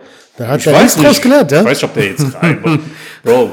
Da 0.42 0.48
hat 0.48 0.60
Ich 0.62 0.68
er 0.68 0.74
weiß 0.74 0.98
nicht. 0.98 1.22
gelernt, 1.22 1.52
ja? 1.52 1.60
Ich 1.60 1.66
weiß 1.66 1.78
nicht, 1.78 1.84
ob 1.84 1.94
der 1.94 2.06
jetzt 2.06 2.26
rein. 2.42 2.80
Bro, 3.24 3.52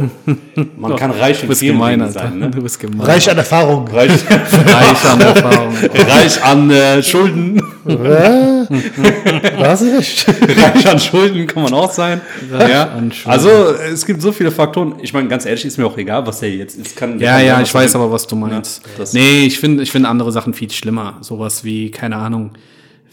man 0.79 0.97
kann 0.97 1.11
reich 1.11 1.43
in 1.43 1.55
vielen 1.55 1.75
gemein, 1.75 2.11
sein, 2.11 2.39
ne? 2.39 2.51
Du 2.51 2.63
bist 2.63 2.81
gemein. 2.81 3.07
Reich 3.07 3.31
an 3.31 3.37
Erfahrung. 3.37 3.87
Reich, 3.89 4.11
Reich 4.31 5.05
an 5.05 5.21
Erfahrung. 5.21 5.75
reich 6.09 6.43
an 6.43 6.71
äh, 6.71 7.03
Schulden. 7.03 7.61
Du 7.85 7.95
recht. 7.95 10.27
reich 10.65 10.89
an 10.89 10.99
Schulden 10.99 11.47
kann 11.47 11.65
man 11.65 11.75
auch 11.75 11.93
sein. 11.93 12.23
Ja. 12.51 12.89
Also 13.27 13.51
es 13.93 14.07
gibt 14.07 14.23
so 14.23 14.33
viele 14.33 14.51
Faktoren. 14.51 14.95
Ich 15.03 15.13
meine, 15.13 15.29
ganz 15.29 15.45
ehrlich, 15.45 15.67
ist 15.67 15.77
mir 15.77 15.85
auch 15.85 15.99
egal, 15.99 16.27
was 16.27 16.41
der 16.41 16.51
jetzt 16.51 16.79
ist. 16.79 16.97
Kann, 16.97 17.21
Ja, 17.21 17.39
ja, 17.39 17.57
ich 17.61 17.75
was 17.75 17.83
weiß 17.83 17.95
er 17.97 18.01
aber, 18.01 18.11
was 18.11 18.27
du 18.27 18.37
meinst. 18.37 18.81
Ja, 18.99 19.05
nee, 19.13 19.45
ich 19.45 19.61
finde 19.61 19.83
ich 19.83 19.93
finde 19.93 20.09
andere 20.09 20.33
Sachen 20.33 20.55
viel 20.55 20.71
schlimmer. 20.71 21.19
Sowas 21.21 21.63
wie, 21.65 21.91
keine 21.91 22.17
Ahnung, 22.17 22.53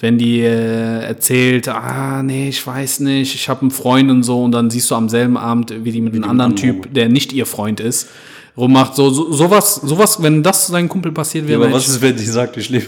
wenn 0.02 0.18
die 0.18 0.42
äh, 0.42 1.04
erzählt, 1.04 1.68
ah, 1.70 2.22
nee, 2.24 2.50
ich 2.50 2.66
weiß 2.66 3.00
nicht, 3.02 3.34
ich 3.34 3.48
habe 3.50 3.62
einen 3.62 3.72
Freund 3.72 4.12
und 4.12 4.24
so, 4.24 4.44
und 4.44 4.52
dann 4.52 4.70
siehst 4.70 4.92
du 4.92 4.96
am 4.96 5.10
selben 5.10 5.38
Abend, 5.38 5.74
wie 5.84 5.92
die 5.92 6.02
mit 6.02 6.14
einem 6.14 6.26
anderen 6.26 6.56
Typ, 6.56 6.94
der 6.94 7.10
nicht 7.10 7.32
ihr 7.34 7.46
Freund 7.46 7.80
ist, 7.80 8.08
rummacht. 8.58 8.96
So, 8.96 9.10
so, 9.10 9.32
sowas, 9.32 9.76
sowas, 9.76 10.22
wenn 10.22 10.44
das 10.44 10.68
seinem 10.68 10.90
Kumpel 10.90 11.12
passiert 11.12 11.46
Ja, 11.46 11.50
wäre, 11.52 11.60
aber 11.62 11.68
hätte 11.68 11.78
was 11.78 11.88
ist, 11.88 12.02
wenn 12.02 12.16
die 12.16 12.26
sagt, 12.26 12.58
ich 12.58 12.70
liebe, 12.70 12.86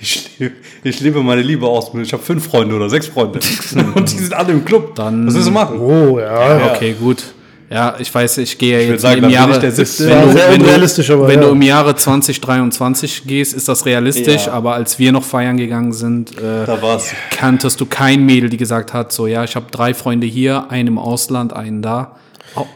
ich 0.00 0.38
liebe, 0.38 0.54
ich 0.82 1.00
liebe 1.00 1.22
meine 1.22 1.42
Liebe 1.42 1.66
aus. 1.66 1.90
Ich 2.02 2.12
habe 2.12 2.22
fünf 2.22 2.46
Freunde 2.46 2.74
oder 2.74 2.88
sechs 2.90 3.06
Freunde. 3.06 3.38
Und 3.94 4.10
die 4.12 4.18
sind 4.18 4.34
alle 4.34 4.52
im 4.52 4.64
Club. 4.64 4.94
Dann- 4.94 5.26
was 5.26 5.34
willst 5.34 5.48
du 5.48 5.52
machen? 5.52 5.78
Oh, 5.78 6.18
ja. 6.18 6.74
Okay, 6.74 6.94
gut. 6.98 7.22
Ja, 7.68 7.96
ich 7.98 8.14
weiß, 8.14 8.38
ich 8.38 8.58
gehe 8.58 8.74
ja 8.74 8.78
würd 8.84 8.90
jetzt 8.92 9.02
sagen, 9.02 9.24
im 9.24 9.30
Jahre, 9.30 9.56
ich 9.56 9.62
wenn, 9.62 10.28
du, 10.28 10.34
wenn, 10.34 10.62
du, 10.62 11.12
aber 11.14 11.28
wenn 11.28 11.40
ja. 11.40 11.46
du 11.46 11.52
im 11.52 11.62
Jahre 11.62 11.96
2023 11.96 13.24
gehst, 13.26 13.54
ist 13.54 13.68
das 13.68 13.84
realistisch, 13.86 14.46
Ja. 14.46 14.52
aber 14.52 14.74
als 14.74 14.98
wir 15.00 15.10
noch 15.10 15.24
feiern 15.24 15.56
gegangen 15.56 15.92
sind, 15.92 16.38
äh, 16.38 16.64
Da 16.64 16.80
war's. 16.80 17.12
kanntest 17.30 17.80
du 17.80 17.86
kein 17.86 18.24
Mädel, 18.24 18.50
die 18.50 18.56
gesagt 18.56 18.92
hat, 18.92 19.10
so, 19.12 19.26
ja, 19.26 19.42
ich 19.42 19.56
habe 19.56 19.66
drei 19.70 19.94
Freunde 19.94 20.28
hier, 20.28 20.70
einen 20.70 20.88
im 20.88 20.98
Ausland, 20.98 21.52
einen 21.52 21.82
da. 21.82 22.16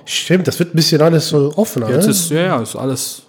Stimmt, 0.04 0.46
das 0.48 0.58
wird 0.58 0.74
ein 0.74 0.76
bisschen 0.76 1.00
alles 1.00 1.28
so 1.28 1.52
offener. 1.56 1.88
Jetzt 1.90 2.06
ne? 2.06 2.10
ist, 2.10 2.30
ja, 2.30 2.40
ja, 2.40 2.60
ist 2.60 2.74
alles, 2.76 3.22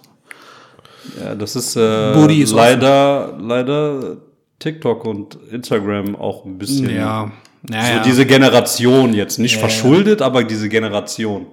Ja, 1.22 1.34
das 1.34 1.54
ist, 1.56 1.76
äh, 1.76 2.12
Booty 2.14 2.42
ist 2.42 2.52
leider, 2.52 3.38
leider 3.40 4.16
TikTok 4.58 5.04
und 5.04 5.38
Instagram 5.50 6.16
auch 6.16 6.44
ein 6.44 6.58
bisschen. 6.58 6.90
ja, 6.94 7.30
So 7.68 7.74
naja, 7.74 8.02
diese 8.02 8.26
Generation 8.26 9.14
jetzt. 9.14 9.38
Nicht 9.38 9.56
verschuldet, 9.56 10.20
aber 10.22 10.42
diese 10.44 10.68
Generation 10.68 11.46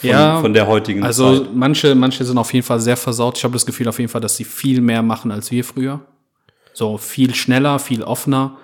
von, 0.00 0.10
ja, 0.10 0.40
von 0.40 0.54
der 0.54 0.66
heutigen 0.66 1.02
also 1.02 1.38
Zeit. 1.40 1.48
manche, 1.54 1.94
manche 1.94 2.24
sind 2.24 2.38
auf 2.38 2.52
jeden 2.52 2.64
Fall 2.66 2.80
sehr 2.80 2.96
versaut. 2.96 3.36
Ich 3.38 3.44
habe 3.44 3.52
das 3.54 3.66
Gefühl 3.66 3.88
auf 3.88 3.98
jeden 3.98 4.10
Fall, 4.10 4.20
dass 4.20 4.36
sie 4.36 4.44
viel 4.44 4.80
mehr 4.80 5.02
machen 5.02 5.30
als 5.32 5.50
wir 5.50 5.64
früher. 5.64 6.00
So 6.72 6.98
viel 6.98 7.34
schneller, 7.34 7.78
viel 7.78 8.02
offener. 8.02 8.56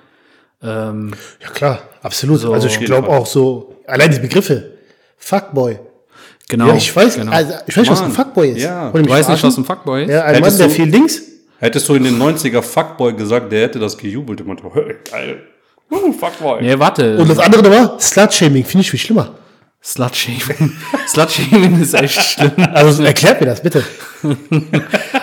Ähm, 0.62 1.12
Ja, 1.42 1.48
klar, 1.50 1.82
absolut. 2.02 2.40
So, 2.40 2.52
also 2.52 2.66
ich 2.68 2.78
glaube 2.80 3.08
auch 3.08 3.26
so, 3.26 3.76
allein 3.86 4.10
die 4.10 4.18
Begriffe. 4.20 4.72
Fuckboy. 5.16 5.78
genau. 6.48 6.68
Ja, 6.68 6.74
ich 6.76 6.94
weiß, 6.94 7.16
genau. 7.16 7.32
also, 7.32 7.52
ich 7.66 7.76
weiß 7.76 7.82
nicht, 7.82 7.90
was 7.90 8.00
ein 8.00 8.06
Mann, 8.08 8.16
Fuckboy 8.16 8.50
ist. 8.52 8.62
ja. 8.62 8.90
Du 8.90 9.08
weißt 9.08 9.28
nicht, 9.28 9.42
was 9.42 9.56
ein 9.56 9.64
Fuckboy 9.64 10.04
ist? 10.04 10.10
Ja, 10.10 10.20
ein 10.24 10.34
Mann, 10.34 10.42
Hättest 10.44 10.60
der 10.60 10.68
du- 10.68 10.74
viel 10.74 10.90
Dings. 10.90 11.22
Hättest 11.58 11.88
du 11.88 11.94
in 11.94 12.04
den 12.04 12.18
90er 12.18 12.62
Fuckboy 12.62 13.12
gesagt, 13.12 13.52
der 13.52 13.62
hätte 13.64 13.78
das 13.78 13.96
gejubelt. 13.98 14.40
Und 14.40 14.46
man, 14.48 14.72
hey, 14.72 14.96
geil. 15.10 15.42
Uh, 15.90 16.12
Fuckboy. 16.12 16.62
Nee, 16.62 16.78
warte. 16.78 17.18
Und 17.18 17.28
das 17.28 17.38
andere 17.38 17.62
nochmal, 17.62 17.98
Slut-Shaming, 17.98 18.64
finde 18.64 18.82
ich 18.82 18.90
viel 18.90 19.00
schlimmer. 19.00 19.34
Slutshaming. 19.82 20.72
Slutshaming 21.08 21.80
ist 21.80 21.94
echt 21.94 22.20
schlimm. 22.22 22.52
Also 22.74 23.02
erklärt 23.02 23.40
mir 23.40 23.46
das, 23.46 23.62
bitte. 23.62 23.84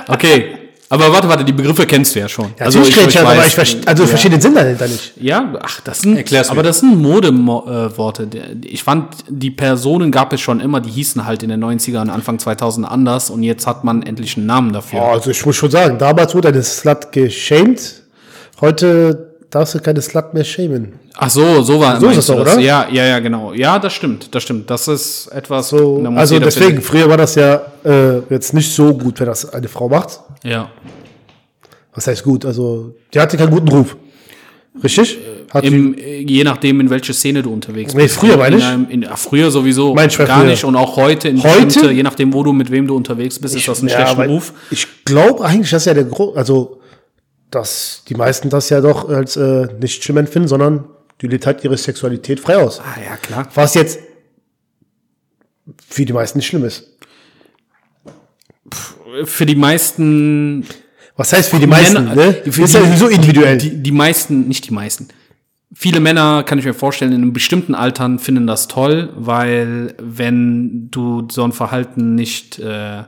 Okay. 0.09 0.55
Aber 0.89 1.11
warte, 1.11 1.27
warte, 1.27 1.43
die 1.43 1.51
Begriffe 1.51 1.85
kennst 1.85 2.15
du 2.15 2.19
ja 2.21 2.29
schon. 2.29 2.53
Ja, 2.57 2.65
also 2.65 2.81
ich, 2.81 2.95
ich 2.95 3.13
ja, 3.13 3.21
aber 3.21 3.45
ich 3.45 3.53
verstehe, 3.53 3.85
also 3.85 4.03
ich 4.03 4.07
ja. 4.07 4.11
verstehe 4.11 4.31
den 4.31 4.39
Sinn 4.39 4.55
dahinter 4.55 4.87
nicht. 4.87 5.11
Ja, 5.17 5.53
ach, 5.61 5.81
das 5.81 5.99
sind, 5.99 6.15
Erklär's 6.15 6.49
aber 6.49 6.61
mir. 6.61 6.69
das 6.69 6.79
sind 6.79 7.01
Modeworte. 7.01 8.29
Ich 8.63 8.83
fand, 8.83 9.09
die 9.27 9.51
Personen 9.51 10.11
gab 10.11 10.31
es 10.31 10.39
schon 10.39 10.61
immer, 10.61 10.79
die 10.79 10.89
hießen 10.89 11.25
halt 11.25 11.43
in 11.43 11.49
den 11.49 11.61
90ern, 11.61 12.07
Anfang 12.07 12.39
2000 12.39 12.89
anders 12.89 13.29
und 13.29 13.43
jetzt 13.43 13.67
hat 13.67 13.83
man 13.83 14.01
endlich 14.01 14.37
einen 14.37 14.45
Namen 14.45 14.71
dafür. 14.71 15.01
Oh, 15.01 15.11
also 15.11 15.29
ich 15.29 15.45
muss 15.45 15.57
schon 15.57 15.69
sagen, 15.69 15.97
damals 15.97 16.33
wurde 16.33 16.47
eine 16.47 16.63
Slut 16.63 17.11
geschämt. 17.11 18.03
Heute 18.61 19.35
darfst 19.49 19.75
du 19.75 19.79
keine 19.79 20.01
Slut 20.01 20.33
mehr 20.33 20.43
schämen. 20.43 20.93
Ach 21.15 21.29
so, 21.29 21.61
so 21.63 21.79
war 21.79 21.99
So 21.99 22.09
ist 22.09 22.27
du 22.29 22.33
doch, 22.33 22.43
das? 22.43 22.55
oder? 22.55 22.61
Ja, 22.63 22.87
ja, 22.91 23.05
ja, 23.05 23.19
genau. 23.19 23.53
Ja, 23.53 23.79
das 23.79 23.93
stimmt, 23.93 24.33
das 24.35 24.43
stimmt. 24.43 24.69
Das 24.69 24.87
ist 24.87 25.27
etwas, 25.27 25.69
So, 25.69 26.01
da 26.03 26.09
also 26.11 26.37
deswegen, 26.39 26.81
früher 26.81 27.09
war 27.09 27.17
das 27.17 27.35
ja 27.35 27.61
äh, 27.83 28.19
jetzt 28.29 28.53
nicht 28.53 28.71
so 28.73 28.93
gut, 28.93 29.19
wenn 29.19 29.27
das 29.27 29.51
eine 29.53 29.67
Frau 29.67 29.89
macht. 29.89 30.19
Ja. 30.43 30.69
Was 31.93 32.07
heißt 32.07 32.23
gut? 32.23 32.45
Also, 32.45 32.93
die 33.13 33.19
hatte 33.19 33.37
keinen 33.37 33.49
guten 33.51 33.67
Ruf. 33.69 33.95
Richtig? 34.83 35.17
Hat 35.49 35.63
sie- 35.63 35.69
Im, 35.69 35.97
äh, 35.97 36.19
je 36.19 36.43
nachdem, 36.43 36.79
in 36.81 36.89
welche 36.91 37.11
Szene 37.13 37.41
du 37.41 37.51
unterwegs 37.51 37.95
Nee, 37.95 38.03
bist. 38.03 38.17
früher 38.17 38.37
meine 38.37 38.57
in 38.57 38.61
ich. 38.61 38.67
einem, 38.67 38.89
in, 38.89 39.07
ach, 39.09 39.17
früher 39.17 39.49
sowieso 39.49 39.95
Mein 39.95 40.11
Schwester 40.11 40.27
gar 40.33 40.41
früher. 40.41 40.51
nicht 40.51 40.63
und 40.65 40.75
auch 40.75 40.95
heute 40.97 41.29
in 41.29 41.41
Heute? 41.41 41.65
bestimmte, 41.65 41.91
je 41.93 42.03
nachdem, 42.03 42.31
wo 42.33 42.43
du 42.43 42.53
mit 42.53 42.69
wem 42.69 42.85
du 42.85 42.95
unterwegs 42.95 43.39
bist, 43.39 43.55
ist 43.55 43.67
das 43.67 43.81
ein 43.81 43.89
schlechter 43.89 44.17
weil 44.17 44.29
Ruf. 44.29 44.53
Ich 44.69 44.85
glaube 45.05 45.43
eigentlich, 45.43 45.71
dass 45.71 45.85
ja 45.85 45.95
der 45.95 46.03
Gro 46.03 46.33
also 46.35 46.76
dass 47.57 48.03
die 48.07 48.15
meisten 48.15 48.49
das 48.49 48.69
ja 48.69 48.79
doch 48.81 49.09
als 49.09 49.35
äh, 49.35 49.67
nicht 49.79 50.03
schlimm 50.03 50.17
empfinden, 50.17 50.47
sondern 50.47 50.85
die 51.21 51.27
lebt 51.27 51.45
halt 51.45 51.63
ihre 51.63 51.77
Sexualität 51.77 52.39
frei 52.39 52.57
aus. 52.57 52.79
Ah 52.79 52.99
ja, 53.03 53.17
klar. 53.17 53.47
Was 53.55 53.73
jetzt 53.73 53.99
für 55.89 56.05
die 56.05 56.13
meisten 56.13 56.37
nicht 56.37 56.47
schlimm 56.47 56.63
ist. 56.65 56.83
Für 59.25 59.45
die 59.45 59.55
meisten 59.55 60.65
Was 61.15 61.33
heißt 61.33 61.49
für 61.49 61.59
die 61.59 61.67
meisten? 61.67 61.93
Männer- 62.05 62.15
ne? 62.15 62.33
für 62.51 62.63
ist 62.63 62.73
ja 62.73 62.81
die- 62.81 62.87
sowieso 62.87 63.07
individuell. 63.07 63.57
Die, 63.57 63.81
die 63.81 63.91
meisten, 63.91 64.47
nicht 64.47 64.67
die 64.69 64.73
meisten. 64.73 65.07
Viele 65.73 65.99
Männer, 65.99 66.43
kann 66.43 66.59
ich 66.59 66.65
mir 66.65 66.73
vorstellen, 66.73 67.11
in 67.11 67.21
einem 67.21 67.33
bestimmten 67.33 67.75
Altern 67.75 68.19
finden 68.19 68.47
das 68.47 68.67
toll, 68.67 69.09
weil 69.15 69.95
wenn 70.01 70.89
du 70.91 71.27
so 71.29 71.43
ein 71.43 71.51
Verhalten 71.51 72.15
nicht 72.15 72.59
äh, 72.59 73.03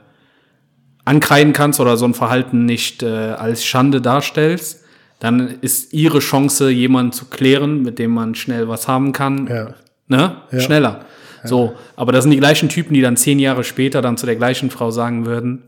ankreiden 1.09 1.53
kannst 1.53 1.79
oder 1.79 1.97
so 1.97 2.05
ein 2.05 2.13
Verhalten 2.13 2.65
nicht 2.65 3.01
äh, 3.03 3.07
als 3.07 3.65
Schande 3.65 3.99
darstellst, 4.01 4.83
dann 5.19 5.55
ist 5.61 5.91
ihre 5.93 6.19
Chance, 6.19 6.69
jemanden 6.69 7.11
zu 7.11 7.25
klären, 7.25 7.81
mit 7.81 7.99
dem 7.99 8.11
man 8.11 8.35
schnell 8.35 8.67
was 8.69 8.87
haben 8.87 9.11
kann, 9.11 9.47
Ja. 9.47 9.73
ne? 10.07 10.37
schneller. 10.59 11.05
So, 11.43 11.73
aber 11.95 12.11
das 12.11 12.23
sind 12.25 12.31
die 12.31 12.37
gleichen 12.37 12.69
Typen, 12.69 12.93
die 12.93 13.01
dann 13.01 13.15
zehn 13.17 13.39
Jahre 13.39 13.63
später 13.63 14.01
dann 14.01 14.17
zu 14.17 14.25
der 14.25 14.35
gleichen 14.35 14.69
Frau 14.69 14.91
sagen 14.91 15.25
würden, 15.25 15.63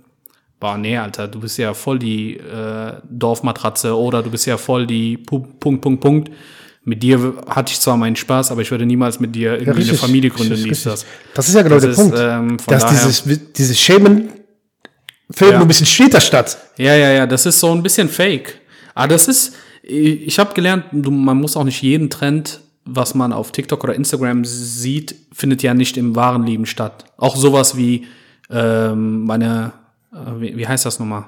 boah, 0.59 0.77
nee, 0.77 0.97
Alter, 0.97 1.27
du 1.27 1.39
bist 1.39 1.57
ja 1.57 1.73
voll 1.73 1.97
die 1.97 2.37
äh, 2.37 2.93
Dorfmatratze 3.09 3.97
oder 3.97 4.21
du 4.21 4.29
bist 4.29 4.45
ja 4.45 4.57
voll 4.57 4.85
die 4.85 5.17
Pu 5.17 5.39
Punkt, 5.39 5.81
Punkt, 5.81 6.01
Punkt. 6.01 6.31
Mit 6.83 7.03
dir 7.03 7.33
hatte 7.47 7.71
ich 7.71 7.79
zwar 7.79 7.95
meinen 7.95 8.15
Spaß, 8.15 8.51
aber 8.51 8.61
ich 8.61 8.71
würde 8.71 8.85
niemals 8.85 9.19
mit 9.19 9.33
dir 9.35 9.53
irgendwie 9.53 9.69
eine 9.69 9.77
richtig, 9.79 9.99
Familie 9.99 10.29
gründen, 10.29 10.53
richtig, 10.53 10.71
richtig. 10.71 10.91
das. 10.91 11.05
Das 11.35 11.47
ist 11.47 11.55
ja 11.55 11.61
genau 11.61 11.75
Das 11.75 11.83
der 11.83 11.91
ist, 11.91 11.97
Punkt. 11.97 12.17
ähm, 12.19 12.57
dass 12.67 12.83
daher- 12.83 13.05
dieses, 13.07 13.53
dieses 13.53 13.79
Schämen 13.79 14.29
findet 15.33 15.53
Ja. 15.53 15.57
nur 15.59 15.65
ein 15.65 15.67
bisschen 15.67 15.85
später 15.85 16.21
statt. 16.21 16.57
Ja, 16.77 16.95
ja, 16.95 17.11
ja, 17.11 17.27
das 17.27 17.45
ist 17.45 17.59
so 17.59 17.71
ein 17.71 17.83
bisschen 17.83 18.09
fake. 18.09 18.59
Aber 18.93 19.07
das 19.09 19.27
ist, 19.27 19.53
ich 19.83 20.37
habe 20.39 20.53
gelernt, 20.53 20.85
man 20.91 21.37
muss 21.37 21.55
auch 21.57 21.63
nicht 21.63 21.81
jeden 21.81 22.09
Trend, 22.09 22.61
was 22.85 23.15
man 23.15 23.31
auf 23.31 23.51
TikTok 23.51 23.83
oder 23.83 23.95
Instagram 23.95 24.43
sieht, 24.43 25.15
findet 25.31 25.63
ja 25.63 25.73
nicht 25.73 25.97
im 25.97 26.15
wahren 26.15 26.43
Leben 26.45 26.65
statt. 26.65 27.05
Auch 27.17 27.35
sowas 27.35 27.77
wie 27.77 28.07
ähm, 28.49 29.23
meine, 29.25 29.73
äh, 30.11 30.41
wie, 30.41 30.57
wie 30.57 30.67
heißt 30.67 30.85
das 30.85 30.99
nochmal? 30.99 31.25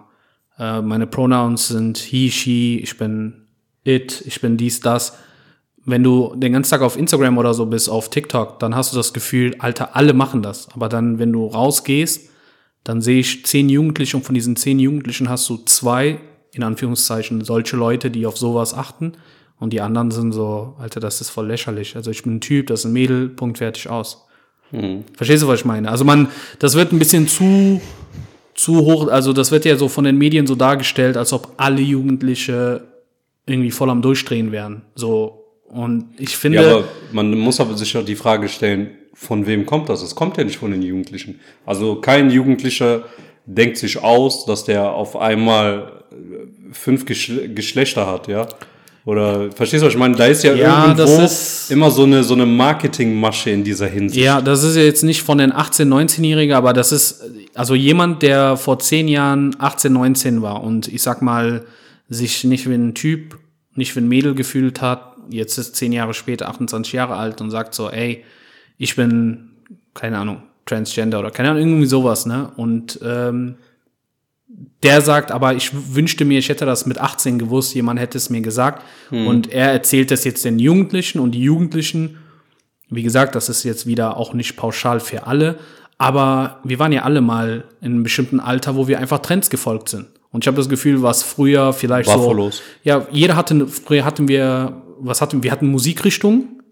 Äh, 0.59 0.81
meine 0.81 1.07
Pronouns 1.07 1.67
sind 1.67 1.97
he, 1.97 2.29
she, 2.31 2.79
ich 2.83 2.97
bin 2.97 3.45
it, 3.83 4.23
ich 4.25 4.41
bin 4.41 4.57
dies, 4.57 4.79
das. 4.81 5.13
Wenn 5.85 6.03
du 6.03 6.33
den 6.35 6.53
ganzen 6.53 6.71
Tag 6.71 6.81
auf 6.81 6.97
Instagram 6.97 7.37
oder 7.37 7.53
so 7.53 7.65
bist, 7.65 7.89
auf 7.89 8.09
TikTok, 8.09 8.59
dann 8.59 8.75
hast 8.75 8.93
du 8.93 8.97
das 8.97 9.13
Gefühl, 9.13 9.55
Alter, 9.59 9.95
alle 9.95 10.13
machen 10.13 10.41
das. 10.41 10.69
Aber 10.73 10.87
dann, 10.89 11.19
wenn 11.19 11.31
du 11.33 11.45
rausgehst, 11.47 12.29
dann 12.84 13.01
sehe 13.01 13.19
ich 13.19 13.45
zehn 13.45 13.69
Jugendliche 13.69 14.17
und 14.17 14.23
von 14.23 14.36
diesen 14.36 14.55
zehn 14.55 14.79
Jugendlichen 14.79 15.29
hast 15.29 15.49
du 15.49 15.57
zwei, 15.57 16.19
in 16.51 16.63
Anführungszeichen, 16.63 17.43
solche 17.43 17.77
Leute, 17.77 18.11
die 18.11 18.25
auf 18.25 18.38
sowas 18.38 18.73
achten. 18.73 19.13
Und 19.59 19.71
die 19.71 19.81
anderen 19.81 20.11
sind 20.11 20.34
so, 20.34 20.75
Alter, 20.77 20.99
das 20.99 21.21
ist 21.21 21.29
voll 21.29 21.47
lächerlich. 21.47 21.95
Also 21.95 22.11
ich 22.11 22.23
bin 22.23 22.36
ein 22.36 22.41
Typ, 22.41 22.67
das 22.67 22.81
ist 22.81 22.86
ein 22.86 22.93
Mädel, 22.93 23.29
Punkt, 23.29 23.59
fertig, 23.59 23.89
aus. 23.89 24.25
Verstehst 25.15 25.43
du, 25.43 25.47
was 25.47 25.59
ich 25.59 25.65
meine? 25.65 25.89
Also 25.89 26.03
man, 26.03 26.29
das 26.59 26.73
wird 26.73 26.91
ein 26.91 26.99
bisschen 26.99 27.27
zu, 27.27 27.79
zu 28.55 28.77
hoch, 28.77 29.07
also 29.07 29.31
das 29.31 29.51
wird 29.51 29.65
ja 29.65 29.77
so 29.77 29.88
von 29.88 30.03
den 30.03 30.17
Medien 30.17 30.47
so 30.47 30.55
dargestellt, 30.55 31.15
als 31.15 31.31
ob 31.31 31.53
alle 31.57 31.81
Jugendliche 31.81 32.84
irgendwie 33.45 33.71
voll 33.71 33.89
am 33.89 34.01
Durchdrehen 34.01 34.51
wären. 34.51 34.81
So. 34.95 35.43
Und 35.67 36.09
ich 36.17 36.36
finde. 36.36 36.61
Ja, 36.61 36.71
aber 36.75 36.84
man 37.11 37.38
muss 37.38 37.59
aber 37.59 37.77
sich 37.77 37.95
auch 37.95 38.05
die 38.05 38.15
Frage 38.15 38.49
stellen, 38.49 38.91
von 39.14 39.45
wem 39.45 39.66
kommt 39.66 39.89
das? 39.89 40.01
Es 40.01 40.16
kommt 40.16 40.38
ja 40.38 40.43
nicht 40.43 40.57
von 40.57 40.72
den 40.72 40.82
Jugendlichen. 40.82 41.39
Also 41.66 41.95
kein 42.01 42.30
Jugendlicher 42.30 43.03
denkt 43.45 43.78
sich 43.78 44.01
aus, 44.01 44.45
dass 44.45 44.64
der 44.66 44.91
auf 44.91 45.16
einmal 45.16 46.03
äh, 46.11 46.16
fünf 46.74 47.05
Geschle 47.05 47.49
Geschlechter 47.49 48.07
hat, 48.07 48.28
ja? 48.28 48.47
Oder 49.05 49.51
verstehst 49.51 49.82
du, 49.84 49.88
was 49.88 49.93
ich 49.93 49.99
meine? 49.99 50.16
Da 50.16 50.28
ist 50.28 50.43
ja, 50.43 50.53
Ja, 50.53 50.84
irgendwo 50.86 50.97
das 51.03 51.20
ist- 51.20 51.72
immer 51.72 51.91
so 51.91 52.03
eine, 52.03 52.24
so 52.24 52.36
eine 52.36 52.45
Marketingmasche 52.45 53.49
in 53.49 53.64
dieser 53.64 53.88
Hinsicht. 53.88 54.24
Ja, 54.24 54.39
das 54.39 54.64
ist 54.64 54.78
ja 54.78 54.82
jetzt 54.84 55.03
nicht 55.03 55.22
von 55.24 55.38
den 55.39 55.51
18-, 55.51 55.88
19-Jährigen, 55.89 56.55
aber 56.55 56.72
das 56.72 56.93
ist, 56.93 57.22
also 57.53 57.76
jemand, 57.76 58.22
der 58.22 58.55
vor 58.55 58.80
zehn 58.80 59.09
Jahren 59.09 59.55
18, 59.59 59.91
19 59.91 60.41
war 60.41 60.64
und 60.64 60.88
ich 60.88 61.01
sag 61.01 61.22
mal, 61.22 61.66
sich 62.07 62.45
nicht 62.45 62.70
wie 62.70 62.76
ein 62.76 62.93
Typ, 62.95 63.38
nicht 63.76 63.93
wie 63.95 63.99
ein 63.99 64.07
Mädel 64.07 64.36
gefühlt 64.36 64.82
hat 64.82 65.09
jetzt 65.30 65.57
ist 65.57 65.78
zehn 65.78 65.93
Jahre 65.93 66.14
später 66.14 66.49
28 66.49 66.91
Jahre 66.93 67.16
alt 67.16 67.39
und 67.39 67.49
sagt 67.49 67.74
so, 67.74 67.89
ey, 67.89 68.26
ich 68.78 68.95
bin, 68.95 69.51
keine 69.93 70.17
Ahnung, 70.17 70.43
Transgender 70.65 71.19
oder 71.19 71.32
keine 71.32 71.51
Ahnung, 71.51 71.63
irgendwie 71.63 71.86
sowas, 71.86 72.26
ne? 72.26 72.51
Und 72.55 72.99
ähm, 73.03 73.55
der 74.84 75.01
sagt, 75.01 75.32
aber 75.32 75.55
ich 75.55 75.71
wünschte 75.95 76.26
mir, 76.26 76.39
ich 76.39 76.49
hätte 76.49 76.65
das 76.65 76.86
mit 76.86 76.99
18 76.99 77.39
gewusst, 77.39 77.74
jemand 77.74 77.99
hätte 77.99 78.17
es 78.17 78.30
mir 78.30 78.41
gesagt. 78.41 78.84
Hm. 79.09 79.28
Und 79.28 79.51
er 79.51 79.71
erzählt 79.71 80.11
das 80.11 80.24
jetzt 80.24 80.45
den 80.45 80.59
Jugendlichen 80.59 81.19
und 81.19 81.32
die 81.32 81.41
Jugendlichen, 81.41 82.17
wie 82.89 83.03
gesagt, 83.03 83.36
das 83.36 83.49
ist 83.49 83.63
jetzt 83.63 83.88
wieder 83.88 84.17
auch 84.17 84.34
nicht 84.34 84.55
pauschal 84.55 84.99
für 84.99 85.26
alle, 85.26 85.57
aber 85.97 86.59
wir 86.63 86.80
waren 86.80 86.91
ja 86.91 87.03
alle 87.03 87.21
mal 87.21 87.63
in 87.82 87.93
einem 87.93 88.03
bestimmten 88.03 88.39
Alter, 88.39 88.76
wo 88.76 88.88
wir 88.88 88.99
einfach 88.99 89.19
Trends 89.19 89.49
gefolgt 89.49 89.89
sind. 89.89 90.07
Und 90.32 90.43
ich 90.43 90.47
habe 90.47 90.57
das 90.57 90.67
Gefühl, 90.67 91.01
was 91.01 91.24
früher 91.24 91.74
vielleicht 91.74 92.11
Buffalos. 92.11 92.57
so. 92.57 92.63
Ja, 92.84 93.07
jeder 93.11 93.36
hatte, 93.36 93.67
früher 93.67 94.03
hatten 94.03 94.28
wir, 94.28 94.82
was 94.99 95.21
hatten 95.21 95.38
wir? 95.38 95.43
Wir 95.43 95.51
hatten 95.51 95.67
Musikrichtungen, 95.67 96.62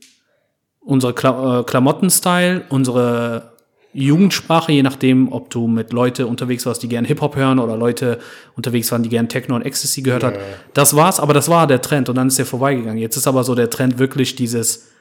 unsere 0.82 1.14
Kla 1.14 1.60
äh, 1.60 1.64
Klamottenstyle, 1.64 2.64
unsere 2.70 3.52
Jugendsprache, 3.94 4.72
je 4.72 4.84
nachdem, 4.84 5.32
ob 5.32 5.50
du 5.50 5.68
mit 5.68 5.92
Leute 5.92 6.26
unterwegs 6.26 6.66
warst, 6.66 6.82
die 6.82 6.88
gern 6.88 7.04
Hip-Hop 7.04 7.36
hören 7.36 7.60
oder 7.60 7.76
Leute 7.76 8.20
unterwegs 8.56 8.92
waren, 8.92 9.04
die 9.04 9.10
gern 9.10 9.28
Techno 9.28 9.56
und 9.56 9.64
Ecstasy 9.64 10.02
gehört 10.02 10.24
ja. 10.24 10.30
hat. 10.30 10.40
Das 10.74 10.96
war's, 10.96 11.20
aber 11.20 11.34
das 11.34 11.50
war 11.50 11.68
der 11.68 11.82
Trend 11.82 12.08
und 12.08 12.16
dann 12.16 12.28
ist 12.28 12.38
der 12.38 12.46
vorbeigegangen. 12.46 12.98
Jetzt 12.98 13.18
ist 13.18 13.28
aber 13.28 13.44
so 13.44 13.54
der 13.54 13.70
Trend 13.70 14.00
wirklich 14.00 14.36
dieses, 14.36 14.92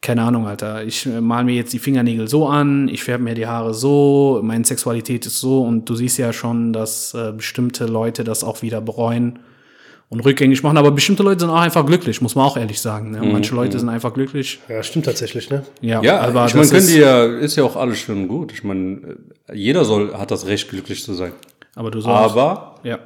keine 0.00 0.22
Ahnung, 0.22 0.46
Alter, 0.46 0.84
ich 0.84 1.06
äh, 1.06 1.20
mal 1.20 1.44
mir 1.44 1.56
jetzt 1.56 1.72
die 1.72 1.80
Fingernägel 1.80 2.28
so 2.28 2.46
an, 2.46 2.88
ich 2.88 3.02
färbe 3.02 3.24
mir 3.24 3.34
die 3.34 3.48
Haare 3.48 3.74
so, 3.74 4.40
meine 4.44 4.64
Sexualität 4.64 5.26
ist 5.26 5.40
so 5.40 5.62
und 5.62 5.88
du 5.88 5.96
siehst 5.96 6.16
ja 6.18 6.32
schon, 6.32 6.72
dass 6.72 7.14
äh, 7.14 7.32
bestimmte 7.36 7.86
Leute 7.86 8.22
das 8.22 8.44
auch 8.44 8.62
wieder 8.62 8.80
bereuen 8.80 9.40
und 10.08 10.20
rückgängig 10.20 10.62
machen. 10.62 10.76
Aber 10.76 10.90
bestimmte 10.90 11.22
Leute 11.22 11.40
sind 11.40 11.50
auch 11.50 11.60
einfach 11.60 11.84
glücklich, 11.84 12.20
muss 12.20 12.34
man 12.34 12.44
auch 12.44 12.56
ehrlich 12.56 12.80
sagen. 12.80 13.10
Ne? 13.10 13.20
Manche 13.22 13.52
mhm. 13.52 13.60
Leute 13.60 13.78
sind 13.78 13.88
einfach 13.88 14.14
glücklich. 14.14 14.60
Ja, 14.68 14.82
stimmt 14.82 15.06
tatsächlich, 15.06 15.50
ne? 15.50 15.64
Ja, 15.80 16.02
ja 16.02 16.20
aber 16.20 16.46
ich 16.46 16.54
meine, 16.54 16.68
können 16.68 16.86
die 16.86 16.98
ja, 16.98 17.24
ist 17.24 17.56
ja 17.56 17.64
auch 17.64 17.76
alles 17.76 17.98
schön 17.98 18.22
und 18.22 18.28
gut. 18.28 18.52
Ich 18.52 18.64
meine, 18.64 19.16
jeder 19.52 19.84
soll, 19.84 20.14
hat 20.14 20.30
das 20.30 20.46
Recht, 20.46 20.68
glücklich 20.68 21.02
zu 21.02 21.14
sein. 21.14 21.32
Aber 21.74 21.90
du 21.90 22.00
sollst. 22.00 22.16
Aber, 22.16 22.80
ja. 22.84 22.98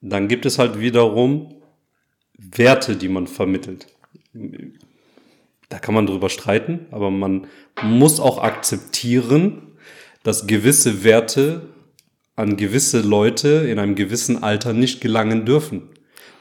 dann 0.00 0.28
gibt 0.28 0.46
es 0.46 0.58
halt 0.58 0.78
wiederum 0.78 1.54
Werte, 2.38 2.96
die 2.96 3.08
man 3.08 3.26
vermittelt. 3.26 3.86
Da 5.68 5.78
kann 5.78 5.94
man 5.94 6.06
drüber 6.06 6.28
streiten, 6.28 6.86
aber 6.90 7.10
man 7.10 7.46
muss 7.82 8.20
auch 8.20 8.38
akzeptieren, 8.38 9.62
dass 10.22 10.46
gewisse 10.46 11.02
Werte 11.04 11.62
an 12.36 12.56
gewisse 12.56 13.00
Leute 13.00 13.48
in 13.48 13.78
einem 13.78 13.94
gewissen 13.94 14.42
Alter 14.42 14.72
nicht 14.72 15.00
gelangen 15.00 15.44
dürfen, 15.44 15.82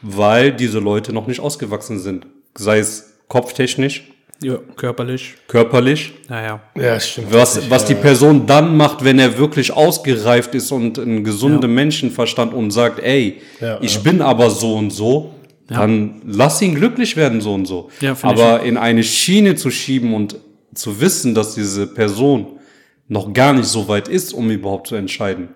weil 0.02 0.52
diese 0.52 0.80
Leute 0.80 1.14
noch 1.14 1.28
nicht 1.28 1.40
ausgewachsen 1.40 2.00
sind, 2.00 2.28
sei 2.56 2.80
es 2.80 3.14
kopftechnisch, 3.28 4.04
ja, 4.44 4.58
körperlich. 4.76 5.36
Körperlich. 5.48 6.14
Naja. 6.28 6.62
Ja, 6.76 7.00
stimmt. 7.00 7.32
Was, 7.32 7.70
was 7.70 7.86
die 7.86 7.96
Person 7.96 8.46
dann 8.46 8.76
macht, 8.76 9.04
wenn 9.04 9.18
er 9.18 9.38
wirklich 9.38 9.72
ausgereift 9.72 10.54
ist 10.56 10.72
und 10.74 11.00
einen 11.00 11.24
gesunden 11.24 11.62
ja. 11.62 11.68
Menschenverstand 11.70 12.54
und 12.54 12.72
sagt, 12.72 13.00
ey, 13.00 13.42
ja, 13.62 13.80
ich 13.82 13.96
ja. 13.96 14.02
bin 14.02 14.22
aber 14.22 14.50
so 14.50 14.76
und 14.76 14.92
so, 14.92 15.34
dann 15.68 16.22
lass 16.26 16.62
ihn 16.62 16.76
glücklich 16.76 17.16
werden, 17.16 17.42
so 17.42 17.54
und 17.54 17.66
so. 17.66 17.90
Ja, 18.02 18.16
aber 18.22 18.62
in 18.64 18.78
eine 18.78 19.04
Schiene 19.04 19.56
zu 19.56 19.72
schieben 19.72 20.14
und 20.14 20.36
zu 20.74 21.00
wissen, 21.00 21.34
dass 21.34 21.56
diese 21.56 21.88
Person 21.88 22.60
noch 23.08 23.34
gar 23.34 23.54
nicht 23.54 23.68
so 23.68 23.88
weit 23.88 24.08
ist, 24.08 24.34
um 24.34 24.50
überhaupt 24.50 24.88
zu 24.88 24.96
entscheiden, 24.96 25.50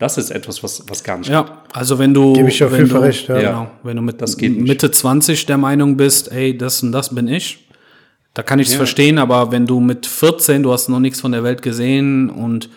das 0.00 0.16
ist 0.16 0.30
etwas, 0.30 0.62
was, 0.62 0.82
was 0.88 1.04
gar 1.04 1.18
nicht 1.18 1.28
Ja, 1.28 1.42
geht. 1.42 1.52
also 1.72 1.98
wenn 1.98 2.12
du, 2.14 2.32
Gebe 2.32 2.48
ich 2.48 2.64
auf 2.64 2.72
jeden 2.72 2.88
Fall 2.88 3.02
recht, 3.02 3.28
ja. 3.28 3.38
Genau, 3.38 3.70
wenn 3.82 3.96
du 3.96 4.02
mit 4.02 4.20
das 4.20 4.36
geht 4.36 4.58
Mitte 4.58 4.90
20 4.90 5.46
der 5.46 5.58
Meinung 5.58 5.96
bist, 5.96 6.32
ey, 6.32 6.56
das 6.56 6.82
und 6.82 6.90
das 6.90 7.14
bin 7.14 7.28
ich, 7.28 7.68
da 8.32 8.42
kann 8.42 8.58
ich 8.58 8.68
es 8.68 8.72
ja. 8.72 8.78
verstehen, 8.78 9.18
aber 9.18 9.52
wenn 9.52 9.66
du 9.66 9.78
mit 9.78 10.06
14, 10.06 10.62
du 10.62 10.72
hast 10.72 10.88
noch 10.88 11.00
nichts 11.00 11.20
von 11.20 11.32
der 11.32 11.44
Welt 11.44 11.60
gesehen 11.60 12.30
und 12.30 12.70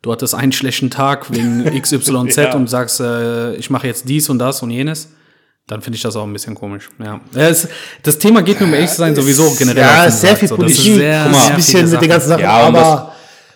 du 0.00 0.10
hattest 0.10 0.34
einen 0.34 0.52
schlechten 0.52 0.88
Tag 0.88 1.30
wegen 1.30 1.64
XYZ 1.82 2.36
ja. 2.36 2.54
und 2.54 2.70
sagst, 2.70 3.00
äh, 3.00 3.54
ich 3.56 3.68
mache 3.68 3.86
jetzt 3.86 4.08
dies 4.08 4.30
und 4.30 4.38
das 4.38 4.62
und 4.62 4.70
jenes, 4.70 5.12
dann 5.66 5.82
finde 5.82 5.96
ich 5.96 6.02
das 6.02 6.16
auch 6.16 6.24
ein 6.24 6.32
bisschen 6.32 6.54
komisch. 6.54 6.88
Ja. 6.98 7.20
Es, 7.34 7.68
das 8.02 8.16
Thema 8.16 8.40
geht 8.40 8.58
nur 8.58 8.70
um 8.70 8.74
ehrlich 8.74 8.90
zu 8.90 8.96
sein 8.96 9.14
sowieso 9.14 9.54
generell. 9.58 9.82
Ja, 9.82 10.04
ist 10.06 10.22
sehr 10.22 10.34
viel 10.34 10.48
so. 10.48 10.56
Politik, 10.56 10.94
sehr, 10.96 11.24
Guck 11.24 11.32
mal, 11.32 11.46
ein 11.50 11.56
bisschen 11.56 11.90
mit 11.90 12.00
den 12.00 12.08
ganzen 12.08 12.28
Sachen, 12.30 12.42
ja, 12.42 12.52
aber 12.52 13.12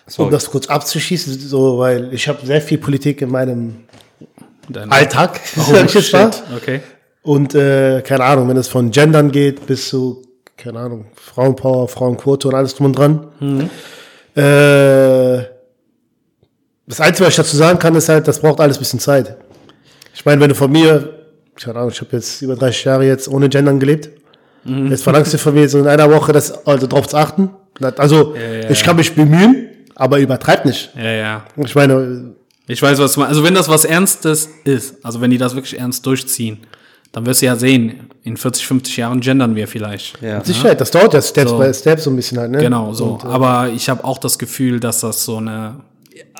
Sorry. 0.07 0.27
um 0.27 0.31
das 0.31 0.49
kurz 0.51 0.67
abzuschießen, 0.67 1.39
so, 1.39 1.79
weil 1.79 2.13
ich 2.13 2.27
habe 2.27 2.45
sehr 2.45 2.61
viel 2.61 2.77
Politik 2.77 3.21
in 3.21 3.29
meinem 3.29 3.85
Dein 4.69 4.91
Alltag, 4.91 5.39
sag 5.55 5.85
ich 5.85 5.93
jetzt 5.93 6.13
mal. 6.13 6.31
Okay. 6.55 6.81
Und 7.21 7.55
äh, 7.55 8.01
keine 8.01 8.23
Ahnung, 8.23 8.49
wenn 8.49 8.57
es 8.57 8.67
von 8.67 8.91
Gendern 8.91 9.31
geht 9.31 9.65
bis 9.65 9.89
zu, 9.89 10.21
keine 10.57 10.79
Ahnung, 10.79 11.05
Frauenpower, 11.15 11.87
Frauenquote 11.87 12.47
und 12.47 12.55
alles 12.55 12.75
drum 12.75 12.87
und 12.87 12.97
dran. 12.97 13.27
Mhm. 13.39 13.69
Äh, 14.35 15.43
das 16.87 17.01
Einzige, 17.01 17.25
was 17.25 17.29
ich 17.29 17.37
dazu 17.37 17.57
sagen 17.57 17.79
kann, 17.79 17.95
ist 17.95 18.09
halt, 18.09 18.27
das 18.27 18.39
braucht 18.39 18.59
alles 18.59 18.77
ein 18.77 18.79
bisschen 18.79 18.99
Zeit. 18.99 19.35
Ich 20.13 20.23
meine, 20.23 20.39
wenn 20.39 20.49
du 20.49 20.55
von 20.55 20.71
mir, 20.71 21.25
keine 21.55 21.79
Ahnung, 21.79 21.91
ich 21.91 21.99
habe 21.99 22.15
jetzt 22.15 22.41
über 22.41 22.55
30 22.55 22.83
Jahre 22.85 23.05
jetzt 23.05 23.27
ohne 23.27 23.49
Gendern 23.49 23.79
gelebt. 23.79 24.09
Mhm. 24.63 24.91
Jetzt 24.91 25.03
verlangst 25.03 25.33
du 25.33 25.37
von 25.37 25.53
mir 25.53 25.67
so 25.67 25.79
in 25.79 25.87
einer 25.87 26.11
Woche 26.11 26.31
das, 26.31 26.65
also 26.67 26.85
drauf 26.85 27.07
zu 27.07 27.17
achten. 27.17 27.49
Also, 27.97 28.35
ja, 28.35 28.61
ja, 28.61 28.69
ich 28.69 28.83
kann 28.83 28.95
mich 28.95 29.15
bemühen, 29.15 29.69
aber 29.95 30.19
übertreibt 30.19 30.65
nicht. 30.65 30.91
Ja, 30.95 31.11
ja. 31.11 31.45
Ich 31.57 31.75
meine. 31.75 32.35
Ich 32.67 32.81
weiß, 32.81 32.97
was 32.97 33.13
du 33.13 33.19
meinst. 33.19 33.29
Also 33.29 33.43
wenn 33.43 33.53
das 33.53 33.69
was 33.69 33.85
Ernstes 33.85 34.49
ist, 34.63 35.05
also 35.05 35.21
wenn 35.21 35.29
die 35.29 35.37
das 35.37 35.53
wirklich 35.53 35.77
ernst 35.79 36.05
durchziehen, 36.05 36.59
dann 37.11 37.25
wirst 37.25 37.41
du 37.41 37.45
ja 37.45 37.55
sehen, 37.55 38.09
in 38.23 38.37
40, 38.37 38.65
50 38.65 38.97
Jahren 38.97 39.21
gendern 39.21 39.55
wir 39.55 39.67
vielleicht. 39.67 40.21
Ja. 40.21 40.37
Mit 40.37 40.47
Sicherheit, 40.47 40.81
das 40.81 40.89
dauert 40.91 41.13
ja 41.13 41.21
Step 41.21 41.47
so. 41.47 41.59
by 41.59 41.73
Step 41.73 41.99
so 41.99 42.09
ein 42.09 42.15
bisschen 42.15 42.39
halt, 42.39 42.51
ne? 42.51 42.57
Genau, 42.57 42.91
so. 42.91 43.05
Und, 43.05 43.23
äh, 43.23 43.27
Aber 43.27 43.69
ich 43.69 43.87
habe 43.87 44.03
auch 44.03 44.17
das 44.17 44.39
Gefühl, 44.39 44.79
dass 44.79 45.01
das 45.01 45.23
so 45.23 45.37
eine. 45.37 45.75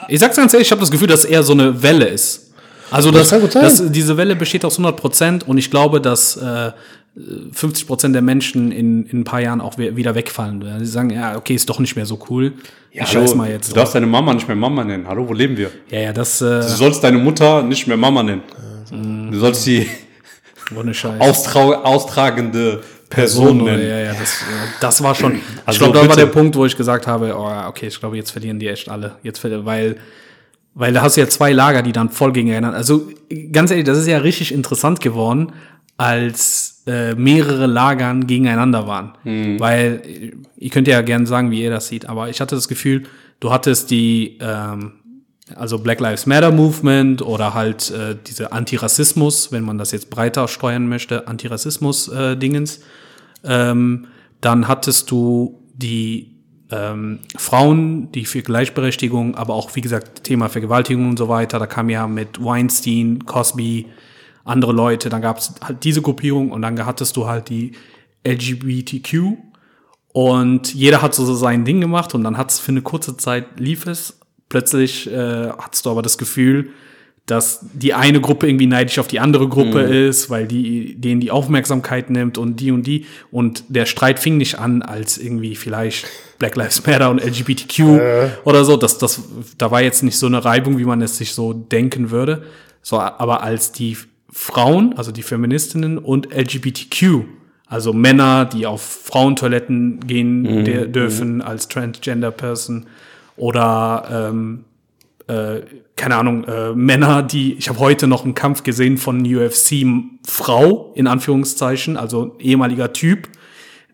Ich 0.07 0.19
sag's 0.19 0.35
ganz 0.35 0.53
ehrlich, 0.53 0.67
ich 0.67 0.71
habe 0.71 0.81
das 0.81 0.91
Gefühl, 0.91 1.07
dass 1.07 1.25
eher 1.25 1.43
so 1.43 1.53
eine 1.53 1.81
Welle 1.81 2.05
ist. 2.07 2.53
Also 2.91 3.11
das, 3.11 3.29
das, 3.29 3.51
das, 3.51 3.91
diese 3.91 4.17
Welle 4.17 4.35
besteht 4.35 4.63
aus 4.65 4.73
100 4.73 4.95
Prozent 4.99 5.47
und 5.47 5.57
ich 5.57 5.71
glaube, 5.71 6.01
dass 6.01 6.37
äh, 6.37 6.71
50 7.51 7.87
Prozent 7.87 8.13
der 8.13 8.21
Menschen 8.21 8.71
in, 8.73 9.05
in 9.05 9.21
ein 9.21 9.23
paar 9.23 9.39
Jahren 9.39 9.61
auch 9.61 9.77
wieder 9.77 10.15
wegfallen. 10.15 10.63
Sie 10.79 10.85
sagen, 10.85 11.11
ja, 11.11 11.37
okay, 11.37 11.55
ist 11.55 11.69
doch 11.69 11.79
nicht 11.79 11.95
mehr 11.95 12.05
so 12.05 12.19
cool. 12.29 12.53
Ja, 12.91 13.03
ich 13.03 13.15
hallo, 13.15 13.35
mal 13.35 13.49
jetzt. 13.49 13.71
Du 13.71 13.75
darfst 13.75 13.95
deine 13.95 14.05
Mama 14.05 14.33
nicht 14.33 14.47
mehr 14.47 14.57
Mama 14.57 14.83
nennen. 14.83 15.07
Hallo, 15.07 15.27
wo 15.27 15.33
leben 15.33 15.55
wir? 15.55 15.71
Ja, 15.89 15.99
ja, 15.99 16.13
das. 16.13 16.41
Äh, 16.41 16.61
du 16.61 16.67
sollst 16.67 17.03
deine 17.03 17.17
Mutter 17.17 17.63
nicht 17.63 17.87
mehr 17.87 17.95
Mama 17.95 18.21
nennen. 18.21 18.43
Äh, 18.91 19.31
du 19.31 19.39
sollst 19.39 19.63
sie 19.63 19.87
austrau 21.19 21.73
austragende 21.73 22.81
Person, 23.09 23.59
Person 23.59 23.63
nennen. 23.63 23.87
Ja, 23.87 23.99
ja, 23.99 24.13
das, 24.13 24.39
das 24.81 25.03
war 25.03 25.15
schon. 25.15 25.39
Also 25.65 25.77
ich 25.77 25.91
glaube, 25.91 25.99
das 25.99 26.09
war 26.09 26.15
der 26.17 26.31
Punkt, 26.31 26.55
wo 26.55 26.65
ich 26.65 26.75
gesagt 26.75 27.07
habe, 27.07 27.33
oh, 27.37 27.67
okay, 27.69 27.87
ich 27.87 27.99
glaube, 27.99 28.17
jetzt 28.17 28.31
verlieren 28.31 28.59
die 28.59 28.67
echt 28.67 28.89
alle. 28.89 29.15
Jetzt 29.23 29.41
weil 29.43 29.97
weil 30.77 30.91
da 30.91 31.01
hast 31.01 31.15
du 31.15 31.21
ja 31.21 31.27
zwei 31.29 31.53
Lager, 31.53 31.81
die 31.81 31.93
dann 31.93 32.09
voll 32.09 32.33
gegeneinander. 32.33 32.77
Also 32.77 33.07
ganz 33.53 33.71
ehrlich, 33.71 33.85
das 33.85 33.97
ist 33.97 34.07
ja 34.07 34.17
richtig 34.17 34.53
interessant 34.53 34.99
geworden, 34.99 35.53
als 35.97 36.83
äh, 36.87 37.15
mehrere 37.15 37.67
Lagern 37.67 38.27
gegeneinander 38.27 38.87
waren. 38.87 39.13
Mhm. 39.23 39.59
Weil, 39.59 40.33
ihr 40.57 40.69
könnt 40.69 40.87
ja 40.87 41.01
gerne 41.01 41.25
sagen, 41.25 41.51
wie 41.51 41.63
ihr 41.63 41.69
das 41.69 41.87
sieht, 41.87 42.07
aber 42.07 42.29
ich 42.29 42.41
hatte 42.41 42.55
das 42.55 42.67
Gefühl, 42.67 43.03
du 43.39 43.51
hattest 43.51 43.91
die, 43.91 44.37
ähm, 44.41 44.93
also 45.55 45.79
Black 45.79 45.99
Lives 45.99 46.25
Matter 46.25 46.51
Movement 46.51 47.21
oder 47.21 47.53
halt 47.53 47.91
äh, 47.91 48.15
diese 48.27 48.51
Antirassismus, 48.51 49.51
wenn 49.51 49.63
man 49.63 49.77
das 49.77 49.91
jetzt 49.91 50.09
breiter 50.09 50.47
steuern 50.47 50.87
möchte, 50.87 51.27
Antirassismus-Dingens. 51.27 52.77
Äh, 53.43 53.71
ähm, 53.71 54.07
dann 54.41 54.67
hattest 54.67 55.11
du 55.11 55.61
die 55.73 56.35
ähm, 56.71 57.19
Frauen, 57.37 58.11
die 58.11 58.25
für 58.25 58.41
Gleichberechtigung, 58.41 59.35
aber 59.35 59.53
auch, 59.53 59.75
wie 59.75 59.81
gesagt, 59.81 60.23
Thema 60.23 60.49
Vergewaltigung 60.49 61.09
und 61.09 61.17
so 61.17 61.29
weiter, 61.29 61.59
da 61.59 61.67
kam 61.67 61.89
ja 61.89 62.07
mit 62.07 62.43
Weinstein, 62.43 63.25
Cosby, 63.25 63.87
andere 64.45 64.71
Leute, 64.71 65.09
dann 65.09 65.21
gab 65.21 65.39
es 65.39 65.53
halt 65.61 65.83
diese 65.83 66.01
Gruppierung 66.01 66.51
und 66.51 66.61
dann 66.61 66.85
hattest 66.85 67.17
du 67.17 67.27
halt 67.27 67.49
die 67.49 67.73
LGBTQ 68.25 69.33
und 70.15 70.73
jeder 70.73 71.01
hat 71.01 71.13
so 71.13 71.33
sein 71.35 71.65
Ding 71.65 71.81
gemacht 71.81 72.15
und 72.15 72.23
dann 72.23 72.37
hat 72.37 72.51
es 72.51 72.59
für 72.59 72.71
eine 72.71 72.81
kurze 72.81 73.17
Zeit 73.17 73.59
lief 73.59 73.85
es. 73.85 74.17
Plötzlich 74.47 75.11
äh, 75.11 75.49
hattest 75.49 75.85
du 75.85 75.89
aber 75.89 76.01
das 76.01 76.17
Gefühl, 76.17 76.69
dass 77.25 77.65
die 77.73 77.93
eine 77.95 78.21
Gruppe 78.21 78.47
irgendwie 78.47 78.67
neidisch 78.67 78.99
auf 78.99 79.07
die 79.07 79.19
andere 79.19 79.49
Gruppe 79.49 79.87
mhm. 79.87 80.09
ist, 80.09 80.29
weil 80.29 80.47
die 80.47 80.95
denen 80.95 81.19
die 81.19 81.31
Aufmerksamkeit 81.31 82.11
nimmt 82.11 82.37
und 82.37 82.59
die 82.59 82.71
und 82.71 82.83
die 82.85 83.05
und 83.31 83.63
der 83.67 83.87
Streit 83.87 84.19
fing 84.19 84.37
nicht 84.37 84.59
an 84.59 84.83
als 84.83 85.17
irgendwie 85.17 85.55
vielleicht 85.55 86.05
Black 86.37 86.55
Lives 86.55 86.85
Matter 86.85 87.09
und 87.09 87.21
LGBTQ 87.21 87.79
äh. 87.79 88.29
oder 88.43 88.63
so, 88.63 88.77
das 88.77 88.99
das 88.99 89.23
da 89.57 89.71
war 89.71 89.81
jetzt 89.81 90.03
nicht 90.03 90.17
so 90.17 90.27
eine 90.27 90.45
Reibung, 90.45 90.77
wie 90.77 90.85
man 90.85 91.01
es 91.01 91.17
sich 91.17 91.33
so 91.33 91.51
denken 91.51 92.11
würde, 92.11 92.43
so 92.83 92.99
aber 92.99 93.41
als 93.41 93.71
die 93.71 93.97
Frauen, 94.37 94.93
also 94.97 95.13
die 95.13 95.23
Feministinnen 95.23 95.97
und 95.97 96.35
LGBTQ, 96.35 97.23
also 97.67 97.93
Männer, 97.93 98.43
die 98.43 98.65
auf 98.65 98.81
Frauentoiletten 98.81 100.01
gehen 100.01 100.41
mhm. 100.41 100.91
dürfen 100.91 101.35
mhm. 101.35 101.41
als 101.41 101.69
Transgender 101.69 102.31
Person 102.31 102.85
oder 103.37 104.29
ähm, 104.29 104.65
äh, 105.27 105.61
keine 105.95 106.17
Ahnung, 106.17 106.43
äh, 106.43 106.73
Männer, 106.73 107.23
die, 107.23 107.53
ich 107.53 107.69
habe 107.69 107.79
heute 107.79 108.07
noch 108.07 108.25
einen 108.25 108.35
Kampf 108.35 108.63
gesehen 108.63 108.97
von 108.97 109.25
UFC-Frau, 109.25 110.91
in 110.95 111.07
Anführungszeichen, 111.07 111.95
also 111.95 112.35
ehemaliger 112.37 112.91
Typ, 112.91 113.29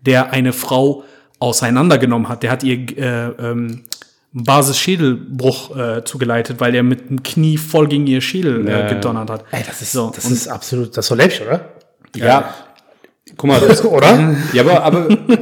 der 0.02 0.32
eine 0.32 0.54
Frau 0.54 1.04
auseinandergenommen 1.38 2.30
hat. 2.30 2.42
Der 2.42 2.50
hat 2.50 2.64
ihr 2.64 2.98
äh, 2.98 3.28
ähm, 3.28 3.84
Basisschädelbruch 4.34 5.76
äh, 5.76 6.04
zugeleitet, 6.06 6.60
weil 6.60 6.74
er 6.74 6.84
mit 6.84 7.10
dem 7.10 7.22
Knie 7.22 7.58
voll 7.58 7.88
gegen 7.88 8.08
ihr 8.08 8.22
Schädel 8.22 8.68
äh, 8.68 8.88
gedonnert 8.90 9.30
hat. 9.30 9.46
Ey, 9.52 9.64
das 9.68 9.82
ist, 9.82 9.92
So, 9.92 10.12
das 10.16 10.30
ist 10.30 10.48
absolut, 10.48 10.96
das 10.96 11.06
ist 11.06 11.10
so 11.10 11.16
läppisch, 11.16 11.42
oder? 11.42 11.66
Ja. 12.16 12.54
Guck 13.38 13.48
mal, 13.48 13.60
das, 13.60 13.84
Oder? 13.86 14.36
Ja, 14.54 14.62
aber, 14.62 14.84
aber 14.84 15.10
ich, 15.10 15.18
ich 15.28 15.40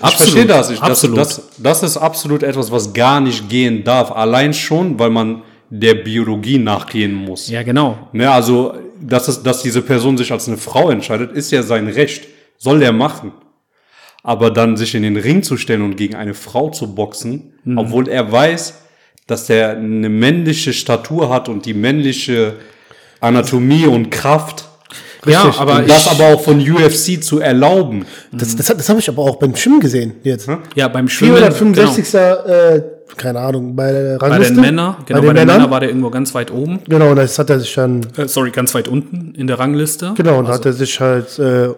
Absolut, 0.00 0.16
verstehe 0.16 0.46
das. 0.46 0.70
Ich, 0.70 0.78
das, 0.78 0.88
absolut. 0.88 1.18
das. 1.18 1.42
Das 1.58 1.82
ist 1.82 1.96
absolut 1.96 2.42
etwas, 2.42 2.70
was 2.70 2.92
gar 2.92 3.20
nicht 3.20 3.48
gehen 3.48 3.84
darf. 3.84 4.10
Allein 4.12 4.52
schon, 4.52 4.98
weil 4.98 5.10
man 5.10 5.42
der 5.70 5.94
Biologie 5.94 6.58
nachgehen 6.58 7.14
muss. 7.14 7.48
Ja, 7.48 7.62
genau. 7.62 8.08
Ne, 8.12 8.30
also, 8.30 8.74
dass, 9.00 9.28
es, 9.28 9.42
dass 9.42 9.62
diese 9.62 9.82
Person 9.82 10.16
sich 10.16 10.30
als 10.32 10.46
eine 10.48 10.56
Frau 10.56 10.90
entscheidet, 10.90 11.32
ist 11.32 11.50
ja 11.50 11.62
sein 11.62 11.88
Recht. 11.88 12.28
Soll 12.58 12.82
er 12.82 12.92
machen. 12.92 13.32
Aber 14.24 14.50
dann 14.50 14.76
sich 14.76 14.94
in 14.96 15.02
den 15.04 15.16
Ring 15.16 15.42
zu 15.44 15.56
stellen 15.56 15.82
und 15.82 15.96
gegen 15.96 16.14
eine 16.16 16.34
Frau 16.34 16.70
zu 16.70 16.94
boxen, 16.94 17.52
Mhm. 17.64 17.78
obwohl 17.78 18.08
er 18.08 18.32
weiß, 18.32 18.74
dass 19.26 19.48
er 19.50 19.76
eine 19.76 20.08
männliche 20.08 20.72
Statur 20.72 21.28
hat 21.30 21.48
und 21.48 21.64
die 21.66 21.74
männliche 21.74 22.54
Anatomie 23.20 23.86
und 23.86 24.10
Kraft. 24.10 24.66
Ja, 25.26 25.54
aber 25.58 25.76
und 25.76 25.88
das 25.88 26.04
ich- 26.06 26.10
aber 26.10 26.34
auch 26.34 26.40
von 26.42 26.58
UFC 26.60 27.18
zu 27.22 27.38
erlauben. 27.40 28.04
Das, 28.32 28.54
das, 28.56 28.66
das 28.66 28.88
habe 28.90 29.00
ich 29.00 29.08
aber 29.08 29.22
auch 29.22 29.36
beim 29.36 29.56
Schwimmen 29.56 29.80
gesehen 29.80 30.12
jetzt. 30.22 30.48
Ja, 30.74 30.88
beim 30.88 31.08
Schwimmen. 31.08 31.36
465. 31.38 32.14
Äh, 32.14 32.82
keine 33.16 33.40
Ahnung, 33.40 33.74
bei 33.76 33.90
der 33.92 34.02
Genau. 34.02 34.18
Bei 34.18 34.26
Rangliste. 34.28 34.54
den 34.54 34.60
Männern, 34.60 34.96
genau, 35.06 35.20
bei, 35.20 35.26
den 35.26 35.28
den 35.28 35.34
Männern. 35.34 35.56
Männern 35.56 35.70
war 35.70 35.80
der 35.80 35.88
irgendwo 35.88 36.10
ganz 36.10 36.34
weit 36.34 36.50
oben. 36.50 36.80
Genau, 36.88 37.10
und 37.10 37.16
das 37.16 37.38
hat 37.38 37.48
er 37.48 37.60
sich 37.60 37.74
dann, 37.74 38.00
Äh, 38.18 38.28
sorry, 38.28 38.50
ganz 38.50 38.74
weit 38.74 38.88
unten 38.88 39.34
in 39.34 39.46
der 39.46 39.58
Rangliste. 39.58 40.12
genau, 40.16 40.38
und 40.38 40.48
hat 40.48 40.66
er 40.66 40.72
sich 40.74 41.00
halt 41.00 41.38
äh, 41.38 41.68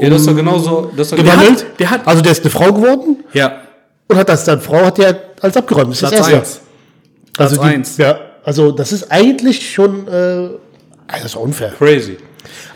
Ja, 0.00 0.10
das 0.10 0.22
ist 0.22 0.28
doch 0.28 0.36
genauso. 0.36 0.90
Das 0.96 1.06
ist 1.06 1.12
doch 1.12 1.22
Der 1.22 1.32
hat- 1.32 1.40
gewandelt. 1.40 1.66
der 1.78 1.90
hat- 1.90 2.06
also 2.06 2.22
der 2.22 2.32
ist 2.32 2.42
eine 2.42 2.50
Frau 2.50 2.72
geworden 2.72 3.24
Ja, 3.32 3.60
und 4.08 4.16
hat 4.16 4.28
das 4.28 4.44
dann 4.44 4.60
Frau 4.60 4.84
hat 4.84 4.98
er 4.98 5.18
als 5.40 5.56
abgeräumt. 5.56 5.90
Das 5.92 6.02
ist 6.02 6.08
Platz 6.08 6.12
erste. 6.28 6.36
eins. 6.36 6.60
Also 7.38 7.56
Platz 7.56 7.68
die, 7.70 7.74
eins. 7.76 7.96
Ja, 7.98 8.18
also 8.44 8.72
das 8.72 8.92
ist 8.92 9.10
eigentlich 9.10 9.72
schon, 9.72 10.06
äh, 10.08 10.10
also 10.10 10.58
das 11.08 11.24
ist 11.26 11.36
unfair. 11.36 11.72
crazy. 11.78 12.16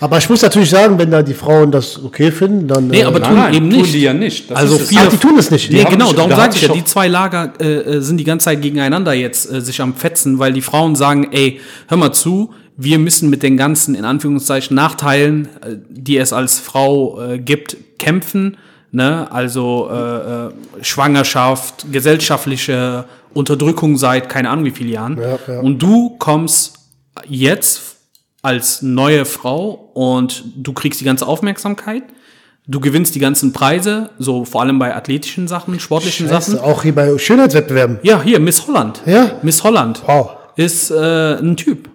Aber 0.01 0.17
ich 0.19 0.29
muss 0.31 0.41
natürlich 0.43 0.71
sagen, 0.71 0.97
wenn 0.99 1.11
da 1.11 1.23
die 1.23 1.35
Frauen 1.35 1.71
das 1.73 2.03
okay 2.03 2.31
finden, 2.31 2.69
dann. 2.69 2.87
Nee, 2.87 3.01
äh, 3.01 3.05
aber 3.05 3.19
Nein, 3.19 3.29
tun 3.31 3.39
nein, 3.39 3.55
eben 3.55 3.71
tun 3.71 3.81
nicht. 3.81 3.95
die 3.95 4.01
ja 4.03 4.15
nicht. 4.15 4.51
Das 4.51 4.59
also 4.59 4.77
ist 4.77 4.89
viele, 4.89 5.03
Ach, 5.03 5.09
die 5.09 5.17
tun 5.17 5.37
es 5.39 5.51
nicht. 5.51 5.71
Nee, 5.73 5.85
genau, 5.85 6.13
darum 6.13 6.31
da 6.31 6.37
sage 6.37 6.55
ich 6.55 6.63
ja, 6.63 6.73
die 6.73 6.85
zwei 6.85 7.09
Lager 7.09 7.53
äh, 7.61 7.65
äh, 7.97 8.01
sind 8.01 8.17
die 8.19 8.25
ganze 8.25 8.45
Zeit 8.45 8.63
gegeneinander 8.63 9.13
jetzt 9.13 9.53
äh, 9.53 9.61
sich 9.61 9.81
am 9.81 9.95
Fetzen, 9.95 10.39
weil 10.39 10.53
die 10.53 10.63
Frauen 10.63 10.95
sagen, 10.95 11.29
ey, 11.33 11.61
hör 11.89 11.99
mal 11.99 12.13
zu, 12.13 12.55
wir 12.81 12.99
müssen 13.01 13.29
mit 13.29 13.43
den 13.43 13.57
ganzen, 13.57 13.97
in 13.97 14.05
Anführungszeichen, 14.05 14.75
Nachteilen, 14.77 15.47
äh, 15.63 15.77
die 15.91 16.17
es 16.17 16.33
als 16.33 16.61
Frau 16.61 17.21
äh, 17.21 17.39
gibt, 17.39 17.77
kämpfen. 17.99 18.57
Ne? 18.93 19.31
Also 19.31 19.91
äh, 19.91 20.47
äh, 20.47 20.51
Schwangerschaft, 20.81 21.87
gesellschaftliche 21.93 23.05
Unterdrückung 23.35 23.97
seit 23.99 24.29
keine 24.29 24.49
Ahnung 24.49 24.65
wie 24.65 24.71
vielen 24.71 24.91
Jahren. 24.91 25.19
Ja, 25.21 25.39
ja. 25.55 25.61
Und 25.61 25.83
du 25.83 26.11
kommst 26.19 26.75
jetzt 27.27 27.97
als 28.43 28.81
neue 28.81 29.25
Frau 29.25 29.91
und 29.95 30.45
du 30.57 30.73
kriegst 30.73 31.01
die 31.01 31.05
ganze 31.05 31.27
Aufmerksamkeit. 31.27 32.05
Du 32.69 32.79
gewinnst 32.81 33.15
die 33.17 33.19
ganzen 33.19 33.53
Preise, 33.53 34.11
so 34.19 34.45
vor 34.45 34.61
allem 34.61 34.79
bei 34.79 34.95
athletischen 34.95 35.49
Sachen, 35.49 35.81
sportlichen 35.81 36.29
Scheiße, 36.29 36.53
Sachen. 36.53 36.65
auch 36.65 36.83
hier 36.85 36.95
bei 36.95 37.19
Schönheitswettbewerben. 37.19 37.99
Ja, 38.03 38.23
hier, 38.23 38.39
Miss 38.39 38.67
Holland. 38.69 39.03
Ja. 39.05 39.33
Miss 39.43 39.65
Holland 39.65 40.03
Wow. 40.07 40.31
ist 40.55 40.91
äh, 40.93 41.39
ein 41.39 41.57
Typ. 41.57 41.89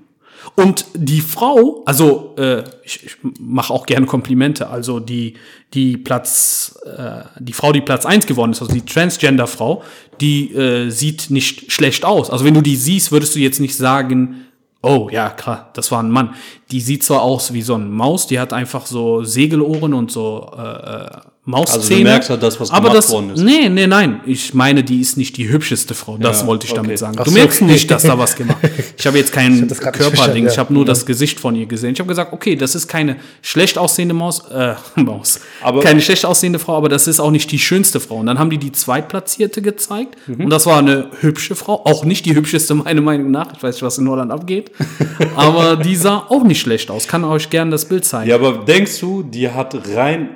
Und 0.56 0.86
die 0.94 1.22
Frau, 1.22 1.84
also 1.86 2.36
äh, 2.38 2.64
ich, 2.84 3.06
ich 3.06 3.18
mache 3.40 3.74
auch 3.74 3.86
gerne 3.86 4.06
Komplimente, 4.06 4.70
also 4.70 5.00
die, 5.00 5.36
die 5.74 5.98
Platz, 5.98 6.78
äh, 6.86 7.24
die 7.40 7.54
Frau, 7.54 7.72
die 7.72 7.82
Platz 7.82 8.06
eins 8.06 8.26
geworden 8.26 8.52
ist, 8.52 8.62
also 8.62 8.74
die 8.74 8.86
Transgender-Frau, 8.86 9.84
die 10.22 10.54
äh, 10.54 10.90
sieht 10.90 11.30
nicht 11.30 11.72
schlecht 11.72 12.06
aus. 12.06 12.30
Also 12.30 12.46
wenn 12.46 12.54
du 12.54 12.62
die 12.62 12.76
siehst, 12.76 13.12
würdest 13.12 13.36
du 13.36 13.40
jetzt 13.40 13.60
nicht 13.60 13.76
sagen, 13.76 14.46
oh 14.84 15.10
ja, 15.12 15.30
klar, 15.30 15.72
das 15.74 15.92
war 15.92 16.04
ein 16.04 16.12
Mann. 16.12 16.36
Die 16.72 16.82
sieht 16.82 17.04
zwar 17.04 17.22
aus 17.22 17.54
wie 17.54 17.62
so 17.62 17.76
eine 17.76 17.86
Maus, 17.86 18.28
die 18.28 18.40
hat 18.40 18.54
einfach 18.54 18.86
so 18.86 19.24
Segelohren 19.24 19.94
und 19.94 20.12
so 20.12 20.52
äh, 20.56 20.62
äh, 20.62 21.08
Mauszähne. 21.46 21.82
Also 21.84 21.96
du 21.98 22.04
merkst 22.04 22.30
ja, 22.30 22.38
dass 22.38 22.58
was 22.62 22.72
aber 22.72 22.90
gemacht 22.90 22.98
das, 23.00 23.12
worden 23.12 23.32
ist. 23.32 23.42
Nee, 23.44 23.68
nee, 23.68 23.86
nein. 23.86 24.22
Ich 24.26 24.54
meine, 24.54 24.82
die 24.82 25.02
ist 25.02 25.18
nicht 25.18 25.36
die 25.36 25.50
hübscheste 25.50 25.94
Frau. 25.94 26.18
Das 26.18 26.42
Ja, 26.42 26.48
wollte 26.48 26.66
ich 26.68 26.74
damit 26.74 26.92
okay. 26.92 26.98
sagen. 26.98 27.18
Ach 27.20 27.26
Du 27.26 27.32
so. 27.32 27.38
merkst 27.38 27.62
nicht, 27.64 27.92
dass 27.92 28.04
da 28.04 28.18
was 28.18 28.38
gemacht 28.38 28.60
Ich 28.98 29.06
habe 29.06 29.18
jetzt 29.18 29.34
kein 29.34 29.68
das 29.68 29.80
Körperding. 29.82 30.48
Ich 30.48 30.54
ja. 30.54 30.60
habe 30.60 30.74
nur 30.74 30.86
das 30.86 31.06
Gesicht 31.06 31.42
von 31.42 31.54
ihr 31.56 31.66
gesehen. 31.66 31.92
Ich 31.94 32.00
habe 32.00 32.08
gesagt, 32.08 32.32
okay, 32.32 32.56
das 32.56 32.76
ist 32.76 32.88
keine 32.88 33.18
schlecht 33.42 33.78
aussehende 33.78 34.14
Maus. 34.14 34.40
Äh, 34.52 34.76
Maus. 35.02 35.42
Aber- 35.62 35.82
keine 35.82 36.00
schlecht 36.02 36.26
aussehende 36.26 36.60
Frau, 36.60 36.78
aber 36.78 36.88
das 36.88 37.08
ist 37.08 37.20
auch 37.20 37.32
nicht 37.32 37.52
die 37.52 37.60
schönste 37.60 38.00
Frau. 38.00 38.16
Und 38.20 38.28
dann 38.28 38.40
haben 38.40 38.50
die 38.50 38.58
die 38.58 38.72
Zweitplatzierte 38.72 39.62
gezeigt. 39.62 40.16
Mhm. 40.28 40.46
Und 40.46 40.50
das 40.50 40.66
war 40.66 40.78
eine 40.78 41.10
hübsche 41.20 41.56
Frau. 41.56 41.86
Auch 41.86 42.06
nicht 42.06 42.26
die 42.26 42.36
hübscheste, 42.36 42.74
meiner 42.76 43.02
Meinung 43.02 43.32
nach. 43.32 43.54
Ich 43.54 43.62
weiß 43.62 43.76
nicht, 43.76 43.84
was 43.84 43.98
in 43.98 44.08
Holland 44.08 44.32
abgeht. 44.32 44.72
aber 45.36 45.76
die 45.76 45.98
sah 45.98 46.20
auch 46.30 46.44
nicht 46.46 46.62
schlecht 46.62 46.90
aus. 46.90 47.06
Kann 47.06 47.26
euch 47.26 47.50
gerne 47.50 47.72
das 47.72 47.84
Bild 47.84 48.06
zeigen. 48.06 48.30
Ja, 48.30 48.36
aber 48.36 48.60
denkst 48.66 48.98
du, 49.02 49.24
die 49.24 49.50
hat 49.50 49.76
rein, 49.94 50.30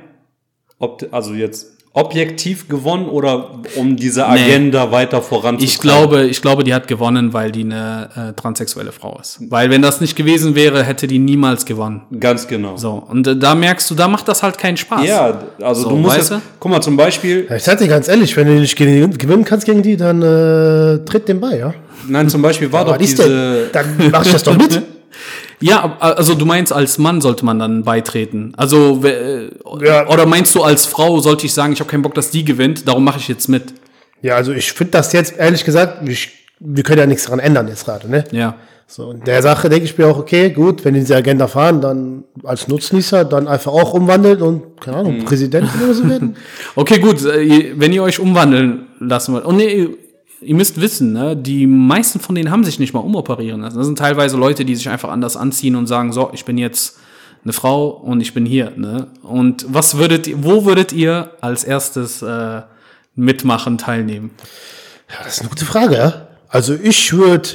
ob, 0.79 1.07
also 1.11 1.33
jetzt 1.33 1.73
objektiv 1.93 2.67
gewonnen 2.69 3.07
oder 3.09 3.49
um 3.75 3.95
diese 3.95 4.27
Agenda 4.27 4.91
weiter 4.91 5.23
voranzutreiben? 5.23 5.63
Ich 5.65 5.79
glaube, 5.79 6.25
ich 6.27 6.41
glaube, 6.43 6.63
die 6.63 6.71
hat 6.75 6.87
gewonnen, 6.87 7.33
weil 7.33 7.51
die 7.51 7.63
eine 7.63 8.09
äh, 8.15 8.39
transsexuelle 8.39 8.91
Frau 8.91 9.17
ist. 9.19 9.39
Weil 9.49 9.71
wenn 9.71 9.81
das 9.81 9.99
nicht 9.99 10.15
gewesen 10.15 10.53
wäre, 10.53 10.83
hätte 10.83 11.07
die 11.07 11.17
niemals 11.17 11.65
gewonnen. 11.65 12.01
Ganz 12.19 12.47
genau. 12.47 12.77
So, 12.77 12.91
und 13.09 13.25
äh, 13.25 13.35
da 13.35 13.55
merkst 13.55 13.89
du, 13.89 13.95
da 13.95 14.07
macht 14.07 14.27
das 14.27 14.43
halt 14.43 14.59
keinen 14.59 14.77
Spaß. 14.77 15.05
Ja, 15.07 15.39
also 15.59 15.81
So, 15.83 15.89
du 15.89 15.95
musst 15.95 16.17
weißt 16.19 16.31
jetzt, 16.33 16.41
guck 16.59 16.71
mal, 16.71 16.81
zum 16.81 16.97
Beispiel, 16.97 17.47
Ja, 17.49 17.55
ich 17.55 17.63
sag 17.63 17.79
dir 17.79 17.87
ganz 17.87 18.07
ehrlich, 18.07 18.37
wenn 18.37 18.45
du 18.45 18.53
nicht 18.59 18.75
gegen- 18.75 19.17
gewinnen 19.17 19.43
kannst 19.43 19.65
gegen 19.65 19.81
die, 19.81 19.97
dann 19.97 20.21
äh, 20.21 21.03
tritt 21.03 21.27
dem 21.27 21.39
bei, 21.39 21.57
ja. 21.57 21.73
nein, 22.07 22.29
zum 22.29 22.43
Beispiel 22.43 22.71
war 22.71 22.85
doch 22.85 22.93
Was 22.93 23.01
ist 23.01 23.17
diese, 23.17 23.27
denn? 23.27 23.69
Dann 23.73 24.11
mach 24.11 24.23
ich 24.23 24.31
das 24.33 24.43
doch 24.43 24.55
mit. 24.55 24.83
Ja, 25.59 25.97
also 25.99 26.35
du 26.35 26.45
meinst, 26.45 26.71
als 26.71 26.97
Mann 26.99 27.19
sollte 27.21 27.43
man 27.43 27.57
dann 27.59 27.83
beitreten. 27.83 28.53
Also, 28.57 29.01
äh, 29.03 29.49
Ja. 29.81 30.07
oder 30.07 30.25
meinst 30.25 30.53
du, 30.53 30.61
als 30.63 30.85
Frau 30.85 31.19
sollte 31.19 31.45
ich 31.47 31.53
sagen, 31.53 31.73
ich 31.73 31.79
habe 31.79 31.89
keinen 31.89 32.03
Bock, 32.03 32.13
dass 32.13 32.29
die 32.29 32.45
gewinnt, 32.45 32.87
darum 32.87 33.03
mache 33.03 33.17
ich 33.19 33.27
jetzt 33.27 33.47
mit. 33.47 33.73
Ja, 34.21 34.35
also 34.35 34.51
ich 34.51 34.71
finde 34.71 34.91
das 34.91 35.13
jetzt, 35.13 35.37
ehrlich 35.37 35.63
gesagt, 35.65 36.07
ich, 36.07 36.29
wir 36.59 36.83
können 36.83 36.99
ja 36.99 37.05
nichts 37.07 37.23
daran 37.25 37.39
ändern 37.39 37.67
jetzt 37.67 37.85
gerade, 37.85 38.09
ne? 38.09 38.23
Ja. 38.31 38.55
So, 38.89 39.11
in 39.11 39.21
der 39.25 39.41
Sache 39.41 39.67
denke 39.67 39.83
ich 39.85 39.97
mir 39.97 40.07
auch, 40.07 40.17
okay, 40.17 40.49
gut, 40.51 40.85
wenn 40.85 40.93
die 40.93 41.01
diese 41.01 41.15
Agenda 41.17 41.47
fahren, 41.47 41.81
dann 41.81 42.23
als 42.43 42.69
Nutznießer 42.69 43.25
dann 43.25 43.47
einfach 43.47 43.73
auch 43.73 43.93
umwandeln 43.93 44.41
und, 44.41 44.79
keine 44.79 44.97
Ahnung, 44.97 45.25
Präsident 45.25 45.69
oder 45.83 45.93
so 45.93 46.07
werden. 46.07 46.37
Okay, 46.75 46.99
gut, 46.99 47.25
äh, 47.25 47.73
wenn 47.75 47.91
ihr 47.91 48.01
euch 48.03 48.19
umwandeln 48.19 48.87
lassen 48.99 49.33
wollt. 49.33 49.43
Und 49.43 49.57
nee, 49.57 49.89
ihr 50.41 50.55
müsst 50.55 50.79
wissen, 50.79 51.13
ne, 51.13 51.35
die 51.35 51.67
meisten 51.67 52.19
von 52.19 52.35
denen 52.35 52.51
haben 52.51 52.63
sich 52.63 52.79
nicht 52.79 52.93
mal 52.93 52.99
umoperieren 52.99 53.61
lassen. 53.61 53.77
Das 53.77 53.85
sind 53.85 53.97
teilweise 53.97 54.37
Leute, 54.37 54.65
die 54.65 54.75
sich 54.75 54.89
einfach 54.89 55.09
anders 55.09 55.35
anziehen 55.37 55.75
und 55.75 55.87
sagen, 55.87 56.13
so, 56.13 56.29
ich 56.33 56.45
bin 56.45 56.57
jetzt 56.57 56.99
eine 57.43 57.53
Frau 57.53 57.87
und 57.89 58.21
ich 58.21 58.33
bin 58.33 58.45
hier. 58.45 58.71
Ne? 58.75 59.07
Und 59.23 59.65
was 59.69 59.97
würdet 59.97 60.27
ihr, 60.27 60.43
wo 60.43 60.65
würdet 60.65 60.91
ihr 60.93 61.31
als 61.41 61.63
erstes 61.63 62.21
äh, 62.21 62.61
mitmachen, 63.15 63.77
teilnehmen? 63.77 64.31
Ja, 65.09 65.23
das 65.23 65.35
ist 65.35 65.39
eine 65.41 65.49
gute 65.49 65.65
Frage, 65.65 65.95
ja. 65.97 66.27
Also 66.49 66.73
ich 66.75 67.13
würde, 67.13 67.49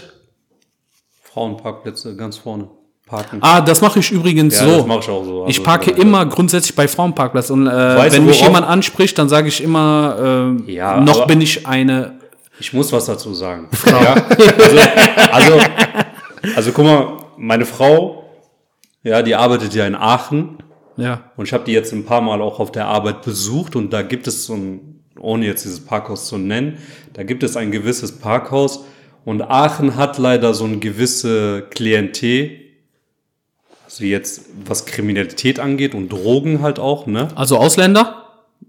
Frauenparkplätze 1.22 2.16
ganz 2.16 2.36
vorne 2.38 2.68
parken. 3.06 3.38
Ah, 3.42 3.60
das 3.60 3.80
mache 3.80 3.98
ich 3.98 4.10
übrigens 4.10 4.58
Ja, 4.60 4.66
so. 4.66 4.76
das 4.78 4.86
mach 4.86 4.98
ich 5.00 5.08
auch 5.08 5.24
so. 5.24 5.42
ich 5.46 5.58
Also, 5.58 5.62
parke 5.62 5.90
äh, 5.92 6.00
immer 6.00 6.24
grundsätzlich 6.26 6.74
bei 6.74 6.88
Frauenparkplatz 6.88 7.50
und 7.50 7.66
äh, 7.66 7.70
Weißt 7.70 8.16
wenn 8.16 8.26
mich 8.26 8.40
jemand 8.40 8.66
anspricht, 8.66 9.18
dann 9.18 9.28
sage 9.28 9.48
ich 9.48 9.62
immer, 9.62 10.54
äh, 10.66 10.72
Ja, 10.72 11.00
noch 11.00 11.26
bin 11.26 11.40
ich 11.40 11.66
eine 11.66 12.21
Ich 12.58 12.72
muss 12.72 12.92
was 12.92 13.06
dazu 13.06 13.34
sagen. 13.34 13.68
Ja, 13.86 14.14
also, 14.14 14.78
also, 15.32 15.60
also 16.56 16.72
guck 16.72 16.84
mal, 16.84 17.18
meine 17.36 17.66
Frau, 17.66 18.24
ja, 19.02 19.22
die 19.22 19.34
arbeitet 19.34 19.74
ja 19.74 19.86
in 19.86 19.94
Aachen 19.94 20.58
ja. 20.96 21.30
und 21.36 21.46
ich 21.46 21.52
habe 21.52 21.64
die 21.64 21.72
jetzt 21.72 21.92
ein 21.92 22.04
paar 22.04 22.20
Mal 22.20 22.40
auch 22.40 22.60
auf 22.60 22.72
der 22.72 22.86
Arbeit 22.86 23.22
besucht 23.22 23.76
und 23.76 23.92
da 23.92 24.02
gibt 24.02 24.26
es 24.26 24.46
so 24.46 24.54
ein, 24.54 25.04
ohne 25.18 25.46
jetzt 25.46 25.64
dieses 25.64 25.84
Parkhaus 25.84 26.28
zu 26.28 26.38
nennen, 26.38 26.78
da 27.12 27.22
gibt 27.22 27.42
es 27.42 27.56
ein 27.56 27.70
gewisses 27.72 28.18
Parkhaus 28.18 28.84
und 29.24 29.42
Aachen 29.42 29.96
hat 29.96 30.18
leider 30.18 30.54
so 30.54 30.64
eine 30.64 30.78
gewisse 30.78 31.66
Klientel, 31.70 32.58
also 33.84 34.04
jetzt 34.04 34.46
was 34.64 34.86
Kriminalität 34.86 35.58
angeht 35.60 35.94
und 35.94 36.10
Drogen 36.10 36.62
halt 36.62 36.78
auch, 36.78 37.06
ne? 37.06 37.28
Also 37.34 37.58
Ausländer? 37.58 38.21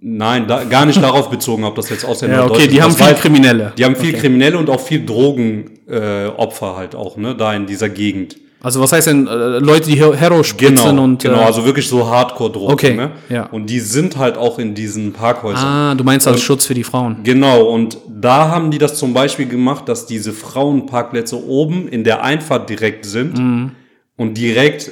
Nein, 0.05 0.47
da, 0.47 0.65
gar 0.65 0.85
nicht 0.85 1.01
darauf 1.01 1.29
bezogen, 1.29 1.63
ob 1.63 1.75
das 1.75 1.89
jetzt 1.89 2.03
Ausländer 2.03 2.37
Ja, 2.39 2.45
okay, 2.45 2.67
die 2.67 2.81
haben 2.81 2.93
viel 2.93 3.13
Kriminelle. 3.13 3.71
Die 3.77 3.85
haben 3.85 3.95
viel 3.95 4.09
Okay. 4.09 4.19
Kriminelle 4.19 4.57
und 4.57 4.69
auch 4.69 4.81
viel 4.81 5.05
Drogenopfer 5.05 6.71
äh, 6.71 6.75
halt 6.75 6.95
auch, 6.95 7.15
ne, 7.17 7.35
da 7.35 7.53
in 7.53 7.65
dieser 7.65 7.87
Gegend. 7.89 8.37
Also 8.61 8.79
was 8.79 8.91
heißt 8.93 9.07
denn 9.07 9.27
äh, 9.27 9.59
Leute, 9.59 9.89
die 9.89 9.95
Her- 9.95 10.15
Hero 10.15 10.41
spritzen 10.43 10.75
Genau, 10.91 11.03
und 11.03 11.21
genau, 11.21 11.39
äh, 11.41 11.43
also 11.45 11.65
wirklich 11.65 11.87
so 11.87 12.05
Hardcore-Drogen. 12.09 12.73
Okay, 12.73 12.93
ne? 12.95 13.11
ja. 13.29 13.45
Und 13.47 13.69
die 13.69 13.79
sind 13.81 14.17
halt 14.17 14.37
auch 14.37 14.57
in 14.59 14.73
diesen 14.73 15.11
Parkhäusern. 15.13 15.65
Ah, 15.65 15.95
du 15.95 16.03
meinst 16.05 16.27
als 16.27 16.41
Schutz 16.41 16.65
für 16.65 16.73
die 16.73 16.83
Frauen. 16.85 17.17
Genau, 17.23 17.63
und 17.63 17.97
da 18.09 18.47
haben 18.49 18.71
die 18.71 18.77
das 18.77 18.95
zum 18.97 19.13
Beispiel 19.13 19.47
gemacht, 19.47 19.87
dass 19.89 20.05
diese 20.05 20.31
Frauenparkplätze 20.33 21.45
oben 21.45 21.87
in 21.89 22.03
der 22.05 22.23
Einfahrt 22.23 22.69
direkt 22.69 23.05
sind 23.05 23.37
Mhm. 23.37 23.71
und 24.17 24.37
direkt 24.37 24.91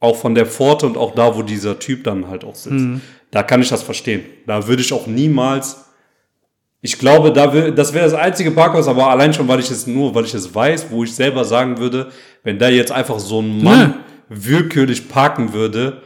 auch 0.00 0.16
von 0.16 0.34
der 0.34 0.44
Pforte 0.46 0.86
und 0.86 0.96
auch 0.98 1.14
da, 1.14 1.34
wo 1.36 1.42
dieser 1.42 1.78
Typ 1.78 2.04
dann 2.04 2.28
halt 2.28 2.44
auch 2.44 2.54
sitzt. 2.54 2.74
Mhm. 2.84 3.00
Da 3.34 3.42
kann 3.42 3.60
ich 3.60 3.68
das 3.68 3.82
verstehen. 3.82 4.24
Da 4.46 4.66
würde 4.68 4.80
ich 4.80 4.92
auch 4.92 5.08
niemals. 5.08 5.84
Ich 6.80 6.98
glaube, 7.00 7.32
da 7.32 7.52
wär, 7.52 7.72
das 7.72 7.92
wäre 7.92 8.04
das 8.04 8.14
einzige 8.14 8.52
Parkhaus, 8.52 8.86
aber 8.86 9.10
allein 9.10 9.34
schon, 9.34 9.48
weil 9.48 9.58
ich 9.58 9.70
es 9.72 9.88
nur, 9.88 10.14
weil 10.14 10.24
ich 10.24 10.34
es 10.34 10.54
weiß, 10.54 10.86
wo 10.90 11.02
ich 11.02 11.12
selber 11.14 11.44
sagen 11.44 11.78
würde, 11.78 12.12
wenn 12.44 12.60
da 12.60 12.68
jetzt 12.68 12.92
einfach 12.92 13.18
so 13.18 13.40
ein 13.40 13.60
Mann 13.62 13.94
willkürlich 14.28 15.08
parken 15.08 15.52
würde, 15.52 16.02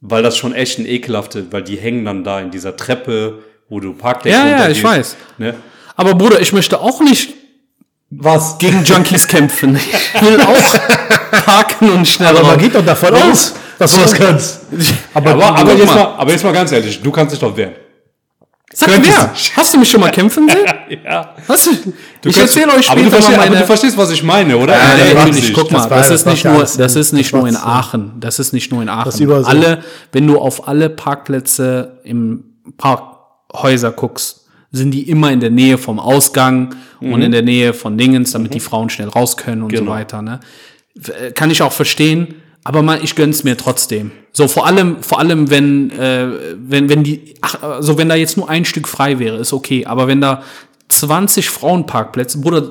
weil 0.00 0.22
das 0.24 0.36
schon 0.36 0.52
echt 0.52 0.80
ein 0.80 0.86
ekelhafte, 0.86 1.46
weil 1.52 1.62
die 1.62 1.76
hängen 1.76 2.04
dann 2.04 2.24
da 2.24 2.40
in 2.40 2.50
dieser 2.50 2.76
Treppe, 2.76 3.38
wo 3.68 3.78
du 3.78 3.92
Parkdecke 3.92 4.34
Ja, 4.34 4.48
ja, 4.48 4.68
ich 4.68 4.82
weiß. 4.82 5.16
Ne? 5.38 5.54
Aber 5.94 6.14
Bruder, 6.16 6.40
ich 6.40 6.52
möchte 6.52 6.80
auch 6.80 7.00
nicht 7.02 7.34
Was? 8.10 8.58
gegen 8.58 8.82
Junkies 8.82 9.28
kämpfen. 9.28 9.76
Ich 9.76 10.22
will 10.22 10.40
auch 10.40 10.78
parken 11.44 11.90
und 11.90 12.08
schnell 12.08 12.28
Aber 12.36 12.42
man 12.42 12.58
geht 12.58 12.74
doch 12.74 12.84
davon 12.84 13.14
Ja. 13.14 13.30
aus, 13.30 13.54
dass 13.78 13.94
du 13.94 14.00
das 14.00 14.12
kannst. 14.14 14.60
Aber, 15.14 15.30
aber, 15.32 15.64
guck 15.70 15.78
jetzt 15.78 15.86
mal. 15.94 16.14
aber 16.18 16.30
jetzt 16.32 16.44
mal 16.44 16.52
ganz 16.52 16.72
ehrlich, 16.72 17.00
du 17.00 17.10
kannst 17.10 17.32
dich 17.32 17.40
doch 17.40 17.56
wehren. 17.56 17.72
Sag 18.72 18.90
Könntest 18.90 19.18
wer? 19.18 19.56
Hast 19.56 19.72
du 19.74 19.78
mich 19.78 19.90
schon 19.90 20.00
mal 20.00 20.10
kämpfen 20.10 20.48
sehen? 20.48 20.58
Ja. 21.04 21.34
Hast 21.48 21.66
du? 21.66 21.70
Du 22.22 22.28
ich 22.28 22.36
kannst- 22.36 22.56
erzähle 22.56 22.74
euch 22.76 22.88
aber 22.90 23.00
du, 23.00 23.06
später 23.06 23.10
verstehst, 23.10 23.28
mal 23.30 23.34
aber 23.42 23.48
meine... 23.50 23.60
du 23.60 23.66
verstehst, 23.66 23.96
was 23.98 24.10
ich 24.10 24.22
meine, 24.22 24.56
oder? 24.56 24.72
Ja, 24.74 24.78
Nein, 24.88 24.96
nee, 25.24 25.30
das 25.30 25.38
ich 25.38 25.52
guck 25.54 25.64
nicht. 25.64 25.72
mal, 25.72 25.88
Das 25.88 25.88
das, 25.88 26.08
das 26.08 26.20
ist 26.20 26.26
nicht 26.26 26.44
nur, 26.44 26.58
das 26.60 26.96
ist 26.96 27.12
nicht 27.12 27.32
nur 27.32 27.46
in 27.48 27.54
Das 27.54 27.62
Aachen. 27.62 28.12
Das 28.20 28.38
ist 28.38 28.52
nicht 28.52 28.70
nur 28.72 28.82
in 28.82 28.88
Aachen. 28.88 29.20
überall 29.22 29.42
so. 29.44 29.48
Alle, 29.50 29.82
wenn 30.12 30.26
du 30.26 30.38
auf 30.38 30.66
alle 30.68 30.88
Parkplätze 30.90 32.00
im 32.04 32.44
Parkhäuser 32.76 33.90
guckst, 33.92 34.46
sind 34.70 34.90
die 34.90 35.08
immer 35.08 35.30
in 35.32 35.40
der 35.40 35.50
Nähe 35.50 35.78
vom 35.78 35.98
Ausgang 35.98 36.74
und 37.00 37.22
in 37.22 37.32
der 37.32 37.42
Nähe 37.42 37.72
von 37.72 37.96
Dingens, 37.96 38.32
damit 38.32 38.52
die 38.54 38.60
Frauen 38.60 38.90
schnell 38.90 39.08
raus 39.08 39.36
können 39.36 39.62
und 39.62 39.70
so 39.74 39.80
Genau. 39.82 39.92
weiter. 39.92 40.20
Ne? 40.22 40.40
F- 40.98 41.34
Kann 41.34 41.50
ich 41.50 41.62
auch 41.62 41.72
verstehen, 41.72 42.34
aber 42.64 42.82
mal, 42.82 43.00
ich 43.02 43.14
gönn's 43.14 43.44
mir 43.44 43.56
trotzdem. 43.56 44.10
So 44.32 44.46
vor 44.48 44.66
allem, 44.66 45.02
vor 45.02 45.18
allem, 45.18 45.50
wenn, 45.50 45.90
äh, 45.90 46.28
wenn, 46.58 46.88
wenn 46.88 47.02
die, 47.02 47.34
ach, 47.40 47.62
also 47.62 47.98
wenn 47.98 48.08
da 48.08 48.14
jetzt 48.14 48.36
nur 48.36 48.48
ein 48.48 48.64
Stück 48.64 48.86
frei 48.88 49.18
wäre, 49.18 49.36
ist 49.38 49.52
okay. 49.52 49.86
Aber 49.86 50.06
wenn 50.06 50.20
da 50.20 50.42
20 50.88 51.50
Frauenparkplätze, 51.50 52.40
Bruder, 52.40 52.62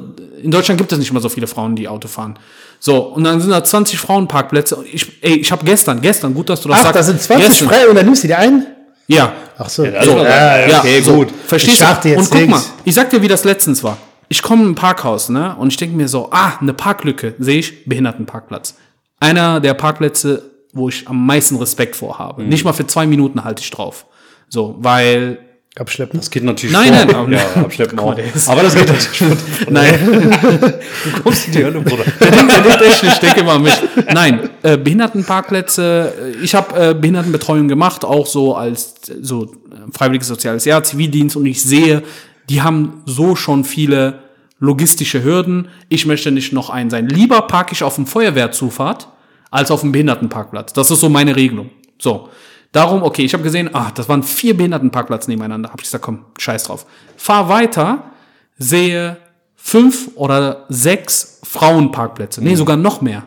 in 0.42 0.52
Deutschland 0.52 0.78
gibt 0.80 0.92
es 0.92 1.00
nicht 1.00 1.12
mal 1.14 1.20
so 1.22 1.30
viele 1.30 1.48
Frauen, 1.48 1.76
die 1.76 1.88
Auto 1.88 2.08
fahren. 2.08 2.38
So, 2.80 2.98
und 3.00 3.24
dann 3.24 3.42
sind 3.42 3.50
da 3.50 3.64
20 3.64 3.98
Frauenparkplätze. 4.00 4.76
Und 4.76 4.88
Ich, 4.94 5.24
ey, 5.24 5.38
ich 5.38 5.52
habe 5.52 5.66
gestern, 5.66 6.00
gestern, 6.02 6.34
gut, 6.34 6.50
dass 6.50 6.62
du 6.62 6.70
das 6.70 6.80
Ach, 6.80 6.84
sagst. 6.84 6.96
da 6.96 7.04
sind 7.04 7.22
20 7.22 7.48
gestern, 7.48 7.68
frei 7.70 7.88
und 7.88 7.96
dann 7.96 8.06
nimmst 8.06 8.24
du 8.24 8.28
die 8.28 8.36
ein? 8.36 8.66
Ja, 9.08 9.34
Ach 9.58 9.70
so. 9.70 9.86
das 9.86 10.06
ist 10.06 10.14
doch- 10.14 10.24
ja, 10.24 10.80
okay, 10.80 11.02
so, 11.02 11.14
gut. 11.16 11.30
Verstehst 11.48 11.82
Ich 11.82 11.88
du? 12.02 12.10
jetzt 12.10 12.18
Und 12.20 12.30
guck 12.30 12.50
mal, 12.50 12.58
links. 12.58 12.74
ich 12.84 12.94
sag 12.94 13.10
dir, 13.10 13.22
wie 13.22 13.28
das 13.28 13.44
letztens 13.46 13.84
war. 13.84 13.98
Ich 14.30 14.42
komme 14.42 14.64
in 14.64 14.72
ein 14.72 14.76
Parkhaus, 14.76 15.30
ne? 15.30 15.56
Und 15.58 15.70
ich 15.72 15.78
denke 15.78 15.96
mir 15.96 16.08
so, 16.10 16.28
ah, 16.32 16.54
eine 16.60 16.74
Parklücke, 16.74 17.34
sehe 17.40 17.60
ich, 17.60 17.86
Behindertenparkplatz. 17.86 18.76
Einer 19.20 19.60
der 19.60 19.74
Parkplätze, 19.74 20.44
wo 20.74 20.90
ich 20.90 21.08
am 21.08 21.26
meisten 21.26 21.56
Respekt 21.56 21.96
vor 21.96 22.20
habe. 22.20 22.44
Mhm. 22.44 22.50
Nicht 22.50 22.64
mal 22.66 22.74
für 22.74 22.86
zwei 22.88 23.08
Minuten 23.08 23.44
halte 23.44 23.62
ich 23.64 23.72
drauf. 23.72 24.06
So, 24.50 24.76
weil, 24.80 25.40
Abschleppen. 25.78 26.20
Das 26.20 26.32
geht 26.32 26.44
natürlich 26.44 26.74
Nein, 26.74 26.94
vor. 26.94 27.06
nein, 27.06 27.16
aber- 27.16 27.32
ja, 27.32 27.42
abschleppen 27.64 28.00
auch. 28.00 28.16
Aber 28.48 28.64
das 28.64 28.74
geht 28.76 28.88
natürlich 28.88 29.16
schon. 29.18 29.38
nein, 29.70 29.94
Du 31.16 31.22
kommst 31.24 31.48
in 31.48 31.54
die 31.54 31.64
Hölle, 31.64 31.82
Bruder. 31.82 32.04
der 32.20 32.32
denkt, 32.32 32.52
der 32.56 32.62
denkt 32.64 32.82
echt 32.82 33.04
nicht, 33.04 33.14
ich 33.14 33.20
denke 33.20 33.40
immer 33.42 33.54
an 33.54 33.62
mich. 33.64 33.74
Nein, 34.12 34.50
äh, 34.64 34.78
Behindertenparkplätze, 34.78 36.14
ich 36.44 36.56
habe 36.56 36.90
äh, 36.90 36.94
Behindertenbetreuung 36.94 37.68
gemacht, 37.68 38.04
auch 38.06 38.26
so 38.26 38.56
als 38.56 38.96
so 39.22 39.44
äh, 39.46 39.48
freiwilliges 39.96 40.28
soziales 40.28 40.66
Jahr, 40.66 40.84
Zivildienst 40.84 41.36
und 41.36 41.46
ich 41.46 41.62
sehe, 41.64 42.02
die 42.50 42.62
haben 42.62 43.02
so 43.06 43.36
schon 43.36 43.64
viele 43.64 44.20
logistische 44.60 45.24
Hürden. 45.24 45.70
Ich 45.90 46.06
möchte 46.06 46.32
nicht 46.32 46.54
noch 46.54 46.70
einen 46.70 46.90
sein. 46.90 47.08
Lieber 47.08 47.42
parke 47.44 47.74
ich 47.74 47.84
auf 47.84 47.96
dem 47.96 48.06
Feuerwehrzufahrt 48.06 49.08
als 49.52 49.72
auf 49.72 49.82
dem 49.82 49.92
Behindertenparkplatz. 49.92 50.74
Das 50.74 50.92
ist 50.92 51.00
so 51.00 51.10
meine 51.10 51.36
Regelung. 51.36 51.70
So. 52.00 52.30
Darum, 52.74 53.02
okay, 53.02 53.24
ich 53.24 53.34
habe 53.34 53.44
gesehen, 53.44 53.74
ah, 53.74 53.92
das 53.96 54.10
waren 54.10 54.24
vier 54.24 54.56
Behindertenparkplätze 54.56 55.30
nebeneinander. 55.30 55.70
Hab 55.70 55.80
ich 55.80 55.86
gesagt, 55.86 56.04
komm, 56.04 56.26
scheiß 56.38 56.66
drauf. 56.66 56.86
Fahr 57.16 57.50
weiter, 57.50 58.12
sehe 58.58 59.18
fünf 59.56 60.12
oder 60.16 60.66
sechs 60.70 61.40
Frauenparkplätze. 61.44 62.44
Nee, 62.44 62.56
sogar 62.56 62.78
noch 62.78 63.02
mehr. 63.02 63.24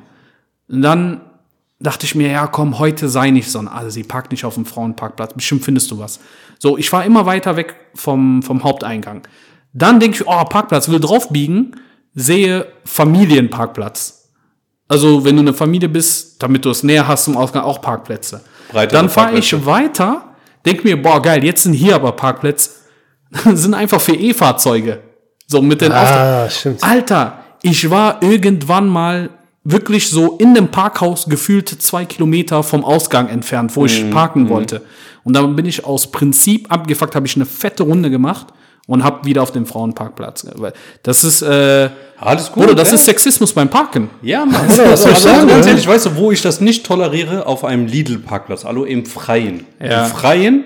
Und 0.68 0.82
dann 0.82 1.22
dachte 1.80 2.04
ich 2.04 2.14
mir, 2.14 2.30
ja, 2.30 2.46
komm, 2.46 2.78
heute 2.78 3.08
sei 3.08 3.30
nicht 3.30 3.50
so 3.50 3.58
ein 3.58 3.66
Also 3.66 3.90
sie 3.90 4.04
parkt 4.04 4.30
nicht 4.30 4.44
auf 4.44 4.54
dem 4.54 4.66
Frauenparkplatz. 4.66 5.34
Bestimmt 5.34 5.64
findest 5.64 5.90
du 5.90 5.98
was. 5.98 6.20
So, 6.58 6.76
ich 6.76 6.92
war 6.92 7.04
immer 7.04 7.26
weiter 7.26 7.56
weg 7.56 7.74
vom, 7.94 8.42
vom 8.42 8.62
Haupteingang. 8.62 9.22
Dann 9.72 10.00
denke 10.00 10.16
ich, 10.16 10.26
oh, 10.26 10.44
Parkplatz, 10.44 10.88
will 10.88 11.00
draufbiegen, 11.00 11.76
sehe 12.14 12.66
Familienparkplatz. 12.84 14.30
Also, 14.88 15.24
wenn 15.24 15.36
du 15.36 15.42
eine 15.42 15.54
Familie 15.54 15.88
bist, 15.88 16.42
damit 16.42 16.64
du 16.64 16.70
es 16.70 16.82
näher 16.82 17.06
hast 17.06 17.24
zum 17.24 17.36
Ausgang, 17.36 17.62
auch 17.62 17.80
Parkplätze. 17.80 18.40
Breitere 18.72 19.00
Dann 19.00 19.08
fahre 19.08 19.38
ich 19.38 19.64
weiter, 19.64 20.34
denke 20.66 20.82
mir, 20.82 21.00
boah, 21.00 21.22
geil, 21.22 21.44
jetzt 21.44 21.62
sind 21.62 21.74
hier 21.74 21.94
aber 21.94 22.12
Parkplätze, 22.12 22.70
sind 23.54 23.74
einfach 23.74 24.00
für 24.00 24.14
E-Fahrzeuge. 24.14 25.00
So 25.46 25.62
mit 25.62 25.80
den. 25.80 25.92
Ah, 25.92 26.50
stimmt. 26.50 26.82
Alter, 26.82 27.44
ich 27.62 27.88
war 27.90 28.22
irgendwann 28.22 28.88
mal 28.88 29.30
wirklich 29.62 30.08
so 30.08 30.36
in 30.38 30.54
dem 30.54 30.68
Parkhaus 30.68 31.26
gefühlt 31.26 31.68
zwei 31.68 32.04
Kilometer 32.04 32.62
vom 32.62 32.84
Ausgang 32.84 33.28
entfernt, 33.28 33.76
wo 33.76 33.82
Mhm, 33.82 33.86
ich 33.86 34.10
parken 34.10 34.48
wollte. 34.48 34.82
Und 35.22 35.34
dann 35.34 35.54
bin 35.54 35.66
ich 35.66 35.84
aus 35.84 36.10
Prinzip 36.10 36.72
abgefuckt, 36.72 37.14
habe 37.14 37.26
ich 37.26 37.36
eine 37.36 37.46
fette 37.46 37.82
Runde 37.82 38.10
gemacht 38.10 38.48
und 38.86 39.04
habe 39.04 39.24
wieder 39.24 39.42
auf 39.42 39.52
den 39.52 39.66
Frauenparkplatz. 39.66 40.46
Weil 40.54 40.72
Das 41.02 41.24
ist, 41.24 41.42
äh, 41.42 41.90
Alles 42.18 42.50
gut. 42.50 42.64
oder 42.64 42.74
das 42.74 42.88
ja. 42.88 42.94
ist 42.96 43.04
Sexismus 43.04 43.52
beim 43.52 43.68
Parken. 43.68 44.10
Ja, 44.22 44.44
Mann. 44.44 44.68
Soll 44.70 44.86
ich 44.86 44.90
also, 44.90 45.14
sagen, 45.14 45.48
ganz 45.48 45.66
ne? 45.66 45.72
ehrlich, 45.72 45.86
weißt 45.86 46.06
du, 46.06 46.16
wo 46.16 46.32
ich 46.32 46.42
das 46.42 46.60
nicht 46.60 46.84
toleriere? 46.84 47.46
Auf 47.46 47.64
einem 47.64 47.86
Lidl-Parkplatz, 47.86 48.64
also 48.64 48.84
im 48.84 49.06
Freien. 49.06 49.66
Ja. 49.80 50.06
Im 50.06 50.10
Freien, 50.10 50.64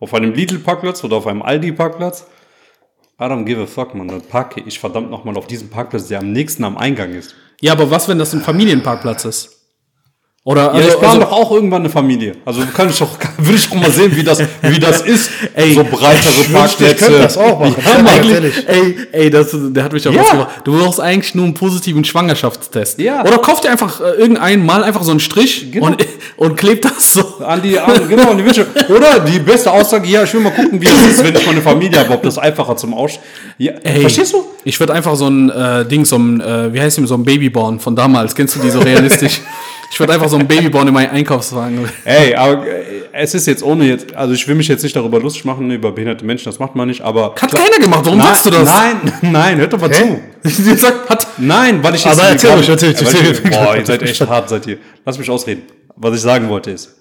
auf 0.00 0.12
einem 0.14 0.32
Lidl-Parkplatz 0.32 1.02
oder 1.04 1.16
auf 1.16 1.26
einem 1.26 1.42
Aldi-Parkplatz. 1.42 2.26
I 3.18 3.24
don't 3.24 3.44
give 3.44 3.62
a 3.62 3.66
fuck, 3.66 3.94
man. 3.94 4.08
Dann 4.08 4.20
parke 4.20 4.62
ich 4.66 4.78
verdammt 4.78 5.10
nochmal 5.10 5.36
auf 5.38 5.46
diesem 5.46 5.70
Parkplatz, 5.70 6.08
der 6.08 6.18
am 6.18 6.32
nächsten 6.32 6.64
am 6.64 6.76
Eingang 6.76 7.14
ist. 7.14 7.34
Ja, 7.62 7.72
aber 7.72 7.90
was, 7.90 8.08
wenn 8.08 8.18
das 8.18 8.34
ein 8.34 8.42
Familienparkplatz 8.42 9.24
ist? 9.24 9.55
Oder, 10.48 10.62
Ja, 10.62 10.68
also, 10.70 10.88
ich 10.90 10.98
plane 11.00 11.08
also, 11.14 11.20
doch 11.22 11.32
auch 11.32 11.50
irgendwann 11.50 11.80
eine 11.82 11.90
Familie. 11.90 12.36
Also 12.44 12.60
kann 12.72 12.88
ich 12.90 12.96
doch, 13.00 13.08
will 13.38 13.56
ich 13.56 13.68
doch 13.68 13.74
mal 13.74 13.90
sehen, 13.90 14.14
wie 14.14 14.22
das, 14.22 14.40
wie 14.62 14.78
das 14.78 15.00
ist. 15.14 15.28
Ey, 15.54 15.74
so 15.74 15.82
breitere 15.82 16.32
Ich 16.40 16.52
Parkplätze. 16.52 16.94
könnte 17.04 17.18
das 17.20 17.36
auch 17.36 17.58
machen. 17.58 17.74
Ja, 17.84 18.38
ey, 18.68 18.96
ey, 19.10 19.28
das, 19.30 19.48
der 19.52 19.82
hat 19.82 19.92
mich 19.92 20.06
auch 20.06 20.12
Ja. 20.12 20.20
was 20.22 20.30
gemacht. 20.30 20.48
Du 20.62 20.78
brauchst 20.78 21.00
eigentlich 21.00 21.34
nur 21.34 21.46
einen 21.46 21.54
positiven 21.54 22.04
Schwangerschaftstest. 22.04 23.00
Ja. 23.00 23.22
Oder 23.22 23.38
kauf 23.38 23.60
dir 23.60 23.70
einfach 23.72 24.00
äh, 24.00 24.04
irgendeinen, 24.20 24.64
mal 24.64 24.84
einfach 24.84 25.02
so 25.02 25.10
einen 25.10 25.18
Strich 25.18 25.72
Genau. 25.72 25.86
und, 25.86 26.06
und 26.36 26.56
kleb 26.56 26.80
das 26.82 27.14
so. 27.14 27.24
An 27.44 27.60
die, 27.62 27.76
an, 27.80 28.08
genau, 28.08 28.30
an 28.30 28.38
die 28.38 28.44
Wünsche. 28.44 28.68
Oder 28.88 29.18
die 29.18 29.40
beste 29.40 29.72
Aussage, 29.72 30.06
ja, 30.08 30.22
ich 30.22 30.32
will 30.32 30.42
mal 30.42 30.50
gucken, 30.52 30.80
wie 30.80 30.86
es 30.86 31.08
ist, 31.18 31.24
wenn 31.24 31.34
ich 31.34 31.44
mal 31.44 31.52
eine 31.52 31.60
Familie 31.62 31.98
habe, 31.98 32.14
ob 32.14 32.22
das 32.22 32.38
einfacher 32.38 32.76
zum 32.76 32.94
Aus. 32.94 33.18
Ja, 33.58 33.72
verstehst 34.00 34.32
du? 34.32 34.44
Ich 34.62 34.78
würde 34.78 34.92
einfach 34.92 35.16
so 35.16 35.26
ein 35.26 35.50
äh, 35.50 35.84
Ding, 35.86 36.04
so 36.04 36.16
ein, 36.18 36.40
äh, 36.40 36.72
wie 36.72 36.80
heißt 36.80 36.98
die, 36.98 37.06
so 37.08 37.14
ein 37.14 37.24
Babyborn 37.24 37.80
von 37.80 37.96
damals. 37.96 38.32
Kennst 38.32 38.54
du 38.54 38.60
die 38.60 38.70
so 38.70 38.78
realistisch? 38.78 39.40
Ich 39.90 40.00
würde 40.00 40.12
einfach 40.14 40.28
so 40.28 40.36
ein 40.36 40.46
Babyborn 40.46 40.88
in 40.88 40.94
meinen 40.94 41.10
Einkaufswagen. 41.10 41.88
Ey, 42.04 42.34
aber 42.34 42.66
äh, 42.66 42.82
es 43.12 43.34
ist 43.34 43.46
jetzt 43.46 43.62
ohne 43.62 43.84
jetzt, 43.86 44.14
also 44.14 44.34
ich 44.34 44.46
will 44.46 44.54
mich 44.54 44.68
jetzt 44.68 44.82
nicht 44.82 44.94
darüber 44.96 45.20
lustig 45.20 45.44
machen, 45.44 45.70
über 45.70 45.92
behinderte 45.92 46.24
Menschen, 46.24 46.44
das 46.46 46.58
macht 46.58 46.74
man 46.74 46.88
nicht, 46.88 47.00
aber. 47.00 47.34
Hat 47.40 47.50
keiner 47.52 47.78
gemacht, 47.80 48.02
warum 48.04 48.18
nein, 48.18 48.26
sagst 48.28 48.46
du 48.46 48.50
das? 48.50 48.64
Nein, 48.64 49.12
nein, 49.32 49.58
hört 49.58 49.72
doch 49.72 49.80
mal 49.80 49.90
Hä? 49.90 50.20
zu. 50.42 50.48
Sie 50.62 50.74
sagt, 50.76 51.08
hat, 51.08 51.26
Nein, 51.38 51.82
weil 51.82 51.94
ich 51.94 52.04
jetzt. 52.04 52.18
Aber 52.18 52.28
erzähl 52.28 52.50
ruhig, 52.50 52.68
erzähl, 52.68 52.94
weil 52.94 53.04
erzähl. 53.04 53.32
ich- 53.32 53.50
Boah, 53.50 53.76
ihr 53.76 53.86
seid 53.86 54.02
echt 54.02 54.20
hart, 54.26 54.48
seid 54.48 54.66
ihr. 54.66 54.78
Lass 55.04 55.18
mich 55.18 55.30
ausreden. 55.30 55.62
Was 55.96 56.14
ich 56.14 56.20
sagen 56.20 56.48
wollte 56.48 56.70
ist, 56.72 56.96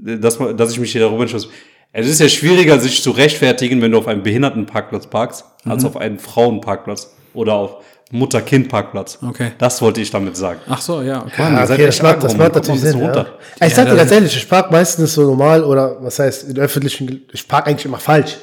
dass, 0.00 0.38
man- 0.38 0.56
dass 0.56 0.72
ich 0.72 0.78
mich 0.80 0.92
hier 0.92 1.00
darüber 1.02 1.22
entschlossen 1.22 1.50
Es 1.92 2.06
ist 2.08 2.20
ja 2.20 2.28
schwieriger, 2.28 2.78
sich 2.78 3.02
zu 3.02 3.10
rechtfertigen, 3.10 3.80
wenn 3.82 3.92
du 3.92 3.98
auf 3.98 4.06
einem 4.08 4.22
Behindertenparkplatz 4.22 5.06
parkst, 5.06 5.44
Mhm. 5.64 5.70
als 5.72 5.84
auf 5.84 5.96
einem 5.96 6.18
Frauenparkplatz 6.18 7.14
oder 7.34 7.54
auf 7.54 7.76
Mutter-Kind-Parkplatz. 8.12 9.18
Okay. 9.26 9.52
Das 9.58 9.80
wollte 9.82 10.00
ich 10.00 10.10
damit 10.10 10.36
sagen. 10.36 10.60
ach 10.68 10.80
so, 10.80 11.02
ja, 11.02 11.22
okay. 11.22 11.42
Mann, 11.42 11.54
Ja, 11.56 11.64
okay, 11.64 11.86
das 11.86 12.02
macht, 12.02 12.22
das 12.22 12.36
macht 12.36 12.54
natürlich 12.54 12.80
Sinn. 12.82 12.98
Ja. 13.00 13.04
runter. 13.06 13.26
Ich 13.60 13.74
sag 13.74 13.86
Ja, 13.86 13.92
dir 13.92 13.96
ganz 13.98 14.12
ehrlich, 14.12 14.36
ich 14.36 14.48
park 14.48 14.70
meistens 14.70 15.14
so 15.14 15.22
normal 15.22 15.64
oder 15.64 15.96
was 16.00 16.18
heißt, 16.18 16.44
in 16.50 16.58
öffentlichen, 16.58 17.22
ich 17.32 17.48
park 17.48 17.66
eigentlich 17.66 17.86
immer 17.86 17.98
falsch. 17.98 18.36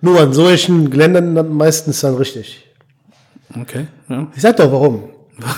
Nur 0.00 0.20
an 0.20 0.32
solchen 0.34 0.90
Geländern 0.90 1.34
dann 1.34 1.52
meistens 1.54 2.00
dann 2.00 2.14
richtig. 2.16 2.64
Okay, 3.60 3.86
ja, 4.08 4.26
Ich 4.36 4.42
sag 4.42 4.56
doch 4.56 4.70
warum. 4.70 5.04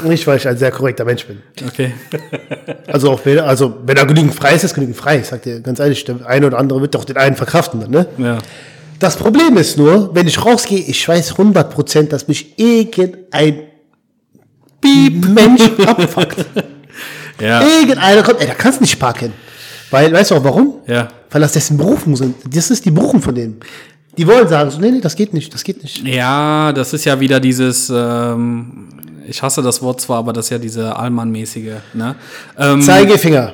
Nicht, 0.05 0.27
weil 0.27 0.39
ich 0.39 0.49
ein 0.49 0.57
sehr 0.57 0.71
korrekter 0.71 1.05
Mensch 1.05 1.27
bin. 1.27 1.43
okay. 1.67 1.93
Also 2.87 3.11
auch 3.11 3.21
wenn, 3.25 3.41
also 3.41 3.75
wenn 3.85 3.97
da 3.97 4.05
genügend 4.05 4.35
frei 4.35 4.55
ist, 4.55 4.65
ist 4.65 4.75
genügend 4.75 4.97
frei. 4.97 5.19
Ich 5.19 5.27
sag 5.27 5.43
dir 5.43 5.61
ganz 5.61 5.81
ehrlich, 5.81 6.03
der 6.05 6.25
eine 6.27 6.47
oder 6.47 6.59
andere 6.59 6.81
wird 6.81 6.95
doch 6.95 7.05
den 7.05 7.17
einen 7.19 7.37
verkraften 7.37 7.81
dann, 7.81 7.91
ne? 7.91 8.07
Ja. 8.17 8.39
Das 8.99 9.17
Problem 9.17 9.57
ist 9.57 9.77
nur, 9.77 10.15
wenn 10.15 10.27
ich 10.27 10.45
rausgehe, 10.45 10.79
ich 10.79 11.07
weiß 11.07 11.35
100%, 11.35 12.09
dass 12.09 12.29
mich 12.29 12.59
irgendein 12.59 13.61
Piep, 14.81 15.29
Mensch 15.29 15.63
abfuckt. 15.87 16.47
Ja. 17.41 17.63
Irgendeiner 17.63 18.23
kommt, 18.23 18.41
ey, 18.41 18.47
da 18.47 18.55
kannst 18.55 18.81
du 18.81 18.85
nicht 18.85 18.99
parken. 18.99 19.33
Weil, 19.91 20.13
weißt 20.13 20.31
du 20.31 20.37
auch 20.37 20.45
warum? 20.45 20.77
Ja. 20.87 21.09
Weil 21.31 21.41
das 21.41 21.53
dessen 21.53 21.77
Berufung 21.77 22.17
sind. 22.17 22.37
Das 22.51 22.71
ist 22.71 22.85
die 22.85 22.91
Berufung 22.91 23.21
von 23.21 23.35
denen. 23.35 23.61
Die 24.17 24.27
wollen 24.27 24.49
sagen 24.49 24.71
so, 24.71 24.81
nee, 24.81 24.91
nee, 24.91 25.01
das 25.01 25.15
geht 25.15 25.35
nicht, 25.35 25.53
das 25.53 25.63
geht 25.63 25.83
nicht. 25.83 26.07
Ja, 26.07 26.73
das 26.73 26.93
ist 26.95 27.05
ja 27.05 27.21
wieder 27.21 27.39
dieses, 27.39 27.93
ähm, 27.95 28.89
ich 29.27 29.43
hasse 29.43 29.63
das 29.63 29.83
Wort 29.83 30.01
zwar, 30.01 30.19
aber 30.19 30.33
das 30.33 30.47
ist 30.47 30.51
ja 30.51 30.59
diese 30.59 30.97
Allmann-mäßige, 30.97 31.75
ne? 31.93 32.17
Ähm, 32.59 32.81
Zeigefinger. 32.81 33.53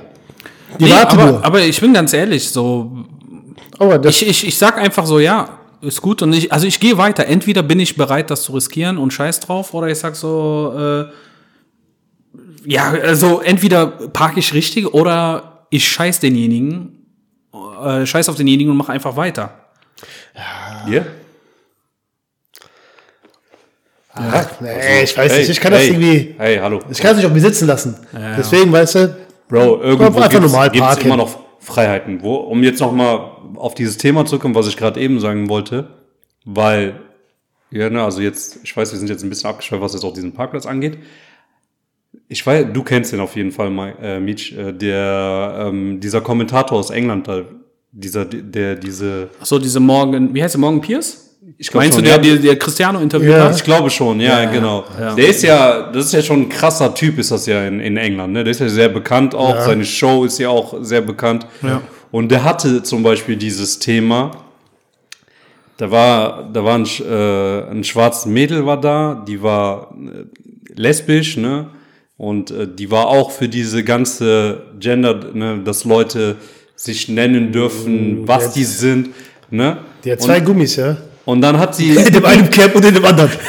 Die 0.79 0.85
nee, 0.85 0.93
aber, 0.93 1.27
nur. 1.27 1.45
aber 1.45 1.61
ich 1.63 1.81
bin 1.81 1.93
ganz 1.93 2.13
ehrlich, 2.13 2.49
so, 2.49 3.05
Aber 3.83 3.99
das, 3.99 4.23
ich, 4.23 4.29
ich, 4.29 4.47
ich 4.47 4.59
sag 4.59 4.79
einfach 4.79 5.07
so, 5.07 5.19
ja, 5.19 5.59
ist 5.81 6.01
gut 6.01 6.23
und 6.23 6.33
ich, 6.33 6.53
also 6.53 6.67
ich 6.67 6.79
gehe 6.79 6.97
weiter. 6.99 7.27
Entweder 7.27 7.63
bin 7.65 7.81
ich 7.81 7.97
bereit, 7.97 8.31
das 8.31 8.43
zu 8.45 8.53
riskieren 8.53 8.97
und 8.99 9.13
scheiß 9.13 9.41
drauf, 9.41 9.75
oder 9.75 9.89
ich 9.89 9.99
sag 9.99 10.15
so, 10.15 10.73
äh, 10.79 11.05
ja, 12.65 12.91
also 12.93 13.41
entweder 13.41 13.87
parke 13.87 14.39
ich 14.39 14.55
richtig 14.55 14.95
oder 14.95 15.67
ich 15.71 15.89
scheiß 15.89 16.21
denjenigen, 16.21 17.05
äh, 17.85 18.07
scheiß 18.07 18.29
auf 18.29 18.37
denjenigen 18.37 18.71
und 18.71 18.77
mache 18.77 18.93
einfach 18.93 19.17
weiter. 19.17 19.51
Ja? 20.89 21.05
ah, 24.15 24.45
nee, 24.61 25.03
ich 25.03 25.17
weiß 25.17 25.33
Hey, 25.33 25.41
nicht, 25.41 25.51
ich 25.51 25.61
kann 25.61 25.73
hey, 25.73 25.89
das 25.89 25.97
irgendwie, 25.97 26.35
Hey, 26.39 26.59
hallo. 26.59 26.81
ich 26.91 26.99
kann 26.99 27.11
es 27.13 27.17
nicht 27.17 27.27
auf 27.27 27.33
mir 27.33 27.41
sitzen 27.41 27.67
lassen. 27.67 27.97
Deswegen, 28.39 28.71
weißt 28.73 28.95
du, 28.95 29.17
Bro, 29.49 29.83
irgendwo 29.83 30.05
einfach 30.07 30.29
gibt's, 30.31 30.47
normal 30.47 30.71
gibt's 30.71 30.87
parken. 30.87 31.07
immer 31.07 31.17
noch 31.17 31.42
Freiheiten. 31.63 32.23
Wo, 32.23 32.35
um 32.35 32.63
jetzt 32.63 32.81
noch 32.81 32.93
mal 32.93 33.37
auf 33.55 33.75
dieses 33.75 33.97
Thema 33.97 34.27
zurückzukommen, 34.27 34.55
was 34.55 34.67
ich 34.67 34.77
gerade 34.77 35.01
eben 35.01 35.21
sagen 35.21 35.49
wollte, 35.49 35.89
weil, 36.45 37.01
ja, 37.71 37.89
ne, 37.89 38.03
also 38.03 38.21
jetzt, 38.21 38.59
ich 38.65 38.77
weiß, 38.77 38.91
wir 38.93 38.99
sind 38.99 39.09
jetzt 39.09 39.23
ein 39.23 39.29
bisschen 39.29 39.49
abgeschweift, 39.49 39.81
was 39.81 39.95
jetzt 39.95 40.05
auch 40.05 40.13
diesen 40.13 40.33
Parkplatz 40.33 40.67
angeht. 40.67 40.99
Ich 42.29 42.45
weiß, 42.45 42.67
du 42.73 42.83
kennst 42.83 43.13
den 43.13 43.21
auf 43.21 43.37
jeden 43.37 43.53
Fall, 43.53 43.97
äh, 44.03 44.19
Mitch, 44.19 44.57
äh, 44.57 44.73
der, 44.73 45.69
ähm, 45.69 46.01
dieser 46.01 46.21
Kommentator 46.21 46.79
aus 46.79 46.91
England, 46.91 47.29
da, 47.29 47.43
dieser, 47.93 48.25
der, 48.25 48.75
diese, 48.75 49.31
Ach 49.41 49.47
So, 49.47 49.59
diese 49.59 49.79
Morgan, 49.79 50.35
wie 50.35 50.43
heißt 50.43 50.55
der, 50.55 50.61
Morgan 50.61 50.81
Pierce? 50.81 51.22
Ich 51.59 51.73
Meinst 51.75 51.95
schon, 51.95 52.05
du, 52.05 52.11
der, 52.11 52.17
ja. 52.19 52.23
der, 52.35 52.37
der 52.43 52.59
Cristiano 52.59 52.99
interviewt 53.01 53.31
Ja. 53.33 53.45
hat? 53.45 53.57
Ich 53.57 53.65
glaube 53.65 53.91
schon, 53.91 54.21
ja, 54.21 54.45
genau. 54.47 54.85
Der 55.17 55.29
ist 55.29 55.43
ja, 55.43 55.91
das 55.93 56.07
ist 56.07 56.13
ja 56.13 56.23
schon 56.23 56.43
ein 56.43 56.49
krasser 56.49 56.95
Typ, 56.95 57.19
ist 57.19 57.31
das 57.31 57.47
ja 57.47 57.67
in, 57.67 57.81
in 57.81 57.97
England. 57.97 58.33
Ne? 58.33 58.45
Der 58.45 58.51
ist 58.51 58.61
ja 58.61 58.69
sehr 58.69 58.89
bekannt 58.89 59.35
auch. 59.35 59.61
Seine 59.61 59.85
Show 59.85 60.25
ist 60.25 60.39
ja 60.39 60.49
auch 60.49 60.75
sehr 60.83 61.01
bekannt. 61.03 61.47
Ja. 61.63 61.81
Und 62.11 62.31
der 62.31 62.45
hatte 62.45 62.83
zum 62.83 63.03
Beispiel 63.03 63.37
dieses 63.37 63.79
Thema. 63.79 64.31
Da 65.79 65.91
war, 65.91 66.49
da 66.53 66.63
war 66.65 66.75
ein, 66.79 66.85
äh, 66.87 67.71
ein 67.71 67.83
schwarzes 67.85 68.27
Mädel 68.27 68.65
war 68.67 68.81
da, 68.81 69.25
die 69.27 69.43
war 69.43 69.95
äh, 69.97 70.25
lesbisch, 70.81 71.37
ne? 71.37 71.69
Und 72.19 72.51
äh, 72.51 72.69
die 72.69 72.91
war 72.91 73.07
auch 73.09 73.31
für 73.33 73.49
diese 73.49 73.83
ganze 73.83 74.63
Gender, 74.79 75.19
ne, 75.33 75.61
dass 75.65 75.85
Leute 75.85 76.37
sich 76.77 77.09
nennen 77.09 77.51
dürfen, 77.53 78.29
was 78.29 78.45
jetzt- 78.45 78.57
die 78.57 78.65
sind, 78.65 79.09
ne? 79.51 79.79
die 80.05 80.13
hat 80.13 80.21
zwei 80.21 80.39
und, 80.39 80.45
Gummis, 80.45 80.77
ja. 80.77 80.99
Und 81.25 81.41
dann 81.41 81.59
hat 81.59 81.75
sie 81.75 81.91
In 81.91 82.13
dem 82.13 82.25
einen 82.25 82.51
Cap 82.51 82.75
und 82.75 82.85
in 82.85 82.95
dem 82.95 83.05
anderen. 83.05 83.31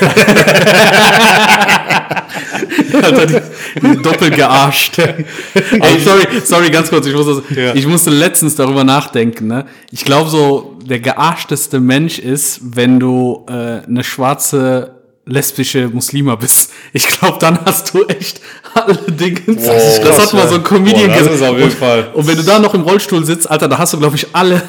Alter, 2.94 3.26
die, 3.26 3.40
die 3.82 4.02
doppelt 4.02 4.36
gearscht. 4.36 4.98
Ey, 5.00 6.00
sorry, 6.04 6.28
sorry, 6.44 6.70
ganz 6.70 6.90
kurz. 6.90 7.06
Ich, 7.08 7.14
muss 7.14 7.26
das, 7.26 7.58
Ja. 7.58 7.74
ich 7.76 7.88
musste 7.88 8.10
letztens 8.10 8.56
darüber 8.56 8.84
nachdenken. 8.84 9.48
Ne? 9.48 9.66
Ich 9.92 10.06
glaube, 10.06 10.30
so 10.30 10.78
der 10.86 11.00
gearschteste 11.00 11.80
Mensch 11.80 12.20
ist, 12.20 12.60
wenn 12.76 13.00
du 13.00 13.46
äh, 13.48 13.86
eine 13.88 14.04
schwarze 14.04 14.92
lesbische 15.26 15.88
Muslima 15.88 16.36
bist. 16.36 16.72
Ich 16.92 17.08
glaube, 17.08 17.38
dann 17.40 17.58
hast 17.66 17.94
du 17.94 18.04
echt 18.06 18.42
alle 18.74 18.96
Dinge. 18.96 19.40
das 19.56 20.02
krass, 20.02 20.20
hat 20.20 20.34
mal 20.34 20.48
so 20.50 20.56
ein 20.56 20.64
Comedian 20.64 21.08
Boah, 21.12 21.18
das 21.20 21.30
gesagt. 21.30 21.54
und. 21.54 22.16
Und 22.16 22.28
wenn 22.28 22.36
du 22.36 22.44
da 22.44 22.60
noch 22.60 22.74
im 22.74 22.82
Rollstuhl 22.82 23.26
sitzt, 23.26 23.50
Alter, 23.50 23.70
da 23.70 23.78
hast 23.78 23.94
du, 23.94 24.00
glaube 24.00 24.18
ich, 24.18 24.28
alle. 24.34 24.62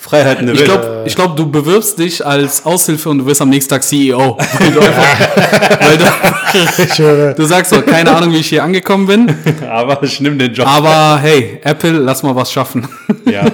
Freiheiten 0.00 0.46
der 0.46 0.54
Ich 0.54 0.60
Welt. 0.60 0.70
glaube, 0.70 1.02
ich 1.06 1.14
glaub, 1.16 1.36
du 1.36 1.50
bewirbst 1.50 1.98
dich 1.98 2.24
als 2.24 2.64
Aushilfe 2.64 3.08
und 3.10 3.18
du 3.18 3.26
wirst 3.26 3.42
am 3.42 3.48
nächsten 3.48 3.70
Tag 3.70 3.82
CEO. 3.82 4.38
Weil 4.58 4.70
du, 4.70 4.80
einfach, 4.80 6.52
du, 6.76 6.82
Ich 6.84 6.98
höre. 6.98 7.34
du 7.34 7.44
sagst 7.44 7.72
so, 7.72 7.82
keine 7.82 8.10
Ahnung, 8.14 8.32
wie 8.32 8.38
ich 8.38 8.48
hier 8.48 8.62
angekommen 8.62 9.06
bin. 9.06 9.36
Aber 9.68 10.00
ich 10.02 10.20
nehme 10.20 10.36
den 10.36 10.52
Job. 10.54 10.66
Aber 10.66 11.18
hey, 11.20 11.60
Apple, 11.64 11.90
lass 11.92 12.22
mal 12.22 12.34
was 12.36 12.52
schaffen. 12.52 12.86
Ja. 13.24 13.44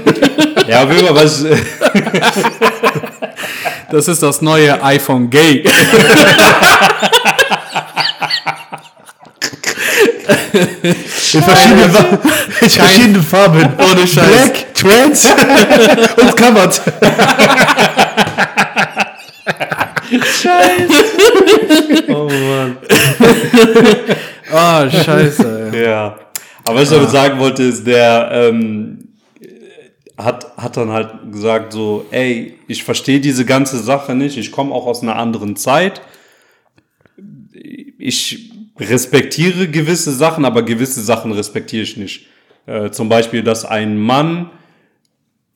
Ja, 0.68 0.84
jeden 0.92 1.06
Fall, 1.06 1.16
was, 1.16 1.44
Das 3.90 4.08
ist 4.08 4.22
das 4.22 4.40
neue 4.42 4.82
iPhone 4.82 5.28
Gay. 5.28 5.64
In 10.24 11.42
verschiedenen, 11.42 11.96
in 12.60 12.70
verschiedenen 12.70 13.22
Farben. 13.22 13.68
Ohne 13.78 14.06
Scheiß. 14.06 14.26
Black, 14.28 14.74
Trans 14.74 15.24
und 16.16 16.36
Covered. 16.36 16.80
oh 22.08 22.28
Mann. 22.28 22.76
Ah, 24.54 24.88
scheiße. 24.90 25.70
ey. 25.72 25.84
Ja. 25.84 26.18
Aber 26.64 26.76
was 26.76 26.82
ich 26.84 26.90
damit 26.94 27.10
sagen 27.10 27.38
wollte, 27.40 27.62
ist, 27.62 27.86
der 27.86 28.28
ähm, 28.32 29.08
hat, 30.18 30.54
hat 30.58 30.76
dann 30.76 30.90
halt 30.90 31.32
gesagt 31.32 31.72
so, 31.72 32.04
ey, 32.10 32.58
ich 32.68 32.84
verstehe 32.84 33.18
diese 33.18 33.46
ganze 33.46 33.78
Sache 33.78 34.14
nicht, 34.14 34.36
ich 34.36 34.52
komme 34.52 34.74
auch 34.74 34.86
aus 34.86 35.02
einer 35.02 35.16
anderen 35.16 35.56
Zeit. 35.56 36.02
Ich 37.98 38.51
respektiere 38.78 39.68
gewisse 39.68 40.12
Sachen, 40.12 40.44
aber 40.44 40.62
gewisse 40.62 41.02
Sachen 41.02 41.32
respektiere 41.32 41.82
ich 41.82 41.96
nicht. 41.96 42.26
Äh, 42.66 42.90
zum 42.90 43.08
Beispiel, 43.08 43.42
dass 43.42 43.64
ein 43.64 43.98
Mann 43.98 44.50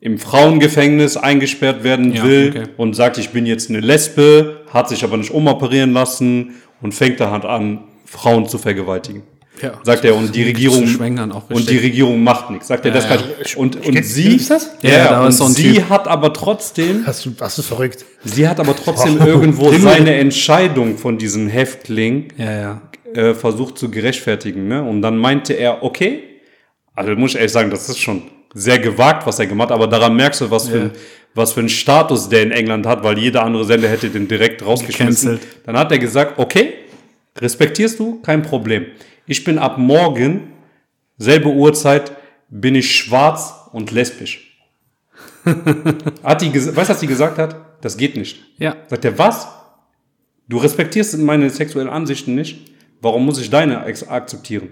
im 0.01 0.19
Frauengefängnis 0.19 1.17
eingesperrt 1.17 1.83
werden 1.83 2.13
Ja, 2.15 2.25
will 2.25 2.49
okay. 2.55 2.65
und 2.77 2.95
sagt, 2.95 3.19
ich 3.19 3.31
bin 3.31 3.47
jetzt 3.47 3.71
eine 3.71 3.81
Lesbe, 3.81 4.61
hat 4.73 4.89
sich 4.89 5.03
aber 5.05 5.17
nicht 5.17 5.31
umoperieren 5.33 5.93
lassen 5.93 6.55
und 6.83 6.93
fängt 6.95 7.19
da 7.21 7.31
halt 7.31 7.45
an, 7.45 7.85
Frauen 8.05 8.47
zu 8.49 8.59
vergewaltigen. 8.59 9.23
Ja. 9.63 9.73
Sagt 9.83 10.05
er, 10.05 10.15
und 10.15 10.35
die 10.35 10.43
Regierung, 10.43 10.85
und 11.49 11.71
die. 11.71 11.79
Regierung 11.79 12.23
macht 12.23 12.51
nichts. 12.51 12.69
Sagt 12.69 12.85
er, 12.85 12.91
das 12.91 13.05
Ja, 13.05 13.17
kann 13.17 13.25
ich, 13.43 13.57
und, 13.57 13.77
und 13.87 14.05
sie, 14.05 14.37
das? 14.37 14.71
Ja, 14.83 14.91
ja, 14.91 15.09
da 15.09 15.23
und 15.23 15.29
ist 15.31 15.39
so 15.39 15.47
sie 15.47 15.73
Typ. 15.75 15.89
hat 15.89 16.07
aber 16.09 16.35
trotzdem, 16.35 17.05
Hast 17.07 17.25
du, 17.25 17.33
hast 17.41 17.57
du 17.57 17.63
verrückt? 17.63 18.05
sie 18.23 18.47
hat 18.47 18.61
aber 18.61 18.77
trotzdem 18.77 19.19
irgendwo 19.27 19.73
seine 19.73 20.15
Entscheidung 20.17 20.99
von 20.99 21.17
diesem 21.17 21.49
Häftling 21.49 22.29
Ja, 22.37 22.53
ja. 22.53 22.83
Äh, 23.17 23.35
versucht 23.35 23.79
zu 23.79 23.91
gerechtfertigen. 23.91 24.69
Ne? 24.69 24.83
Und 24.83 25.03
dann 25.03 25.17
meinte 25.17 25.55
er, 25.55 25.83
okay, 25.83 26.23
also 26.95 27.15
muss 27.15 27.33
ich 27.33 27.37
ehrlich 27.37 27.53
sagen, 27.53 27.71
das 27.71 27.89
ist 27.89 27.99
schon 27.99 28.23
sehr 28.55 28.79
gewagt, 28.79 29.27
was 29.27 29.39
er 29.39 29.47
gemacht 29.47 29.71
hat, 29.71 29.77
aber 29.77 29.87
daran 29.87 30.17
merkst 30.17 30.41
du, 30.41 30.51
was 30.51 30.69
für, 30.69 30.81
ein, 30.81 30.91
was 31.35 31.53
für 31.53 31.61
einen 31.61 31.69
Status 31.69 32.29
der 32.29 32.43
in 32.43 32.53
England 32.53 32.87
hat, 32.87 33.03
weil 33.03 33.19
jeder 33.19 33.45
andere 33.45 33.65
Sender 33.65 33.89
hätte 33.89 34.09
den 34.09 34.29
direkt 34.29 34.65
rausgeschmissen. 34.65 35.33
Gecancelt. 35.33 35.67
Dann 35.67 35.79
hat 35.79 35.93
er 35.93 35.99
gesagt, 35.99 36.39
okay, 36.39 36.73
respektierst 37.39 37.99
du, 37.99 38.21
kein 38.23 38.43
Problem. 38.43 38.87
Ich 39.27 39.45
bin 39.45 39.59
ab 39.59 39.77
morgen, 39.77 40.53
selbe 41.19 41.49
Uhrzeit, 41.49 42.13
bin 42.49 42.75
ich 42.75 42.97
schwarz 42.97 43.53
und 43.73 43.91
lesbisch. 43.91 44.59
hat 46.23 46.41
die, 46.41 46.55
weißt 46.55 46.69
du, 46.69 46.77
was 46.77 47.01
sie 47.01 47.07
gesagt 47.07 47.39
hat? 47.39 47.57
Das 47.83 47.97
geht 47.97 48.17
nicht. 48.17 48.43
Ja. 48.59 48.77
Sagt 48.89 49.05
er, 49.05 49.19
was? 49.19 49.49
Du 50.49 50.59
respektierst 50.59 51.19
meine 51.19 51.51
sexuellen 51.51 51.91
Ansichten 51.91 52.35
nicht. 52.35 52.76
Warum 53.07 53.25
muss 53.25 53.39
ich 53.41 53.51
deine 53.51 53.83
akzeptieren? 53.83 54.69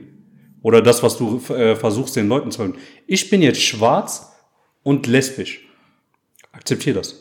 Oder 0.61 0.83
das, 0.83 1.05
was 1.05 1.17
du 1.17 1.41
äh, 1.55 1.77
versuchst, 1.77 2.17
den 2.17 2.27
Leuten 2.27 2.51
zu 2.51 2.59
sagen. 2.59 2.75
Ich 3.07 3.31
bin 3.31 3.43
jetzt 3.43 3.63
schwarz 3.63 4.33
und 4.83 5.07
lesbisch. 5.07 5.61
Akzeptier 6.51 6.95
das. 6.95 7.15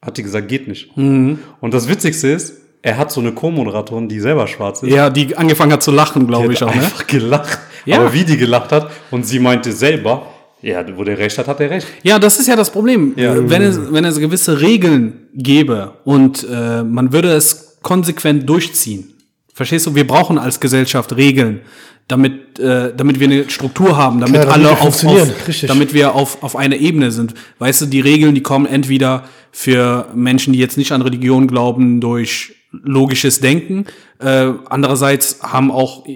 Hat 0.00 0.16
die 0.16 0.22
gesagt, 0.22 0.48
geht 0.48 0.66
nicht. 0.66 0.96
Mhm. 0.96 1.40
Und 1.60 1.74
das 1.74 1.90
Witzigste 1.90 2.28
ist, 2.28 2.54
er 2.80 2.96
hat 2.96 3.12
so 3.12 3.20
eine 3.20 3.32
Co-Moderatorin, 3.32 4.08
die 4.08 4.18
selber 4.18 4.46
schwarz 4.46 4.82
ist. 4.82 4.90
Ja, 4.90 5.10
die 5.10 5.36
angefangen 5.36 5.74
hat 5.74 5.82
zu 5.82 5.90
lachen, 5.90 6.26
glaube 6.26 6.54
ich 6.54 6.62
auch, 6.62 6.74
ne? 6.74 6.80
einfach 6.80 7.06
gelacht. 7.06 7.58
Ja. 7.84 7.98
Aber 7.98 8.14
wie 8.14 8.24
die 8.24 8.38
gelacht 8.38 8.72
hat 8.72 8.90
und 9.10 9.26
sie 9.26 9.40
meinte 9.40 9.72
selber, 9.72 10.26
ja, 10.62 10.82
wo 10.96 11.04
der 11.04 11.18
recht 11.18 11.36
hat, 11.36 11.48
hat 11.48 11.60
er 11.60 11.68
recht. 11.68 11.86
Ja, 12.02 12.18
das 12.18 12.38
ist 12.38 12.46
ja 12.46 12.56
das 12.56 12.70
Problem. 12.70 13.12
Ja. 13.16 13.36
Wenn, 13.46 13.60
es, 13.60 13.92
wenn 13.92 14.06
es 14.06 14.18
gewisse 14.18 14.58
Regeln 14.58 15.28
gäbe 15.34 15.98
und 16.04 16.46
äh, 16.50 16.82
man 16.82 17.12
würde 17.12 17.32
es 17.32 17.76
konsequent 17.82 18.48
durchziehen. 18.48 19.17
Verstehst 19.58 19.86
du? 19.86 19.96
Wir 19.96 20.06
brauchen 20.06 20.38
als 20.38 20.60
Gesellschaft 20.60 21.16
Regeln, 21.16 21.62
damit, 22.06 22.60
äh, 22.60 22.94
damit 22.96 23.18
wir 23.18 23.26
eine 23.26 23.50
Struktur 23.50 23.96
haben, 23.96 24.20
damit 24.20 24.42
Klar, 24.42 24.56
damit 24.56 24.66
alle 24.68 24.76
wir 24.76 24.82
auf, 24.86 25.04
auf 25.04 25.66
damit 25.66 25.92
wir 25.92 26.14
auf, 26.14 26.44
auf 26.44 26.54
einer 26.54 26.76
Ebene 26.76 27.10
sind. 27.10 27.34
Weißt 27.58 27.80
du, 27.80 27.86
die 27.86 27.98
Regeln, 27.98 28.36
die 28.36 28.40
kommen 28.40 28.66
entweder 28.66 29.24
für 29.50 30.06
Menschen, 30.14 30.52
die 30.52 30.60
jetzt 30.60 30.78
nicht 30.78 30.92
an 30.92 31.02
Religion 31.02 31.48
glauben, 31.48 32.00
durch 32.00 32.54
logisches 32.70 33.40
Denken. 33.40 33.86
Äh, 34.20 34.52
andererseits 34.68 35.40
haben 35.42 35.72
auch 35.72 36.06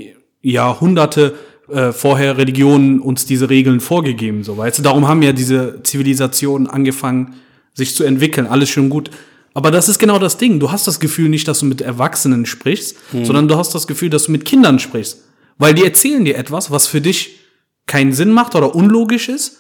Jahrhunderte 0.41 1.35
äh, 1.69 1.91
vorher 1.91 2.39
Religionen 2.39 3.01
uns 3.01 3.27
diese 3.27 3.51
Regeln 3.51 3.81
vorgegeben, 3.81 4.45
so 4.45 4.57
weißt 4.57 4.79
du. 4.79 4.83
Darum 4.85 5.09
haben 5.09 5.21
ja 5.23 5.33
diese 5.33 5.83
Zivilisationen 5.83 6.69
angefangen, 6.69 7.35
sich 7.75 7.97
zu 7.97 8.05
entwickeln. 8.05 8.47
Alles 8.47 8.69
schon 8.71 8.89
gut. 8.89 9.11
Aber 9.55 9.71
das 9.71 9.89
ist 9.89 9.99
genau 9.99 10.19
das 10.19 10.39
Ding. 10.39 10.61
Du 10.61 10.71
hast 10.73 10.87
das 10.87 10.99
Gefühl 11.01 11.29
nicht, 11.29 11.47
dass 11.47 11.61
du 11.61 11.67
mit 11.67 11.81
Erwachsenen 11.81 12.47
sprichst, 12.47 12.97
sondern 13.25 13.49
du 13.49 13.57
hast 13.57 13.75
das 13.75 13.87
Gefühl, 13.87 14.09
dass 14.11 14.25
du 14.25 14.33
mit 14.33 14.45
Kindern 14.45 14.79
sprichst. 14.79 15.19
Weil 15.59 15.75
die 15.75 15.85
erzählen 15.85 16.25
dir 16.25 16.37
etwas, 16.37 16.71
was 16.71 16.87
für 16.87 17.01
dich 17.01 17.39
keinen 17.87 18.13
Sinn 18.13 18.31
macht 18.31 18.55
oder 18.55 18.75
unlogisch 18.75 19.29
ist. 19.29 19.59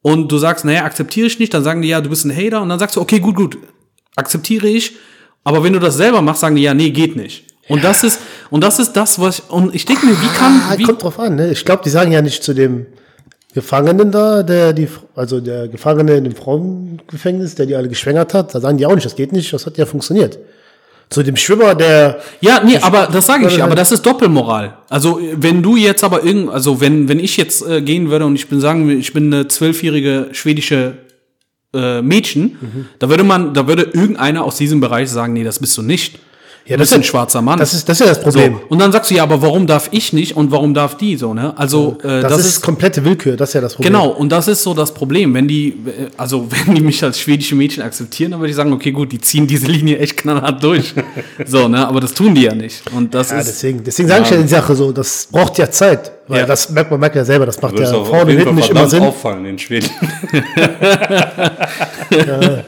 Und 0.00 0.30
du 0.32 0.38
sagst, 0.38 0.64
naja, 0.64 0.84
akzeptiere 0.84 1.26
ich 1.26 1.38
nicht. 1.38 1.52
Dann 1.52 1.64
sagen 1.64 1.82
die, 1.82 1.88
ja, 1.88 2.00
du 2.00 2.08
bist 2.08 2.24
ein 2.24 2.34
Hater. 2.34 2.62
Und 2.62 2.68
dann 2.70 2.78
sagst 2.78 2.96
du, 2.96 3.00
okay, 3.00 3.18
gut, 3.20 3.36
gut, 3.36 3.58
akzeptiere 4.14 4.68
ich. 4.68 4.96
Aber 5.44 5.62
wenn 5.62 5.72
du 5.72 5.78
das 5.80 5.96
selber 5.96 6.22
machst, 6.22 6.40
sagen 6.40 6.56
die, 6.56 6.62
ja, 6.62 6.74
nee, 6.74 6.90
geht 6.90 7.16
nicht. 7.16 7.44
Und 7.68 7.82
das 7.84 8.04
ist, 8.04 8.20
und 8.50 8.62
das 8.62 8.78
ist 8.78 8.92
das, 8.92 9.20
was 9.20 9.40
ich, 9.40 9.50
und 9.50 9.74
ich 9.74 9.84
denke 9.84 10.06
mir, 10.06 10.12
wie 10.12 10.28
kann, 10.38 10.62
Ah, 10.68 10.74
wie, 10.76 10.84
kommt 10.84 11.02
drauf 11.02 11.18
an, 11.18 11.34
ne? 11.36 11.50
Ich 11.50 11.64
glaube, 11.64 11.82
die 11.84 11.90
sagen 11.90 12.12
ja 12.12 12.22
nicht 12.22 12.42
zu 12.42 12.54
dem 12.54 12.86
Gefangenen 13.56 14.10
da, 14.12 14.42
der 14.42 14.74
die, 14.74 14.86
also 15.14 15.40
der 15.40 15.66
Gefangene 15.68 16.12
in 16.18 16.24
dem 16.24 16.36
Frauengefängnis, 16.36 17.54
der 17.54 17.64
die 17.64 17.74
alle 17.74 17.88
geschwängert 17.88 18.34
hat, 18.34 18.54
da 18.54 18.60
sagen 18.60 18.76
die 18.76 18.84
auch 18.84 18.94
nicht, 18.94 19.06
das 19.06 19.16
geht 19.16 19.32
nicht, 19.32 19.50
das 19.50 19.64
hat 19.64 19.78
ja 19.78 19.86
funktioniert. 19.86 20.38
Zu 21.08 21.22
dem 21.22 21.36
Schwimmer, 21.36 21.74
der, 21.74 22.18
Ja, 22.42 22.60
nee, 22.62 22.76
aber 22.76 23.08
das 23.10 23.24
sage 23.26 23.46
ich, 23.48 23.62
aber 23.62 23.74
das 23.74 23.92
ist 23.92 24.04
Doppelmoral. 24.04 24.76
Also 24.90 25.18
wenn 25.36 25.62
du 25.62 25.74
jetzt 25.76 26.04
aber 26.04 26.22
irgend, 26.22 26.50
also 26.50 26.80
wenn 26.82 27.08
wenn 27.08 27.18
ich 27.18 27.38
jetzt 27.38 27.66
äh, 27.66 27.80
gehen 27.80 28.10
würde 28.10 28.26
und 28.26 28.34
ich 28.34 28.46
bin 28.48 28.60
sagen, 28.60 28.90
ich 28.90 29.12
bin 29.14 29.32
eine 29.32 29.48
zwölfjährige 29.48 30.28
schwedische 30.32 30.98
äh, 31.72 32.02
Mädchen, 32.02 32.58
Mhm. 32.60 32.86
da 32.98 33.08
würde 33.08 33.24
man, 33.24 33.54
da 33.54 33.66
würde 33.68 33.84
irgendeiner 33.84 34.44
aus 34.44 34.56
diesem 34.56 34.80
Bereich 34.80 35.08
sagen, 35.08 35.32
nee, 35.32 35.44
das 35.44 35.58
bist 35.60 35.78
du 35.78 35.82
nicht. 35.82 36.18
Ja, 36.66 36.76
das 36.76 36.88
ist- 36.90 36.94
ein 36.94 37.04
schwarzer 37.04 37.40
Mann. 37.42 37.58
das 37.58 37.72
ist, 37.74 37.88
das 37.88 38.00
ist 38.00 38.06
ja 38.06 38.12
das 38.12 38.20
Problem. 38.22 38.54
so. 38.54 38.60
Und 38.68 38.80
dann 38.80 38.90
sagst 38.90 39.10
du 39.10 39.14
ja, 39.14 39.22
aber 39.22 39.40
warum 39.40 39.66
darf 39.66 39.88
ich 39.92 40.12
nicht 40.12 40.36
und 40.36 40.50
warum 40.50 40.74
darf 40.74 40.96
die 40.96 41.16
so, 41.16 41.32
ne? 41.32 41.56
Also 41.56 41.96
äh, 42.02 42.20
das, 42.22 42.44
ist, 42.44 42.60
komplette 42.60 43.04
Willkür, 43.04 43.36
das 43.36 43.50
ist 43.50 43.54
ja 43.54 43.60
das 43.60 43.74
Problem. 43.74 43.92
Genau, 43.92 44.08
und 44.08 44.30
das 44.30 44.48
ist 44.48 44.62
so 44.62 44.74
das 44.74 44.92
Problem. 44.92 45.32
Wenn 45.34 45.46
die, 45.46 45.68
äh, 45.68 46.08
also 46.16 46.48
wenn 46.66 46.74
die 46.74 46.80
mich 46.80 47.02
als 47.04 47.20
schwedische 47.20 47.54
Mädchen 47.54 47.82
akzeptieren, 47.82 48.32
dann 48.32 48.40
würde 48.40 48.50
ich 48.50 48.56
sagen, 48.56 48.72
okay, 48.72 48.90
gut, 48.90 49.12
die 49.12 49.20
ziehen 49.20 49.46
diese 49.46 49.66
Linie 49.68 49.98
echt 49.98 50.16
knallhart 50.16 50.62
durch. 50.62 50.92
so, 51.46 51.68
ne? 51.68 51.86
Aber 51.86 52.00
das 52.00 52.14
tun 52.14 52.34
die 52.34 52.42
ja 52.42 52.54
nicht. 52.54 52.82
Und 52.92 53.14
das 53.14 53.30
Ja, 53.30 53.38
ist. 53.38 53.46
deswegen, 53.48 53.84
deswegen 53.84 54.08
sage 54.08 54.22
ich 54.24 54.30
ja 54.30 54.36
die 54.38 54.48
Sache 54.48 54.74
so, 54.74 54.90
das 54.92 55.28
braucht 55.30 55.58
ja 55.58 55.70
Zeit. 55.70 56.12
Weil 56.28 56.40
Ja. 56.40 56.46
das 56.46 56.70
merkt 56.70 56.90
man, 56.90 56.98
merkt 56.98 57.14
ja 57.14 57.24
selber, 57.24 57.46
das 57.46 57.60
macht 57.62 57.78
ja 57.78 57.86
vorne 57.86 58.32
und 58.32 58.38
hinten 58.38 58.54
nicht 58.56 58.70
immer 58.70 58.88
Sinn. 58.88 59.02
auffallen 59.02 59.44
in 59.46 59.58
Schweden. 59.58 59.88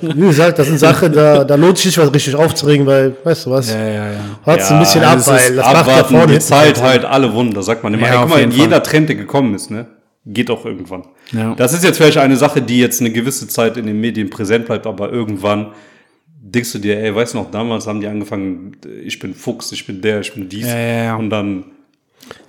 Wie 0.00 0.20
gesagt, 0.20 0.58
das 0.58 0.66
sind 0.68 0.78
Sachen, 0.78 1.12
da, 1.12 1.44
da 1.44 1.54
lohnt 1.54 1.76
sich 1.76 1.86
nicht 1.86 1.98
was 1.98 2.12
richtig 2.12 2.34
aufzuregen, 2.34 2.86
weil, 2.86 3.14
weißt 3.24 3.46
du 3.46 3.50
was, 3.50 3.70
Ja, 3.72 3.78
ja, 3.88 4.12
ja. 4.12 4.20
wart's 4.44 4.70
ein 4.70 4.78
bisschen 4.80 5.02
Ja, 5.02 5.12
ab, 5.12 5.26
weil 5.26 5.56
das 5.56 5.64
macht 5.66 5.74
ja 5.74 5.80
abwarten, 5.80 6.14
vorne 6.16 6.32
die 6.34 6.38
Zeit 6.38 6.82
halt 6.82 7.04
alle 7.04 7.32
Wunder, 7.32 7.62
sagt 7.62 7.82
man 7.82 7.94
immer. 7.94 8.06
Ja, 8.06 8.14
Ey, 8.14 8.18
guck 8.20 8.28
mal, 8.30 8.38
jeden 8.40 8.52
jeder 8.52 8.82
Trend, 8.82 9.08
der 9.08 9.16
gekommen 9.16 9.54
ist, 9.54 9.70
ne, 9.70 9.86
geht 10.26 10.50
auch 10.50 10.64
irgendwann. 10.64 11.04
Ja. 11.32 11.54
Das 11.56 11.72
ist 11.72 11.84
jetzt 11.84 11.96
vielleicht 11.96 12.18
eine 12.18 12.36
Sache, 12.36 12.62
die 12.62 12.78
jetzt 12.78 13.00
eine 13.00 13.10
gewisse 13.10 13.48
Zeit 13.48 13.76
in 13.76 13.86
den 13.86 14.00
Medien 14.00 14.30
präsent 14.30 14.66
bleibt, 14.66 14.86
aber 14.86 15.10
irgendwann 15.10 15.68
denkst 16.40 16.72
du 16.72 16.78
dir, 16.78 16.98
ey, 16.98 17.14
weißt 17.14 17.34
du 17.34 17.38
noch, 17.38 17.50
damals 17.50 17.86
haben 17.86 18.00
die 18.00 18.06
angefangen, 18.06 18.76
ich 19.04 19.18
bin 19.18 19.34
Fuchs, 19.34 19.72
ich 19.72 19.86
bin 19.86 20.00
der, 20.00 20.20
ich 20.20 20.32
bin 20.32 20.48
dies. 20.48 20.66
Ja, 20.66 20.78
ja, 20.78 21.04
ja. 21.04 21.16
Und 21.16 21.28
dann 21.30 21.64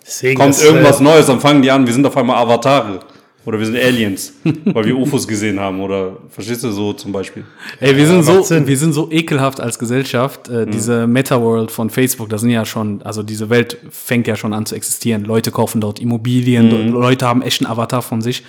Deswegen, 0.10 0.40
kommt 0.40 0.56
das, 0.56 0.64
irgendwas 0.64 1.00
äh, 1.00 1.04
Neues, 1.04 1.28
dann 1.28 1.40
fangen 1.40 1.62
die 1.62 1.70
an, 1.70 1.86
wir 1.86 1.94
sind 1.94 2.06
auf 2.06 2.18
einmal 2.18 2.38
Avatare. 2.38 3.00
Oder 3.46 3.58
wir 3.58 3.66
sind 3.66 3.78
Aliens, 3.78 4.34
weil 4.66 4.86
wir 4.86 4.98
UFOs 4.98 5.28
gesehen 5.28 5.60
haben. 5.60 5.80
Oder 5.82 6.18
verstehst 6.30 6.64
du 6.64 6.72
so 6.72 6.94
zum 6.94 7.12
Beispiel? 7.12 7.46
Ey, 7.80 7.96
wir 7.96 8.06
sind 8.06 8.24
so, 8.24 8.48
wir 8.68 8.78
sind 8.78 8.94
so 8.94 9.10
ekelhaft 9.12 9.60
als 9.62 9.80
Gesellschaft. 9.80 10.50
Äh, 10.50 10.68
Diese 10.68 11.08
Meta-World 11.08 11.72
von 11.72 11.90
Facebook, 11.90 12.30
das 12.30 12.42
sind 12.42 12.50
ja 12.50 12.66
schon, 12.66 13.02
also 13.04 13.24
diese 13.24 13.50
Welt 13.50 13.78
fängt 13.90 14.28
ja 14.28 14.36
schon 14.36 14.54
an 14.54 14.66
zu 14.66 14.76
existieren. 14.76 15.24
Leute 15.24 15.52
kaufen 15.52 15.80
dort 15.80 16.00
Immobilien, 16.00 16.70
dort- 16.70 16.90
Leute 16.90 17.26
haben 17.28 17.42
echt 17.42 17.62
einen 17.62 17.72
Avatar 17.72 18.02
von 18.02 18.22
sich. 18.22 18.44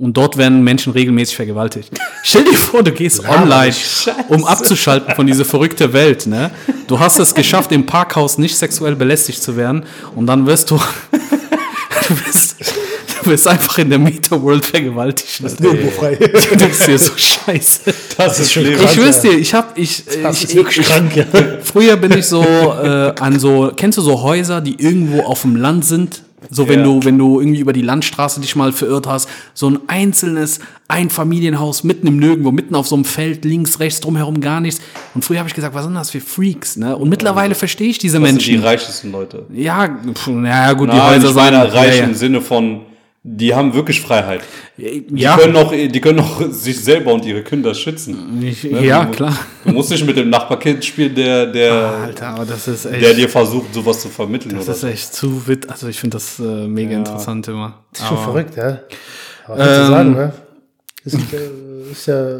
Und 0.00 0.16
dort 0.16 0.36
werden 0.36 0.62
Menschen 0.62 0.92
regelmäßig 0.92 1.34
vergewaltigt. 1.34 1.90
Stell 2.22 2.44
dir 2.44 2.54
vor, 2.56 2.84
du 2.84 2.92
gehst 2.92 3.28
online, 3.28 3.74
um 4.28 4.44
abzuschalten 4.44 5.12
von 5.16 5.26
dieser 5.26 5.44
verrückte 5.44 5.92
Welt, 5.92 6.26
ne? 6.28 6.52
Du 6.86 7.00
hast 7.00 7.18
es 7.18 7.34
geschafft, 7.34 7.72
im 7.72 7.84
Parkhaus 7.84 8.38
nicht 8.38 8.56
sexuell 8.56 8.94
belästigt 8.94 9.42
zu 9.42 9.56
werden. 9.56 9.84
Und 10.14 10.26
dann 10.26 10.46
wirst 10.46 10.70
du, 10.70 10.76
du 12.08 12.14
bist, 12.14 12.56
du 13.22 13.30
bist 13.30 13.48
einfach 13.48 13.78
in 13.78 13.90
der 13.90 13.98
Meta-World 13.98 14.64
vergewaltigt. 14.64 15.40
ne? 15.42 15.50
nirgendwo 15.58 15.90
frei. 15.90 16.14
Du 16.50 16.56
denkst 16.56 16.86
dir 16.86 16.98
so 16.98 17.12
scheiße. 17.16 17.92
Das 18.16 18.38
ist 18.38 18.52
schon. 18.52 18.66
Ich 18.66 18.96
wüsste, 18.98 19.30
dir, 19.30 19.38
ich 19.38 19.52
hab, 19.52 19.76
ich, 19.76 20.04
Das 20.22 20.36
ich, 20.36 20.44
ist 20.44 20.54
wirklich 20.54 20.78
ich, 20.78 20.86
krank, 20.86 21.16
ja. 21.16 21.24
Früher 21.64 21.96
bin 21.96 22.12
ich 22.16 22.26
so 22.26 22.44
äh, 22.44 23.14
an 23.18 23.40
so, 23.40 23.72
kennst 23.74 23.98
du 23.98 24.02
so 24.02 24.22
Häuser, 24.22 24.60
die 24.60 24.80
irgendwo 24.80 25.22
auf 25.22 25.42
dem 25.42 25.56
Land 25.56 25.84
sind? 25.84 26.22
So 26.50 26.68
wenn 26.68 26.80
Ja. 26.80 26.84
du, 26.84 27.04
wenn 27.04 27.18
du 27.18 27.40
irgendwie 27.40 27.60
über 27.60 27.72
die 27.72 27.82
Landstraße 27.82 28.40
dich 28.40 28.56
mal 28.56 28.72
verirrt 28.72 29.06
hast, 29.06 29.28
so 29.54 29.68
ein 29.70 29.78
einzelnes 29.86 30.60
Einfamilienhaus 30.88 31.84
mitten 31.84 32.06
im 32.06 32.16
Nirgendwo, 32.18 32.50
mitten 32.52 32.74
auf 32.74 32.88
so 32.88 32.94
einem 32.96 33.04
Feld, 33.04 33.44
links, 33.44 33.80
rechts, 33.80 34.00
drumherum 34.00 34.40
gar 34.40 34.60
nichts. 34.60 34.80
Und 35.14 35.24
früher 35.24 35.38
habe 35.38 35.48
ich 35.48 35.54
gesagt, 35.54 35.74
was 35.74 35.84
sind 35.84 35.94
das 35.94 36.10
für 36.10 36.20
Freaks? 36.20 36.76
Ne? 36.76 36.96
Und 36.96 37.08
mittlerweile 37.08 37.54
verstehe 37.54 37.88
ich 37.88 37.98
diese 37.98 38.18
Das 38.20 38.28
sind 38.28 38.44
die 38.46 38.52
Menschen. 38.52 38.64
reichesten 38.64 39.12
Leute. 39.12 39.46
Ja, 39.52 39.88
pf, 40.14 40.28
ja 40.44 40.72
gut, 40.72 40.90
die 40.92 40.96
Nein, 40.96 41.16
Häuser 41.16 41.28
ich 41.30 41.34
meine 41.34 41.62
sind 41.62 41.74
reich 41.74 41.98
ja, 41.98 42.04
im 42.04 42.14
Sinne 42.14 42.40
von, 42.40 42.80
die 43.22 43.54
haben 43.54 43.74
wirklich 43.74 44.00
Freiheit. 44.00 44.40
Die 44.76 45.04
ja, 45.14 45.36
können 45.36 45.56
auch, 45.56 45.70
die 45.72 46.00
können 46.00 46.20
auch 46.20 46.40
sich 46.50 46.80
selber 46.82 47.12
und 47.12 47.24
ihre 47.24 47.42
Kinder 47.42 47.74
schützen. 47.74 48.40
Ich- 48.42 48.64
Ne? 48.64 48.84
ja, 48.86 49.04
du, 49.04 49.10
klar. 49.12 49.36
Du 49.64 49.72
musst 49.72 49.90
nicht 49.90 50.06
mit 50.06 50.16
dem 50.16 50.30
Nachbarkind 50.30 50.84
spielen, 50.84 51.14
der, 51.14 51.46
der, 51.46 51.72
Alter, 51.74 52.28
aber 52.28 52.44
das 52.46 52.68
ist 52.68 52.86
echt. 52.86 53.02
der 53.02 53.14
dir 53.14 53.28
versucht, 53.28 53.74
sowas 53.74 54.00
zu 54.00 54.08
vermitteln. 54.08 54.54
Das 54.54 54.64
oder 54.64 54.72
ist 54.74 54.80
so. 54.82 54.86
echt 54.86 55.14
zu 55.14 55.46
wit. 55.48 55.68
Also 55.68 55.88
ich 55.88 55.98
finde 55.98 56.16
das 56.16 56.38
äh, 56.38 56.42
mega 56.68 56.96
interessant 56.96 57.48
immer. 57.48 57.82
Das 57.92 58.02
ist 58.02 58.08
schon 58.08 58.16
Aber- 58.18 58.26
verrückt, 58.32 58.56
ja. 58.56 58.80
Aber 59.46 59.58
was 59.58 59.74
zu 59.74 59.80
Ähm, 59.82 59.88
sagen, 59.88 60.12
ne? 60.14 60.32
Ist, 61.04 61.14
äh, 61.14 61.90
ist 61.92 62.06
ja, 62.06 62.38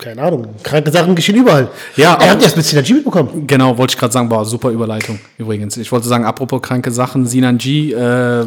keine 0.00 0.22
Ahnung, 0.22 0.46
kranke 0.62 0.90
Sachen 0.90 1.14
geschehen 1.14 1.36
überall. 1.36 1.68
Ja, 1.96 2.14
er 2.14 2.30
hat 2.30 2.44
das 2.44 2.56
mit 2.56 2.64
Synergie 2.64 2.94
mitbekommen. 2.94 3.46
Genau, 3.46 3.76
wollte 3.78 3.92
ich 3.94 3.98
gerade 3.98 4.12
sagen, 4.12 4.30
war 4.30 4.44
super 4.44 4.70
Überleitung 4.70 5.18
übrigens. 5.38 5.76
Ich 5.76 5.90
wollte 5.92 6.08
sagen, 6.08 6.24
apropos 6.24 6.60
kranke 6.62 6.90
Sachen, 6.90 7.26
Sinan 7.26 7.58
G, 7.58 7.92
äh, 7.92 7.96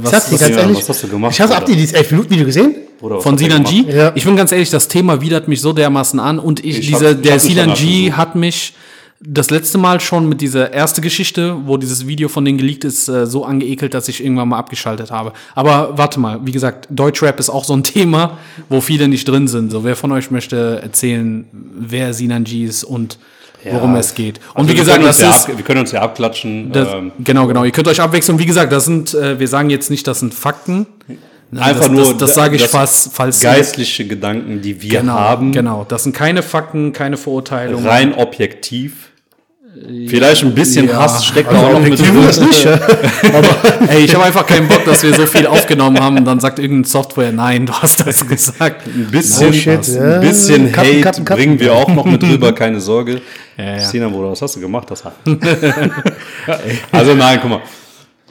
was, 0.03 0.11
dir 0.29 0.33
was 0.33 0.39
ganz 0.39 0.57
ehrlich. 0.57 0.77
was 0.79 0.89
hast 0.89 1.03
du 1.03 1.07
gemacht, 1.07 1.33
Ich 1.33 1.41
hasse, 1.41 1.55
habt 1.55 1.69
ihr 1.69 1.75
Bruder? 1.75 1.85
dieses 1.87 1.95
11-Minuten-Video 1.95 2.45
gesehen? 2.45 2.75
Bruder, 2.99 3.15
was 3.17 3.23
von 3.23 3.33
hat 3.33 3.39
der 3.41 3.45
Sinan 3.51 3.63
G. 3.63 3.77
gemacht? 3.81 3.95
Ja. 3.95 4.11
Ich 4.15 4.25
bin 4.25 4.35
ganz 4.35 4.51
ehrlich, 4.51 4.69
das 4.69 4.87
Thema 4.87 5.21
widert 5.21 5.47
mich 5.47 5.61
so 5.61 5.73
dermaßen 5.73 6.19
an 6.19 6.39
und 6.39 6.59
ich, 6.63 6.79
Ich 6.79 6.87
diese, 6.87 7.09
hab- 7.09 7.15
ich 7.15 7.21
der 7.21 7.31
hab 7.33 7.43
mich 7.43 7.51
Sinan 7.51 7.65
danach 7.67 7.79
G 7.79 8.01
gesucht. 8.05 8.17
hat 8.17 8.35
mich 8.35 8.73
das 9.25 9.49
letzte 9.49 9.77
Mal 9.77 9.99
schon 9.99 10.27
mit 10.27 10.41
dieser 10.41 10.73
erste 10.73 10.99
Geschichte, 11.01 11.55
wo 11.65 11.77
dieses 11.77 12.07
Video 12.07 12.27
von 12.29 12.43
denen 12.43 12.57
geleakt 12.57 12.83
ist, 12.83 13.07
äh, 13.07 13.25
so 13.25 13.45
angeekelt, 13.45 13.93
dass 13.93 14.07
ich 14.07 14.23
irgendwann 14.23 14.49
mal 14.49 14.57
abgeschaltet 14.57 15.11
habe. 15.11 15.33
Aber 15.55 15.97
warte 15.97 16.19
mal, 16.19 16.39
wie 16.43 16.51
gesagt, 16.51 16.87
Deutschrap 16.89 17.39
ist 17.39 17.49
auch 17.49 17.63
so 17.63 17.73
ein 17.73 17.83
Thema, 17.83 18.37
wo 18.69 18.81
viele 18.81 19.07
nicht 19.07 19.27
drin 19.27 19.47
sind. 19.47 19.71
So, 19.71 19.83
wer 19.83 19.95
von 19.95 20.11
euch 20.11 20.29
möchte 20.31 20.79
erzählen, 20.83 21.45
wer 21.51 22.13
Sinan 22.13 22.43
G 22.43 22.65
ist 22.65 22.83
und 22.83 23.17
worum 23.71 23.95
es 23.95 24.13
geht? 24.13 24.39
Und 24.55 24.63
Also 24.63 24.69
wie 24.73 24.75
gesagt, 24.75 25.03
das 25.05 25.17
ist 25.17 25.21
ja 25.21 25.31
ab, 25.31 25.47
wir 25.57 25.63
können 25.63 25.79
uns 25.79 25.91
ja 25.93 26.01
abklatschen. 26.01 26.71
Das, 26.73 26.93
ähm, 26.93 27.13
genau, 27.23 27.47
genau. 27.47 27.63
Ihr 27.63 27.71
könnt 27.71 27.87
euch 27.87 28.01
abwechseln. 28.01 28.39
Wie 28.39 28.45
gesagt, 28.45 28.73
das 28.73 28.85
sind, 28.85 29.13
äh, 29.13 29.39
wir 29.39 29.47
sagen 29.47 29.69
jetzt 29.69 29.89
nicht, 29.89 30.05
das 30.05 30.19
sind 30.19 30.33
Fakten. 30.33 30.85
Nein, 31.49 31.63
Einfach 31.63 31.87
das, 31.87 31.91
nur 31.91 32.05
Das, 32.05 32.17
das 32.17 32.35
sage 32.35 32.55
ich 32.57 32.65
fast, 32.67 33.13
falls. 33.13 33.39
geistliche 33.39 34.05
Gedanken, 34.05 34.61
die 34.61 34.81
wir 34.81 34.99
genau, 34.99 35.13
haben, 35.13 35.51
Genau, 35.53 35.85
das 35.87 36.03
sind 36.03 36.13
keine 36.13 36.41
Fakten, 36.41 36.91
keine 36.93 37.15
Verurteilungen. 37.15 37.85
rein 37.87 38.13
objektiv. 38.15 39.11
Vielleicht 40.07 40.43
ein 40.43 40.53
bisschen 40.53 40.87
Ja. 40.87 40.97
Hass 40.97 41.25
steckt 41.25 41.49
Also 41.49 41.61
da 41.61 41.67
auch 41.67 41.73
noch 41.73 41.79
mit 41.81 41.99
drin. 41.99 42.21
das 42.25 42.39
nicht, 42.39 42.63
ja. 42.65 42.79
Ey, 43.87 44.05
ich 44.05 44.13
habe 44.13 44.25
einfach 44.25 44.45
keinen 44.45 44.67
Bock, 44.67 44.85
dass 44.85 45.01
wir 45.01 45.13
so 45.15 45.25
viel 45.25 45.47
aufgenommen 45.47 45.99
haben 45.99 46.15
und 46.17 46.25
dann 46.25 46.39
sagt 46.39 46.59
irgendeine 46.59 46.87
Software, 46.87 47.31
nein, 47.31 47.65
du 47.65 47.73
hast 47.73 48.05
das 48.05 48.25
gesagt. 48.27 48.85
Ein 48.85 49.07
bisschen, 49.09 49.49
Oh 49.49 49.51
shit, 49.53 49.87
ja. 49.87 50.15
ein 50.15 50.21
bisschen 50.21 50.71
Kappen, 50.71 50.89
Hate 50.91 51.01
kappen, 51.01 51.25
kappen. 51.25 51.43
bringen 51.43 51.59
wir 51.59 51.73
auch 51.73 51.87
noch 51.87 52.05
mit 52.05 52.23
rüber, 52.23 52.53
keine 52.55 52.79
Sorge. 52.79 53.21
Ja, 53.57 53.63
ja. 53.73 53.79
Sina, 53.79 54.07
Bruder, 54.09 54.31
was 54.31 54.41
hast 54.43 54.55
du 54.55 54.59
gemacht? 54.59 54.89
Das 54.91 55.03
hat. 55.03 55.13
also 56.91 57.13
nein, 57.15 57.39
guck 57.41 57.49
mal. 57.49 57.61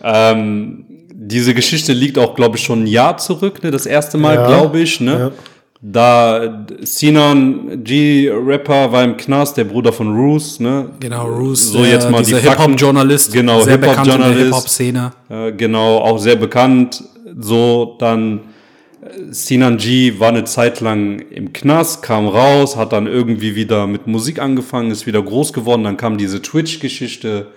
Ähm, 0.02 0.84
diese 1.14 1.54
Geschichte 1.54 1.92
liegt 1.92 2.18
auch, 2.18 2.34
glaube 2.34 2.56
ich, 2.56 2.64
schon 2.64 2.84
ein 2.84 2.86
Jahr 2.86 3.16
zurück, 3.16 3.62
ne? 3.62 3.70
Das 3.70 3.86
erste 3.86 4.18
Mal, 4.18 4.34
Ja. 4.36 4.46
glaube 4.46 4.80
ich, 4.80 5.00
ne? 5.00 5.32
Da 5.84 6.64
Sinan 6.82 7.82
G, 7.82 8.30
Rapper, 8.30 8.92
war 8.92 9.02
im 9.02 9.16
Knast, 9.16 9.56
der 9.56 9.64
Bruder 9.64 9.92
von 9.92 10.14
Roos, 10.14 10.60
ne? 10.60 10.90
Genau, 11.00 11.26
Roos, 11.26 11.72
So 11.72 11.84
jetzt 11.84 12.08
mal 12.08 12.22
die 12.22 12.34
Fakten. 12.34 12.50
Hip-Hop-Journalist, 12.50 13.32
Genau, 13.32 13.62
sehr 13.62 13.78
bekannt 13.78 14.06
in 14.06 14.18
der 14.20 14.28
Hip-Hop-Journalist. 14.28 14.44
Hip-Hop-Szene. 14.46 15.12
Äh, 15.28 15.52
genau, 15.52 15.98
auch 15.98 16.18
sehr 16.18 16.36
bekannt. 16.36 17.02
So, 17.36 17.96
dann 17.98 18.42
äh, 19.02 19.32
Sinan 19.32 19.76
G 19.76 20.20
war 20.20 20.28
eine 20.28 20.44
Zeit 20.44 20.80
lang 20.80 21.18
im 21.18 21.52
Knast, 21.52 22.02
kam 22.02 22.28
raus, 22.28 22.76
hat 22.76 22.92
dann 22.92 23.08
irgendwie 23.08 23.56
wieder 23.56 23.88
mit 23.88 24.06
Musik 24.06 24.40
angefangen, 24.40 24.92
ist 24.92 25.08
wieder 25.08 25.20
groß 25.20 25.52
geworden. 25.52 25.82
Dann 25.82 25.96
kam 25.96 26.16
diese 26.16 26.40
Twitch-Geschichte 26.40 27.48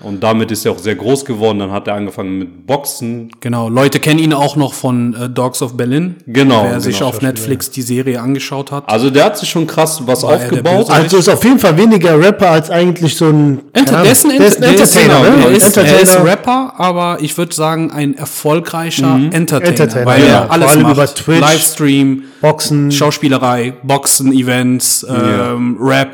und 0.00 0.22
damit 0.22 0.50
ist 0.50 0.64
er 0.66 0.72
auch 0.72 0.78
sehr 0.78 0.94
groß 0.94 1.24
geworden. 1.24 1.58
Dann 1.58 1.72
hat 1.72 1.88
er 1.88 1.94
angefangen 1.94 2.38
mit 2.38 2.66
Boxen. 2.66 3.30
Genau, 3.40 3.68
Leute 3.68 3.98
kennen 3.98 4.18
ihn 4.18 4.32
auch 4.34 4.54
noch 4.56 4.74
von 4.74 5.14
äh, 5.14 5.28
Dogs 5.30 5.62
of 5.62 5.76
Berlin. 5.76 6.16
Genau, 6.26 6.64
Wer 6.64 6.80
sich 6.80 6.98
genau, 6.98 7.08
auf 7.10 7.22
Netflix 7.22 7.70
die 7.70 7.82
Serie 7.82 8.20
angeschaut 8.20 8.70
hat. 8.72 8.88
Also 8.88 9.08
der 9.10 9.24
hat 9.24 9.38
sich 9.38 9.48
schon 9.48 9.66
krass 9.66 10.02
was 10.06 10.22
War 10.22 10.34
aufgebaut. 10.34 10.90
Also 10.90 11.16
ist 11.16 11.28
auf 11.28 11.42
jeden 11.44 11.58
Fall 11.58 11.76
weniger 11.78 12.18
Rapper 12.20 12.50
als 12.50 12.70
eigentlich 12.70 13.16
so 13.16 13.26
ein. 13.28 13.62
Enter, 13.72 14.02
der 14.02 14.12
ist 14.12 14.24
ein, 14.26 14.36
der 14.38 14.46
ist 14.46 14.56
ein 14.56 14.62
der 14.62 14.74
ist- 14.74 14.96
Entertainer, 14.96 15.20
ne? 15.36 15.44
Er 15.44 15.50
ist, 15.50 15.76
er 15.76 15.84
ist 15.84 15.92
Entertainer. 15.92 16.24
Rapper, 16.30 16.72
aber 16.76 17.18
ich 17.20 17.36
würde 17.38 17.54
sagen, 17.54 17.90
ein 17.90 18.14
erfolgreicher 18.16 19.14
Entertainer, 19.30 19.66
Entertainer, 19.68 20.06
weil 20.06 20.20
ja. 20.22 20.26
er 20.26 20.50
alles 20.50 20.64
Vor 20.66 20.72
allem 20.72 20.82
macht. 20.82 20.94
über 20.94 21.06
Twitch. 21.14 21.40
Livestream, 21.40 22.22
Boxen. 22.40 22.92
Schauspielerei, 22.92 23.74
Boxen, 23.82 24.32
Events, 24.32 25.06
ähm, 25.08 25.76
Rap, 25.80 26.10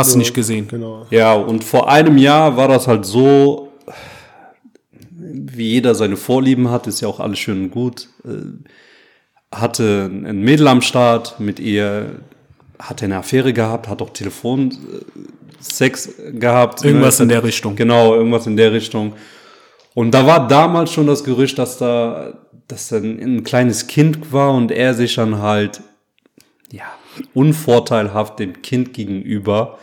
Hast 0.00 0.14
du 0.14 0.18
nicht 0.18 0.34
gesehen. 0.34 0.68
Genau. 0.68 1.06
Ja, 1.10 1.34
und 1.34 1.64
vor 1.64 1.88
einem 1.88 2.18
Jahr 2.18 2.56
war 2.56 2.68
das 2.68 2.86
halt 2.86 3.06
so, 3.06 3.68
wie 5.08 5.68
jeder 5.70 5.94
seine 5.94 6.16
Vorlieben 6.16 6.70
hat, 6.70 6.86
ist 6.86 7.00
ja 7.00 7.08
auch 7.08 7.20
alles 7.20 7.38
schön 7.38 7.64
und 7.64 7.70
gut. 7.70 8.08
Äh, 8.24 9.54
Hatte 9.56 10.10
ein 10.12 10.42
Mädel 10.42 10.68
am 10.68 10.82
Start, 10.82 11.40
mit 11.40 11.58
ihr 11.60 12.20
hatte 12.78 13.04
eine 13.04 13.18
Affäre 13.18 13.52
gehabt, 13.52 13.88
hat 13.88 14.00
auch 14.00 14.10
Telefonsex 14.10 16.10
gehabt. 16.32 16.84
Irgendwas 16.84 17.18
Ne? 17.18 17.24
in 17.24 17.28
der 17.30 17.44
Richtung. 17.44 17.76
Genau, 17.76 18.14
irgendwas 18.14 18.46
in 18.46 18.56
der 18.56 18.72
Richtung. 18.72 19.14
Und 19.94 20.12
da 20.12 20.26
war 20.26 20.46
damals 20.48 20.92
schon 20.92 21.06
das 21.06 21.24
Gerücht, 21.24 21.58
dass 21.58 21.76
da, 21.78 22.34
dass 22.68 22.88
da 22.88 22.96
ein, 22.96 23.18
ein 23.38 23.44
kleines 23.44 23.86
Kind 23.86 24.32
war 24.32 24.54
und 24.54 24.70
er 24.70 24.94
sich 24.94 25.14
dann 25.16 25.40
halt, 25.42 25.80
ja, 26.72 26.84
unvorteilhaft 27.34 28.38
dem 28.38 28.62
Kind 28.62 28.94
gegenüber, 28.94 29.78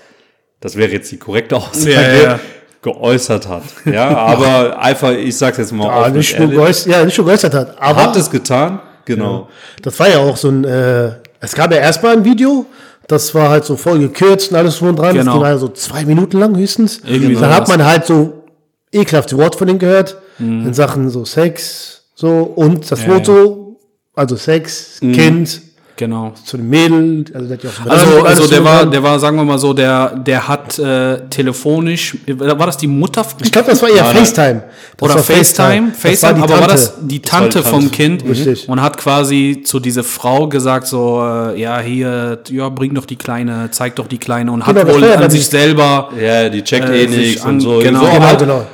das 0.60 0.76
wäre 0.76 0.92
jetzt 0.92 1.12
die 1.12 1.18
korrekte 1.18 1.56
Aussage, 1.56 1.92
Ja, 1.92 2.02
ja, 2.02 2.22
ja. 2.24 2.40
geäußert 2.82 3.48
hat. 3.48 3.64
Ja, 3.86 4.10
aber 4.18 4.80
einfach, 4.80 5.12
ich 5.12 5.38
sag's 5.38 5.58
jetzt 5.58 5.72
mal 5.72 5.86
Ja, 5.88 6.10
nicht, 6.10 6.38
nur 6.40 6.50
geäußert, 6.50 6.92
ja, 6.94 7.06
nicht 7.06 7.18
nur 7.18 7.28
geäußert 7.28 7.54
hat, 7.54 7.80
aber 7.82 8.04
hat 8.04 8.16
es 8.16 8.30
getan, 8.30 8.80
genau. 9.06 9.48
das 9.82 10.00
war 10.00 10.10
ja 10.10 10.20
auch 10.20 10.38
so 10.38 10.50
ein, 10.50 10.64
äh, 10.64 11.12
es 11.40 11.54
gab 11.54 11.72
ja 11.72 11.78
erstmal 11.80 12.14
ein 12.18 12.26
Video, 12.26 12.66
das 13.08 13.34
war 13.36 13.50
halt 13.50 13.64
so 13.66 13.78
voll 13.78 14.00
gekürzt 14.00 14.52
und 14.52 14.58
alles 14.58 14.80
drum 14.80 14.96
dran. 14.96 15.16
Genau. 15.16 15.34
Das 15.34 15.42
war 15.42 15.50
ja 15.52 15.58
so 15.58 15.70
zwei 15.70 16.04
Minuten 16.04 16.40
lang 16.40 16.58
höchstens. 16.58 17.00
Irgendwie 17.06 17.36
Dann 17.36 17.54
hat 17.54 17.70
man 17.70 17.86
halt 17.86 18.06
so 18.06 18.44
ekelhafte 18.92 19.38
Worte 19.38 19.58
von 19.58 19.68
denen 19.68 19.80
gehört, 19.80 20.18
Mhm. 20.40 20.68
in 20.68 20.74
Sachen 20.74 21.10
so 21.10 21.24
Sex, 21.26 22.04
so 22.16 22.30
und 22.44 22.92
das 22.92 23.02
Ja, 23.06 23.14
Foto, 23.14 23.80
also 24.14 24.36
Sex, 24.36 24.98
Kind, 25.00 25.62
Genau. 25.98 26.34
zu 26.46 26.58
dem 26.58 26.70
Mädel, 26.70 27.26
also 27.34 27.48
der 27.48 27.58
hat 27.58 27.64
ja 27.64 27.70
auch 27.70 27.90
Also, 27.92 28.24
also 28.24 28.48
der 28.48 28.64
war, 28.64 28.86
der 28.86 29.02
war, 29.04 29.20
sagen 29.20 29.36
wir 29.36 29.44
mal 29.44 29.58
so, 29.58 29.74
der, 29.74 30.16
der 30.16 30.48
hat 30.48 30.78
äh, 30.80 31.28
telefonisch, 31.30 32.16
war 32.28 32.66
das 32.68 32.78
die 32.78 32.88
Mutter? 32.88 33.26
ich 33.44 33.52
glaube, 33.52 33.72
das 33.72 33.82
war 33.82 33.90
eher 33.90 34.04
nein. 34.04 34.16
FaceTime. 34.18 34.64
Das 34.96 35.02
Oder 35.10 35.16
war 35.16 35.24
FaceTime, 35.24 35.92
Das 35.92 36.04
war 36.04 36.12
FaceTime, 36.12 36.36
die 36.36 36.42
aber 36.44 36.60
war 36.62 36.68
das 36.68 36.94
die 37.02 37.16
war 37.24 37.30
Tante 37.32 37.58
die 37.58 37.64
Tante. 37.64 37.64
vom 37.64 37.92
Kind 37.92 38.24
Richtig. 38.30 38.70
und 38.70 38.82
hat 38.82 38.98
quasi 38.98 39.64
zu 39.66 39.80
dieser 39.80 40.04
Frau 40.04 40.48
gesagt 40.48 40.88
so, 40.88 41.20
äh, 41.22 41.60
ja 41.60 41.80
hier, 41.80 42.40
ja 42.50 42.70
bring 42.70 42.94
doch 42.94 43.06
die 43.06 43.16
Kleine, 43.16 43.70
zeig 43.72 43.96
doch 43.96 44.08
die 44.08 44.20
Kleine 44.20 44.52
und 44.52 44.64
Genau, 44.64 44.80
hat 44.82 44.88
das 44.88 44.96
wohl 44.96 45.02
war 45.02 45.10
ja 45.10 45.16
an 45.16 45.30
sich 45.32 45.48
selber, 45.48 46.10
Ja, 46.22 46.48
die 46.50 46.64
checkt 46.64 46.90
Äh, 46.90 47.04
eh 47.04 47.08
nichts 47.08 47.42
an- 47.44 47.56
und 47.56 47.60
so. 47.62 47.80
genau. 47.80 48.02
Genau, 48.12 48.38
genau. 48.38 48.66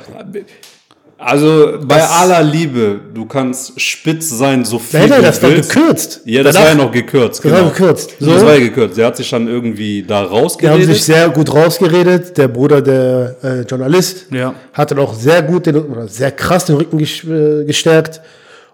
Also 1.26 1.78
bei 1.82 2.02
aller 2.02 2.42
Liebe, 2.42 3.00
du 3.14 3.24
kannst 3.24 3.80
spitz 3.80 4.28
sein, 4.28 4.64
so 4.64 4.78
viel 4.78 5.00
nein, 5.00 5.08
du 5.20 5.22
das 5.22 5.40
willst. 5.40 5.72
gekürzt. 5.74 6.20
Ja, 6.26 6.42
das 6.42 6.54
Danach- 6.54 6.68
war 6.70 6.76
ja 6.76 6.84
noch 6.84 6.92
gekürzt. 6.92 7.42
Das 7.44 7.50
war 7.52 7.64
gekürzt. 7.70 8.10
Das 8.20 8.40
So. 8.40 8.46
war 8.46 8.54
ja 8.54 8.60
gekürzt. 8.60 8.98
Der 8.98 9.06
hat 9.06 9.16
sich 9.16 9.30
dann 9.30 9.48
irgendwie 9.48 10.02
da 10.02 10.22
Die 10.22 10.28
haben 10.28 10.34
rausgeredet. 10.42 10.86
sich 10.86 11.04
sehr 11.04 11.30
gut 11.30 11.52
rausgeredet. 11.54 12.36
Der 12.36 12.48
Bruder, 12.48 12.82
der 12.82 13.36
äh, 13.42 13.60
Journalist, 13.62 14.26
Ja. 14.32 14.54
hat 14.74 14.90
dann 14.90 14.98
auch 14.98 15.14
sehr 15.14 15.42
gut 15.42 15.64
den, 15.64 15.76
oder 15.76 16.08
sehr 16.08 16.30
krass 16.30 16.66
den 16.66 16.76
Rücken 16.76 16.98
äh, 17.00 17.64
gestärkt. 17.64 18.20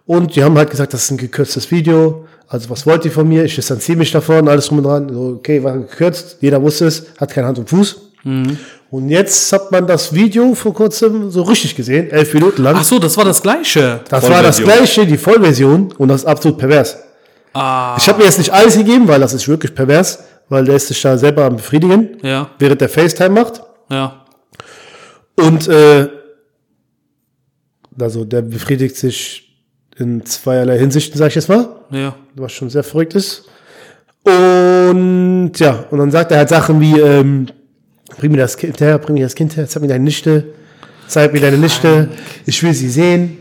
Und 0.06 0.34
die 0.34 0.42
haben 0.42 0.58
halt 0.58 0.70
gesagt, 0.70 0.92
das 0.92 1.04
ist 1.04 1.10
ein 1.12 1.18
gekürztes 1.18 1.70
Video. 1.70 2.26
Also 2.48 2.68
was 2.68 2.84
wollt 2.84 3.04
ihr 3.04 3.12
von 3.12 3.28
mir? 3.28 3.44
Ich 3.44 3.54
distanziere 3.54 3.96
mich 3.98 4.10
davon, 4.10 4.48
alles 4.48 4.66
drum 4.66 4.78
und 4.78 4.84
dran. 4.84 5.08
So, 5.08 5.36
okay, 5.38 5.62
war 5.62 5.78
gekürzt. 5.78 6.38
Jeder 6.40 6.60
wusste 6.60 6.86
es, 6.86 7.04
hat 7.18 7.30
keine 7.32 7.46
Hand 7.46 7.58
und 7.60 7.70
Fuß. 7.70 8.09
Und 8.24 9.08
jetzt 9.08 9.52
hat 9.52 9.70
man 9.72 9.86
das 9.86 10.12
Video 10.12 10.54
vor 10.54 10.74
kurzem 10.74 11.30
so 11.30 11.42
richtig 11.42 11.74
gesehen, 11.76 12.10
elf 12.10 12.34
Minuten 12.34 12.62
lang. 12.62 12.76
ach 12.76 12.84
so, 12.84 12.98
das 12.98 13.16
war 13.16 13.24
das 13.24 13.40
Gleiche. 13.40 14.00
das 14.08 14.28
war 14.28 14.42
das 14.42 14.60
gleiche, 14.62 15.06
die 15.06 15.16
Vollversion. 15.16 15.92
Und 15.96 16.08
das 16.08 16.22
ist 16.22 16.26
absolut 16.26 16.58
pervers. 16.58 16.96
Ah, 17.52 17.96
Ich 17.98 18.08
habe 18.08 18.18
mir 18.18 18.24
jetzt 18.24 18.38
nicht 18.38 18.52
alles 18.52 18.76
gegeben, 18.76 19.08
weil 19.08 19.20
das 19.20 19.32
ist 19.32 19.48
wirklich 19.48 19.74
pervers, 19.74 20.18
weil 20.48 20.64
der 20.64 20.76
ist 20.76 20.88
sich 20.88 21.00
da 21.02 21.16
selber 21.18 21.44
am 21.44 21.56
befriedigen, 21.56 22.18
ja, 22.22 22.50
während 22.58 22.80
der 22.80 22.88
FaceTime 22.88 23.30
macht. 23.30 23.62
ja, 23.90 24.24
Und 25.36 25.66
äh, 25.68 26.08
also 27.98 28.24
der 28.24 28.42
befriedigt 28.42 28.96
sich 28.96 29.46
in 29.98 30.24
zweierlei 30.24 30.78
Hinsichten, 30.78 31.18
sag 31.18 31.28
ich 31.28 31.34
jetzt 31.34 31.48
mal, 31.48 31.68
ja. 31.90 32.14
was 32.34 32.52
schon 32.52 32.70
sehr 32.70 32.82
verrückt 32.84 33.14
ist. 33.14 33.44
Und 34.24 35.52
ja, 35.58 35.84
und 35.90 35.98
dann 35.98 36.10
sagt 36.10 36.30
er 36.30 36.38
halt 36.38 36.48
Sachen 36.48 36.80
wie, 36.80 36.98
ähm, 36.98 37.46
bring 38.18 38.32
mir 38.32 38.38
das 38.38 38.56
Kind 38.56 38.80
her, 38.80 38.98
bring 38.98 39.14
mir 39.14 39.24
das 39.24 39.34
Kind 39.34 39.56
her, 39.56 39.66
zeig 39.66 39.82
mir 39.82 39.88
deine 39.88 40.04
Nichte, 40.04 40.44
zeig 41.08 41.32
mir 41.32 41.40
deine 41.40 41.58
Nichte, 41.58 42.08
ich 42.46 42.62
will 42.62 42.74
sie 42.74 42.88
sehen, 42.88 43.38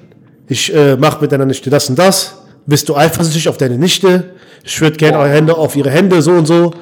ich 0.47 0.73
äh, 0.73 0.95
mach 0.95 1.19
mit 1.21 1.31
deiner 1.31 1.45
Nichte 1.45 1.69
das 1.69 1.89
und 1.89 1.97
das, 1.97 2.35
bist 2.65 2.87
du 2.89 2.95
eifersüchtig 2.95 3.47
auf 3.49 3.57
deine 3.57 3.77
Nichte, 3.77 4.31
ich 4.63 4.79
würde 4.81 4.97
gerne 4.97 5.17
eure 5.17 5.29
Hände 5.29 5.55
auf 5.55 5.75
ihre 5.75 5.89
Hände, 5.89 6.21
so 6.21 6.31
und 6.31 6.45
so. 6.45 6.73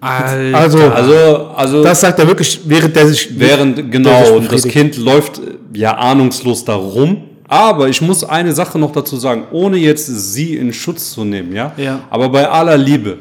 Alter. 0.00 0.56
Also, 0.56 0.78
Also, 0.78 1.46
also 1.54 1.82
das 1.82 2.00
sagt 2.00 2.18
er 2.18 2.26
wirklich, 2.26 2.60
während 2.64 2.96
der 2.96 3.06
sich... 3.06 3.38
während, 3.38 3.76
der 3.76 3.84
sich 3.84 3.92
genau, 3.92 4.36
und 4.36 4.50
das. 4.50 4.64
Kind 4.64 4.96
läuft 4.96 5.38
äh, 5.38 5.42
ja 5.74 5.96
ahnungslos 5.96 6.64
darum. 6.64 7.24
Aber 7.46 7.88
ich 7.88 8.00
muss 8.00 8.22
eine 8.24 8.52
Sache 8.52 8.78
noch 8.78 8.92
dazu 8.92 9.16
sagen, 9.16 9.48
ohne 9.50 9.76
jetzt 9.76 10.06
sie 10.06 10.56
in 10.56 10.72
Schutz 10.72 11.10
zu 11.10 11.24
nehmen, 11.24 11.52
ja? 11.52 11.72
Ja. 11.76 12.00
Aber 12.08 12.28
bei 12.28 12.48
aller 12.48 12.78
Liebe, 12.78 13.18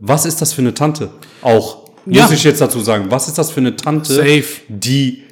was 0.00 0.24
ist 0.24 0.40
das 0.40 0.52
für 0.54 0.62
eine 0.62 0.72
Tante? 0.72 1.10
Auch, 1.42 1.87
Ja. 2.10 2.22
muss 2.22 2.32
ich 2.32 2.44
jetzt 2.44 2.60
dazu 2.60 2.80
sagen, 2.80 3.06
was 3.10 3.28
ist 3.28 3.38
das 3.38 3.50
für 3.50 3.60
eine 3.60 3.76
Tante, 3.76 4.14
Safe. 4.14 4.44
die 4.68 5.24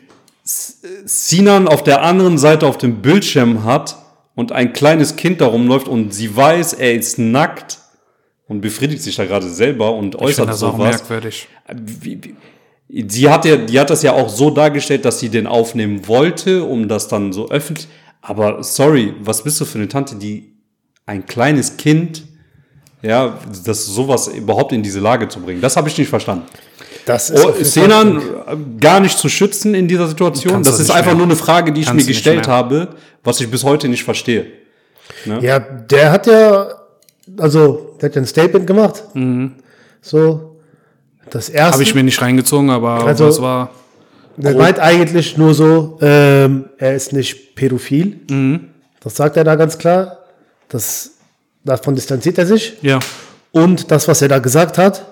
Sinan 0.44 1.66
auf 1.66 1.82
der 1.82 2.02
anderen 2.02 2.38
Seite 2.38 2.66
auf 2.66 2.78
dem 2.78 3.02
Bildschirm 3.02 3.64
hat 3.64 3.96
und 4.34 4.52
ein 4.52 4.72
kleines 4.72 5.16
Kind 5.16 5.40
darum 5.40 5.66
läuft 5.66 5.88
und 5.88 6.14
sie 6.14 6.34
weiß, 6.34 6.74
er 6.74 6.94
ist 6.94 7.18
nackt 7.18 7.78
und 8.46 8.60
befriedigt 8.60 9.02
sich 9.02 9.16
da 9.16 9.24
gerade 9.24 9.48
selber 9.48 9.94
und 9.94 10.14
ich 10.14 10.20
äußert 10.20 10.48
das 10.48 10.62
auch 10.62 10.76
sowas. 10.76 10.90
merkwürdig. 10.90 11.48
Wie, 11.74 12.20
wie, 12.22 13.02
die 13.02 13.28
hat 13.28 13.44
ja, 13.44 13.56
die 13.56 13.80
hat 13.80 13.90
das 13.90 14.02
ja 14.02 14.12
auch 14.12 14.28
so 14.28 14.50
dargestellt, 14.50 15.04
dass 15.04 15.18
sie 15.18 15.28
den 15.28 15.46
aufnehmen 15.46 16.06
wollte, 16.06 16.62
um 16.62 16.86
das 16.86 17.08
dann 17.08 17.32
so 17.32 17.48
öffentlich. 17.50 17.88
Aber 18.22 18.62
sorry, 18.62 19.14
was 19.20 19.42
bist 19.42 19.60
du 19.60 19.64
für 19.64 19.78
eine 19.78 19.88
Tante, 19.88 20.16
die 20.16 20.52
ein 21.06 21.26
kleines 21.26 21.76
Kind, 21.76 22.24
ja, 23.06 23.38
das 23.64 23.86
sowas 23.86 24.28
überhaupt 24.28 24.72
in 24.72 24.82
diese 24.82 25.00
Lage 25.00 25.28
zu 25.28 25.40
bringen? 25.40 25.60
Das 25.60 25.76
habe 25.76 25.88
ich 25.88 25.96
nicht 25.98 26.08
verstanden. 26.08 26.44
Das 27.04 27.30
ist 27.30 27.44
Oh, 27.44 27.52
Senan 27.62 28.18
äh, 28.18 28.22
gar 28.80 28.98
nicht 29.00 29.16
zu 29.16 29.28
schützen 29.28 29.74
in 29.74 29.86
dieser 29.86 30.08
Situation. 30.08 30.62
Das 30.62 30.80
ist 30.80 30.90
einfach 30.90 31.12
mehr. 31.12 31.14
nur 31.18 31.26
eine 31.26 31.36
Frage, 31.36 31.72
die 31.72 31.82
ich 31.82 31.86
Kannst 31.86 32.04
mir 32.06 32.12
gestellt 32.12 32.48
habe, 32.48 32.88
was 33.22 33.40
ich 33.40 33.48
bis 33.50 33.62
heute 33.62 33.88
nicht 33.88 34.02
verstehe. 34.04 34.46
Ja, 35.40 35.58
der 35.60 36.10
hat 36.10 36.26
ja, 36.26 36.66
also, 37.38 37.96
der 38.00 38.08
hat 38.08 38.16
ja 38.16 38.22
ein 38.22 38.26
Statement 38.26 38.66
gemacht. 38.66 39.04
So, 40.02 40.56
das 41.30 41.48
erste. 41.48 41.72
Habe 41.74 41.82
ich 41.84 41.94
mir 41.94 42.02
nicht 42.02 42.20
reingezogen, 42.20 42.70
aber 42.70 43.04
Also- 43.06 43.26
das 43.26 43.40
war. 43.40 43.70
der 44.36 44.54
meint 44.56 44.80
eigentlich 44.80 45.36
nur 45.38 45.54
so, 45.54 45.98
ähm, 46.00 46.66
er 46.78 46.94
ist 46.96 47.12
nicht 47.12 47.54
pädophil. 47.54 48.20
Das 49.00 49.14
sagt 49.16 49.36
er 49.36 49.44
da 49.44 49.54
ganz 49.54 49.78
klar. 49.78 50.18
Das, 50.68 51.12
davon 51.66 51.94
distanziert 51.94 52.38
er 52.38 52.46
sich. 52.46 52.74
Ja. 52.80 52.98
Und 53.52 53.90
das, 53.90 54.08
was 54.08 54.22
er 54.22 54.28
da 54.28 54.38
gesagt 54.38 54.78
hat, 54.78 55.04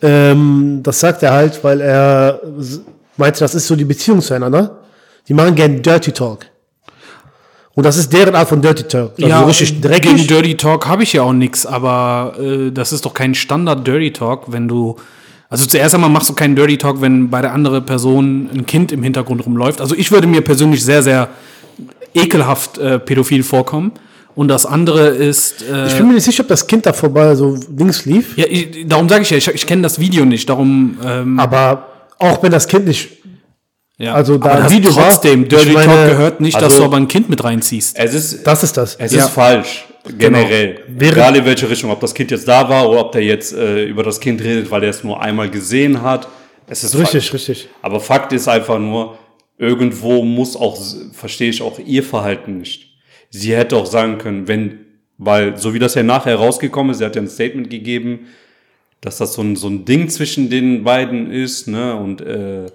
ähm, 0.00 0.80
das 0.82 0.98
sagt 0.98 1.22
er 1.22 1.32
halt, 1.32 1.62
weil 1.62 1.80
er 1.80 2.40
meinte, 3.16 3.40
das 3.40 3.54
ist 3.54 3.66
so 3.66 3.76
die 3.76 3.84
Beziehung 3.84 4.20
zueinander. 4.20 4.78
Die 5.28 5.34
machen 5.34 5.54
gern 5.54 5.80
Dirty 5.82 6.10
Talk. 6.10 6.46
Und 7.74 7.84
das 7.84 7.96
ist 7.96 8.12
deren 8.12 8.34
Art 8.34 8.48
von 8.48 8.60
Dirty 8.60 8.82
Talk. 8.84 9.12
Also 9.20 9.38
so 9.38 9.44
richtig 9.44 9.68
gegen 9.68 9.82
dreckig. 9.82 10.26
Dirty 10.26 10.56
Talk 10.56 10.86
habe 10.86 11.04
ich 11.04 11.12
ja 11.12 11.22
auch 11.22 11.32
nix, 11.32 11.64
aber 11.64 12.34
äh, 12.38 12.70
das 12.70 12.92
ist 12.92 13.04
doch 13.04 13.14
kein 13.14 13.34
Standard 13.34 13.86
Dirty 13.86 14.12
Talk, 14.12 14.52
wenn 14.52 14.68
du. 14.68 14.96
Also 15.48 15.66
zuerst 15.66 15.94
einmal 15.94 16.10
machst 16.10 16.30
du 16.30 16.34
keinen 16.34 16.56
Dirty 16.56 16.78
Talk, 16.78 17.00
wenn 17.00 17.28
bei 17.30 17.42
der 17.42 17.52
anderen 17.52 17.84
Person 17.84 18.48
ein 18.52 18.66
Kind 18.66 18.90
im 18.90 19.02
Hintergrund 19.02 19.44
rumläuft. 19.44 19.80
Also 19.80 19.94
ich 19.94 20.10
würde 20.10 20.26
mir 20.26 20.40
persönlich 20.40 20.82
sehr, 20.82 21.02
sehr 21.02 21.28
ekelhaft 22.14 22.78
äh, 22.78 22.98
pädophil 22.98 23.42
vorkommen. 23.42 23.92
Und 24.34 24.48
das 24.48 24.64
andere 24.66 25.08
ist. 25.08 25.62
Äh, 25.62 25.86
Ich 25.88 25.96
bin 25.96 26.08
mir 26.08 26.14
nicht 26.14 26.24
sicher, 26.24 26.42
ob 26.42 26.48
das 26.48 26.66
Kind 26.66 26.86
da 26.86 26.92
vorbei 26.92 27.34
so 27.34 27.58
links 27.76 28.04
lief. 28.06 28.36
ja, 28.38 28.46
ich, 28.48 28.86
darum 28.88 29.08
sage 29.08 29.22
ich 29.22 29.30
ja, 29.30 29.36
ich, 29.36 29.48
ich 29.48 29.66
kenne 29.66 29.82
das 29.82 29.98
Video 29.98 30.24
nicht. 30.24 30.48
Darum. 30.48 30.96
Ähm, 31.04 31.38
Aber 31.38 31.88
auch 32.18 32.42
wenn 32.42 32.50
das 32.52 32.66
Kind 32.66 32.86
nicht 32.86 33.10
ja. 33.98 34.14
also 34.14 34.38
da 34.38 34.50
aber 34.50 34.62
das 34.62 34.72
Video 34.72 34.94
war, 34.96 35.10
trotzdem, 35.10 35.42
ich 35.42 35.48
Dirty 35.48 35.72
meine- 35.72 35.86
Talk 35.86 36.08
gehört 36.10 36.40
nicht, 36.40 36.56
dass 36.56 36.64
Also- 36.64 36.78
du 36.78 36.84
aber 36.84 36.96
ein 36.96 37.08
Kind 37.08 37.28
mit 37.28 37.44
reinziehst. 37.44 37.96
Es 37.98 38.14
ist, 38.14 38.46
Das 38.46 38.62
ist 38.64 38.76
das. 38.76 38.96
Es 38.96 39.12
Ja. 39.12 39.26
ist 39.26 39.30
falsch, 39.32 39.84
generell. 40.18 40.80
Wäre- 40.88 41.12
Egal 41.12 41.36
in 41.36 41.44
welche 41.44 41.68
Richtung, 41.68 41.90
ob 41.90 42.00
das 42.00 42.14
Kind 42.14 42.30
jetzt 42.30 42.48
da 42.48 42.66
war 42.68 42.88
oder 42.88 43.00
ob 43.00 43.12
der 43.12 43.22
jetzt 43.22 43.52
äh, 43.52 43.84
über 43.84 44.02
das 44.02 44.18
Kind 44.18 44.40
redet, 44.42 44.70
weil 44.70 44.82
er 44.82 44.90
es 44.90 45.04
nur 45.04 45.20
einmal 45.20 45.50
gesehen 45.50 46.00
hat. 46.02 46.26
Es 46.66 46.82
ist 46.84 46.94
Richtig, 46.94 47.28
falsch. 47.28 47.34
richtig. 47.48 47.68
Aber 47.82 48.00
Fakt 48.00 48.32
ist 48.32 48.48
einfach 48.48 48.78
nur, 48.78 49.18
irgendwo 49.58 50.22
muss 50.24 50.56
auch, 50.56 50.78
verstehe 51.12 51.50
ich 51.50 51.60
auch 51.60 51.78
ihr 51.78 52.02
Verhalten 52.02 52.58
nicht. 52.58 52.91
Sie 53.34 53.56
hätte 53.56 53.76
auch 53.76 53.86
sagen 53.86 54.18
können, 54.18 54.46
wenn, 54.46 54.80
weil 55.18 55.56
so 55.56 55.72
wie 55.74 55.78
das 55.78 55.94
ja 55.94 56.02
nachher 56.02 56.36
rausgekommen 56.36 56.92
ist, 56.92 56.98
sie 56.98 57.04
hat 57.04 57.16
ja 57.16 57.22
ein 57.22 57.28
Statement 57.28 57.70
gegeben, 57.70 58.26
dass 59.00 59.16
das 59.18 59.32
so 59.34 59.42
ein, 59.42 59.56
so 59.56 59.68
ein 59.68 59.84
Ding 59.84 60.08
zwischen 60.08 60.48
den 60.50 60.84
beiden 60.84 61.30
ist, 61.32 61.66
ne, 61.66 61.96
und 61.96 62.20
äh, 62.20 62.66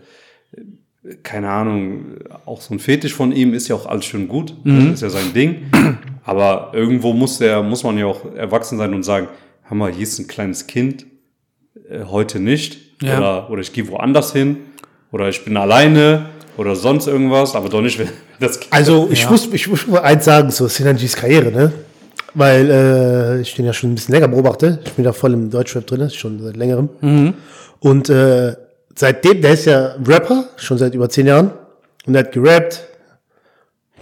keine 1.23 1.49
Ahnung, 1.49 2.17
auch 2.45 2.59
so 2.59 2.73
ein 2.73 2.79
Fetisch 2.79 3.13
von 3.13 3.31
ihm 3.31 3.53
ist 3.53 3.67
ja 3.69 3.75
auch 3.75 3.85
alles 3.85 4.05
schön 4.05 4.27
gut, 4.27 4.53
das 4.65 4.95
ist 4.95 5.01
ja 5.03 5.09
sein 5.09 5.31
Ding, 5.33 5.67
aber 6.23 6.71
irgendwo 6.73 7.13
muss 7.13 7.37
der, 7.37 7.63
muss 7.63 7.83
man 7.83 7.97
ja 7.97 8.07
auch 8.07 8.25
erwachsen 8.35 8.77
sein 8.77 8.93
und 8.93 9.03
sagen, 9.03 9.27
hör 9.63 9.77
mal, 9.77 9.91
hier 9.91 10.03
ist 10.03 10.19
ein 10.19 10.27
kleines 10.27 10.67
Kind, 10.67 11.05
äh, 11.89 12.03
heute 12.05 12.39
nicht, 12.39 12.87
Ja. 13.01 13.17
Oder, 13.19 13.49
oder 13.51 13.61
ich 13.61 13.73
gehe 13.73 13.87
woanders 13.89 14.33
hin. 14.33 14.57
Oder 15.11 15.29
ich 15.29 15.45
bin 15.45 15.55
alleine. 15.55 16.25
Oder 16.57 16.75
sonst 16.75 17.07
irgendwas. 17.07 17.55
Aber 17.55 17.69
doch 17.69 17.81
nicht, 17.81 17.99
wenn 17.99 18.09
das 18.39 18.59
Also 18.71 19.07
ich, 19.11 19.29
muss, 19.29 19.47
ich 19.51 19.67
muss 19.67 19.87
mal 19.87 20.01
eins 20.01 20.25
sagen, 20.25 20.51
so 20.51 20.67
Sinanjis 20.67 21.15
Karriere, 21.15 21.51
ne? 21.51 21.71
Weil 22.33 22.69
äh, 22.69 23.41
ich 23.41 23.55
den 23.55 23.65
ja 23.65 23.73
schon 23.73 23.91
ein 23.91 23.95
bisschen 23.95 24.13
länger 24.13 24.27
beobachte. 24.27 24.79
Ich 24.85 24.93
bin 24.93 25.05
da 25.05 25.13
voll 25.13 25.33
im 25.33 25.49
Deutschrap 25.49 25.87
drin, 25.87 26.09
schon 26.09 26.41
seit 26.43 26.55
längerem. 26.55 26.89
Und 27.79 28.09
äh, 28.09 28.55
seitdem, 28.95 29.41
der 29.41 29.53
ist 29.53 29.65
ja 29.65 29.95
Rapper, 30.05 30.45
schon 30.57 30.77
seit 30.77 30.93
über 30.93 31.09
zehn 31.09 31.27
Jahren. 31.27 31.51
Und 32.05 32.15
er 32.15 32.19
hat 32.19 32.31
gerappt. 32.31 32.83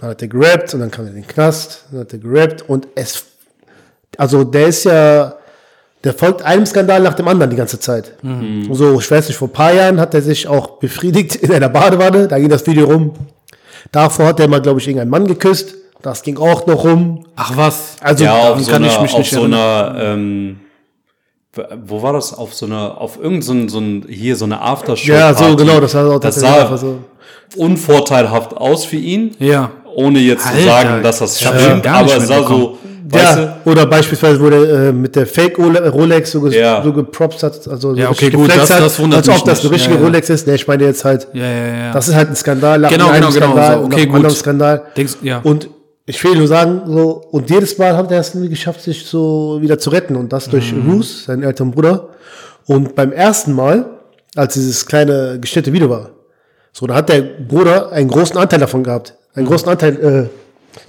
Dann 0.00 0.10
hat 0.10 0.22
er 0.22 0.28
gerappt 0.28 0.74
und 0.74 0.80
dann 0.80 0.90
kam 0.90 1.06
er 1.06 1.10
in 1.10 1.16
den 1.16 1.26
Knast. 1.26 1.84
Dann 1.90 2.00
hat 2.00 2.12
er 2.12 2.18
gerappt 2.18 2.68
und 2.68 2.88
es, 2.94 3.24
also 4.18 4.44
der 4.44 4.68
ist 4.68 4.84
ja, 4.84 5.34
der 6.04 6.14
folgt 6.14 6.42
einem 6.42 6.66
Skandal 6.66 7.00
nach 7.00 7.14
dem 7.14 7.26
anderen 7.26 7.50
die 7.50 7.56
ganze 7.56 7.80
Zeit. 7.80 8.12
So, 8.70 9.00
ich 9.00 9.10
weiß 9.10 9.28
nicht, 9.28 9.36
vor 9.36 9.48
ein 9.48 9.52
paar 9.52 9.72
Jahren 9.74 9.98
hat 10.00 10.14
er 10.14 10.22
sich 10.22 10.46
auch 10.46 10.78
befriedigt 10.78 11.36
in 11.36 11.52
einer 11.52 11.68
Badewanne. 11.68 12.28
Da 12.28 12.38
ging 12.38 12.48
das 12.48 12.66
Video 12.66 12.86
rum. 12.86 13.12
Davor 13.92 14.26
hat 14.26 14.40
er 14.40 14.48
mal, 14.48 14.60
glaube 14.60 14.80
ich, 14.80 14.86
irgendeinen 14.86 15.10
Mann 15.10 15.26
geküsst. 15.26 15.74
Das 16.02 16.22
ging 16.22 16.36
auch 16.38 16.66
noch 16.66 16.84
rum. 16.84 17.24
Ach 17.34 17.52
was. 17.56 17.96
Also, 18.00 18.24
ja, 18.24 18.34
auf 18.34 18.60
so 18.60 18.70
kann 18.70 18.84
einer, 18.84 18.92
ich 18.92 19.00
mich 19.00 19.12
auf 19.12 19.18
nicht 19.18 19.30
so 19.30 19.40
erinnern. 19.40 19.96
einer, 19.96 20.02
ähm, 20.04 20.60
wo 21.84 22.02
war 22.02 22.12
das? 22.12 22.34
Auf 22.36 22.54
so 22.54 22.66
einer, 22.66 23.00
auf 23.00 23.18
irgendein, 23.20 23.68
so 23.68 23.78
ein, 23.78 24.04
hier 24.08 24.36
so 24.36 24.44
eine 24.44 24.60
Aftershow. 24.60 25.12
ja, 25.12 25.34
so 25.34 25.56
genau, 25.56 25.80
das 25.80 25.94
war 25.94 26.06
auch 26.06 26.20
das 26.20 26.36
tatsächlich 26.36 26.56
sah 26.56 26.62
einfach 26.62 26.78
so. 26.78 26.98
unvorteilhaft 27.56 28.56
aus 28.56 28.84
für 28.84 28.96
ihn. 28.96 29.34
Ja. 29.38 29.70
Ohne 29.94 30.18
jetzt 30.18 30.42
zu 30.42 30.50
Alter, 30.50 30.64
sagen, 30.64 31.02
dass 31.02 31.18
das 31.20 31.40
stimmt, 31.40 31.76
nicht 31.76 31.86
aber 31.88 32.16
es 32.16 32.26
sah 32.28 32.46
so. 32.46 32.78
Weißt 33.08 33.38
Ja, 33.38 33.56
oder 33.64 33.86
beispielsweise 33.86 34.40
wurde 34.40 34.88
äh, 34.88 34.92
mit 34.92 35.14
der 35.14 35.26
Fake 35.26 35.58
Ole- 35.58 35.88
Rolex 35.88 36.32
so, 36.32 36.40
ge 36.40 36.58
Ja. 36.58 36.82
so 36.82 36.92
gepropst 36.92 37.42
hat, 37.42 37.54
also 37.68 37.94
so 37.94 37.94
Ja, 38.00 38.10
okay, 38.10 38.30
gut, 38.30 38.48
das- 38.54 38.68
hat, 38.70 38.80
das 38.80 38.98
wundert 38.98 39.28
als 39.28 39.40
ob 39.40 39.44
das 39.46 39.60
eine 39.60 39.70
richtige 39.70 39.94
Ja, 39.94 40.00
ja. 40.00 40.06
Rolex 40.06 40.30
ist. 40.30 40.46
Ne, 40.46 40.54
ich 40.54 40.66
meine 40.66 40.84
jetzt 40.84 41.04
halt, 41.04 41.28
Ja, 41.32 41.42
ja, 41.44 41.66
ja. 41.66 41.92
das 41.92 42.08
ist 42.08 42.14
halt 42.14 42.28
ein 42.30 42.36
Skandal, 42.36 42.78
nach 42.80 42.90
Genau, 42.90 43.08
einem 43.10 43.22
genau, 43.30 43.32
genau, 43.32 43.46
Skandal 43.46 43.72
so, 43.78 43.84
und 43.84 43.94
okay, 43.94 44.06
gut. 44.06 44.16
anderen 44.16 44.36
Skandal. 44.36 44.82
Denkst- 44.96 45.16
ja. 45.22 45.40
Und 45.42 45.68
ich 46.06 46.22
will 46.24 46.36
nur 46.36 46.46
sagen, 46.48 46.82
so, 46.86 47.22
und 47.30 47.50
jedes 47.50 47.78
Mal 47.78 47.96
hat 47.96 48.10
er 48.10 48.20
es 48.20 48.30
irgendwie 48.34 48.48
geschafft, 48.50 48.82
sich 48.82 49.06
so 49.06 49.58
wieder 49.60 49.78
zu 49.78 49.90
retten 49.90 50.16
und 50.16 50.32
das 50.32 50.48
durch 50.48 50.72
Mhm. 50.72 50.90
Roos, 50.90 51.24
seinen 51.24 51.42
älteren 51.42 51.70
Bruder. 51.72 52.08
Und 52.66 52.94
beim 52.94 53.12
ersten 53.12 53.52
Mal, 53.52 53.86
als 54.34 54.54
dieses 54.54 54.86
kleine 54.86 55.38
gestellte 55.40 55.72
Video 55.72 55.88
war, 55.90 56.10
so, 56.72 56.86
da 56.86 56.94
hat 56.94 57.08
der 57.08 57.22
Bruder 57.22 57.90
einen 57.92 58.08
großen 58.08 58.36
Anteil 58.36 58.58
davon 58.60 58.82
gehabt. 58.84 59.14
Einen 59.34 59.46
Mhm. 59.46 59.50
großen 59.50 59.68
Anteil 59.68 59.94
äh, 59.96 60.28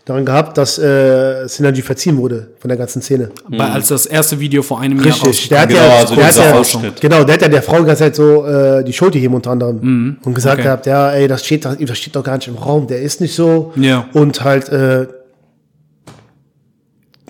daran 0.06 0.26
gehabt, 0.26 0.58
dass 0.58 0.78
äh, 0.78 1.48
Synergy 1.48 1.82
verziehen 1.82 2.18
wurde 2.18 2.48
von 2.60 2.70
der 2.70 2.78
ganzen 2.78 3.02
Szene. 3.02 3.30
Bei, 3.50 3.70
als 3.70 3.88
das 3.90 4.06
erste 4.06 4.40
Video 4.40 4.62
vor 4.64 4.80
einem 4.80 5.00
Richtig, 5.00 5.50
Jahr 5.50 5.66
der 5.68 5.80
hat 5.80 5.86
Genau, 5.86 5.94
ja, 5.94 6.00
also 6.00 6.16
der 6.16 6.28
hat 6.28 6.36
ja 6.36 6.54
Ausschnitt. 6.60 7.02
genau, 7.02 7.24
der 7.24 7.34
hat 7.36 7.42
ja 7.42 7.48
der 7.48 7.62
Frau 7.62 7.80
die 7.80 7.86
ganze 7.86 8.04
Zeit 8.04 8.16
so 8.16 8.46
äh, 8.46 8.84
die 8.84 8.94
Schuld 8.94 9.14
gegeben 9.14 9.34
unter 9.36 9.52
anderem 9.52 9.80
Mhm. 9.82 10.18
und 10.24 10.34
gesagt 10.34 10.56
okay. 10.56 10.64
gehabt, 10.64 10.86
ja, 10.86 11.12
ey, 11.12 11.28
das 11.28 11.46
steht, 11.46 11.66
das 11.66 11.98
steht 11.98 12.16
doch 12.16 12.24
gar 12.24 12.36
nicht 12.38 12.48
im 12.48 12.56
Raum, 12.56 12.88
der 12.88 13.02
ist 13.02 13.22
nicht 13.22 13.36
so. 13.36 13.74
Ja. 13.76 14.06
Und 14.14 14.44
halt, 14.44 14.70
äh, 14.70 15.08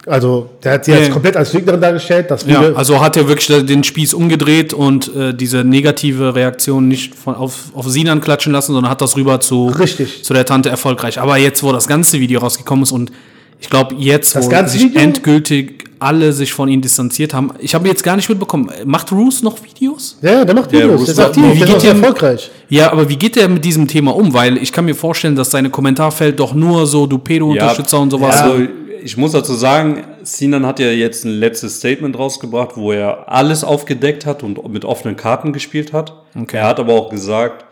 also 0.07 0.49
der 0.63 0.73
hat 0.73 0.85
sie 0.85 0.91
Ja, 0.91 0.97
jetzt 0.97 1.07
ja. 1.07 1.13
komplett 1.13 1.35
als 1.37 1.53
Lügnerin 1.53 1.81
dargestellt, 1.81 2.31
das 2.31 2.45
Ja, 2.47 2.73
also 2.73 2.99
hat 3.01 3.17
er 3.17 3.27
wirklich 3.27 3.65
den 3.65 3.83
Spieß 3.83 4.13
umgedreht 4.13 4.73
und 4.73 5.13
äh, 5.15 5.33
diese 5.33 5.63
negative 5.63 6.33
Reaktion 6.35 6.87
nicht 6.87 7.13
von, 7.15 7.35
auf, 7.35 7.65
auf 7.73 7.87
Sinan 7.89 8.21
klatschen 8.21 8.53
lassen, 8.53 8.73
sondern 8.73 8.89
hat 8.91 9.01
das 9.01 9.15
rüber 9.17 9.39
zu, 9.39 9.67
Richtig. 9.67 10.23
zu 10.23 10.33
der 10.33 10.45
Tante 10.45 10.69
erfolgreich. 10.69 11.19
Aber 11.19 11.37
jetzt, 11.37 11.61
wo 11.63 11.71
das 11.71 11.87
ganze 11.87 12.19
Video 12.19 12.39
rausgekommen 12.39 12.83
ist 12.83 12.91
und 12.91 13.11
ich 13.59 13.69
glaube, 13.69 13.95
jetzt, 13.97 14.35
Das 14.35 14.45
wo 14.45 14.49
ganze 14.49 14.73
sich 14.77 14.83
Video? 14.83 15.01
endgültig 15.01 15.85
alle 15.99 16.31
sich 16.31 16.53
von 16.53 16.69
ihm 16.69 16.79
distanziert 16.79 17.33
haben, 17.33 17.49
ich 17.57 17.73
habe 17.73 17.87
jetzt 17.87 18.03
gar 18.03 18.15
nicht 18.15 18.29
mitbekommen, 18.29 18.69
macht 18.85 19.11
Roos 19.11 19.41
noch 19.41 19.57
Videos? 19.63 20.15
ja, 20.21 20.45
der 20.45 20.53
macht 20.53 20.71
Videos, 20.71 20.97
Bruce 21.05 21.05
der 21.05 21.13
ist 21.13 21.19
aktiv, 21.19 21.43
wie 21.43 21.57
der 21.57 21.67
ist 21.67 21.73
geht 21.73 21.83
der- 21.83 21.91
erfolgreich. 21.93 22.51
Ja, 22.69 22.91
aber 22.91 23.09
wie 23.09 23.15
geht 23.15 23.35
der 23.35 23.49
mit 23.49 23.65
diesem 23.65 23.87
Thema 23.87 24.15
um? 24.15 24.31
Weil 24.31 24.57
ich 24.57 24.71
kann 24.71 24.85
mir 24.85 24.93
vorstellen, 24.93 25.35
dass 25.35 25.49
seine 25.49 25.71
Kommentarfeld 25.71 26.39
doch 26.39 26.53
nur 26.53 26.85
so 26.85 27.07
du 27.07 27.17
Pedo-Unterstützer 27.17 27.99
und 27.99 28.11
sowas. 28.11 28.39
Also, 28.41 28.65
ich 29.07 29.15
muss 29.15 29.31
dazu 29.31 29.53
sagen, 29.53 30.03
Sinan 30.23 30.65
hat 30.65 30.79
ja 30.79 30.87
jetzt 30.87 31.23
ein 31.23 31.31
letztes 31.31 31.77
Statement 31.77 32.19
rausgebracht, 32.19 32.75
wo 32.75 32.91
er 32.91 33.31
alles 33.31 33.63
aufgedeckt 33.63 34.25
hat 34.25 34.43
und 34.43 34.67
mit 34.67 34.83
offenen 34.83 35.15
Karten 35.15 35.53
gespielt 35.53 35.93
hat. 35.93 36.25
Okay. 36.35 36.57
Er 36.57 36.65
hat 36.65 36.77
aber 36.77 36.91
auch 36.91 37.09
gesagt, 37.09 37.63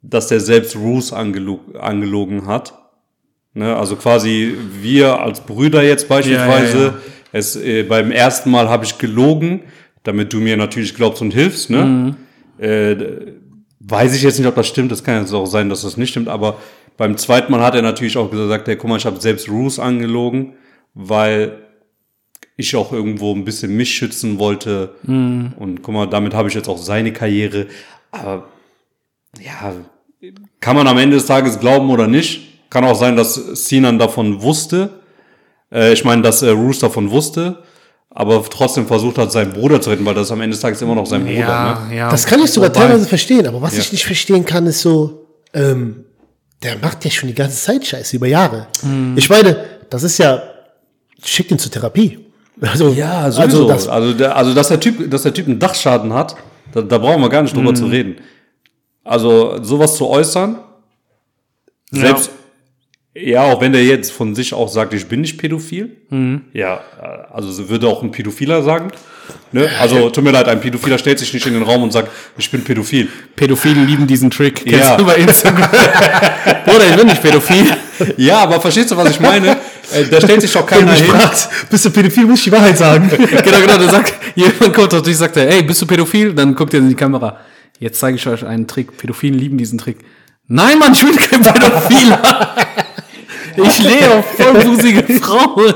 dass 0.00 0.30
er 0.30 0.40
selbst 0.40 0.74
Roos 0.74 1.12
angelo 1.12 1.60
angelogen 1.78 2.46
hat. 2.46 2.72
Ne, 3.52 3.76
also 3.76 3.96
quasi 3.96 4.54
wir 4.80 5.20
als 5.20 5.42
Brüder 5.42 5.82
jetzt 5.82 6.08
beispielsweise. 6.08 6.78
Ja, 6.78 6.84
ja, 6.84 6.88
ja. 6.88 6.94
Es, 7.32 7.54
äh, 7.54 7.82
beim 7.82 8.10
ersten 8.10 8.50
Mal 8.50 8.70
habe 8.70 8.86
ich 8.86 8.96
gelogen, 8.96 9.64
damit 10.04 10.32
du 10.32 10.38
mir 10.38 10.56
natürlich 10.56 10.94
glaubst 10.94 11.20
und 11.20 11.34
hilfst. 11.34 11.68
Ne? 11.68 11.84
Mhm. 11.84 12.16
Äh, 12.64 12.96
weiß 13.80 14.16
ich 14.16 14.22
jetzt 14.22 14.38
nicht, 14.38 14.48
ob 14.48 14.54
das 14.54 14.68
stimmt. 14.68 14.90
Das 14.90 15.04
kann 15.04 15.20
jetzt 15.20 15.34
auch 15.34 15.44
sein, 15.44 15.68
dass 15.68 15.82
das 15.82 15.98
nicht 15.98 16.12
stimmt. 16.12 16.28
Aber 16.28 16.56
beim 16.96 17.18
zweiten 17.18 17.52
Mal 17.52 17.60
hat 17.60 17.74
er 17.74 17.82
natürlich 17.82 18.16
auch 18.16 18.30
gesagt, 18.30 18.68
hey, 18.68 18.76
guck 18.76 18.88
mal, 18.88 18.96
ich 18.96 19.04
habe 19.04 19.20
selbst 19.20 19.50
Roos 19.50 19.78
angelogen, 19.78 20.54
weil 20.94 21.58
ich 22.56 22.76
auch 22.76 22.92
irgendwo 22.92 23.34
ein 23.34 23.44
bisschen 23.44 23.76
mich 23.76 23.94
schützen 23.94 24.38
wollte. 24.38 24.94
Mhm. 25.02 25.54
Und 25.58 25.82
guck 25.82 25.94
mal, 25.94 26.06
damit 26.06 26.34
habe 26.34 26.48
ich 26.48 26.54
jetzt 26.54 26.68
auch 26.68 26.78
seine 26.78 27.12
Karriere. 27.12 27.66
Aber 28.10 28.48
ja, 29.40 29.72
kann 30.60 30.76
man 30.76 30.86
am 30.86 30.98
Ende 30.98 31.16
des 31.16 31.26
Tages 31.26 31.58
glauben 31.58 31.90
oder 31.90 32.06
nicht. 32.06 32.70
Kann 32.70 32.84
auch 32.84 32.94
sein, 32.94 33.16
dass 33.16 33.34
Sinan 33.34 33.98
davon 33.98 34.42
wusste. 34.42 34.90
Äh, 35.72 35.92
ich 35.92 36.04
meine, 36.04 36.22
dass 36.22 36.42
äh, 36.42 36.50
Roos 36.50 36.78
davon 36.78 37.10
wusste, 37.10 37.62
aber 38.10 38.44
trotzdem 38.48 38.86
versucht 38.86 39.18
hat, 39.18 39.32
seinen 39.32 39.52
Bruder 39.52 39.80
zu 39.80 39.90
retten, 39.90 40.04
weil 40.04 40.14
das 40.14 40.30
am 40.30 40.40
Ende 40.40 40.54
des 40.54 40.60
Tages 40.60 40.80
immer 40.82 40.94
noch 40.94 41.06
sein 41.06 41.22
Bruder. 41.24 41.38
ja, 41.38 41.86
Ne? 41.88 41.96
ja. 41.96 42.10
Das 42.10 42.26
kann 42.26 42.40
ich 42.40 42.50
sogar 42.50 42.70
Wobei- 42.70 42.78
teilweise 42.86 43.06
verstehen, 43.06 43.46
aber 43.46 43.60
was 43.62 43.74
Ja. 43.74 43.80
ich 43.80 43.92
nicht 43.92 44.04
verstehen 44.04 44.44
kann, 44.44 44.66
ist 44.66 44.80
so, 44.82 45.26
ähm, 45.54 46.04
der 46.62 46.76
macht 46.78 47.04
ja 47.04 47.10
schon 47.10 47.28
die 47.28 47.34
ganze 47.34 47.56
Zeit 47.56 47.84
Scheiße 47.86 48.16
über 48.16 48.26
Jahre. 48.26 48.68
Mhm. 48.82 49.14
Ich 49.16 49.28
meine, 49.30 49.64
das 49.90 50.02
ist 50.02 50.18
ja, 50.18 50.42
schickt 51.24 51.50
ihn 51.50 51.58
zur 51.58 51.70
Therapie. 51.72 52.18
Also, 52.60 52.88
Ja, 52.90 53.30
sowieso. 53.30 53.68
also 53.68 53.68
Also, 53.68 53.68
das, 53.68 53.88
also, 53.88 54.12
der, 54.14 54.36
also 54.36 54.54
dass, 54.54 54.68
der 54.68 54.80
typ, 54.80 55.10
dass 55.10 55.22
der 55.22 55.34
Typ 55.34 55.46
einen 55.48 55.58
Dachschaden 55.58 56.12
hat, 56.12 56.36
da, 56.72 56.82
da 56.82 56.98
brauchen 56.98 57.20
wir 57.20 57.28
gar 57.28 57.42
nicht 57.42 57.56
drüber 57.56 57.74
zu 57.74 57.86
reden. 57.86 58.16
Also 59.04 59.62
sowas 59.62 59.96
zu 59.96 60.08
äußern, 60.08 60.58
selbst, 61.90 62.30
ja. 63.14 63.42
auch 63.42 63.60
wenn 63.60 63.72
der 63.72 63.84
jetzt 63.84 64.12
von 64.12 64.34
sich 64.34 64.54
auch 64.54 64.68
sagt, 64.68 64.94
ich 64.94 65.06
bin 65.06 65.20
nicht 65.20 65.38
pädophil, 65.38 65.96
ja, 66.52 66.76
äh, 67.00 67.32
also 67.32 67.50
so 67.50 67.68
würde 67.68 67.88
auch 67.88 68.02
ein 68.02 68.10
Pädophiler 68.10 68.62
sagen. 68.62 68.90
Ne? 69.52 69.68
Also 69.80 70.08
tut 70.10 70.24
mir 70.24 70.30
leid, 70.30 70.48
ein 70.48 70.60
Pädophiler 70.60 70.98
stellt 70.98 71.18
sich 71.18 71.32
nicht 71.34 71.46
in 71.46 71.54
den 71.54 71.62
Raum 71.62 71.82
und 71.82 71.92
sagt, 71.92 72.10
ich 72.38 72.50
bin 72.50 72.64
pädophil. 72.64 73.08
Pädophilen 73.36 73.86
lieben 73.86 74.06
diesen 74.06 74.30
Trick. 74.30 74.56
Kennst 74.64 74.78
Ja. 74.80 74.96
du 74.96 75.04
bei 75.04 75.16
Instagram? 75.16 75.68
Bruder, 76.64 76.88
ich 76.90 76.96
bin 76.96 77.06
nicht 77.06 77.22
pädophil. 77.22 77.66
Ja, 78.16 78.38
aber 78.40 78.60
verstehst 78.60 78.90
du, 78.90 78.96
was 78.96 79.10
ich 79.10 79.20
meine? 79.20 79.56
Äh, 79.94 80.04
da 80.10 80.20
stellt 80.20 80.40
sich 80.42 80.52
doch 80.52 80.66
keiner 80.66 80.92
du 80.92 80.98
hin. 81.02 81.06
fragst, 81.06 81.48
bist 81.70 81.84
du 81.84 81.90
pädophil, 81.90 82.24
muss 82.26 82.38
ich 82.40 82.44
die 82.44 82.52
Wahrheit 82.52 82.76
sagen. 82.78 83.08
genau, 83.44 83.58
genau, 83.60 83.78
der 83.78 83.88
sagt, 83.90 84.14
jemand 84.34 84.74
kommt 84.74 84.94
auf 84.94 85.02
dich, 85.02 85.16
sagt 85.16 85.36
er, 85.36 85.48
ey, 85.48 85.62
bist 85.62 85.80
du 85.82 85.86
pädophil? 85.86 86.32
Dann 86.34 86.54
guckt 86.54 86.72
er 86.74 86.80
in 86.80 86.88
die 86.88 86.94
Kamera. 86.94 87.38
Jetzt 87.78 87.98
zeige 88.00 88.16
ich 88.16 88.26
euch 88.26 88.44
einen 88.44 88.66
Trick. 88.66 88.96
Pädophilen 88.96 89.38
lieben 89.38 89.58
diesen 89.58 89.78
Trick. 89.78 89.98
Nein, 90.48 90.78
Mann, 90.78 90.92
ich 90.92 91.00
bin 91.04 91.16
kein 91.16 91.42
Pädophiler. 91.42 92.20
ich 93.56 93.72
stehe 93.72 94.10
auf 94.18 94.24
vollbusige 94.36 95.02
Frauen. 95.20 95.74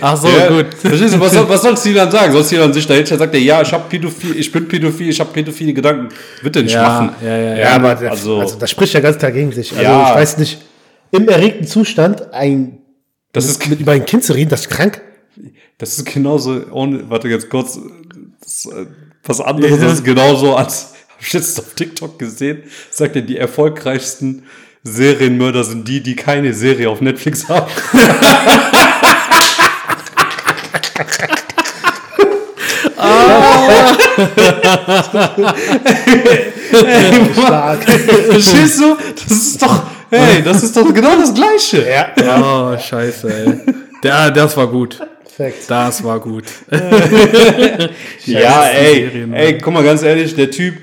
Ach 0.00 0.16
so, 0.16 0.28
Ja, 0.28 0.48
gut. 0.48 0.66
Verstehst 0.74 1.14
du, 1.14 1.20
was 1.20 1.32
soll, 1.32 1.48
was 1.48 1.62
soll 1.62 1.76
Sinan 1.76 2.10
sagen? 2.10 2.32
Soll 2.32 2.44
Sinan 2.44 2.72
sich 2.72 2.86
da 2.86 2.94
hinstellen? 2.94 3.18
Sagt 3.18 3.32
er, 3.34 3.40
ja, 3.40 3.62
ich 3.62 3.72
hab 3.72 3.88
pädophil, 3.88 4.36
ich 4.38 4.50
bin 4.52 4.68
pädophil, 4.68 5.08
ich 5.08 5.18
habe 5.20 5.30
pädophile 5.32 5.72
Gedanken. 5.72 6.08
Wird 6.42 6.56
er 6.56 6.62
nicht 6.62 6.74
Ja, 6.74 6.82
machen. 6.82 7.10
ja, 7.22 7.36
ja, 7.36 7.56
Ja, 7.58 7.70
aber 7.76 7.94
der, 7.94 8.10
also- 8.10 8.40
also, 8.40 8.56
das 8.58 8.70
spricht 8.70 8.92
ja 8.92 9.00
ganz 9.00 9.16
klar 9.18 9.30
gegen 9.30 9.52
sich. 9.52 9.70
Also 9.72 9.82
Ja. 9.82 10.10
ich 10.10 10.14
weiß 10.16 10.36
nicht, 10.38 10.58
im 11.12 11.28
erregten 11.28 11.66
Zustand 11.66 12.32
ein 12.34 12.78
Das 13.32 13.46
ist, 13.46 13.68
mit 13.68 13.80
über 13.80 13.92
ein 13.92 14.06
Kind 14.06 14.24
zu 14.24 14.32
reden, 14.32 14.50
das 14.50 14.62
ist 14.62 14.70
krank. 14.70 15.00
das 15.78 15.98
ist 15.98 16.06
genauso, 16.06 16.64
ohne, 16.72 17.08
warte 17.08 17.28
jetzt 17.28 17.48
kurz, 17.48 17.78
das, 18.40 18.66
äh, 18.66 18.86
was 19.24 19.40
anderes 19.40 19.80
ist 19.80 20.04
genauso 20.04 20.56
als, 20.56 20.94
hab 21.08 21.20
ich 21.20 21.32
jetzt 21.32 21.58
auf 21.60 21.74
TikTok 21.74 22.18
gesehen, 22.18 22.64
sagt 22.90 23.16
er, 23.16 23.22
die 23.22 23.36
erfolgreichsten 23.36 24.44
Serienmörder 24.82 25.62
sind 25.62 25.86
die, 25.86 26.02
die 26.02 26.16
keine 26.16 26.54
Serie 26.54 26.90
auf 26.90 27.00
Netflix 27.00 27.48
haben. 27.48 27.70
Stark. 37.32 37.84
Verstehst 37.84 38.80
du? 38.80 38.96
Das 39.14 39.30
ist 39.30 39.62
doch, 39.62 39.82
hey, 40.10 40.42
das 40.42 40.62
ist 40.62 40.76
doch 40.76 40.92
genau 40.92 41.16
das 41.16 41.32
Gleiche. 41.34 41.86
ja, 41.88 42.72
Oh, 42.74 42.78
scheiße, 42.78 43.28
ey. 43.46 43.58
Der, 44.02 44.30
das 44.30 44.56
war 44.56 44.66
gut. 44.66 44.98
perfekt. 45.24 45.64
Das 45.68 46.02
war 46.04 46.18
gut. 46.20 46.44
Ja, 48.26 48.64
ey, 48.66 48.94
Serien, 49.10 49.32
ey, 49.32 49.58
guck 49.58 49.72
mal 49.72 49.82
ganz 49.84 50.02
ehrlich, 50.02 50.34
der 50.34 50.50
Typ, 50.50 50.74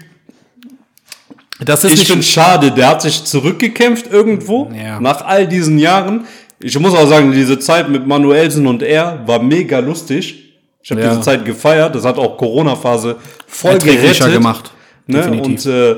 Das 1.59 1.83
ist 1.83 1.93
ich 1.93 1.99
nicht 1.99 2.11
finde 2.11 2.23
schade, 2.25 2.71
der 2.71 2.87
hat 2.89 3.01
sich 3.01 3.23
zurückgekämpft 3.23 4.11
irgendwo 4.11 4.69
Ja. 4.75 4.99
nach 4.99 5.25
all 5.25 5.47
diesen 5.47 5.77
Jahren. 5.79 6.25
Ich 6.59 6.77
muss 6.79 6.93
auch 6.95 7.07
sagen, 7.07 7.31
diese 7.31 7.59
Zeit 7.59 7.89
mit 7.89 8.05
Manuelsen 8.07 8.65
und 8.67 8.81
er 8.81 9.21
war 9.27 9.41
mega 9.41 9.79
lustig. 9.79 10.53
Ich 10.81 10.91
habe 10.91 11.01
Ja. 11.01 11.09
diese 11.09 11.21
Zeit 11.21 11.45
gefeiert. 11.45 11.93
Das 11.95 12.03
hat 12.05 12.17
auch 12.17 12.37
Corona-Phase 12.37 13.17
voll 13.47 13.77
gerettet. 13.77 14.31
gemacht. 14.31 14.71
Ne? 15.05 15.17
Definitiv. 15.17 15.45
Und 15.45 15.65
äh, 15.65 15.95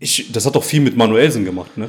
ich, 0.00 0.30
das 0.32 0.46
hat 0.46 0.54
doch 0.54 0.64
viel 0.64 0.80
mit 0.80 0.96
Manuelsen 0.96 1.44
gemacht, 1.44 1.76
ne? 1.76 1.88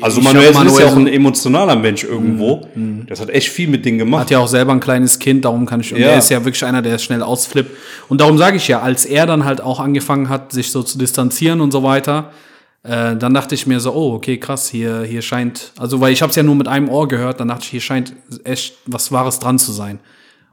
Also 0.00 0.22
Manuelsen 0.22 0.66
ist 0.66 0.78
ja 0.78 0.86
auch 0.86 0.96
ein 0.96 1.06
emotionaler 1.06 1.76
Mensch 1.76 2.02
irgendwo. 2.04 2.66
Das 3.06 3.20
hat 3.20 3.28
echt 3.28 3.48
viel 3.50 3.68
mit 3.68 3.84
denen 3.84 3.98
gemacht. 3.98 4.22
hat 4.22 4.30
ja 4.30 4.38
auch 4.38 4.48
selber 4.48 4.72
ein 4.72 4.80
kleines 4.80 5.18
Kind, 5.18 5.44
darum 5.44 5.66
kann 5.66 5.80
ich, 5.80 5.92
und 5.92 6.00
Ja. 6.00 6.08
er 6.08 6.18
ist 6.18 6.30
ja 6.30 6.42
wirklich 6.44 6.64
einer, 6.64 6.80
der 6.80 6.96
schnell 6.98 7.22
ausflippt. 7.22 7.70
Und 8.08 8.20
darum 8.22 8.38
sage 8.38 8.56
ich 8.56 8.68
ja, 8.68 8.80
als 8.80 9.04
er 9.04 9.26
dann 9.26 9.44
halt 9.44 9.60
auch 9.60 9.78
angefangen 9.80 10.28
hat, 10.30 10.52
sich 10.52 10.70
so 10.70 10.82
zu 10.82 10.96
distanzieren 10.96 11.60
und 11.60 11.72
so 11.72 11.82
weiter, 11.82 12.32
äh, 12.84 13.16
dann 13.16 13.34
dachte 13.34 13.54
ich 13.54 13.66
mir 13.66 13.80
so, 13.80 13.92
oh, 13.92 14.14
okay, 14.14 14.38
krass, 14.38 14.70
hier, 14.70 15.02
hier 15.02 15.20
scheint, 15.20 15.72
also 15.78 16.00
weil 16.00 16.12
ich 16.14 16.22
habe 16.22 16.30
es 16.30 16.36
ja 16.36 16.42
nur 16.42 16.54
mit 16.54 16.66
einem 16.66 16.88
Ohr 16.88 17.06
gehört, 17.08 17.40
dann 17.40 17.48
dachte 17.48 17.64
ich, 17.64 17.68
hier 17.70 17.80
scheint 17.82 18.14
echt 18.44 18.76
was 18.86 19.12
Wahres 19.12 19.38
dran 19.40 19.58
zu 19.58 19.72
sein. 19.72 20.00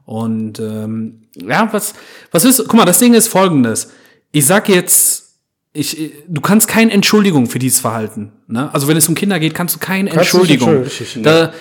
Und 0.04 0.58
ähm, 0.60 1.22
ja, 1.34 1.68
was, 1.72 1.94
was 2.30 2.44
ist, 2.44 2.58
guck 2.68 2.74
mal, 2.74 2.84
das 2.84 2.98
Ding 2.98 3.14
ist 3.14 3.28
folgendes. 3.28 3.90
Ich 4.32 4.44
sag 4.44 4.68
jetzt, 4.68 5.27
ich, 5.78 6.12
du 6.26 6.40
kannst 6.40 6.66
keine 6.66 6.90
Entschuldigung 6.90 7.46
für 7.46 7.58
dieses 7.58 7.80
Verhalten. 7.80 8.32
Ne? 8.48 8.72
Also 8.74 8.88
wenn 8.88 8.96
es 8.96 9.08
um 9.08 9.14
Kinder 9.14 9.38
geht, 9.38 9.54
kannst 9.54 9.76
du 9.76 9.78
keine 9.78 10.10
Kannst 10.10 10.34
Entschuldigung. 10.34 10.84
Da, 11.22 11.52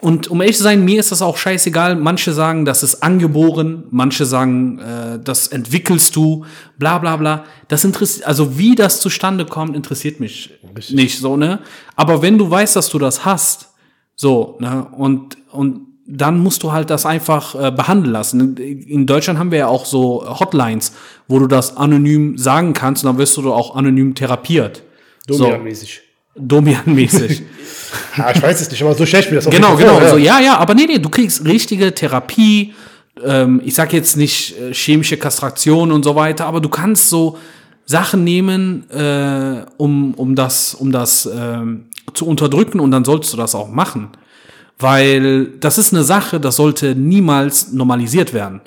und 0.00 0.28
um 0.28 0.40
ehrlich 0.40 0.56
zu 0.56 0.64
sein, 0.64 0.84
mir 0.84 0.98
ist 0.98 1.12
das 1.12 1.22
auch 1.22 1.36
scheißegal. 1.36 1.94
Manche 1.94 2.32
sagen, 2.32 2.64
das 2.64 2.82
ist 2.82 3.02
angeboren, 3.02 3.84
manche 3.90 4.26
sagen, 4.26 4.80
äh, 4.80 5.20
das 5.22 5.46
entwickelst 5.46 6.16
du, 6.16 6.44
bla 6.78 6.98
bla 6.98 7.16
bla. 7.16 7.44
Das 7.68 7.84
interessiert, 7.84 8.26
also 8.26 8.58
wie 8.58 8.74
das 8.74 9.00
zustande 9.00 9.46
kommt, 9.46 9.76
interessiert 9.76 10.18
mich 10.18 10.50
nicht 10.90 11.18
so, 11.18 11.36
ne? 11.36 11.60
Aber 11.94 12.20
wenn 12.20 12.38
du 12.38 12.50
weißt, 12.50 12.74
dass 12.74 12.88
du 12.88 12.98
das 12.98 13.24
hast, 13.24 13.68
so, 14.16 14.56
ne, 14.60 14.88
und, 14.92 15.38
und 15.52 15.91
dann 16.06 16.38
musst 16.40 16.62
du 16.62 16.72
halt 16.72 16.90
das 16.90 17.06
einfach 17.06 17.54
äh, 17.54 17.70
behandeln 17.70 18.12
lassen. 18.12 18.56
In 18.56 19.06
Deutschland 19.06 19.38
haben 19.38 19.50
wir 19.50 19.58
ja 19.58 19.66
auch 19.68 19.86
so 19.86 20.24
Hotlines, 20.38 20.92
wo 21.28 21.38
du 21.38 21.46
das 21.46 21.76
anonym 21.76 22.36
sagen 22.36 22.72
kannst 22.72 23.04
und 23.04 23.10
dann 23.10 23.18
wirst 23.18 23.36
du 23.36 23.52
auch 23.52 23.76
anonym 23.76 24.14
therapiert. 24.14 24.82
Domian-mäßig. 25.26 26.00
Domian-mäßig. 26.34 27.42
Ja, 28.16 28.30
ich 28.34 28.42
weiß 28.42 28.60
es 28.60 28.70
nicht, 28.70 28.82
aber 28.82 28.94
so 28.94 29.06
schlecht 29.06 29.30
mir 29.30 29.36
das 29.36 29.46
auch 29.46 29.50
Genau, 29.50 29.76
genau. 29.76 29.98
vor, 29.98 30.08
So, 30.08 30.16
ja, 30.16 30.40
ja, 30.40 30.56
aber 30.56 30.74
nee, 30.74 30.86
nee, 30.86 30.98
du 30.98 31.08
kriegst 31.08 31.44
richtige 31.44 31.94
Therapie. 31.94 32.74
Ähm, 33.24 33.60
ich 33.64 33.74
sag 33.74 33.92
jetzt 33.92 34.16
nicht 34.16 34.58
äh, 34.58 34.72
chemische 34.72 35.16
Kastration 35.16 35.92
und 35.92 36.02
so 36.04 36.16
weiter, 36.16 36.46
aber 36.46 36.60
du 36.60 36.68
kannst 36.68 37.10
so 37.10 37.38
Sachen 37.84 38.24
nehmen, 38.24 38.88
äh, 38.90 39.64
um, 39.76 40.14
um 40.14 40.34
das, 40.34 40.74
um 40.74 40.90
das 40.90 41.28
ähm, 41.32 41.86
zu 42.14 42.26
unterdrücken 42.26 42.80
und 42.80 42.90
dann 42.90 43.04
sollst 43.04 43.32
du 43.32 43.36
das 43.36 43.54
auch 43.54 43.68
machen. 43.68 44.10
Weil 44.82 45.46
das 45.60 45.78
ist 45.78 45.94
eine 45.94 46.02
Sache, 46.04 46.38
das 46.40 46.56
sollte 46.56 46.94
niemals 46.94 47.72
normalisiert 47.72 48.34
werden. 48.34 48.60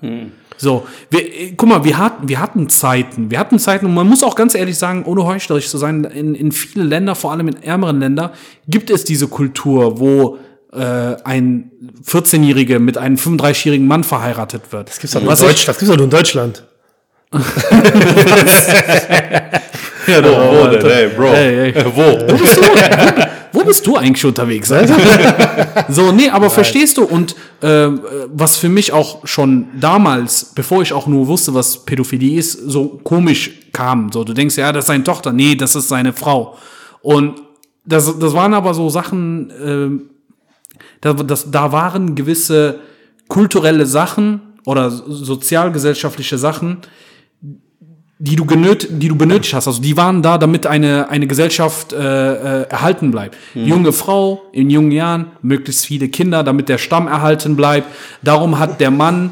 So, 0.57 0.87
wir, 1.09 1.19
äh, 1.21 1.53
guck 1.57 1.67
mal, 1.67 1.83
wir 1.83 1.97
hatten, 1.97 2.29
wir 2.29 2.39
hatten 2.39 2.69
Zeiten, 2.69 3.29
wir 3.29 3.37
hatten 3.39 3.59
Zeiten, 3.59 3.85
und 3.87 3.93
man 3.93 4.07
muss 4.07 4.23
auch 4.23 4.35
ganz 4.35 4.55
ehrlich 4.55 4.77
sagen, 4.77 5.03
ohne 5.03 5.25
heuchlerisch 5.25 5.67
zu 5.67 5.77
sein, 5.77 6.05
in, 6.05 6.33
in 6.33 6.53
viele 6.53 6.85
Länder, 6.85 7.13
vor 7.13 7.33
allem 7.33 7.49
in 7.49 7.61
ärmeren 7.61 7.99
Ländern, 7.99 8.29
gibt 8.67 8.89
es 8.89 9.03
diese 9.03 9.27
Kultur, 9.27 9.99
wo 9.99 10.37
äh, 10.71 11.15
ein 11.25 11.71
14-Jähriger 12.05 12.79
mit 12.79 12.97
einem 12.97 13.17
35-jährigen 13.17 13.85
Mann 13.85 14.05
verheiratet 14.05 14.71
wird. 14.71 14.87
Das 14.87 14.99
gibt's 14.99 15.13
doch 15.13 15.19
nur, 15.21 15.29
in 15.29 15.33
Was 15.33 15.41
ich- 15.41 15.47
Deutsch, 15.47 15.65
das 15.65 15.77
gibt's 15.77 15.89
doch 15.91 15.97
nur 15.97 16.05
in 16.05 16.11
Deutschland. 16.11 16.63
Ja, 20.07 20.21
doch, 20.21 20.37
wo 20.37 20.67
denn? 20.67 20.85
Ey, 20.85 21.07
Bro. 21.09 21.33
Ey, 21.33 21.59
ey. 21.59 21.69
Äh, 21.71 21.85
wo? 21.95 22.01
Wo 23.55 23.63
bist 23.63 23.87
du 23.87 23.95
eigentlich 23.95 24.25
unterwegs? 24.25 24.67
so, 25.89 26.11
nee, 26.11 26.29
aber 26.29 26.49
verstehst 26.49 26.97
du? 26.97 27.05
Und 27.05 27.35
äh, 27.61 27.87
was 28.27 28.57
für 28.57 28.67
mich 28.67 28.91
auch 28.91 29.25
schon 29.25 29.67
damals, 29.79 30.51
bevor 30.53 30.81
ich 30.81 30.91
auch 30.91 31.07
nur 31.07 31.27
wusste, 31.27 31.53
was 31.53 31.85
Pädophilie 31.85 32.37
ist, 32.37 32.51
so 32.51 32.99
komisch 33.03 33.51
kam. 33.71 34.11
So, 34.11 34.25
du 34.25 34.33
denkst, 34.33 34.57
ja, 34.57 34.73
das 34.73 34.83
ist 34.83 34.87
seine 34.87 35.05
Tochter. 35.05 35.31
Nee, 35.31 35.55
das 35.55 35.73
ist 35.75 35.87
seine 35.87 36.11
Frau. 36.11 36.57
Und 37.01 37.41
das, 37.85 38.19
das 38.19 38.33
waren 38.33 38.53
aber 38.53 38.73
so 38.73 38.89
Sachen, 38.89 39.49
äh, 39.49 40.77
da, 40.99 41.13
das, 41.13 41.49
da 41.49 41.71
waren 41.71 42.13
gewisse 42.13 42.79
kulturelle 43.29 43.85
Sachen 43.85 44.41
oder 44.65 44.91
sozialgesellschaftliche 44.91 46.37
Sachen, 46.37 46.79
die 48.25 48.35
du, 48.35 48.45
genöt, 48.45 48.87
die 48.89 49.07
du 49.07 49.15
benötigt 49.15 49.53
hast. 49.53 49.67
Also 49.67 49.81
die 49.81 49.95
waren 49.95 50.23
da, 50.23 50.39
damit 50.39 50.65
eine, 50.65 51.09
eine 51.09 51.27
Gesellschaft 51.27 51.93
äh, 51.93 51.97
äh, 51.97 52.69
erhalten 52.69 53.11
bleibt. 53.11 53.37
Junge 53.53 53.91
Frau 53.93 54.43
in 54.51 54.69
jungen 54.71 54.91
Jahren, 54.91 55.27
möglichst 55.43 55.85
viele 55.85 56.09
Kinder, 56.09 56.43
damit 56.43 56.67
der 56.67 56.79
Stamm 56.79 57.07
erhalten 57.07 57.55
bleibt. 57.55 57.87
Darum 58.23 58.57
hat 58.57 58.81
der 58.81 58.89
Mann, 58.89 59.31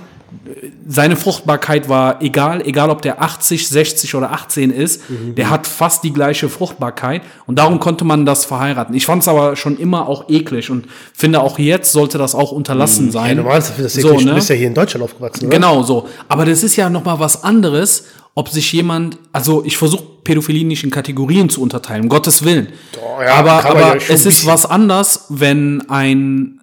seine 0.88 1.16
Fruchtbarkeit 1.16 1.90
war 1.90 2.22
egal, 2.22 2.62
egal 2.66 2.90
ob 2.90 3.02
der 3.02 3.22
80, 3.22 3.68
60 3.68 4.16
oder 4.16 4.32
18 4.32 4.72
ist, 4.72 5.02
der 5.38 5.50
hat 5.50 5.68
fast 5.68 6.04
die 6.04 6.12
gleiche 6.12 6.50
Fruchtbarkeit 6.50 7.22
und 7.46 7.60
darum 7.60 7.80
konnte 7.80 8.06
man 8.06 8.26
das 8.26 8.46
verheiraten. 8.46 8.94
Ich 8.96 9.06
fand 9.06 9.22
es 9.22 9.28
aber 9.28 9.56
schon 9.56 9.78
immer 9.78 10.08
auch 10.08 10.30
eklig 10.30 10.70
und 10.70 10.88
finde 11.14 11.42
auch 11.42 11.60
jetzt 11.60 11.92
sollte 11.92 12.18
das 12.18 12.36
auch 12.36 12.52
unterlassen 12.52 13.12
sein. 13.12 13.38
Ja, 13.38 13.44
normal 13.44 13.60
ist 13.60 13.74
das 13.78 13.94
So, 13.94 14.14
ne? 14.14 14.26
du 14.26 14.36
bist 14.36 14.50
ja 14.50 14.56
hier 14.56 14.68
in 14.68 14.74
Deutschland 14.74 15.04
aufgewachsen, 15.04 15.48
oder? 15.48 15.56
Genau 15.56 15.84
so. 15.84 16.08
Aber 16.28 16.46
das 16.46 16.64
ist 16.64 16.76
ja 16.76 16.90
noch 16.90 17.06
mal 17.06 17.20
was 17.20 17.44
anderes, 17.44 18.06
ob 18.36 18.50
sich 18.50 18.72
jemand, 18.74 19.18
also 19.32 19.64
ich 19.64 19.78
versuche 19.78 20.04
Pädophilie 20.24 20.66
nicht 20.66 20.84
in 20.84 20.90
Kategorien 20.90 21.50
zu 21.50 21.62
unterteilen, 21.62 22.04
um 22.04 22.10
Gottes 22.10 22.44
Willen. 22.44 22.70
Doch, 22.94 23.22
ja, 23.22 23.36
aber 23.36 23.66
aber 23.66 23.98
ja 23.98 24.02
es 24.10 24.26
ist 24.26 24.46
was 24.46 24.66
anders, 24.66 25.26
wenn 25.30 25.88
ein 25.90 26.60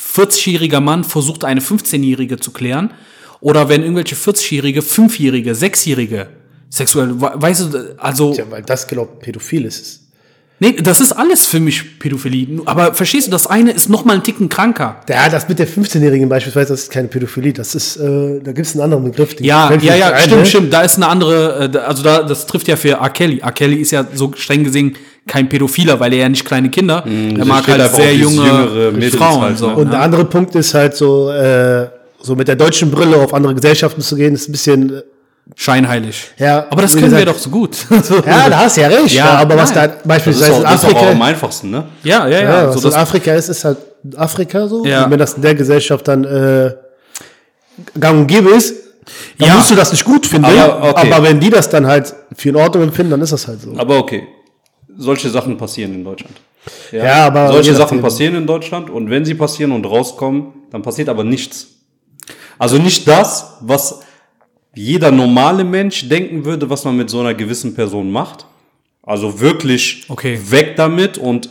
40-jähriger 0.00 0.80
Mann 0.80 1.04
versucht, 1.04 1.44
eine 1.44 1.60
15-jährige 1.60 2.38
zu 2.38 2.50
klären 2.52 2.92
oder 3.40 3.68
wenn 3.68 3.82
irgendwelche 3.82 4.14
40-jährige, 4.16 4.80
5-jährige, 4.80 5.52
6-jährige 5.52 6.28
sexuell, 6.68 7.20
we- 7.20 7.32
weißt 7.34 7.72
du, 7.74 7.94
also 7.98 8.32
Ja, 8.34 8.44
weil 8.50 8.62
das 8.62 8.86
genau 8.86 9.04
pädophil 9.04 9.64
ist. 9.64 10.00
nee, 10.60 10.72
das 10.72 11.00
ist 11.00 11.12
alles 11.12 11.46
für 11.46 11.58
mich 11.58 11.98
Pädophilie. 11.98 12.60
Aber 12.66 12.94
verstehst 12.94 13.26
du, 13.26 13.30
das 13.30 13.46
eine 13.46 13.72
ist 13.72 13.88
noch 13.88 14.04
mal 14.04 14.12
einen 14.14 14.22
Ticken 14.22 14.48
kranker. 14.48 15.00
Ja, 15.08 15.28
das 15.28 15.48
mit 15.48 15.58
der 15.58 15.66
15-Jährigen 15.68 16.28
beispielsweise, 16.28 16.72
das 16.74 16.82
ist 16.84 16.90
keine 16.92 17.08
Pädophilie. 17.08 17.52
Das 17.52 17.74
ist, 17.74 17.96
äh, 17.96 18.40
da 18.42 18.52
gibt 18.52 18.66
es 18.66 18.74
einen 18.74 18.82
anderen 18.82 19.04
Begriff. 19.04 19.34
den 19.34 19.44
Ja, 19.46 19.72
ja, 19.74 19.94
ja, 19.96 20.10
ein, 20.12 20.20
stimmt, 20.22 20.40
ne? 20.40 20.46
stimmt. 20.46 20.72
Da 20.72 20.82
ist 20.82 20.96
eine 20.96 21.08
andere, 21.08 21.70
äh, 21.74 21.78
also 21.78 22.02
da, 22.02 22.22
das 22.22 22.46
trifft 22.46 22.68
ja 22.68 22.76
für 22.76 22.90
R. 22.90 23.10
Kelly. 23.10 23.38
R. 23.40 23.52
Kelly 23.52 23.76
ist 23.76 23.90
ja 23.90 24.06
so 24.14 24.32
streng 24.36 24.62
gesehen 24.64 24.96
kein 25.26 25.48
Pädophiler, 25.48 26.00
weil 26.00 26.12
er 26.14 26.20
ja 26.20 26.28
nicht 26.28 26.44
kleine 26.44 26.70
Kinder, 26.70 27.04
er 27.06 27.44
mag 27.44 27.62
steht 27.64 27.78
halt 27.78 27.94
sehr 27.94 28.14
junge 28.14 29.10
Frauen. 29.10 29.40
halt, 29.42 29.58
so, 29.58 29.68
ne? 29.68 29.76
Und 29.76 29.92
der 29.92 30.00
andere 30.00 30.24
Punkt 30.24 30.54
ist 30.54 30.74
halt 30.74 30.96
so, 30.96 31.30
äh, 31.30 31.88
so 32.20 32.34
mit 32.34 32.48
der 32.48 32.56
deutschen 32.56 32.90
Brille 32.90 33.16
auf 33.16 33.32
andere 33.34 33.54
Gesellschaften 33.54 34.00
zu 34.00 34.16
gehen, 34.16 34.34
ist 34.34 34.48
ein 34.48 34.52
bisschen, 34.52 34.92
äh, 34.98 35.02
Scheinheilig. 35.56 36.30
Ja, 36.38 36.66
aber 36.70 36.82
das 36.82 36.92
können 36.92 37.10
wir 37.10 37.18
gesagt- 37.24 37.28
doch 37.28 37.38
so 37.38 37.50
gut. 37.50 37.76
ja, 38.26 38.48
da 38.48 38.58
hast 38.60 38.76
du 38.76 38.82
ja 38.82 38.86
recht. 38.88 39.12
Ja, 39.14 39.30
aber 39.38 39.56
was 39.56 39.74
nein. 39.74 39.74
da 39.74 39.86
Das 39.88 39.96
ist, 39.96 40.06
beispielsweise 40.08 40.52
in 40.58 40.62
das 40.62 40.74
ist 40.74 40.84
am 40.84 40.96
Afrika, 40.96 41.24
einfachsten, 41.24 41.70
ne? 41.70 41.84
ja, 42.04 42.28
ja, 42.28 42.40
ja. 42.40 42.40
ja, 42.42 42.68
so 42.68 42.74
was 42.76 42.82
das, 42.82 42.94
in 42.94 43.00
Afrika 43.00 43.34
ist, 43.34 43.48
ist 43.48 43.64
halt 43.64 43.78
Afrika 44.16 44.68
so. 44.68 44.84
Ja. 44.84 45.04
Und 45.04 45.10
wenn 45.10 45.18
das 45.18 45.34
in 45.34 45.42
der 45.42 45.54
Gesellschaft 45.56 46.06
dann 46.06 46.24
äh, 46.24 46.72
gang 47.98 48.20
und 48.20 48.26
gäbe 48.28 48.50
ist, 48.50 48.74
dann 49.38 49.48
Ja. 49.48 49.54
musst 49.56 49.70
du 49.70 49.74
das 49.74 49.90
nicht 49.90 50.04
gut 50.04 50.24
finden. 50.24 50.44
Aber, 50.44 50.90
okay. 50.90 51.12
aber 51.12 51.24
wenn 51.28 51.40
die 51.40 51.50
das 51.50 51.68
dann 51.68 51.84
halt 51.86 52.14
für 52.36 52.50
in 52.50 52.56
Ordnung 52.56 52.84
empfinden, 52.84 53.10
dann 53.10 53.22
ist 53.22 53.32
das 53.32 53.48
halt 53.48 53.60
so. 53.60 53.74
Aber 53.76 53.98
okay. 53.98 54.22
Solche 55.00 55.30
Sachen 55.30 55.56
passieren 55.56 55.94
in 55.94 56.04
Deutschland. 56.04 56.36
Ja, 56.92 57.26
aber 57.26 57.50
Solche 57.52 57.74
Sachen 57.74 58.02
passieren 58.02 58.34
in 58.34 58.46
Deutschland 58.46 58.90
und 58.90 59.08
wenn 59.08 59.24
sie 59.24 59.34
passieren 59.34 59.72
und 59.72 59.86
rauskommen, 59.86 60.52
dann 60.70 60.82
passiert 60.82 61.08
aber 61.08 61.24
nichts. 61.24 61.68
Also 62.58 62.76
nicht 62.76 63.08
das, 63.08 63.56
was 63.62 64.00
jeder 64.74 65.10
normale 65.10 65.64
Mensch 65.64 66.06
denken 66.08 66.44
würde, 66.44 66.68
was 66.68 66.84
man 66.84 66.96
mit 66.98 67.08
so 67.08 67.20
einer 67.20 67.32
gewissen 67.32 67.74
Person 67.74 68.10
macht. 68.12 68.44
Also 69.02 69.40
wirklich 69.40 70.04
Okay. 70.08 70.38
weg 70.50 70.76
damit 70.76 71.16
und 71.16 71.48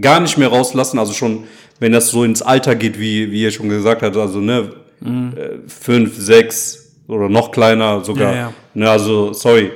gar 0.00 0.18
nicht 0.18 0.36
mehr 0.36 0.48
rauslassen. 0.48 0.98
Also 0.98 1.12
schon, 1.12 1.44
wenn 1.78 1.92
das 1.92 2.10
so 2.10 2.24
ins 2.24 2.42
Alter 2.42 2.74
geht, 2.74 2.98
wie, 2.98 3.30
wie 3.30 3.42
ihr 3.42 3.52
schon 3.52 3.68
gesagt 3.68 4.02
habt, 4.02 4.16
also 4.16 4.40
ne, 4.40 4.72
äh, 5.04 5.68
fünf, 5.68 6.16
sechs 6.18 6.96
oder 7.06 7.28
noch 7.28 7.52
kleiner 7.52 8.04
sogar. 8.04 8.32
Ja, 8.32 8.38
ja. 8.38 8.52
Ne, 8.74 8.90
also, 8.90 9.32
sorry. 9.32 9.70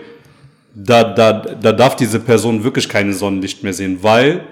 Da, 0.78 1.04
da, 1.04 1.32
da 1.32 1.72
darf 1.72 1.96
diese 1.96 2.20
Person 2.20 2.62
wirklich 2.62 2.86
keine 2.88 3.14
Sonnenlicht 3.14 3.62
mehr 3.62 3.72
sehen, 3.72 3.98
weil 4.02 4.42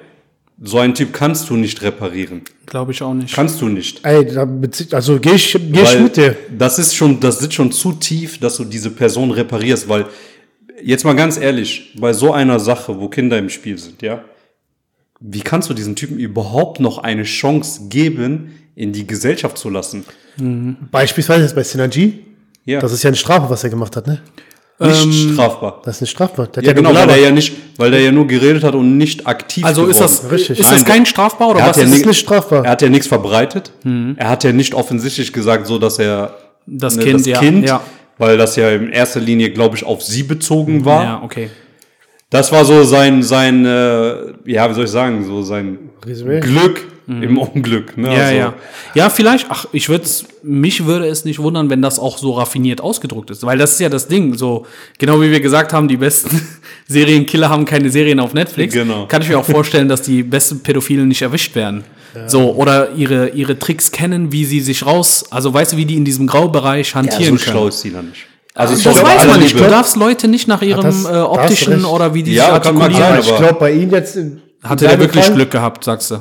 so 0.62 0.78
einen 0.78 0.94
Typ 0.94 1.12
kannst 1.12 1.50
du 1.50 1.56
nicht 1.56 1.82
reparieren. 1.82 2.42
glaube 2.64 2.92
ich 2.92 3.02
auch 3.02 3.12
nicht. 3.12 3.34
Kannst 3.34 3.60
du 3.60 3.68
nicht. 3.68 4.00
Ey, 4.06 4.24
da 4.32 4.46
bezieht, 4.46 4.94
also 4.94 5.18
geh 5.20 5.32
ich, 5.32 5.52
geh 5.52 5.82
ich 5.82 5.98
mit 6.00 6.16
dir. 6.16 6.34
Das 6.56 6.78
ist 6.78 6.94
schon, 6.94 7.20
das 7.20 7.40
sitzt 7.40 7.54
schon 7.54 7.70
zu 7.72 7.92
tief, 7.92 8.38
dass 8.38 8.56
du 8.56 8.64
diese 8.64 8.90
Person 8.90 9.32
reparierst, 9.32 9.86
weil 9.88 10.06
jetzt 10.82 11.04
mal 11.04 11.14
ganz 11.14 11.36
ehrlich, 11.36 11.94
bei 11.98 12.12
so 12.14 12.32
einer 12.32 12.58
Sache, 12.58 12.98
wo 12.98 13.08
Kinder 13.08 13.36
im 13.36 13.50
Spiel 13.50 13.76
sind, 13.76 14.00
ja, 14.00 14.24
wie 15.20 15.40
kannst 15.40 15.68
du 15.68 15.74
diesen 15.74 15.94
Typen 15.96 16.18
überhaupt 16.18 16.80
noch 16.80 16.98
eine 16.98 17.24
Chance 17.24 17.88
geben, 17.88 18.54
in 18.76 18.92
die 18.92 19.06
Gesellschaft 19.06 19.58
zu 19.58 19.68
lassen? 19.70 20.04
Beispielsweise 20.90 21.42
jetzt 21.42 21.54
bei 21.54 21.62
Synergy. 21.64 22.20
Ja, 22.64 22.80
Das 22.80 22.92
ist 22.92 23.02
ja 23.02 23.08
eine 23.08 23.16
Strafe, 23.16 23.50
was 23.50 23.62
er 23.62 23.70
gemacht 23.70 23.94
hat, 23.96 24.06
ne? 24.06 24.20
Nicht 24.78 25.32
strafbar. 25.32 25.80
Das 25.84 25.96
ist 25.96 26.02
eine 26.02 26.06
Strafe. 26.08 26.48
Der 26.54 26.62
Ja, 26.62 26.72
genau, 26.72 26.94
weil 26.94 27.08
er 27.08 27.16
ja 27.16 27.30
nicht, 27.30 27.54
weil 27.76 27.90
der 27.90 28.00
ja 28.00 28.12
nur 28.12 28.26
geredet 28.26 28.64
hat 28.64 28.74
und 28.74 28.98
nicht 28.98 29.26
aktiv 29.26 29.64
also 29.64 29.86
ist 29.86 30.00
das, 30.00 30.18
geworden. 30.18 30.34
Richtig. 30.34 30.58
ist 30.58 30.66
Nein, 30.66 30.74
das 30.74 30.84
kein 30.84 31.06
strafbar 31.06 31.50
oder 31.50 31.60
er 31.60 31.68
was 31.68 31.76
ja 31.76 31.84
ist 31.84 32.06
nicht 32.06 32.18
strafbar. 32.18 32.64
Er 32.64 32.70
hat 32.72 32.82
ja 32.82 32.88
nichts 32.88 33.06
verbreitet. 33.06 33.72
Mhm. 33.84 34.16
Er 34.18 34.28
hat 34.28 34.44
ja 34.44 34.52
nicht 34.52 34.74
offensichtlich 34.74 35.32
gesagt, 35.32 35.66
so 35.66 35.78
dass 35.78 35.98
er 35.98 36.34
das 36.66 36.96
ne, 36.96 37.04
Kind? 37.04 37.20
das 37.20 37.26
ja, 37.26 37.38
Kind 37.38 37.68
ja. 37.68 37.80
weil 38.18 38.36
das 38.36 38.56
ja 38.56 38.70
in 38.70 38.90
erster 38.90 39.20
Linie, 39.20 39.50
glaube 39.50 39.76
ich, 39.76 39.84
auf 39.84 40.02
sie 40.02 40.24
bezogen 40.24 40.84
war. 40.84 41.04
Ja, 41.04 41.22
okay. 41.22 41.50
Das 42.30 42.50
war 42.50 42.64
so 42.64 42.82
sein, 42.82 43.22
sein, 43.22 43.64
äh, 43.64 44.32
ja, 44.44 44.68
wie 44.68 44.74
soll 44.74 44.84
ich 44.84 44.90
sagen, 44.90 45.24
so 45.24 45.42
sein 45.42 45.78
Resümee. 46.04 46.40
Glück 46.40 46.84
im 47.06 47.36
Unglück. 47.38 47.96
Ne? 47.98 48.08
Mhm. 48.08 48.14
Ja, 48.14 48.22
Also, 48.24 48.36
ja. 48.36 48.54
Ja, 48.94 49.10
vielleicht, 49.10 49.46
ach, 49.50 49.66
ich 49.72 49.88
würde 49.88 50.06
mich 50.42 50.86
würde 50.86 51.06
es 51.06 51.24
nicht 51.24 51.38
wundern, 51.38 51.68
wenn 51.70 51.82
das 51.82 51.98
auch 51.98 52.16
so 52.18 52.32
raffiniert 52.32 52.80
ausgedrückt 52.80 53.30
ist. 53.30 53.44
Weil 53.44 53.58
das 53.58 53.72
ist 53.72 53.80
ja 53.80 53.88
das 53.88 54.08
Ding. 54.08 54.34
So, 54.36 54.66
genau 54.98 55.20
wie 55.20 55.30
wir 55.30 55.40
gesagt 55.40 55.72
haben, 55.72 55.88
die 55.88 55.96
besten 55.98 56.40
Serienkiller 56.88 57.48
haben 57.50 57.64
keine 57.64 57.90
Serien 57.90 58.20
auf 58.20 58.34
Netflix. 58.34 58.74
Genau. 58.74 59.06
Kann 59.06 59.22
ich 59.22 59.28
mir 59.28 59.38
auch 59.38 59.44
vorstellen, 59.44 59.88
dass 59.88 60.02
die 60.02 60.22
besten 60.22 60.60
Pädophilen 60.60 61.08
nicht 61.08 61.22
erwischt 61.22 61.54
werden. 61.54 61.84
So, 62.26 62.52
oder 62.54 62.92
ihre, 62.92 63.30
ihre 63.30 63.58
Tricks 63.58 63.90
kennen, 63.90 64.30
wie 64.30 64.44
sie 64.44 64.60
sich 64.60 64.86
raus, 64.86 65.24
also 65.30 65.52
weißt 65.52 65.72
du, 65.72 65.76
wie 65.76 65.84
die 65.84 65.96
in 65.96 66.04
diesem 66.04 66.28
Graubereich 66.28 66.90
Ja, 66.90 66.94
hantieren 66.96 67.36
so 67.38 67.44
können. 67.44 67.56
schlau 67.56 67.68
ist 67.68 67.80
sie 67.80 67.90
dann 67.90 68.10
nicht. 68.10 68.26
Also, 68.54 68.74
Das 68.74 68.84
sorry, 68.84 69.00
bei 69.02 69.16
weiß 69.16 69.26
man 69.26 69.40
nicht. 69.40 69.52
Liebe. 69.54 69.64
Du 69.64 69.70
darfst 69.70 69.96
Leute 69.96 70.28
nicht 70.28 70.46
nach 70.46 70.62
ihrem 70.62 70.84
das- 70.84 71.04
äh, 71.06 71.08
optischen 71.16 71.84
oder 71.84 72.14
wie 72.14 72.22
die 72.22 72.34
Ja, 72.34 72.54
sich 72.54 72.62
kann 72.62 72.74
man 72.76 72.82
artikulieren. 72.84 73.22
sein, 73.22 73.32
ich 73.34 73.36
glaube, 73.40 73.56
bei 73.58 73.72
ihm 73.72 73.90
jetzt. 73.90 74.16
in 74.16 74.40
Hatte 74.62 74.84
der 74.84 74.90
seinem 74.92 75.00
wirklich 75.00 75.24
Fall- 75.24 75.34
Glück 75.34 75.50
gehabt, 75.50 75.82
sagst 75.82 76.12
du. 76.12 76.20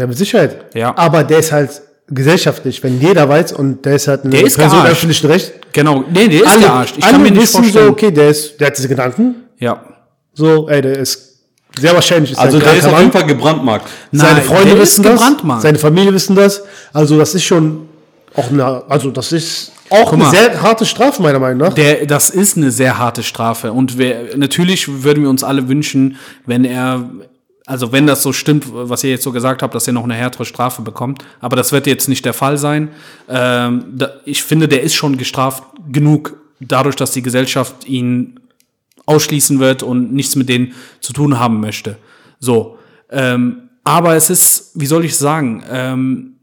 Ja, 0.00 0.06
mit 0.06 0.16
Sicherheit. 0.16 0.64
Ja. 0.74 0.96
Aber 0.96 1.24
der 1.24 1.38
ist 1.40 1.52
halt 1.52 1.70
gesellschaftlich, 2.08 2.82
wenn 2.82 3.00
jeder 3.00 3.28
weiß 3.28 3.52
und 3.52 3.84
der 3.84 3.96
ist 3.96 4.08
halt 4.08 4.24
eine 4.24 4.30
Der 4.30 4.44
ist 4.44 4.56
Person 4.56 4.78
gearscht. 4.78 4.92
öffentlichen 4.92 5.26
Recht. 5.26 5.52
Genau, 5.72 6.04
nee, 6.10 6.26
der 6.26 6.40
ist 6.40 6.46
alle, 6.48 6.60
gearscht. 6.62 6.94
Ich 6.96 7.04
alle 7.04 7.12
kann 7.12 7.22
mir 7.22 7.30
nicht 7.30 7.42
wissen 7.42 7.62
vorstellen. 7.62 7.86
so, 7.86 7.92
okay, 7.92 8.10
der 8.10 8.28
ist, 8.30 8.58
der 8.58 8.66
hat 8.68 8.78
diese 8.78 8.88
Gedanken. 8.88 9.34
Ja. 9.58 9.84
So, 10.32 10.68
ey, 10.68 10.80
der 10.82 10.98
ist 10.98 11.42
sehr 11.78 11.94
wahrscheinlich 11.94 12.32
ist 12.32 12.38
Also 12.38 12.58
der 12.58 12.74
ist 12.74 12.86
auf 12.86 12.98
jeden. 12.98 13.12
Fall 13.12 13.26
gebrandmarkt. 13.26 13.88
Seine 14.10 14.34
Nein, 14.34 14.42
Freunde 14.42 14.64
der 14.74 14.82
ist 14.82 14.98
wissen 14.98 15.04
das, 15.04 15.62
seine 15.62 15.78
Familie 15.78 16.12
wissen 16.14 16.34
das. 16.34 16.62
Also 16.92 17.18
das 17.18 17.34
ist 17.34 17.44
schon 17.44 17.88
auch 18.34 18.50
eine, 18.50 18.82
also 18.88 19.10
das 19.10 19.32
ist 19.32 19.72
auch 19.90 20.12
eine 20.12 20.24
mal. 20.24 20.30
sehr 20.30 20.62
harte 20.62 20.86
Strafe 20.86 21.20
meiner 21.22 21.38
Meinung 21.38 21.58
nach. 21.58 21.74
Der, 21.74 22.06
das 22.06 22.30
ist 22.30 22.56
eine 22.56 22.70
sehr 22.70 22.98
harte 22.98 23.22
Strafe. 23.22 23.72
Und 23.72 23.98
wir, 23.98 24.30
natürlich 24.36 25.02
würden 25.04 25.22
wir 25.24 25.30
uns 25.30 25.44
alle 25.44 25.68
wünschen, 25.68 26.16
wenn 26.46 26.64
er, 26.64 27.08
also 27.70 27.92
wenn 27.92 28.04
das 28.04 28.24
so 28.24 28.32
stimmt, 28.32 28.64
was 28.68 29.04
ihr 29.04 29.10
jetzt 29.10 29.22
so 29.22 29.30
gesagt 29.30 29.62
habt, 29.62 29.76
dass 29.76 29.86
er 29.86 29.92
noch 29.92 30.02
eine 30.02 30.14
härtere 30.14 30.44
Strafe 30.44 30.82
bekommt. 30.82 31.24
Aber 31.38 31.54
das 31.54 31.70
wird 31.70 31.86
jetzt 31.86 32.08
nicht 32.08 32.24
der 32.24 32.32
Fall 32.32 32.58
sein. 32.58 32.88
Ähm, 33.28 33.84
da, 33.92 34.10
ich 34.24 34.42
finde, 34.42 34.66
der 34.66 34.82
ist 34.82 34.94
schon 34.94 35.16
gestraft 35.16 35.62
genug, 35.88 36.34
dadurch, 36.58 36.96
dass 36.96 37.12
die 37.12 37.22
Gesellschaft 37.22 37.86
ihn 37.86 38.40
ausschließen 39.06 39.60
wird 39.60 39.84
und 39.84 40.12
nichts 40.12 40.34
mit 40.34 40.48
denen 40.48 40.72
zu 41.00 41.12
tun 41.12 41.38
haben 41.38 41.60
möchte. 41.60 41.96
So. 42.40 42.76
Ähm, 43.08 43.68
aber 43.84 44.16
es 44.16 44.30
ist, 44.30 44.72
wie 44.74 44.86
soll 44.86 45.04
ich 45.04 45.16
sagen, 45.16 45.62
ähm, 45.70 46.34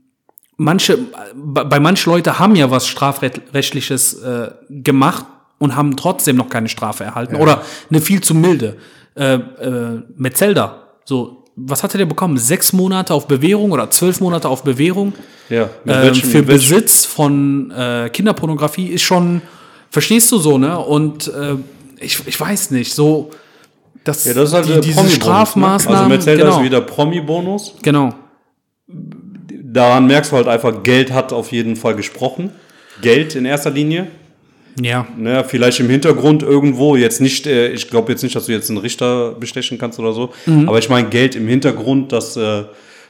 manche, 0.56 0.98
bei 1.36 1.82
manchen 1.82 2.10
Leute 2.10 2.40
haben 2.40 2.56
ja 2.56 2.72
was 2.72 2.88
strafrechtliches 2.88 4.14
äh, 4.22 4.52
gemacht 4.70 5.26
und 5.58 5.76
haben 5.76 5.98
trotzdem 5.98 6.38
noch 6.38 6.48
keine 6.48 6.70
Strafe 6.70 7.04
erhalten 7.04 7.36
oder 7.36 7.64
eine 7.90 8.00
viel 8.00 8.22
zu 8.22 8.34
milde. 8.34 8.78
Äh, 9.14 9.34
äh, 9.34 10.04
Metzelda, 10.16 10.87
so, 11.08 11.44
was 11.56 11.84
hatte 11.84 11.98
der 11.98 12.06
bekommen? 12.06 12.38
Sechs 12.38 12.74
Monate 12.74 13.14
auf 13.14 13.28
Bewährung 13.28 13.72
oder 13.72 13.90
zwölf 13.90 14.20
Monate 14.20 14.50
auf 14.50 14.64
Bewährung 14.64 15.14
Ja, 15.50 15.70
ähm, 15.88 16.14
für 16.14 16.44
Besitz 16.44 17.06
von 17.06 17.72
äh, 17.72 18.10
Kinderpornografie 18.12 18.88
ist 18.88 19.04
schon, 19.04 19.42
verstehst 19.90 20.30
du 20.34 20.38
so, 20.38 20.58
ne? 20.58 20.78
Und 20.78 21.28
äh, 21.30 21.56
ich, 22.00 22.28
ich 22.28 22.38
weiß 22.38 22.72
nicht, 22.72 22.94
so, 22.94 23.32
dass 24.04 24.26
Ja, 24.26 24.34
das 24.34 24.50
ist 24.50 24.54
halt 24.54 24.68
die, 24.68 24.82
diese 24.82 25.02
Ne? 25.02 25.10
Strafmaßnahmen, 25.10 25.98
Also 26.00 26.10
Metzelda 26.10 26.44
genau, 26.44 26.58
ist 26.58 26.64
wieder 26.66 26.82
Promi-Bonus. 26.82 27.76
genau. 27.82 28.14
Daran 29.64 30.08
merkst 30.08 30.32
du 30.32 30.36
halt 30.36 30.48
einfach, 30.48 30.84
Geld 30.84 31.12
hat 31.14 31.32
auf 31.32 31.52
jeden 31.54 31.76
Fall 31.78 31.96
gesprochen. 31.96 32.52
Geld 33.02 33.36
in 33.36 33.46
erster 33.46 33.70
Linie. 33.70 34.08
Ja, 34.82 35.08
Ne, 35.18 35.44
vielleicht 35.48 35.80
im 35.80 35.90
Hintergrund 35.90 36.44
irgendwo, 36.44 36.96
jetzt 36.96 37.20
nicht, 37.22 37.48
äh, 37.48 37.70
ich 37.70 37.90
glaube 37.90 38.12
jetzt 38.12 38.22
nicht, 38.24 38.36
dass 38.36 38.46
du 38.46 38.52
jetzt 38.52 38.70
einen 38.70 38.78
Richter 38.80 39.32
bestechen 39.34 39.78
kannst 39.78 39.98
oder 40.00 40.14
so, 40.14 40.32
Mhm. 40.46 40.70
aber 40.70 40.78
ich 40.80 40.90
meine 40.90 41.10
Geld 41.10 41.36
im 41.36 41.48
Hintergrund, 41.48 42.12
dass 42.12 42.38
äh, 42.38 42.64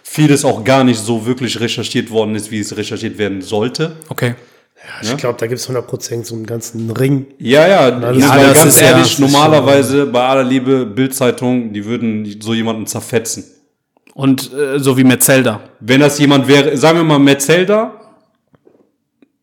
vieles 0.04 0.46
auch 0.46 0.64
gar 0.64 0.84
nicht 0.86 1.00
so 1.00 1.26
wirklich 1.26 1.60
recherchiert 1.60 2.10
worden 2.10 2.36
ist, 2.36 2.52
wie 2.52 2.60
es 2.60 2.78
recherchiert 2.78 3.18
werden 3.18 3.42
sollte. 3.42 3.98
okay. 4.10 4.36
Ich 5.02 5.18
glaube, 5.18 5.38
da 5.40 5.48
gibt 5.48 5.60
es 5.60 5.68
100% 5.68 6.24
so 6.28 6.36
einen 6.36 6.46
ganzen 6.46 6.90
Ring. 6.92 7.26
Ja, 7.40 7.68
ja, 7.68 7.92
das 7.92 8.16
ja 8.18 8.36
ist- 8.36 8.38
das 8.38 8.54
ganz 8.54 8.66
ist 8.76 8.82
ja- 8.82 8.88
ehrlich, 8.92 9.12
ist 9.14 9.20
normalerweise 9.20 10.06
bei 10.06 10.22
aller 10.22 10.44
Liebe, 10.46 10.86
Bildzeitung, 10.86 11.74
die 11.74 11.84
würden 11.84 12.38
so 12.40 12.54
jemanden 12.54 12.86
zerfetzen. 12.86 13.44
Und 14.14 14.54
äh, 14.54 14.80
so 14.80 14.96
wie 14.98 15.04
Metzelda. 15.04 15.62
Wenn 15.82 16.00
das 16.00 16.20
jemand 16.20 16.48
wäre, 16.48 16.78
sagen 16.78 17.00
wir 17.00 17.04
mal 17.04 17.20
Metzelda, 17.20 18.00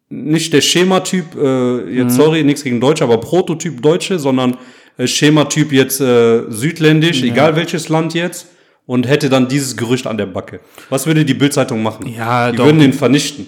nicht 0.09 0.53
der 0.53 0.61
Schematyp, 0.61 1.35
äh, 1.37 1.91
jetzt 1.91 2.17
sorry, 2.17 2.45
nichts 2.45 2.63
gegen 2.63 2.81
Deutsche, 2.81 3.05
aber 3.05 3.19
Prototyp 3.19 3.83
Deutsche, 3.83 4.19
sondern 4.19 4.57
äh, 4.97 5.07
Schematyp 5.07 5.73
jetzt 5.73 6.01
äh, 6.01 6.43
südländisch, 6.51 7.23
egal 7.23 7.57
welches 7.57 7.89
Land 7.89 8.15
jetzt, 8.15 8.49
und 8.87 9.09
hätte 9.09 9.29
dann 9.29 9.49
dieses 9.49 9.77
Gerücht 9.77 10.07
an 10.07 10.19
der 10.19 10.27
Backe. 10.27 10.61
Was 10.91 11.07
würde 11.07 11.25
die 11.25 11.35
Bildzeitung 11.35 11.83
machen? 11.83 12.07
Ja, 12.07 12.51
die 12.51 12.59
doch. 12.59 12.67
würden 12.67 12.81
ihn 12.81 12.93
vernichten. 12.93 13.47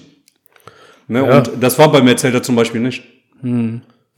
Ne? 1.09 1.23
Und 1.23 1.51
das 1.61 1.79
war 1.79 1.93
bei 1.93 2.01
Metzelda 2.01 2.43
zum 2.43 2.57
Beispiel 2.57 2.81
nicht. 2.81 3.03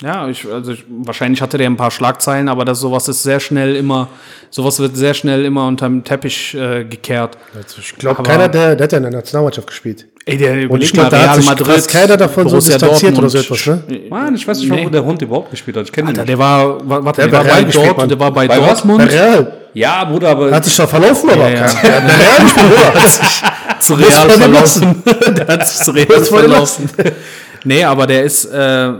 Ja, 0.01 0.29
ich, 0.29 0.47
also 0.49 0.73
ich, 0.73 0.85
wahrscheinlich 0.89 1.43
hatte 1.43 1.59
der 1.59 1.69
ein 1.69 1.77
paar 1.77 1.91
Schlagzeilen, 1.91 2.49
aber 2.49 2.65
das 2.65 2.79
sowas 2.79 3.09
ist 3.09 3.25
sehr 3.25 3.41
schnell 3.41 3.75
immer, 3.75 4.09
sowas 4.49 4.79
wird 4.79 4.97
sehr 4.97 5.13
schnell 5.13 5.45
immer 5.45 5.67
unterm 5.67 6.05
Teppich 6.05 6.55
äh, 6.55 6.85
gekehrt. 6.85 7.37
Also 7.57 7.79
ich 7.81 7.97
glaube, 7.97 8.23
keiner, 8.23 8.49
der, 8.49 8.77
der 8.77 8.85
hat 8.85 8.93
ja 8.93 8.99
in 8.99 9.03
der 9.05 9.13
Nationalmannschaft 9.13 9.67
gespielt. 9.67 10.07
Ey, 10.25 10.37
der 10.37 10.53
Und 10.53 10.59
überleg 10.61 10.85
ich 10.85 10.93
glaube, 10.93 11.11
da 11.11 11.17
hat 11.19 11.25
Real 11.27 11.37
sich 11.37 11.47
Madrid, 11.47 11.89
keiner 11.89 12.17
davon 12.17 12.45
so 12.45 12.51
Borussia 12.51 12.79
distanziert 12.79 13.19
oder 13.19 13.29
Dortmund. 13.29 13.49
so 13.49 13.73
etwas, 13.73 13.89
ne? 13.89 14.01
Mann, 14.09 14.35
ich 14.37 14.47
weiß 14.47 14.59
nicht 14.61 14.69
mal, 14.69 14.77
Nee. 14.77 14.87
wo 14.87 14.91
der 14.91 15.05
Hund 15.05 15.21
überhaupt 15.23 15.51
gespielt 15.51 15.77
hat. 15.79 15.85
Ich 15.87 15.93
kenne 15.93 16.13
den 16.13 16.17
nicht. 16.17 16.29
der 16.29 16.39
war, 16.39 16.79
wa- 16.89 17.05
warte, 17.05 17.23
Der 17.23 17.31
der, 17.31 17.39
hat 17.41 17.47
war 17.47 17.49
bei 17.49 17.49
bei 17.49 17.55
Real 17.55 17.65
gespielt, 17.65 17.87
Dort, 17.89 17.97
Mann. 17.99 18.09
der 18.09 18.21
war 18.21 18.31
bei, 18.33 18.47
Bei 18.47 18.57
was? 18.61 18.67
Bei 18.67 18.73
Dortmund. 18.89 19.11
Real. 19.13 19.53
Ja, 19.75 20.05
Bruder, 20.05 20.29
aber 20.29 20.51
Hat 20.53 20.65
sich 20.65 20.77
doch 20.77 20.89
verlaufen, 20.89 21.31
aber. 21.31 21.49
Ja, 21.49 21.55
ja. 21.57 21.67
Ja, 21.67 21.67
der 21.83 22.21
Real 22.21 22.45
nicht 22.45 22.57
mehr 22.57 23.79
zu 23.81 23.97
Das 23.97 23.99
Real 23.99 24.19
war 24.21 24.27
der 24.29 24.37
verlaufen. 24.39 25.03
der 25.37 25.47
hat 25.49 25.67
sich 25.67 25.79
zu 25.85 25.91
Real 25.91 26.09
war 26.09 26.25
verlaufen. 26.25 26.91
nee, 27.65 27.83
aber 27.83 28.07
der 28.07 28.23
ist, 28.23 28.45
äh, 28.45 28.93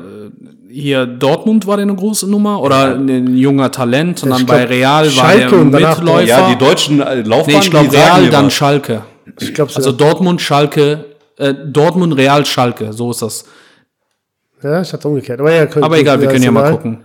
hier 0.71 1.07
Dortmund 1.07 1.67
war 1.67 1.77
der 1.77 1.85
eine 1.85 1.95
große 1.95 2.29
Nummer 2.31 2.61
oder 2.63 2.95
ein 2.95 3.37
junger 3.37 3.71
Talent 3.71 4.23
und 4.23 4.31
dann 4.31 4.41
Ich 4.41 4.47
bei 4.47 4.59
glaub, 4.59 4.71
Real 4.71 5.05
war 5.05 5.11
Schalke 5.11 5.49
der 5.51 5.59
und 5.61 5.73
danach- 5.73 5.97
Mitläufer. 5.99 6.25
ja, 6.27 6.49
die 6.51 6.59
deutschen 6.59 7.01
äh, 7.01 7.23
Laufbahn, 7.23 7.55
nee, 7.55 7.61
ich 7.61 7.71
glaube 7.71 7.93
Real, 7.93 8.29
dann 8.31 8.47
was. 8.47 8.53
Schalke. 8.53 9.03
Ich 9.41 9.55
glaube, 9.55 9.73
Also 9.75 9.93
Dortmund, 9.93 10.41
Schalke, 10.41 11.05
äh, 11.37 11.55
Dortmund, 11.55 12.17
Real, 12.17 12.45
Schalke, 12.45 12.93
so 12.93 13.11
ist 13.11 13.23
das. 13.23 13.45
ja, 14.63 14.83
ich 14.83 14.93
hatte 14.93 15.09
umgekehrt. 15.09 15.41
Aber, 15.41 15.55
ja, 15.55 15.67
können, 15.67 15.85
Aber 15.85 15.99
egal, 15.99 16.21
wir 16.21 16.29
können 16.29 16.43
ja 16.45 16.51
mal 16.51 16.71
gucken. 16.71 16.99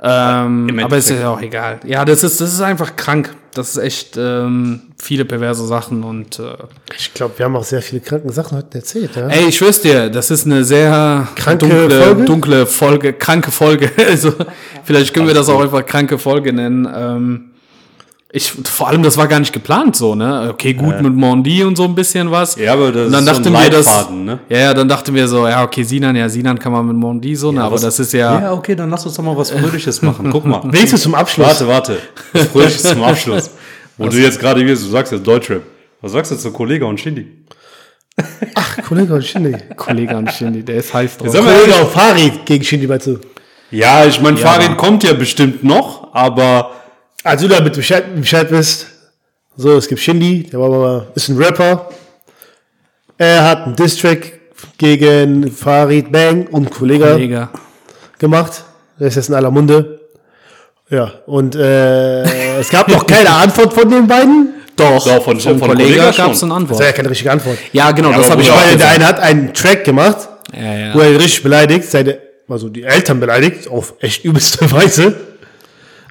Ähm, 0.00 0.80
aber 0.82 0.96
es 0.96 1.10
ist 1.10 1.18
ja 1.20 1.30
auch 1.30 1.40
egal. 1.40 1.80
Ja, 1.84 2.04
das 2.04 2.22
ist, 2.22 2.40
das 2.40 2.52
ist 2.52 2.60
einfach 2.60 2.94
krank. 2.96 3.34
Das 3.54 3.70
ist 3.70 3.78
echt 3.78 4.16
ähm, 4.16 4.82
viele 5.02 5.24
perverse 5.24 5.66
Sachen 5.66 6.04
und 6.04 6.38
äh, 6.38 6.52
Ich 6.96 7.12
glaube, 7.14 7.36
wir 7.38 7.46
haben 7.46 7.56
auch 7.56 7.64
sehr 7.64 7.82
viele 7.82 8.00
kranken 8.00 8.30
Sachen 8.30 8.56
heute 8.58 8.78
erzählt. 8.78 9.16
Ja? 9.16 9.26
ey, 9.26 9.48
ich 9.48 9.56
schwör's 9.56 9.80
dir, 9.80 10.10
das 10.10 10.30
ist 10.30 10.46
eine 10.46 10.62
sehr 10.64 11.26
Kranke 11.34 11.66
dunkle, 11.66 12.02
Folge? 12.04 12.24
dunkle 12.24 12.66
Folge, 12.66 13.12
kranke 13.14 13.50
Folge. 13.50 13.90
Also 14.08 14.32
vielleicht 14.84 15.12
können 15.12 15.26
wir 15.26 15.34
das 15.34 15.48
auch 15.48 15.60
einfach 15.60 15.84
kranke 15.84 16.18
Folge 16.18 16.52
nennen. 16.52 16.86
Ähm, 16.94 17.50
ich, 18.30 18.50
vor 18.52 18.88
allem, 18.88 19.02
das 19.02 19.16
war 19.16 19.26
gar 19.26 19.40
nicht 19.40 19.52
geplant 19.54 19.96
so, 19.96 20.14
ne? 20.14 20.48
Okay, 20.52 20.74
gut 20.74 21.00
mit 21.00 21.14
Mondi 21.14 21.64
und 21.64 21.76
so 21.76 21.84
ein 21.84 21.94
bisschen 21.94 22.30
was. 22.30 22.56
Ja, 22.56 22.74
aber 22.74 22.92
das 22.92 23.06
und 23.06 23.12
dann 23.12 23.26
ist 23.26 23.30
so 23.44 23.48
ein 23.50 23.52
dachten 23.54 23.62
wir, 23.64 23.70
das, 23.70 24.10
ne? 24.10 24.38
ja, 24.50 24.58
ja, 24.58 24.74
dann 24.74 24.86
dachten 24.88 25.14
wir 25.14 25.26
so, 25.26 25.48
ja, 25.48 25.64
okay, 25.64 25.82
Sinan, 25.82 26.14
ja, 26.14 26.28
Sinan 26.28 26.58
kann 26.58 26.72
man 26.72 26.86
mit 26.86 26.96
Mondi 26.96 27.34
so, 27.34 27.50
ne? 27.52 27.62
aber 27.62 27.76
was- 27.76 27.80
das 27.82 27.98
ist 27.98 28.12
ja, 28.12 28.38
Ja, 28.40 28.52
okay, 28.52 28.74
dann 28.74 28.90
lass 28.90 29.06
uns 29.06 29.14
doch 29.14 29.24
mal 29.24 29.34
was 29.36 29.50
Fröhliches 29.50 30.02
machen. 30.02 30.28
Guck 30.30 30.44
mal. 30.44 30.60
Wenigstens 30.72 31.02
zum 31.02 31.14
Abschluss. 31.14 31.46
Warte, 31.46 31.68
warte. 31.68 31.98
Was 32.34 32.46
Fröhliches 32.48 32.82
zum 32.82 33.02
Abschluss. 33.10 33.50
Wo 33.96 34.08
du 34.08 34.16
jetzt 34.18 34.38
gerade 34.38 34.64
wirst, 34.66 34.84
du 34.84 34.90
sagst 34.90 35.10
jetzt 35.12 35.26
Deutschrap. 35.26 35.62
Was 36.02 36.12
sagst 36.12 36.30
du 36.30 36.36
zu 36.36 36.50
Kollega 36.52 36.84
und 36.84 37.00
Shindy? 37.00 37.26
Kollege 38.86 39.14
und 39.14 39.24
Shindy. 39.24 39.56
Kollege 39.76 40.16
an 40.16 40.28
Shindy, 40.28 40.62
der 40.64 40.76
ist 40.76 40.92
heiß 40.92 41.16
drauf. 41.18 41.32
Kollege 41.32 41.74
auf 41.80 41.92
Farid 41.92 42.44
gegen 42.44 42.64
Shindy, 42.64 42.86
meinst 42.86 43.06
du? 43.06 43.18
ja, 43.70 44.04
ich 44.06 44.20
meine, 44.20 44.36
Farid 44.36 44.66
aber- 44.68 44.76
kommt 44.76 45.04
ja 45.04 45.12
bestimmt 45.12 45.62
noch, 45.64 46.12
aber 46.14 46.70
Also, 47.28 47.46
damit 47.48 47.72
du 47.74 47.78
Bescheid, 47.78 48.04
Bescheid 48.16 48.50
wisst. 48.50 48.86
So, 49.56 49.76
es 49.76 49.88
gibt 49.88 50.00
Shindy, 50.00 50.44
der 50.44 50.60
war 50.60 50.66
aber, 50.72 51.06
ist 51.14 51.28
ein 51.28 51.36
Rapper. 51.36 51.88
Er 53.16 53.44
hat 53.44 53.64
einen 53.66 53.76
Distrack 53.76 54.32
gegen 54.78 55.50
Farid 55.50 56.12
Bang 56.12 56.46
und 56.48 56.70
Kollege 56.70 57.48
gemacht. 58.18 58.64
Der 59.00 59.08
ist 59.08 59.16
jetzt 59.16 59.28
in 59.28 59.34
aller 59.34 59.50
Munde. 59.50 60.00
Ja, 60.90 61.12
und 61.26 61.54
äh, 61.56 62.22
es 62.60 62.70
gab 62.70 62.88
noch 62.88 63.06
keine 63.06 63.30
Antwort 63.30 63.72
von 63.74 63.90
den 63.90 64.06
beiden. 64.06 64.54
Doch, 64.76 65.04
Doch, 65.04 65.24
von- 65.24 65.40
von 65.40 65.58
Kollege 65.60 65.98
Kollega 65.98 66.10
gab 66.12 66.32
es 66.32 66.42
eine 66.42 66.50
Das 66.50 66.50
war 66.50 66.56
Antwort. 66.56 66.80
ja 66.80 66.92
keine 66.92 67.10
richtige 67.10 67.32
Antwort. 67.32 67.58
Ja, 67.72 67.90
genau, 67.90 68.10
das 68.12 68.18
aber 68.26 68.30
habe 68.30 68.42
ich 68.42 68.50
auch 68.50 68.62
der 68.78 68.88
eine 68.88 69.06
hat 69.06 69.18
einen 69.18 69.52
Track 69.52 69.82
gemacht, 69.84 70.28
Ja, 70.56 70.74
ja. 70.74 70.94
wo 70.94 71.00
er 71.00 71.18
richtig 71.18 71.42
beleidigt, 71.42 71.84
seine, 71.90 72.18
also 72.48 72.68
die 72.68 72.84
Eltern 72.84 73.18
beleidigt, 73.18 73.68
auf 73.68 73.94
echt 74.00 74.24
übelste 74.24 74.70
Weise. 74.70 75.14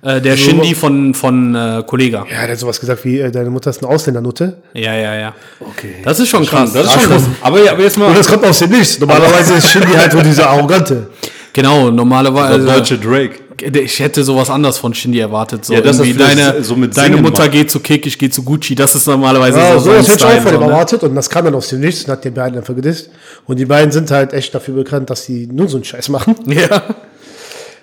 Äh, 0.03 0.21
der 0.21 0.37
Shindy 0.37 0.75
von, 0.75 1.13
von 1.13 1.55
äh, 1.55 1.83
Kollege. 1.85 2.17
Ja, 2.17 2.41
der 2.41 2.51
hat 2.51 2.59
sowas 2.59 2.79
gesagt 2.79 3.03
wie, 3.05 3.19
äh, 3.19 3.31
deine 3.31 3.49
Mutter 3.49 3.69
ist 3.71 3.83
eine 3.83 3.91
Ausländernutte. 3.93 4.57
Ja, 4.73 4.93
ja, 4.93 5.15
ja. 5.15 5.33
Okay. 5.59 5.95
Das 6.03 6.19
ist 6.19 6.29
schon 6.29 6.45
krass. 6.45 6.71
das 6.73 6.85
ist 6.95 7.01
schon 7.01 7.11
was. 7.11 7.23
Aber, 7.41 7.59
aber 7.71 7.81
jetzt 7.81 7.97
mal. 7.97 8.07
Und 8.07 8.17
das 8.17 8.27
kommt 8.27 8.45
aus 8.45 8.59
dem 8.59 8.69
Nichts. 8.71 8.99
Normalerweise 8.99 9.55
ist 9.55 9.69
Shindy 9.69 9.93
halt 9.93 10.11
so 10.11 10.21
dieser 10.21 10.49
Arrogante. 10.49 11.07
Genau, 11.53 11.89
normalerweise. 11.89 12.63
Der 12.65 12.75
deutsche 12.75 12.97
Drake. 12.99 13.39
Ich 13.59 13.99
hätte 13.99 14.23
sowas 14.23 14.51
anders 14.51 14.77
von 14.77 14.93
Shindy 14.93 15.19
erwartet. 15.19 15.65
So 15.65 15.73
Ja, 15.73 15.81
dass 15.81 15.97
irgendwie 15.97 16.19
das 16.19 16.35
deine, 16.35 16.63
so 16.63 16.75
mit 16.75 16.95
deine 16.95 17.17
Mutter 17.17 17.41
macht. 17.41 17.53
geht 17.53 17.71
zu 17.71 17.79
Kick, 17.79 18.05
ich 18.05 18.19
gehe 18.19 18.29
zu 18.29 18.43
Gucci. 18.43 18.75
Das 18.75 18.93
ist 18.93 19.07
normalerweise 19.07 19.57
Ja, 19.57 19.73
so 19.73 19.79
so, 19.79 19.93
das 19.93 20.07
hätte 20.09 20.17
ich 20.19 20.23
auch 20.25 20.29
von 20.43 20.53
ihm 20.53 20.59
so, 20.59 20.59
ne? 20.59 20.71
erwartet 20.71 21.01
und 21.01 21.15
das 21.15 21.27
kam 21.27 21.45
dann 21.45 21.55
aus 21.55 21.69
dem 21.69 21.79
Nichts 21.79 22.03
und 22.03 22.11
hat 22.11 22.23
die 22.23 22.29
beiden 22.29 22.59
einfach 22.59 22.75
gedisst. 22.75 23.09
Und 23.47 23.57
die 23.57 23.65
beiden 23.65 23.91
sind 23.91 24.11
halt 24.11 24.33
echt 24.33 24.53
dafür 24.53 24.75
bekannt, 24.75 25.09
dass 25.09 25.25
sie 25.25 25.49
nur 25.51 25.67
so 25.67 25.77
einen 25.77 25.83
Scheiß 25.85 26.09
machen. 26.09 26.35
Ja. 26.45 26.83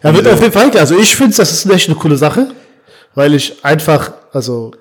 Ja, 0.05 0.15
wird 0.15 0.29
auf 0.29 0.41
jeden 0.41 0.53
Fall, 0.53 0.71
also 0.79 0.99
ich 0.99 1.17
finde, 1.17 1.37
das 1.37 1.51
ist 1.51 1.71
echt 1.71 1.89
eine 1.89 1.97
coole 1.99 2.17
Sache, 2.17 2.49
weil 3.15 3.35
ich 3.35 3.65
einfach, 3.65 4.13
also, 4.33 4.73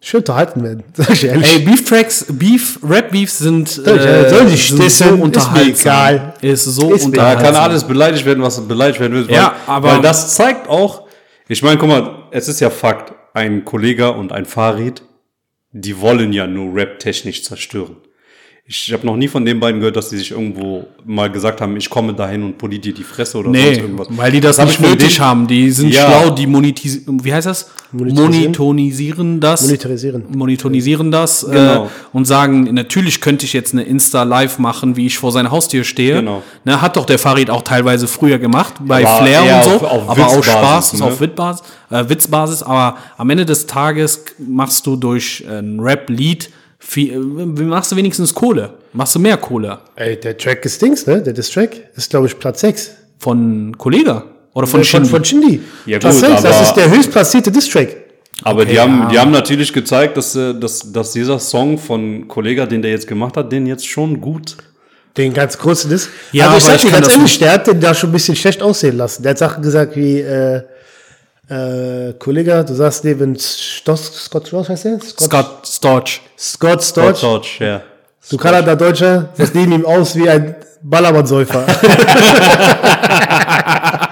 schön 0.00 0.18
unterhalten 0.20 0.62
werden, 0.62 0.84
sag 0.94 1.10
ich 1.10 1.24
ehrlich. 1.24 1.48
Ey, 1.56 1.58
Beef 1.60 1.84
Tracks, 1.88 2.26
Beef, 2.28 2.78
Rap 2.82 3.10
Beefs 3.10 3.38
sind, 3.38 3.76
Ja, 3.84 3.92
äh, 3.94 4.28
soll 4.30 4.46
die 4.46 4.56
sind 4.56 4.82
dissen, 4.82 4.86
ist 4.86 5.04
mir 5.16 5.22
unterhaltsam. 5.22 5.92
egal. 5.92 6.34
Ist 6.40 6.64
so 6.64 6.92
Ist 6.92 7.04
unterhaltsam. 7.06 7.44
kann 7.52 7.56
alles 7.62 7.84
beleidigt 7.84 8.24
werden, 8.26 8.42
was 8.42 8.60
beleidigt 8.66 9.00
werden 9.00 9.14
will. 9.14 9.28
Weil, 9.28 9.34
Ja, 9.36 9.54
aber- 9.66 9.92
weil 9.92 10.02
das 10.02 10.34
zeigt 10.34 10.68
auch, 10.68 11.06
ich 11.48 11.62
meine, 11.62 11.78
guck 11.78 11.88
mal, 11.88 12.24
es 12.30 12.48
ist 12.48 12.60
ja 12.60 12.70
Fakt, 12.70 13.12
ein 13.34 13.64
Kollege 13.64 14.12
und 14.12 14.32
ein 14.32 14.44
Farid, 14.46 15.02
die 15.72 16.00
wollen 16.00 16.32
ja 16.32 16.46
nur 16.46 16.74
Rap-technisch 16.74 17.44
zerstören. 17.44 17.96
Ich 18.70 18.92
habe 18.92 19.06
noch 19.06 19.16
nie 19.16 19.28
von 19.28 19.46
den 19.46 19.58
beiden 19.60 19.80
gehört, 19.80 19.96
dass 19.96 20.10
die 20.10 20.18
sich 20.18 20.30
irgendwo 20.32 20.86
mal 21.06 21.30
gesagt 21.32 21.62
haben, 21.62 21.74
ich 21.78 21.88
komme 21.88 22.12
dahin 22.12 22.42
und 22.42 22.58
poliere 22.58 22.82
dir 22.82 22.92
die 22.92 23.02
Fresse 23.02 23.38
oder 23.38 23.46
sonst 23.46 23.58
Nee, 23.58 23.76
irgendwas. 23.78 24.08
weil 24.10 24.30
die 24.30 24.40
das, 24.42 24.58
hab 24.58 24.66
nicht 24.66 24.78
nötig 24.78 25.14
denen- 25.16 25.26
haben. 25.26 25.46
Die 25.46 25.70
sind 25.70 25.94
Ja. 25.94 26.02
schlau, 26.06 26.28
die 26.30 26.46
monetisieren, 26.46 27.24
wie 27.24 27.32
heißt 27.32 27.46
das? 27.46 27.70
Monetarisieren. 27.92 28.30
Monetonisieren 28.52 29.40
das. 29.40 29.62
Monetarisieren. 29.62 30.24
Monitorisieren 30.36 31.10
das 31.10 31.46
Genau. 31.50 31.86
äh, 31.86 31.88
und 32.12 32.26
sagen, 32.26 32.64
natürlich 32.74 33.22
könnte 33.22 33.46
ich 33.46 33.54
jetzt 33.54 33.72
eine 33.72 33.84
Insta-Live 33.84 34.58
machen, 34.58 34.96
wie 34.96 35.06
ich 35.06 35.16
vor 35.16 35.32
seiner 35.32 35.50
Haustür 35.50 35.82
stehe. 35.84 36.16
Genau. 36.16 36.42
Ne, 36.66 36.82
hat 36.82 36.98
doch 36.98 37.06
der 37.06 37.18
Farid 37.18 37.48
auch 37.48 37.62
teilweise 37.62 38.06
früher 38.06 38.38
gemacht, 38.38 38.74
bei 38.80 39.02
Aber 39.06 39.24
Flair 39.24 39.56
und 39.56 39.64
so, 39.64 39.70
auf- 39.70 39.82
auf 39.84 40.10
aber 40.10 40.26
auch 40.26 40.44
Spaß, 40.44 40.92
ne? 40.92 41.04
auf 41.06 41.20
Witzbasis, 41.22 41.62
äh, 41.90 42.06
Witzbasis, 42.06 42.62
aber 42.62 42.98
am 43.16 43.30
Ende 43.30 43.46
des 43.46 43.64
Tages 43.66 44.26
machst 44.46 44.86
du 44.86 44.96
durch 44.96 45.42
ein 45.48 45.80
Rap-Lied, 45.80 46.50
viel- 46.88 47.12
äh, 47.12 47.64
machst 47.64 47.92
du 47.92 47.96
wenigstens 47.96 48.32
Kohle, 48.34 48.70
machst 48.92 49.14
du 49.14 49.18
mehr 49.18 49.36
Kohle. 49.36 49.78
Ey, 49.96 50.18
der 50.18 50.36
Track 50.36 50.64
ist 50.64 50.80
Dings, 50.80 51.06
ne? 51.06 51.20
Der 51.22 51.32
Diss-Track 51.34 51.70
ist, 51.96 52.10
glaube 52.10 52.26
ich, 52.26 52.38
Platz 52.38 52.60
6. 52.60 52.90
Von 53.18 53.76
Kollega 53.76 54.24
oder 54.54 54.66
von 54.66 54.82
Shindy? 54.84 55.08
von 55.08 55.24
Shindy. 55.24 55.60
Ja, 55.86 55.98
Platz 55.98 56.20
gut, 56.20 56.30
6, 56.30 56.42
das 56.42 56.62
ist 56.68 56.74
der 56.74 56.90
höchstplatzierte 56.90 57.50
Diss-Track. 57.50 57.96
Aber 58.44 58.62
Okay, 58.62 58.70
die, 58.72 58.78
haben, 58.80 59.00
ja. 59.00 59.08
die 59.08 59.18
haben 59.18 59.30
natürlich 59.32 59.72
gezeigt, 59.72 60.16
dass, 60.16 60.36
äh, 60.36 60.54
dass, 60.54 60.92
dass 60.92 61.12
dieser 61.12 61.38
Song 61.40 61.76
von 61.78 62.28
Kollega, 62.28 62.64
den 62.66 62.80
der 62.82 62.92
jetzt 62.92 63.06
gemacht 63.08 63.36
hat, 63.36 63.50
den 63.50 63.66
jetzt 63.66 63.86
schon 63.86 64.20
gut. 64.20 64.56
Den 65.16 65.34
ganz 65.34 65.58
kurzen 65.58 65.90
Diss. 65.90 66.08
Ja, 66.30 66.46
also 66.50 66.58
ich 66.58 66.64
sag 66.64 66.80
dir 66.80 66.90
ganz 66.92 67.08
ehrlich, 67.16 67.38
der 67.40 67.52
hat 67.52 67.66
den 67.66 67.80
da 67.80 67.92
schon 67.92 68.10
ein 68.10 68.12
bisschen 68.12 68.36
schlecht 68.36 68.62
aussehen 68.62 68.96
lassen. 68.96 69.24
Der 69.24 69.30
hat 69.30 69.38
Sachen 69.38 69.62
gesagt 69.62 69.96
wie, 69.96 70.20
äh, 70.20 70.62
äh, 71.48 72.12
Kollege, 72.18 72.64
du 72.64 72.74
sagst 72.74 73.04
neben 73.04 73.36
Stoss, 73.38 74.24
Scott, 74.24 74.52
was 74.52 74.68
heißt 74.68 74.84
der? 74.84 75.00
Scott, 75.00 75.20
Scott 75.20 75.66
Storch. 75.66 76.20
Scott 76.38 76.82
Storch. 76.82 77.20
Dodge, 77.20 77.48
ja. 77.60 77.82
Du 78.30 78.36
Kanada 78.36 78.74
Deutscher, 78.74 79.30
das 79.36 79.54
neben 79.54 79.72
ihm 79.72 79.86
aus 79.86 80.14
wie 80.14 80.28
ein 80.28 80.56
Ballermann-Säufer. 80.82 81.64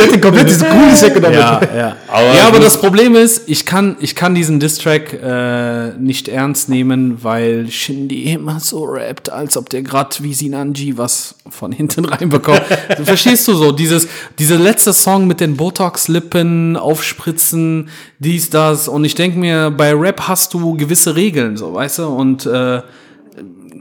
der 0.00 0.06
hat 0.06 0.14
den 0.14 0.20
komplett 0.20 0.48
diese 0.48 0.64
coole 0.68 0.96
Sack 0.96 1.14
genommen. 1.14 1.34
Ja, 1.34 1.60
ja. 1.76 1.96
Aber 2.08 2.34
ja, 2.34 2.48
aber 2.48 2.58
das 2.58 2.80
Problem 2.80 3.14
ist, 3.14 3.48
ich 3.48 3.64
kann, 3.66 3.96
ich 4.00 4.14
kann 4.14 4.34
diesen 4.34 4.58
Distrack 4.58 5.12
äh, 5.12 5.90
nicht 5.98 6.28
ernst 6.28 6.68
nehmen, 6.68 7.22
weil 7.22 7.68
Shindy 7.70 8.32
immer 8.32 8.58
so 8.58 8.84
rappt, 8.84 9.30
als 9.30 9.56
ob 9.56 9.68
der 9.70 9.82
grad 9.82 10.22
wie 10.22 10.34
Sinanji 10.34 10.98
was 10.98 11.36
von 11.48 11.72
hinten 11.72 12.04
reinbekommt. 12.06 12.62
Verstehst 13.04 13.46
du 13.48 13.54
so? 13.54 13.72
Dieses, 13.72 14.08
dieser 14.38 14.58
letzte 14.58 14.92
Song 14.92 15.26
mit 15.26 15.40
den 15.40 15.56
Botox-Lippen, 15.56 16.76
Aufspritzen, 16.76 17.88
dies, 18.18 18.50
das. 18.50 18.88
Und 18.88 19.04
ich 19.04 19.14
denke 19.14 19.38
mir, 19.38 19.70
bei 19.70 19.92
Rap 19.94 20.22
hast 20.26 20.54
du 20.54 20.74
gewisse 20.74 21.14
Regeln, 21.14 21.56
so, 21.56 21.74
weißt 21.74 21.98
du? 22.00 22.06
Und 22.08 22.46
äh, 22.46 22.82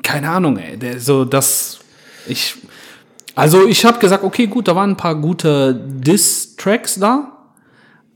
keine 0.03 0.29
Ahnung, 0.29 0.57
ey. 0.57 0.77
Der, 0.77 0.99
so, 0.99 1.25
das. 1.25 1.79
Ich. 2.27 2.55
Also 3.39 3.67
ich 3.67 3.85
habe 3.85 3.99
gesagt, 3.99 4.23
okay, 4.23 4.47
gut, 4.47 4.67
da 4.67 4.75
waren 4.75 4.91
ein 4.91 4.97
paar 4.97 5.15
gute 5.15 5.73
Diss-Tracks 5.73 6.95
da. 6.95 7.31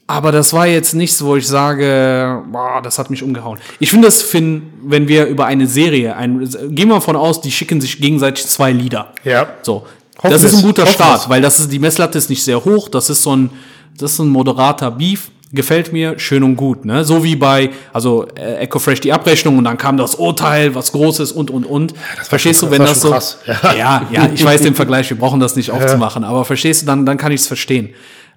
Aber 0.05 0.31
das 0.33 0.51
war 0.51 0.67
jetzt 0.67 0.93
nichts, 0.93 1.23
wo 1.23 1.37
ich 1.37 1.47
sage, 1.47 2.43
boah, 2.51 2.81
das 2.83 2.99
hat 2.99 3.09
mich 3.09 3.23
umgehauen. 3.23 3.57
Ich 3.79 3.89
finde 3.89 4.07
das, 4.07 4.21
Finn, 4.21 4.73
wenn 4.83 5.07
wir 5.07 5.27
über 5.27 5.45
eine 5.45 5.65
Serie, 5.65 6.15
ein, 6.17 6.39
gehen 6.69 6.89
wir 6.89 6.95
davon 6.95 7.15
aus, 7.15 7.39
die 7.39 7.51
schicken 7.51 7.79
sich 7.79 7.99
gegenseitig 7.99 8.45
zwei 8.45 8.73
Lieder. 8.73 9.13
Ja. 9.23 9.47
So. 9.61 9.85
Hoffen 10.17 10.31
das 10.31 10.43
ist 10.43 10.55
ein 10.55 10.61
guter 10.61 10.85
Start, 10.85 11.21
es. 11.21 11.29
weil 11.29 11.41
das 11.41 11.59
ist, 11.59 11.71
die 11.71 11.79
Messlatte 11.79 12.17
ist 12.17 12.29
nicht 12.29 12.43
sehr 12.43 12.63
hoch. 12.63 12.89
Das 12.89 13.09
ist 13.09 13.23
so 13.23 13.35
ein, 13.35 13.49
das 13.97 14.13
ist 14.13 14.19
ein 14.19 14.29
moderater 14.29 14.91
Beef. 14.91 15.31
Gefällt 15.55 15.93
mir, 15.93 16.17
schön 16.17 16.41
und 16.41 16.55
gut, 16.55 16.83
ne? 16.83 17.05
So 17.05 17.23
wie 17.23 17.35
bei, 17.35 17.69
also, 17.93 18.25
äh, 18.35 18.55
Echo 18.55 18.79
Fresh 18.79 19.01
die 19.01 19.13
Abrechnung 19.13 19.59
und 19.59 19.65
dann 19.65 19.77
kam 19.77 19.97
das 19.97 20.15
Urteil, 20.15 20.73
was 20.73 20.91
Großes 20.91 21.31
und, 21.31 21.51
und, 21.51 21.65
und. 21.65 21.93
verstehst 22.23 22.61
schon 22.61 22.69
du, 22.69 22.75
wenn 22.75 22.81
das 22.81 23.01
das 23.01 23.01
so. 23.01 23.09
krass. 23.11 23.37
Ja. 23.77 24.07
ja, 24.11 24.29
ich 24.33 24.43
weiß 24.43 24.61
den 24.61 24.73
Vergleich, 24.83 25.09
wir 25.11 25.17
brauchen 25.17 25.39
das 25.39 25.55
nicht 25.55 25.69
aufzumachen, 25.69 26.23
aber 26.23 26.43
verstehst 26.43 26.81
du, 26.81 26.85
dann, 26.87 27.05
dann 27.05 27.17
kann 27.17 27.31
ich 27.31 27.41
es 27.41 27.47
verstehen. 27.47 27.89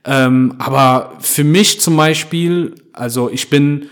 Ähm, 0.04 0.54
aber 0.58 1.14
für 1.18 1.42
mich 1.42 1.80
zum 1.80 1.96
Beispiel, 1.96 2.74
also 2.92 3.30
ich 3.30 3.50
bin, 3.50 3.86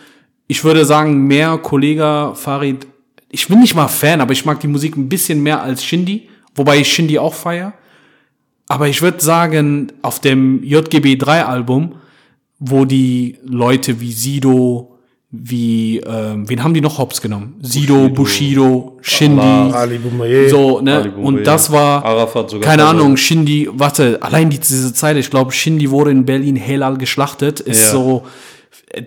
ich 0.47 0.63
würde 0.63 0.85
sagen, 0.85 1.27
mehr 1.27 1.59
Kollege 1.59 2.33
Farid, 2.35 2.87
ich 3.31 3.49
bin 3.49 3.61
nicht 3.61 3.75
mal 3.75 3.89
Fan, 3.89 4.21
aber 4.21 4.33
ich 4.33 4.45
mag 4.45 4.61
die 4.61 4.69
Musik 4.69 4.97
ein 4.97 5.09
bisschen 5.09 5.43
mehr 5.43 5.63
als 5.63 5.83
Shindy, 5.83 6.29
wobei 6.55 6.79
ich 6.79 6.93
Shindy 6.93 7.19
auch 7.19 7.35
feier. 7.35 7.73
Aber 8.69 8.87
ich 8.87 9.03
würde 9.03 9.21
sagen, 9.21 9.93
auf 10.03 10.21
dem 10.21 10.63
JGB 10.63 11.17
3 11.17 11.45
Album, 11.45 11.97
wo 12.59 12.85
die 12.85 13.37
Leute 13.45 14.01
wie 14.01 14.13
Sido, 14.13 14.91
wie, 15.31 15.99
ähm, 15.99 16.49
wen 16.49 16.63
haben 16.63 16.75
die 16.75 16.81
noch 16.81 16.99
hops 16.99 17.21
genommen? 17.21 17.57
Sido, 17.61 18.09
Bushido, 18.09 18.99
Shindy, 19.01 19.41
Ali 19.41 19.99
Boumaier. 19.99 20.49
so, 20.49 20.81
ne? 20.81 20.95
Ali. 20.97 21.11
Und 21.11 21.45
das 21.45 21.73
war, 21.73 22.05
Arafat 22.05 22.51
sogar 22.51 22.69
keine. 22.71 22.85
Ahnung, 22.85 23.17
Shindy, 23.17 23.69
warte, 23.73 24.19
allein 24.23 24.49
die, 24.51 24.59
diese 24.59 24.95
Zeile, 24.95 25.19
ich 25.19 25.31
glaube, 25.31 25.51
Shindy 25.53 25.91
wurde 25.91 26.13
in 26.13 26.25
Berlin 26.25 26.55
Helal 26.57 26.97
geschlachtet, 26.99 27.59
ist 27.61 27.83
Ja. 27.87 27.91
so, 27.91 28.23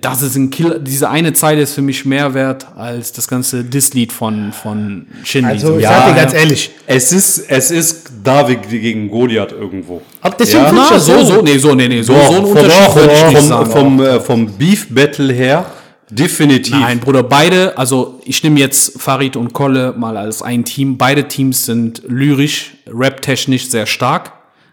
das 0.01 0.21
ist 0.21 0.35
ein 0.35 0.49
Killer, 0.49 0.79
diese 0.79 1.09
eine 1.09 1.33
Zeile 1.33 1.61
ist 1.61 1.73
für 1.73 1.81
mich 1.81 2.05
mehr 2.05 2.33
wert 2.33 2.67
als 2.75 3.11
das 3.11 3.27
ganze 3.27 3.63
Diss-Lied 3.63 4.11
von, 4.11 4.51
von 4.51 5.07
Shindy. 5.23 5.51
Also, 5.51 5.67
So, 5.67 5.77
ich 5.77 5.83
Ja, 5.83 5.89
sag 5.89 6.07
dir 6.09 6.15
ganz 6.15 6.33
ehrlich. 6.33 6.71
Es 6.85 7.11
ist, 7.11 7.49
es 7.49 7.71
ist 7.71 8.11
David 8.23 8.69
gegen 8.69 9.09
Goliath 9.09 9.51
irgendwo. 9.51 10.01
Ab 10.21 10.37
deswegen 10.37 10.63
Ja. 10.63 10.71
Na, 10.71 10.99
so, 10.99 11.23
so, 11.23 11.41
nee, 11.41 11.57
so, 11.57 11.75
nee, 11.75 11.87
nee, 11.87 12.01
so, 12.01 12.13
so 12.13 12.35
ein 12.35 12.45
Unterschied 12.45 12.71
vom, 12.71 12.95
würde 12.95 13.13
ich 13.13 13.27
nicht 13.27 13.37
vom, 13.37 13.47
sagen. 13.47 13.71
vom, 13.71 14.01
äh, 14.01 14.19
vom 14.19 14.57
Beef 14.57 14.87
Battle 14.89 15.33
her 15.33 15.65
definitiv. 16.09 16.73
Nein, 16.73 16.99
Bruder, 16.99 17.23
beide, 17.23 17.77
also 17.77 18.19
ich 18.25 18.43
nehme 18.43 18.59
jetzt 18.59 18.99
Farid 19.01 19.35
und 19.35 19.53
Kolle 19.53 19.93
mal 19.97 20.17
als 20.17 20.41
ein 20.41 20.63
Team. 20.65 20.97
Beide 20.97 21.27
Teams 21.27 21.65
sind 21.65 22.01
lyrisch, 22.07 22.77
rap-technisch 22.87 23.67
sehr 23.69 23.85
stark. 23.85 24.31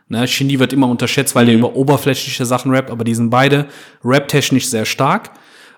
Ne, 0.09 0.29
Shindy 0.29 0.59
wird 0.61 0.73
immer 0.73 0.89
unterschätzt, 0.89 1.35
weil 1.35 1.49
er 1.49 1.55
über 1.55 1.75
oberflächliche 1.77 2.45
Sachen 2.45 2.71
rappt, 2.73 2.91
aber 2.91 3.05
die 3.05 3.15
sind 3.15 3.31
beide 3.31 3.67
rap-technisch 4.05 4.69
sehr 4.69 4.85
stark. 4.85 5.31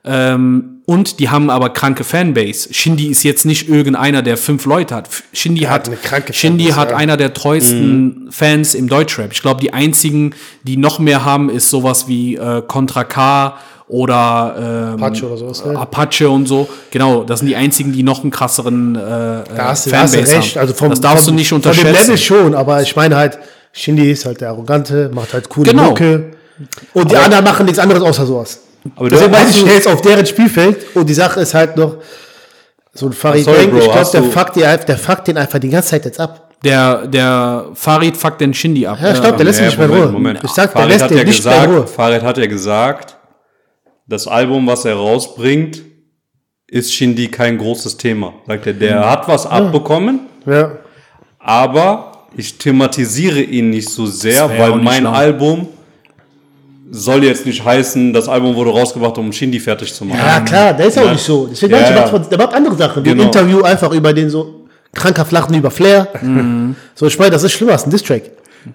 Ähm, 0.05 0.83
und 0.87 1.19
die 1.19 1.31
haben 1.31 1.51
aber 1.51 1.71
kranke 1.71 2.05
Fanbase. 2.05 2.73
Shindy 2.73 3.07
ist 3.09 3.25
jetzt 3.25 3.45
nicht 3.45 3.69
irgendeiner, 3.69 4.23
der 4.23 4.37
fünf 4.37 4.65
Leute 4.65 4.95
hat. 4.95 5.09
Shindy 5.33 5.63
hat 5.63 5.71
hat, 5.83 5.89
eine 5.89 5.97
kranke 5.97 6.33
Shindy 6.33 6.65
Fanbase, 6.67 6.81
hat 6.81 6.91
ja. 6.91 6.97
einer 6.97 7.17
der 7.17 7.35
treuesten 7.35 8.29
Fans 8.31 8.75
im 8.75 8.89
Deutschrap. 8.89 9.33
Ich 9.33 9.43
glaube, 9.43 9.61
die 9.61 9.73
einzigen, 9.73 10.33
die 10.63 10.77
noch 10.77 10.99
mehr 11.01 11.25
haben, 11.25 11.51
ist 11.51 11.71
sowas 11.71 12.07
wie 12.07 12.37
äh, 12.37 12.63
Contra 12.67 13.03
K 13.05 13.57
oder 13.89 14.95
ähm, 14.97 15.03
Apache 15.03 15.27
oder 15.27 15.37
sowas, 15.37 15.65
ne? 15.65 15.77
Apache 15.79 16.29
und 16.31 16.47
so. 16.47 16.69
Genau, 16.91 17.25
das 17.25 17.41
sind 17.41 17.49
die 17.49 17.57
einzigen, 17.57 17.93
die 17.93 18.03
noch 18.05 18.23
einen 18.23 18.31
krasseren 18.33 18.95
äh, 18.97 18.99
Da 19.01 19.45
hast, 19.69 19.87
du- 19.87 19.91
da 19.91 20.01
hast 20.03 20.15
du 20.15 20.19
Fanbase 20.19 20.37
recht. 20.37 20.55
haben. 20.57 20.61
Also 20.61 20.75
vom, 20.75 20.91
das 20.91 21.01
darfst 21.01 21.25
vom, 21.25 21.35
du 21.35 21.39
nicht 21.39 21.49
Von 21.49 21.63
dem 21.63 21.71
Level 21.73 21.87
unterschätzen. 21.91 22.17
schon, 22.19 22.55
aber 22.55 22.83
ich 22.83 22.95
meine 22.95 23.17
halt, 23.17 23.39
Shindy 23.77 24.11
ist 24.11 24.25
halt 24.25 24.41
der 24.41 24.49
Arrogante, 24.51 25.11
macht 25.13 25.35
halt 25.35 25.49
coole 25.49 25.71
Genau. 25.71 25.91
Mucke. 25.91 26.31
Und 26.95 27.11
die 27.11 27.17
anderen 27.17 27.45
machen 27.45 27.67
nichts 27.67 27.79
anderes 27.79 28.03
außer 28.03 28.25
sowas. 28.25 28.61
Aber 28.97 29.09
Deswegen 29.11 29.31
du- 29.33 29.39
weiß 29.39 29.51
ich, 29.57 29.65
der 29.65 29.77
ist 29.77 29.87
auf 29.87 30.01
deren 30.01 30.25
Spielfeld 30.25 30.97
und 30.97 31.07
die 31.09 31.15
Sache 31.15 31.41
ist 31.41 31.53
halt 31.55 31.77
noch, 31.77 31.97
so 32.95 33.07
ein 33.07 33.13
Farid 33.13 33.45
Sorry, 33.45 33.67
Bang, 33.67 33.71
Bro, 33.73 33.79
ich 33.79 33.93
glaube, 33.93 34.11
der 34.13 34.23
fuckt, 34.23 34.57
die, 34.57 34.61
der 34.61 34.97
fuckt 34.99 35.29
den 35.29 35.37
einfach 35.37 35.59
die 35.59 35.69
ganze 35.69 35.91
Zeit 35.91 36.07
jetzt 36.07 36.19
ab. 36.19 36.55
Der, 36.65 37.07
der 37.07 37.67
Farid 37.75 38.17
fuckt 38.17 38.41
den 38.41 38.55
Shindy 38.55 38.87
ab. 38.87 38.99
Ja, 39.03 39.13
ich 39.13 39.21
glaube, 39.21 39.37
der 39.37 39.45
lässt 39.45 39.61
ihn 39.61 39.67
nicht 39.67 39.77
mehr 39.79 39.91
Ruhe. 39.91 40.39
Ich 40.43 40.51
sag, 40.53 40.73
der 40.73 40.81
Farid 40.81 40.89
lässt 40.89 41.03
hat 41.05 41.11
den 41.11 41.19
ja 41.19 41.25
nicht 41.25 41.45
mehr 41.45 41.55
in 41.65 41.71
Ruhe. 41.71 41.75
gesagt, 41.83 41.91
Farid 41.91 42.23
hat 42.23 42.39
ja 42.39 42.47
gesagt, 42.47 43.17
das 44.09 44.27
Album, 44.27 44.67
was 44.67 44.87
er 44.87 44.95
rausbringt, 44.95 45.83
ist 46.69 46.95
Shindy 46.95 47.29
kein 47.29 47.59
großes 47.59 47.99
Thema. 47.99 48.33
Sagt 48.47 48.67
er, 48.67 48.73
der 48.73 49.11
hat 49.11 49.29
was 49.29 49.45
abbekommen, 49.47 50.21
Ja. 50.47 50.73
aber 51.39 52.13
ich 52.35 52.59
thematisiere 52.59 53.41
ihn 53.41 53.71
nicht 53.71 53.89
so 53.89 54.07
sehr, 54.07 54.49
weil 54.59 54.77
mein 54.77 55.03
schlau. 55.03 55.13
Album 55.13 55.69
soll 56.91 57.25
jetzt 57.25 57.45
nicht 57.47 57.65
heißen, 57.65 58.13
das 58.13 58.29
Album 58.29 58.55
wurde 58.55 58.71
rausgebracht, 58.71 59.19
um 59.19 59.33
Shindy 59.33 59.59
fertig 59.59 59.93
zu 59.93 60.05
machen. 60.05 60.21
Ja, 60.25 60.41
klar, 60.41 60.73
der 60.73 60.87
ist 60.87 60.97
ja 60.97 61.03
auch 61.05 61.11
nicht 61.13 61.25
so. 61.25 61.47
Deswegen 61.51 61.73
Ja, 61.75 61.91
ja, 61.91 62.07
von- 62.07 62.29
der 62.29 62.39
macht 62.39 62.55
andere 62.55 62.77
Sachen. 62.77 63.05
Wie 63.05 63.11
ein 63.11 63.17
Genau. 63.17 63.27
Interview 63.29 63.63
einfach 63.63 63.91
über 63.93 64.13
den 64.13 64.31
so 64.31 64.67
kranker 64.95 65.25
Flachen 65.25 65.55
über 65.55 65.71
Flair. 65.71 66.09
Mhm. 66.23 66.77
So, 66.95 67.07
ich 67.07 67.19
meine, 67.19 67.33
das 67.33 67.43
ist 67.43 67.53
schlimmer 67.53 67.73
als 67.73 67.87
ein 67.87 67.91
Distrack. 67.91 68.23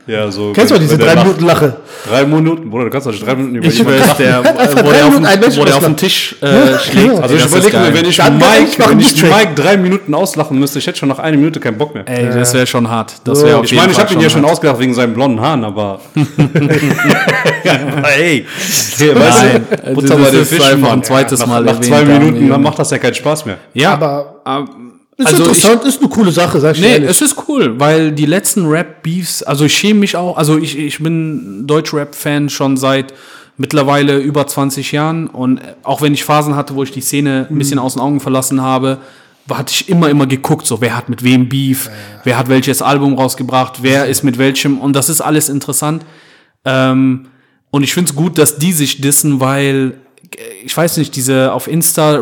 Ja, 0.07 0.31
so. 0.31 0.51
Kennst 0.53 0.73
du 0.73 0.79
diese 0.79 0.97
drei 0.97 1.15
Minuten 1.15 1.45
Lache? 1.45 1.77
Drei 2.09 2.25
Minuten, 2.25 2.69
Bruder, 2.69 2.85
du 2.85 2.89
kannst 2.91 3.07
doch 3.07 3.11
nicht 3.11 3.25
drei 3.25 3.35
Minuten 3.35 3.55
über 3.55 3.67
Ich 3.67 3.79
E-Mails 3.79 4.09
weiß, 4.09 4.17
der, 4.17 4.39
wo 4.39 4.43
drei 4.43 4.53
der, 4.53 5.05
auf, 5.05 5.09
Minuten 5.09 5.25
ein 5.25 5.39
Mensch 5.39 5.53
den- 5.55 5.61
wo 5.61 5.65
der 5.65 5.75
auf 5.77 5.83
den 5.83 5.97
Tisch 5.97 6.35
äh, 6.41 6.77
schlägt. 6.79 7.09
genau. 7.09 7.21
Also 7.21 7.35
ich 7.35 7.45
überlege 7.45 7.77
mir, 7.77 7.93
wenn 7.93 8.05
ich 8.05 8.17
Dann 8.17 8.37
Mike, 8.37 8.89
wenn 8.89 8.99
ich. 8.99 9.21
Mike 9.23 9.51
drei 9.55 9.77
Minuten 9.77 10.13
auslachen 10.13 10.59
müsste, 10.59 10.79
ich 10.79 10.87
hätte 10.87 10.99
schon 10.99 11.09
nach 11.09 11.19
einer 11.19 11.37
Minute 11.37 11.59
keinen 11.59 11.77
Bock 11.77 11.93
mehr. 11.93 12.03
Ey, 12.07 12.29
das 12.33 12.53
wäre 12.53 12.67
schon 12.67 12.89
hart. 12.89 13.13
Das 13.23 13.43
wäre 13.43 13.57
auf 13.57 13.65
Ich 13.65 13.73
meine, 13.75 13.91
ich 13.91 13.99
habe 13.99 14.13
ihn 14.13 14.19
ja 14.21 14.29
schon 14.29 14.45
ausgelacht 14.45 14.79
wegen 14.79 14.93
seinen 14.93 15.13
blonden 15.13 15.39
Haaren, 15.41 15.63
aber. 15.65 15.99
ey, 16.15 18.45
hey, 18.97 18.99
Nein, 18.99 19.15
weißt 19.15 19.43
du, 19.43 19.93
Butter 19.93 20.07
das 20.07 20.17
bei 20.21 20.31
den 20.31 20.41
ist 20.41 20.53
Fischen, 20.53 20.85
ein 20.85 21.03
zweites 21.03 21.45
Mal 21.45 21.63
Nach 21.63 21.79
zwei. 21.79 22.03
Minuten, 22.03 22.49
dann 22.49 22.61
macht 22.61 22.79
das 22.79 22.91
ja 22.91 22.97
keinen 22.97 23.13
Spaß 23.15 23.45
mehr. 23.45 23.57
Ja, 23.73 23.93
aber 23.93 24.71
Ist 25.17 25.27
also 25.27 25.43
ich, 25.43 25.49
interessant, 25.49 25.83
ist 25.83 25.99
eine 25.99 26.09
coole 26.09 26.31
Sache, 26.31 26.59
sag 26.59 26.75
ich 26.75 26.81
Nee, 26.81 26.93
ehrlich. 26.93 27.09
es 27.09 27.21
ist 27.21 27.35
cool, 27.47 27.79
weil 27.79 28.11
die 28.11 28.25
letzten 28.25 28.65
Rap-Beefs, 28.65 29.43
also 29.43 29.65
ich 29.65 29.75
schäme 29.75 29.99
mich 29.99 30.15
auch, 30.15 30.37
also 30.37 30.57
ich, 30.57 30.77
ich 30.77 30.99
bin 30.99 31.67
Deutsch-Rap-Fan 31.67 32.49
schon 32.49 32.77
seit 32.77 33.13
mittlerweile 33.57 34.17
über 34.17 34.47
20 34.47 34.91
Jahren 34.91 35.27
und 35.27 35.61
auch 35.83 36.01
wenn 36.01 36.13
ich 36.13 36.23
Phasen 36.23 36.55
hatte, 36.55 36.75
wo 36.75 36.83
ich 36.83 36.91
die 36.91 37.01
Szene 37.01 37.47
ein 37.49 37.57
bisschen 37.57 37.77
aus 37.77 37.93
den 37.93 38.01
Augen 38.01 38.19
verlassen 38.19 38.61
habe, 38.61 38.99
hatte 39.49 39.73
ich 39.73 39.89
immer, 39.89 40.09
immer 40.09 40.27
geguckt, 40.27 40.65
so 40.65 40.81
wer 40.81 40.95
hat 40.95 41.09
mit 41.09 41.23
wem 41.23 41.49
Beef, 41.49 41.89
wer 42.23 42.37
hat 42.37 42.47
welches 42.47 42.81
Album 42.81 43.15
rausgebracht, 43.15 43.79
wer 43.81 44.05
ist 44.05 44.23
mit 44.23 44.37
welchem 44.37 44.79
und 44.79 44.93
das 44.93 45.09
ist 45.09 45.21
alles 45.21 45.49
interessant. 45.49 46.05
Ähm, 46.65 47.27
und 47.69 47.83
ich 47.83 47.93
finde 47.93 48.09
es 48.09 48.15
gut, 48.15 48.37
dass 48.37 48.57
die 48.57 48.71
sich 48.71 49.01
dissen, 49.01 49.39
weil 49.39 49.95
äh, 50.35 50.65
ich 50.65 50.75
weiß 50.75 50.97
nicht, 50.97 51.15
diese 51.15 51.53
auf 51.53 51.67
Insta 51.67 52.17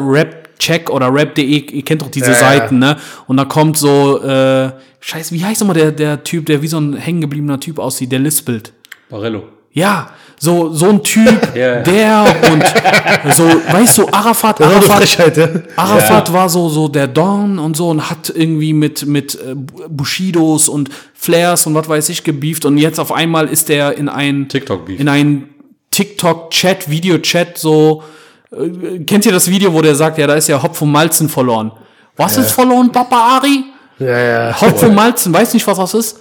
Rap-Check 0.59 0.89
oder 0.89 1.13
Rap.de, 1.13 1.43
ihr 1.45 1.85
kennt 1.85 2.01
doch 2.01 2.11
diese 2.11 2.27
Ja, 2.27 2.33
ja. 2.33 2.39
Seiten, 2.39 2.79
ne? 2.79 2.97
Und 3.27 3.37
da 3.37 3.45
kommt 3.45 3.77
so, 3.77 4.21
äh, 4.21 4.71
scheiße, 4.99 5.33
wie 5.33 5.43
heißt 5.43 5.61
nochmal 5.61 5.75
der, 5.75 5.91
der 5.91 6.23
Typ, 6.23 6.45
der 6.45 6.61
wie 6.61 6.67
so 6.67 6.77
ein 6.79 6.93
hängengebliebener 6.95 7.59
Typ 7.59 7.79
aussieht, 7.79 8.11
der 8.11 8.19
lispelt. 8.19 8.73
Barello. 9.09 9.43
Ja, 9.71 10.09
so, 10.39 10.71
so 10.73 10.89
ein 10.89 11.03
Typ, 11.03 11.29
Ja. 11.55 11.81
der 11.81 12.25
und 12.51 13.33
so, 13.35 13.43
weißt 13.43 13.97
du, 13.99 14.07
Arafat, 14.11 14.61
Arafat, 14.61 15.35
ja. 15.37 15.47
Arafat 15.75 16.33
war 16.33 16.49
so, 16.49 16.69
so 16.69 16.87
der 16.87 17.07
Don 17.07 17.59
und 17.59 17.77
so 17.77 17.89
und 17.89 18.09
hat 18.09 18.31
irgendwie 18.35 18.73
mit, 18.73 19.05
mit 19.05 19.35
äh, 19.35 19.55
Bushidos 19.89 20.67
und 20.69 20.89
Flares 21.13 21.67
und 21.67 21.75
was 21.75 21.87
weiß 21.87 22.09
ich 22.09 22.23
gebieft 22.23 22.65
und 22.65 22.77
jetzt 22.77 22.99
auf 22.99 23.11
einmal 23.11 23.47
ist 23.47 23.69
der 23.69 23.97
in 23.97 24.09
ein 24.09 24.49
TikTok-Beef. 24.49 24.99
in 24.99 25.07
ein 25.07 25.49
TikTok-Chat, 25.91 26.89
Video-Chat 26.89 27.57
so, 27.57 28.03
äh, 28.51 28.99
kennt 28.99 29.25
ihr 29.25 29.31
das 29.31 29.49
Video, 29.49 29.73
wo 29.73 29.81
der 29.81 29.95
sagt, 29.95 30.17
ja, 30.17 30.27
da 30.27 30.35
ist 30.35 30.47
ja 30.47 30.61
Hopf 30.61 30.81
und 30.81 30.91
Malzen 30.91 31.29
verloren. 31.29 31.71
Was 32.15 32.37
ist 32.37 32.51
verloren, 32.51 32.91
Papa 32.91 33.37
Ari? 33.37 33.63
Ja, 33.99 34.17
ja. 34.17 34.61
Hopf 34.61 34.83
und 34.83 34.93
Malzen, 34.93 35.33
weiß 35.33 35.53
nicht, 35.53 35.65
was 35.65 35.77
das 35.77 35.93
ist? 35.93 36.19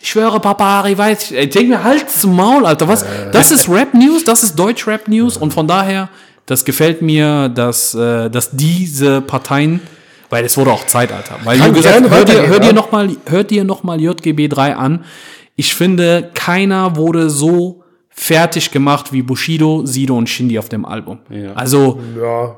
Ich 0.00 0.08
schwöre, 0.10 0.40
Papa 0.40 0.64
Ari, 0.80 0.96
weiß 0.96 1.30
ich. 1.30 1.50
Denke 1.50 1.68
mir, 1.68 1.84
halt 1.84 2.08
zum 2.08 2.34
Maul, 2.34 2.64
Alter. 2.64 2.88
Was? 2.88 3.04
Das 3.32 3.50
ist 3.50 3.68
Rap-News, 3.68 4.24
das 4.24 4.42
ist 4.42 4.58
Deutsch-Rap-News 4.58 5.36
und 5.36 5.52
von 5.52 5.66
daher, 5.66 6.08
das 6.46 6.64
gefällt 6.64 7.02
mir, 7.02 7.48
dass, 7.48 7.94
äh, 7.94 8.30
dass 8.30 8.50
diese 8.52 9.20
Parteien, 9.20 9.80
weil 10.30 10.44
es 10.44 10.56
wurde 10.56 10.72
auch 10.72 10.86
Zeit, 10.86 11.12
Alter. 11.12 11.36
Weil 11.44 11.58
Kann 11.58 11.70
wie 11.70 11.76
gesagt, 11.76 12.08
hör 12.08 12.24
dir, 12.24 12.46
hör 12.46 12.60
dir 12.60 12.68
ja. 12.68 12.72
noch 12.72 12.92
mal, 12.92 13.10
hört 13.26 13.50
dir 13.50 13.64
noch 13.64 13.82
mal 13.82 14.00
JGB 14.00 14.48
3 14.48 14.76
an. 14.76 15.04
Ich 15.56 15.74
finde, 15.74 16.30
keiner 16.34 16.96
wurde 16.96 17.28
so 17.28 17.79
fertig 18.20 18.70
gemacht 18.70 19.12
wie 19.12 19.22
Bushido, 19.22 19.86
Sido 19.86 20.16
und 20.16 20.28
Shindy 20.28 20.58
auf 20.58 20.68
dem 20.68 20.84
Album. 20.84 21.18
Also, 21.54 21.98
Ja. 22.20 22.56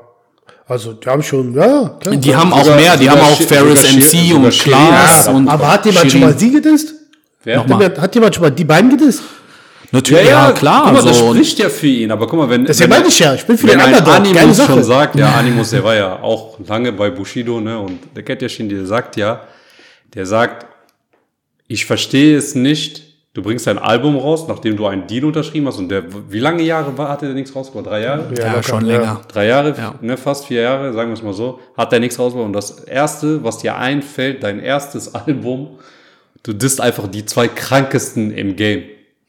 Also, 0.65 0.93
die 0.93 1.09
haben 1.09 1.21
schon, 1.21 1.53
ja, 1.53 1.89
klar. 1.99 2.15
die 2.15 2.33
haben 2.35 2.53
auch 2.53 2.63
Sogar- 2.63 2.79
mehr, 2.79 2.95
die 2.97 3.09
haben 3.09 3.19
auch 3.19 3.39
Ferris 3.41 3.83
MC 3.95 4.33
und. 4.33 4.49
Klaas 4.59 5.25
Ja, 5.25 5.31
und 5.33 5.47
Aber 5.49 5.71
hat 5.73 5.85
jemand 5.85 6.09
schon 6.11 6.21
mal 6.21 6.37
sie 6.37 6.51
gedisst? 6.51 6.93
Wer? 7.43 7.65
Hat 7.99 8.15
jemand 8.15 8.33
schon 8.33 8.43
mal 8.43 8.49
die 8.49 8.63
beiden 8.63 8.89
gedisst? 8.89 9.21
Natürlich, 9.91 10.27
ja, 10.29 10.51
klar. 10.53 10.83
Guck 10.85 10.93
mal, 10.93 11.03
das 11.03 11.19
so. 11.19 11.33
spricht 11.33 11.59
ja 11.59 11.69
für 11.69 11.87
ihn, 11.87 12.11
aber 12.11 12.25
guck 12.27 12.39
mal, 12.39 12.49
wenn. 12.49 12.63
Deswegen 12.65 12.89
wenn 12.91 12.97
meine 12.99 13.09
ich 13.09 13.19
ja, 13.19 13.33
ich 13.35 13.45
bin 13.45 13.57
für 13.57 13.67
wenn 13.67 13.77
den 13.77 13.87
Underdog. 13.89 14.13
Animus 14.15 14.57
Sache. 14.57 14.71
schon 14.73 14.83
sagt, 14.83 15.15
ja, 15.17 15.33
Animus, 15.33 15.69
der 15.71 15.83
war 15.83 15.95
ja 15.95 16.21
auch 16.21 16.57
lange 16.65 16.91
bei 16.93 17.09
Bushido, 17.09 17.59
ne, 17.59 17.77
und 17.79 17.99
der 18.15 18.23
kennt 18.23 18.41
ja 18.41 18.49
schon, 18.49 18.69
der 18.69 18.85
sagt 18.85 19.17
ja, 19.17 19.41
der 20.15 20.25
sagt, 20.25 20.65
ich 21.67 21.85
verstehe 21.85 22.37
es 22.37 22.55
nicht, 22.55 23.03
du 23.33 23.41
bringst 23.41 23.67
ein 23.67 23.79
Album 23.79 24.15
raus, 24.17 24.47
nachdem 24.47 24.77
du 24.77 24.85
einen 24.85 25.07
Deal 25.07 25.25
unterschrieben 25.25 25.67
hast, 25.67 25.79
und 25.79 25.89
der, 25.89 26.03
wie 26.31 26.39
lange 26.39 26.63
Jahre 26.63 26.97
war, 26.97 27.09
hatte 27.09 27.25
der 27.25 27.35
nichts 27.35 27.55
rausgebracht? 27.55 27.87
Drei 27.87 28.01
Jahre? 28.01 28.31
Ja, 28.37 28.47
locker, 28.49 28.63
schon 28.63 28.85
ja. 28.85 28.97
länger. 28.97 29.21
Drei 29.27 29.47
Jahre, 29.47 29.75
Ja. 29.77 29.95
ne, 30.01 30.17
fast 30.17 30.45
vier 30.45 30.61
Jahre, 30.61 30.93
sagen 30.93 31.09
wir 31.09 31.13
es 31.15 31.23
mal 31.23 31.33
so, 31.33 31.59
hat 31.77 31.91
er 31.93 31.99
nichts 31.99 32.19
rausgebracht. 32.19 32.47
Und 32.47 32.53
das 32.53 32.71
erste, 32.83 33.43
was 33.43 33.57
dir 33.59 33.75
einfällt, 33.75 34.43
dein 34.43 34.59
erstes 34.59 35.13
Album, 35.15 35.69
du 36.43 36.53
disst 36.53 36.79
einfach 36.81 37.07
die 37.07 37.25
zwei 37.25 37.47
krankesten 37.47 38.31
im 38.31 38.55
Game 38.55 38.83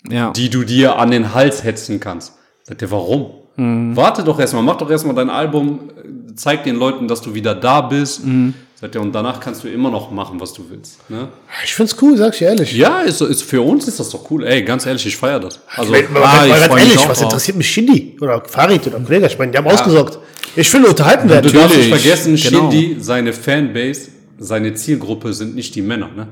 Ja. 0.09 0.31
die 0.32 0.51
du 0.51 0.64
dir 0.64 0.97
an 0.98 1.10
den 1.10 1.32
Hals 1.35 1.64
hetzen 1.64 2.01
kannst. 2.01 2.35
Sagt 2.64 2.82
er, 2.82 2.90
warum? 2.90 3.31
Mhm. 3.56 3.97
Warte 3.97 4.22
doch 4.24 4.39
erstmal, 4.40 4.62
mach 4.64 4.76
doch 4.76 4.90
erstmal 4.90 5.14
dein 5.14 5.31
Album, 5.31 5.90
zeig 6.35 6.64
den 6.64 6.76
Leuten, 6.76 7.06
dass 7.09 7.22
du 7.22 7.35
wieder 7.35 7.55
da 7.55 7.81
bist. 7.82 8.26
Mhm. 8.26 8.55
Sagt 8.80 8.94
er, 8.96 9.01
und 9.02 9.12
danach 9.12 9.38
kannst 9.40 9.62
du 9.62 9.68
immer 9.68 9.88
noch 9.90 10.10
machen, 10.10 10.40
was 10.40 10.52
du 10.52 10.64
willst. 10.68 10.98
Ne? 11.09 11.28
Ich 11.64 11.74
find's 11.74 11.94
cool, 12.02 12.16
sag 12.16 12.34
ich 12.34 12.42
ehrlich. 12.42 12.72
Ja, 12.72 13.01
ist, 13.01 13.20
ist, 13.20 13.42
für 13.42 13.62
uns 13.62 13.86
ist 13.86 14.01
das 14.01 14.10
doch 14.10 14.28
cool. 14.30 14.44
Ey, 14.44 14.62
ganz 14.62 14.84
ehrlich, 14.84 15.06
ich 15.06 15.16
feiere 15.16 15.40
das. 15.40 15.60
Also, 15.76 15.92
Weil, 15.92 16.06
weil, 16.12 16.22
Ah, 16.22 16.44
ich 16.44 16.51
ganz 16.68 16.80
ehrlich, 16.80 17.09
was 17.09 17.22
interessiert 17.22 17.56
mich 17.56 17.70
Shindy 17.70 18.16
oder 18.20 18.42
Farid 18.44 18.86
oder 18.86 18.98
Kollege? 19.01 19.26
Ich 19.26 19.38
meine, 19.38 19.52
die 19.52 19.59
haben 19.59 19.66
ausgesorgt. 19.68 20.18
Ich 20.56 20.72
will 20.74 20.84
unterhalten 20.84 21.28
werden. 21.28 21.51
du 21.51 21.56
darfst 21.59 21.76
nicht 21.76 21.88
vergessen, 21.88 22.36
genau. 22.36 22.70
Shindy, 22.70 22.96
seine 23.01 23.32
Fanbase, 23.32 24.09
seine 24.38 24.74
Zielgruppe 24.74 25.32
sind 25.32 25.55
nicht 25.55 25.74
die 25.76 25.82
Männer, 25.82 26.10
ne? 26.14 26.26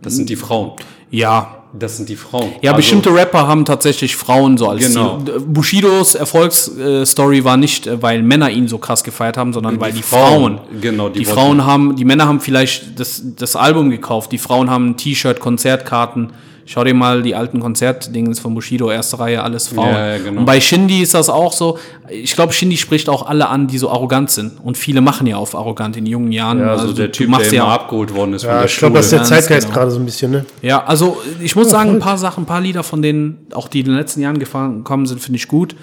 Das 0.00 0.14
sind 0.14 0.28
die 0.30 0.36
Frauen. 0.36 0.72
ja. 1.10 1.57
Das 1.72 1.96
sind 1.98 2.08
die 2.08 2.16
Frauen. 2.16 2.52
Ja, 2.62 2.70
Also, 2.72 2.76
bestimmte 2.78 3.14
Rapper 3.14 3.46
haben 3.46 3.64
tatsächlich 3.64 4.16
Frauen 4.16 4.56
so 4.56 4.68
als 4.68 4.86
Genau. 4.88 5.20
Ziel. 5.22 5.40
Bushidos 5.40 6.14
Erfolgsstory 6.14 7.44
war 7.44 7.56
nicht, 7.56 7.86
äh, 7.86 8.02
weil 8.02 8.22
Männer 8.22 8.50
ihn 8.50 8.68
so 8.68 8.78
krass 8.78 9.04
gefeiert 9.04 9.36
haben, 9.36 9.52
sondern 9.52 9.78
weil 9.80 9.92
die 9.92 10.02
Frauen, 10.02 10.58
Frauen. 10.58 10.80
genau, 10.80 11.08
die 11.10 11.20
die, 11.20 11.24
Frauen 11.26 11.66
haben, 11.66 11.96
die 11.96 12.04
Männer 12.04 12.26
haben 12.26 12.40
vielleicht 12.40 12.98
das, 12.98 13.22
das 13.36 13.54
Album 13.56 13.90
gekauft, 13.90 14.32
die 14.32 14.38
Frauen 14.38 14.70
haben 14.70 14.90
ein 14.90 14.96
T-Shirt, 14.96 15.40
Konzertkarten. 15.40 16.30
Schau 16.70 16.84
dir 16.84 16.92
mal 16.92 17.22
die 17.22 17.34
alten 17.34 17.60
Konzertdings 17.60 18.40
von 18.40 18.54
Bushido, 18.54 18.90
erste 18.90 19.18
Reihe, 19.18 19.42
alles 19.42 19.68
Frauen. 19.68 19.88
Ja, 19.88 20.08
ja, 20.16 20.18
genau. 20.18 20.40
Und 20.40 20.44
bei 20.44 20.60
Shindy 20.60 21.00
ist 21.00 21.14
das 21.14 21.30
auch 21.30 21.50
so. 21.54 21.78
Ich 22.10 22.34
glaube, 22.34 22.52
Shindy 22.52 22.76
spricht 22.76 23.08
auch 23.08 23.26
alle 23.26 23.48
an, 23.48 23.68
die 23.68 23.78
so 23.78 23.88
arrogant 23.90 24.30
sind. 24.30 24.52
Und 24.62 24.76
viele 24.76 25.00
machen 25.00 25.26
ja 25.26 25.38
auf 25.38 25.54
arrogant 25.54 25.96
in 25.96 26.04
jungen 26.04 26.30
Jahren. 26.30 26.58
Ja, 26.60 26.72
also 26.72 26.88
du- 26.88 26.92
der 26.92 27.06
du 27.06 27.12
Typ, 27.12 27.34
der 27.38 27.46
ja 27.52 27.62
immer 27.64 27.72
abgeholt 27.72 28.14
worden 28.14 28.34
ist 28.34 28.42
von 28.42 28.50
Ja, 28.50 28.56
der 28.58 28.66
ich 28.66 28.76
glaube, 28.76 28.96
das 28.96 29.06
ist 29.06 29.12
der 29.12 29.22
Zeitgeist 29.24 29.66
genau. 29.68 29.78
gerade 29.78 29.90
so 29.92 29.98
ein 29.98 30.04
bisschen, 30.04 30.30
ne? 30.30 30.44
Ja, 30.60 30.84
also 30.84 31.16
ich 31.40 31.56
muss 31.56 31.70
sagen, 31.70 31.88
ein 31.92 32.00
paar 32.00 32.18
Sachen, 32.18 32.42
ein 32.42 32.46
paar 32.46 32.60
Lieder 32.60 32.82
von 32.82 33.00
denen, 33.00 33.46
auch 33.54 33.68
die 33.68 33.80
in 33.80 33.86
den 33.86 33.96
letzten 33.96 34.20
Jahren 34.20 34.38
gekommen 34.38 35.06
sind, 35.06 35.22
finde 35.22 35.38
ich 35.38 35.48
gut. 35.48 35.74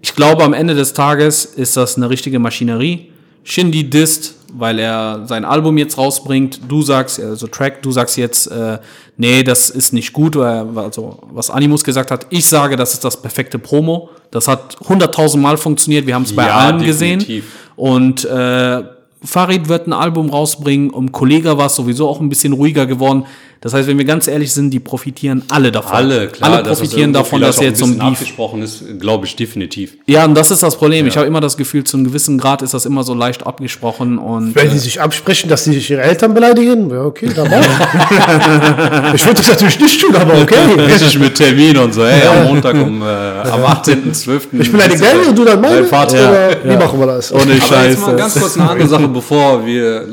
Ich 0.00 0.16
glaube, 0.16 0.42
am 0.42 0.54
Ende 0.54 0.74
des 0.74 0.92
Tages 0.92 1.44
ist 1.44 1.76
das 1.76 1.96
eine 1.96 2.10
richtige 2.10 2.40
Maschinerie. 2.40 3.10
Shindy 3.44 3.88
disst, 3.88 4.34
weil 4.54 4.78
er 4.78 5.22
sein 5.26 5.44
Album 5.44 5.78
jetzt 5.78 5.96
rausbringt. 5.98 6.60
Du 6.68 6.82
sagst, 6.82 7.18
also 7.20 7.46
Track, 7.46 7.82
du 7.82 7.90
sagst 7.90 8.16
jetzt, 8.16 8.46
äh, 8.48 8.78
nee, 9.16 9.42
das 9.42 9.70
ist 9.70 9.92
nicht 9.92 10.12
gut, 10.12 10.36
weil, 10.36 10.66
also 10.76 11.18
was 11.32 11.50
Animus 11.50 11.82
gesagt 11.84 12.10
hat. 12.10 12.26
Ich 12.30 12.46
sage, 12.46 12.76
das 12.76 12.92
ist 12.94 13.04
das 13.04 13.20
perfekte 13.20 13.58
Promo. 13.58 14.10
Das 14.30 14.48
hat 14.48 14.76
hunderttausend 14.88 15.42
Mal 15.42 15.56
funktioniert. 15.56 16.06
Wir 16.06 16.14
haben 16.14 16.24
es 16.24 16.34
bei 16.34 16.46
Ja, 16.46 16.58
allen 16.58 16.82
gesehen. 16.84 17.42
Und 17.76 18.24
äh, 18.24 18.82
Farid 19.24 19.68
wird 19.68 19.86
ein 19.86 19.92
Album 19.92 20.30
rausbringen. 20.30 20.90
Um 20.90 21.12
Kollega 21.12 21.56
war 21.56 21.66
es 21.66 21.76
sowieso 21.76 22.08
auch 22.08 22.20
ein 22.20 22.28
bisschen 22.28 22.52
ruhiger 22.52 22.86
geworden. 22.86 23.24
Das 23.62 23.74
heißt, 23.74 23.86
wenn 23.86 23.96
wir 23.96 24.04
ganz 24.04 24.26
ehrlich 24.26 24.52
sind, 24.52 24.70
die 24.70 24.80
profitieren 24.80 25.44
alle 25.48 25.70
davon. 25.70 25.92
Alle, 25.92 26.26
klar. 26.26 26.50
Alle 26.52 26.62
dass 26.64 26.80
profitieren 26.80 27.12
das 27.12 27.22
davon, 27.22 27.40
dass 27.40 27.60
jetzt 27.60 27.78
so 27.78 27.84
ein 27.84 27.96
Beef. 27.96 28.02
abgesprochen 28.08 28.60
ist, 28.60 28.82
glaube 28.98 29.24
ich, 29.24 29.36
definitiv. 29.36 29.98
Ja, 30.08 30.24
und 30.24 30.34
das 30.34 30.50
ist 30.50 30.64
das 30.64 30.74
Problem. 30.74 31.06
Ich 31.06 31.16
habe 31.16 31.28
immer 31.28 31.40
das 31.40 31.56
Gefühl, 31.56 31.84
zu 31.84 31.96
einem 31.96 32.06
gewissen 32.06 32.38
Grad 32.38 32.62
ist 32.62 32.74
das 32.74 32.86
immer 32.86 33.04
so 33.04 33.14
leicht 33.14 33.46
abgesprochen 33.46 34.18
und 34.18 34.56
Wenn 34.56 34.68
die 34.68 34.78
sich 34.78 35.00
absprechen, 35.00 35.48
dass 35.48 35.62
sie 35.62 35.74
sich 35.74 35.88
ihre 35.88 36.02
Eltern 36.02 36.34
beleidigen, 36.34 36.90
ja, 36.90 37.04
okay, 37.04 37.30
dann 37.32 37.48
mach. 37.50 39.14
ich 39.14 39.24
würde 39.24 39.36
das 39.36 39.50
natürlich 39.50 39.78
nicht 39.78 40.00
tun, 40.00 40.16
aber 40.16 40.42
okay. 40.42 40.56
Richtig 40.78 41.16
mit 41.20 41.36
Termin 41.36 41.76
und 41.76 41.94
so. 41.94 42.04
Hey, 42.04 42.26
am 42.26 42.48
Montag 42.48 42.74
um 42.74 43.00
äh, 43.00 43.04
am 43.04 43.60
18.12. 43.62 44.40
Ich 44.58 44.72
beleidige 44.72 45.00
deine 45.02 45.20
und 45.28 45.38
du 45.38 45.44
dann 45.44 45.60
meine. 45.60 45.76
Dein 45.76 45.86
Vater. 45.86 46.30
Oder 46.30 46.56
wie 46.64 46.76
machen 46.76 46.98
wir 46.98 47.06
das? 47.06 47.32
Ohne 47.32 47.42
Aber 47.42 47.52
jetzt 47.52 47.68
Scheiße. 47.68 48.00
mal 48.00 48.16
ganz 48.16 48.34
kurz 48.34 48.58
eine 48.58 48.70
andere 48.70 48.88
Sache, 48.88 49.06
bevor 49.06 49.64
wir 49.64 50.04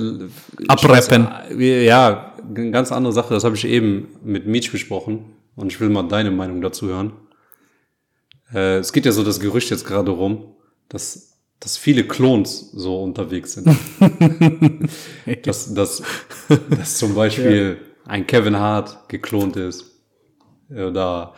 weiß, 0.68 1.10
wir- 1.56 1.84
Ja, 1.84 2.29
eine 2.50 2.72
ganz 2.72 2.92
andere 2.92 3.14
Sache. 3.14 3.34
Das 3.34 3.44
habe 3.44 3.56
ich 3.56 3.66
eben 3.66 4.10
mit 4.24 4.48
Mietsch 4.48 4.72
besprochen 4.72 5.26
und 5.56 5.72
ich 5.72 5.80
will 5.80 5.90
mal 5.90 6.04
deine 6.04 6.32
Meinung 6.32 6.62
dazu 6.62 6.88
hören. 6.88 7.14
Äh, 8.54 8.78
es 8.78 8.94
geht 8.94 9.06
ja 9.06 9.12
so 9.12 9.24
das 9.24 9.40
Gerücht 9.40 9.70
jetzt 9.70 9.86
gerade 9.86 10.12
rum, 10.12 10.56
dass 10.90 11.30
dass 11.60 11.78
viele 11.78 12.06
Klons 12.06 12.72
so 12.72 13.04
unterwegs 13.04 13.54
sind. 13.54 13.68
dass, 15.44 15.74
dass, 15.74 16.04
dass 16.70 16.98
zum 16.98 17.16
Beispiel 17.16 17.78
ein 18.06 18.26
Kevin 18.26 18.58
Hart 18.58 19.10
geklont 19.10 19.58
ist 19.58 19.86
oder 20.70 21.34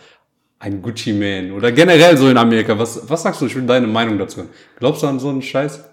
ein 0.60 0.82
Gucci 0.82 1.14
Man 1.14 1.52
oder 1.52 1.72
generell 1.72 2.18
so 2.18 2.30
in 2.30 2.38
Amerika. 2.38 2.78
Was, 2.78 3.10
was 3.10 3.24
sagst 3.24 3.42
du? 3.42 3.48
Ich 3.48 3.56
will 3.56 3.66
deine 3.66 3.88
Meinung 3.88 4.20
dazu. 4.20 4.38
hören. 4.38 4.50
Glaubst 4.78 5.02
du 5.02 5.08
an 5.08 5.20
so 5.20 5.30
einen 5.30 5.42
Scheiß? 5.42 5.84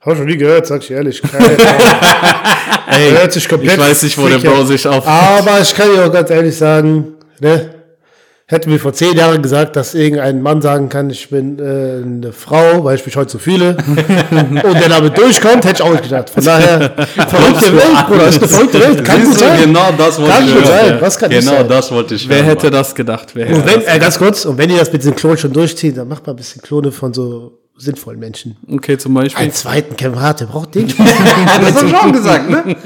Hab 0.00 0.12
ich 0.14 0.18
noch 0.20 0.26
nie 0.26 0.36
gehört, 0.36 0.66
sag 0.66 0.82
ich 0.82 0.90
ehrlich. 0.90 1.20
Ey, 2.90 3.10
Hört 3.10 3.32
sich 3.32 3.48
komplett 3.48 3.74
ich 3.74 3.78
weiß 3.80 4.02
nicht, 4.04 4.16
wo 4.18 4.28
der 4.28 4.38
Bro 4.38 4.64
sich 4.64 4.86
auf. 4.86 5.06
Aber 5.06 5.60
ich 5.60 5.74
kann 5.74 5.88
dir 5.92 6.06
auch 6.06 6.12
ganz 6.12 6.30
ehrlich 6.30 6.56
sagen, 6.56 7.14
ne? 7.40 7.70
Hätten 8.50 8.70
wir 8.70 8.80
vor 8.80 8.94
zehn 8.94 9.14
Jahren 9.14 9.42
gesagt, 9.42 9.76
dass 9.76 9.94
irgendein 9.94 10.40
Mann 10.40 10.62
sagen 10.62 10.88
kann, 10.88 11.10
ich 11.10 11.28
bin 11.28 11.58
äh, 11.58 12.02
eine 12.02 12.32
Frau, 12.32 12.82
weil 12.82 12.96
ich 12.96 13.04
mich 13.04 13.14
heute 13.14 13.30
so 13.32 13.36
fühle, 13.38 13.76
und 14.30 14.54
der 14.80 14.88
damit 14.88 15.18
durchkommt, 15.18 15.66
hätte 15.66 15.82
ich 15.82 15.82
auch 15.82 15.90
nicht 15.92 16.04
gedacht. 16.04 16.30
Von 16.30 16.42
daher, 16.42 16.78
verrückte 17.28 17.74
Welt, 17.76 18.06
Bruder, 18.08 18.28
ist 18.28 18.38
eine 18.38 18.48
verrückte 18.48 18.80
Welt. 18.80 19.04
Kann 19.04 19.22
gut 19.22 19.34
du, 19.34 19.38
sein. 19.38 19.60
genau 19.64 19.92
das 19.98 20.18
wollte 20.18 20.32
Kann 20.32 20.48
ich 20.48 20.66
sein. 20.66 20.96
Was 20.98 21.18
kann 21.18 21.28
Genau 21.30 21.50
sein? 21.58 21.68
das 21.68 21.92
wollte 21.92 22.14
ich 22.14 22.26
Wer 22.26 22.36
hören, 22.38 22.46
hätte 22.46 22.66
Mann. 22.68 22.72
das 22.72 22.94
gedacht? 22.94 23.26
Wer 23.34 23.46
hätte 23.48 23.58
Und 23.58 23.66
wenn, 23.66 23.80
das 23.84 23.94
äh, 23.94 23.98
ganz 23.98 24.18
kurz, 24.18 24.44
und 24.46 24.56
wenn 24.56 24.70
ihr 24.70 24.78
das 24.78 24.90
mit 24.94 25.04
den 25.04 25.14
Klonen 25.14 25.36
schon 25.36 25.52
durchzieht, 25.52 25.98
dann 25.98 26.08
macht 26.08 26.26
mal 26.26 26.32
ein 26.32 26.36
bisschen 26.36 26.62
Klone 26.62 26.90
von 26.90 27.12
so 27.12 27.58
sinnvollen 27.78 28.18
Menschen. 28.18 28.56
Okay, 28.70 28.98
zum 28.98 29.14
Beispiel. 29.14 29.40
Einen 29.40 29.52
zweiten 29.52 29.96
Kevin 29.96 30.20
Hart, 30.20 30.40
der 30.40 30.46
braucht 30.46 30.74
den. 30.74 30.88
Das 30.98 31.76
hab 31.76 31.86
ich 31.86 31.94
auch 31.94 32.12
gesagt, 32.12 32.50
ne? 32.50 32.76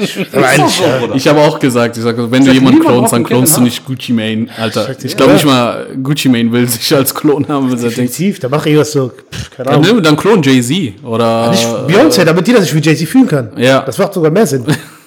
Ich 1.15 1.29
habe 1.29 1.41
auch 1.41 1.59
gesagt, 1.59 1.97
ich 1.97 2.03
sag, 2.03 2.17
wenn 2.17 2.41
du 2.41 2.47
sag, 2.47 2.55
jemanden 2.55 2.81
klonst, 2.81 3.13
dann 3.13 3.25
klonst 3.25 3.57
du 3.57 3.63
nicht 3.63 3.85
Gucci 3.85 4.13
Mane, 4.13 4.49
Alter. 4.57 4.91
Ich 4.91 4.97
dir, 4.97 5.17
glaube 5.17 5.33
ja. 5.33 5.35
nicht 5.35 5.47
mal, 5.47 5.87
Gucci 6.03 6.29
Mane 6.29 6.53
will 6.53 6.69
sich 6.69 6.95
als 6.95 7.15
Klon 7.15 7.47
haben, 7.49 7.71
wenn 7.71 7.79
denkt, 7.79 7.97
definitiv, 7.97 8.39
da 8.41 8.49
mach 8.49 8.65
ich 8.67 8.77
was 8.77 8.93
so, 8.93 9.09
pff, 9.09 9.51
keine 9.51 9.71
dann, 9.71 9.79
Ahnung. 9.79 9.95
nimm, 9.97 10.03
dann 10.03 10.17
klon 10.17 10.43
Jay-Z 10.43 11.05
oder 11.05 11.51
Nicht 11.51 11.67
Beyoncé, 11.67 12.25
damit 12.25 12.47
die 12.47 12.53
das 12.53 12.63
sich 12.65 12.75
wie 12.75 12.81
Jay-Z 12.81 13.09
fühlen 13.09 13.29
kann. 13.29 13.51
Ja. 13.57 13.81
Das 13.81 13.99
macht 13.99 14.15
sogar 14.15 14.31
mehr 14.31 14.47
Sinn. 14.47 14.65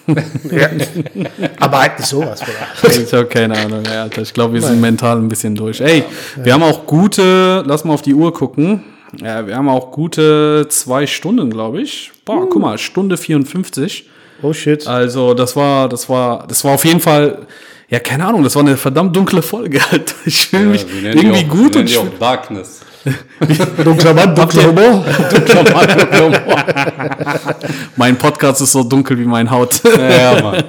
ja. 0.51 0.69
Aber 1.59 1.79
halt 1.79 1.99
nicht 1.99 2.07
sowas, 2.07 2.41
Bruder. 2.41 3.01
Ich 3.01 3.13
habe 3.13 3.25
keine 3.25 3.57
Ahnung, 3.57 3.85
Alter. 3.85 4.21
Ich 4.21 4.33
glaube, 4.33 4.53
wir 4.53 4.61
sind 4.61 4.79
mental 4.79 5.17
ein 5.17 5.27
bisschen 5.27 5.55
durch. 5.55 5.81
Ey, 5.81 6.03
wir 6.43 6.53
haben 6.53 6.63
auch 6.63 6.85
gute, 6.85 7.63
lass 7.65 7.83
mal 7.83 7.93
auf 7.93 8.01
die 8.01 8.13
Uhr 8.13 8.33
gucken. 8.33 8.83
Ja, 9.21 9.47
wir 9.47 9.55
haben 9.55 9.69
auch 9.69 9.91
gute 9.91 10.67
zwei 10.69 11.07
Stunden, 11.07 11.49
glaube 11.49 11.81
ich. 11.81 12.11
Boah, 12.25 12.47
guck 12.49 12.61
mal, 12.61 12.77
Stunde 12.77 13.17
54. 13.17 14.09
Oh 14.41 14.53
shit. 14.53 14.85
Also, 14.87 15.33
das 15.33 15.55
war, 15.55 15.87
das 15.89 16.09
war, 16.09 16.45
das 16.47 16.63
war 16.63 16.73
auf 16.73 16.85
jeden 16.85 16.99
Fall, 16.99 17.47
ja, 17.89 17.99
keine 17.99 18.25
Ahnung, 18.25 18.43
das 18.43 18.55
war 18.55 18.63
eine 18.63 18.77
verdammt 18.77 19.15
dunkle 19.15 19.41
Folge, 19.41 19.79
Alter. 19.91 20.15
Ich 20.25 20.47
fühle 20.47 20.65
mich 20.65 20.85
Wir 20.87 21.01
nennen 21.01 21.19
die 21.19 21.25
irgendwie 21.27 21.45
auch, 21.45 21.55
gut 21.55 21.73
wir 21.75 21.81
und 21.81 21.89
die 21.89 21.97
auch 21.97 22.19
Darkness. 22.19 22.81
Dunkler 23.83 24.15
Mann, 24.15 24.33
dunkler 24.33 24.63
Humor. 24.65 25.05
mein 27.95 28.17
Podcast 28.17 28.61
ist 28.61 28.71
so 28.71 28.83
dunkel 28.83 29.19
wie 29.19 29.25
meine 29.25 29.49
Haut. 29.51 29.79
Ja, 29.83 30.33
ja, 30.33 30.41
Mann. 30.41 30.63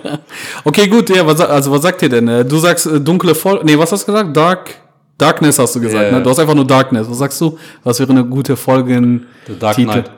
Okay, 0.63 0.87
gut, 0.87 1.09
ja, 1.09 1.27
was, 1.27 1.41
also 1.41 1.73
was 1.73 1.81
sagt 1.83 2.03
ihr 2.03 2.11
denn? 2.11 2.29
Äh, 2.29 2.45
Du 2.45 2.59
sagst 2.59 2.87
äh, 2.87 3.01
dunkle 3.01 3.35
Folge, 3.35 3.65
nee, 3.65 3.79
was 3.79 3.91
hast 3.91 4.07
du 4.07 4.13
gesagt? 4.13 4.37
Dark, 4.37 4.75
Darkness 5.19 5.59
hast 5.59 5.75
du 5.75 5.81
gesagt, 5.81 6.11
Ja. 6.13 6.19
ne? 6.19 6.23
Du 6.23 6.31
hast 6.31 6.39
einfach 6.39 6.55
nur 6.55 6.67
Darkness. 6.67 7.09
Was 7.09 7.19
sagst 7.19 7.41
du? 7.41 7.59
Was 7.85 7.99
wäre 8.01 8.11
eine 8.11 8.25
gute 8.25 8.57
Folgen? 8.57 9.27
The 9.47 9.59
Dark 9.59 9.77
Titel? 9.77 9.91
Knight. 9.93 10.11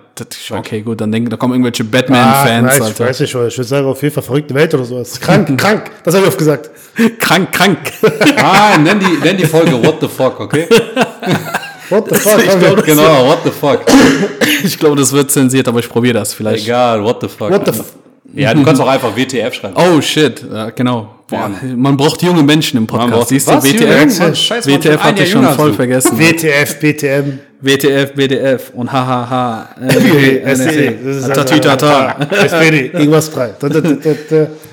Okay, 0.51 0.81
gut, 0.83 1.01
dann 1.01 1.13
denken, 1.13 1.31
da 1.31 1.37
kommen 1.37 1.53
irgendwelche 1.55 1.85
Ah, 1.85 1.87
Batman-Fans, 1.93 2.65
nice, 2.65 2.77
ich 2.77 2.83
Alter. 2.83 3.07
weiß 3.07 3.21
nicht, 3.21 3.29
ich 3.31 3.35
würde 3.37 3.65
sagen, 3.65 3.87
auf 3.87 4.03
jeden 4.03 4.13
Fall 4.13 4.25
verrückte 4.25 4.53
Welt 4.53 4.75
oder 4.75 4.85
sowas. 4.85 5.21
Krank, 5.21 5.57
krank. 5.61 5.93
Das 6.03 6.13
habe 6.15 6.25
ich 6.25 6.29
oft 6.29 6.39
gesagt. 6.39 6.71
Krank, 7.21 7.53
krank. 7.53 7.79
Ah, 8.37 8.77
nenn 8.79 8.99
die, 8.99 9.25
nenn 9.25 9.37
die 9.37 9.47
Folge 9.47 9.81
What 9.81 9.99
the 10.01 10.09
fuck, 10.09 10.41
okay? 10.41 10.67
What 11.89 12.09
the 12.09 12.17
fuck? 12.17 12.39
Ich 12.45 12.59
glaub, 12.59 12.85
Genau, 12.85 13.27
what 13.29 13.39
the 13.45 13.51
fuck. 13.51 13.81
ich 14.65 14.77
glaube, 14.79 14.97
das 14.97 15.13
wird 15.13 15.31
zensiert, 15.31 15.69
aber 15.69 15.79
ich 15.79 15.89
probiere 15.89 16.15
das 16.19 16.35
vielleicht. 16.35 16.65
Egal, 16.65 17.03
what 17.05 17.19
the 17.21 17.29
fuck. 17.29 17.51
What 17.51 17.65
the 17.67 17.71
f 17.79 17.85
ja, 18.35 18.55
du 18.55 18.63
kannst 18.63 18.81
auch 18.81 18.89
einfach 18.89 19.17
WTF 19.17 19.55
schreiben. 19.55 19.75
Oh 19.77 20.01
shit, 20.01 20.45
ja, 20.53 20.71
genau. 20.71 21.15
Boah, 21.29 21.51
man 21.77 21.97
braucht 21.97 22.23
junge 22.23 22.43
Menschen 22.43 22.79
im 22.79 22.87
Podcast. 22.87 23.11
braucht- 23.13 23.29
Siehst 23.29 23.49
du, 23.49 23.53
Was, 23.53 23.67
junge 23.67 23.81
WTF, 23.81 23.99
Menschen? 23.99 24.35
Scheiß, 24.37 24.67
man, 24.67 24.75
WTF 24.77 24.99
hatte 25.03 25.23
ich 25.23 25.31
schon 25.31 25.45
voll 25.51 25.73
vergessen. 25.75 26.19
WTF, 26.19 26.81
BTM. 26.81 27.39
WTF, 27.61 28.15
BDF 28.15 28.71
und 28.75 28.91
hahaha. 28.91 29.69
Äh, 29.81 30.41
das 30.45 30.61
ist 30.61 31.25
also- 31.25 31.33
Tatütata. 31.33 32.17
SPD, 32.31 32.87
irgendwas 32.95 33.29
frei. 33.29 33.53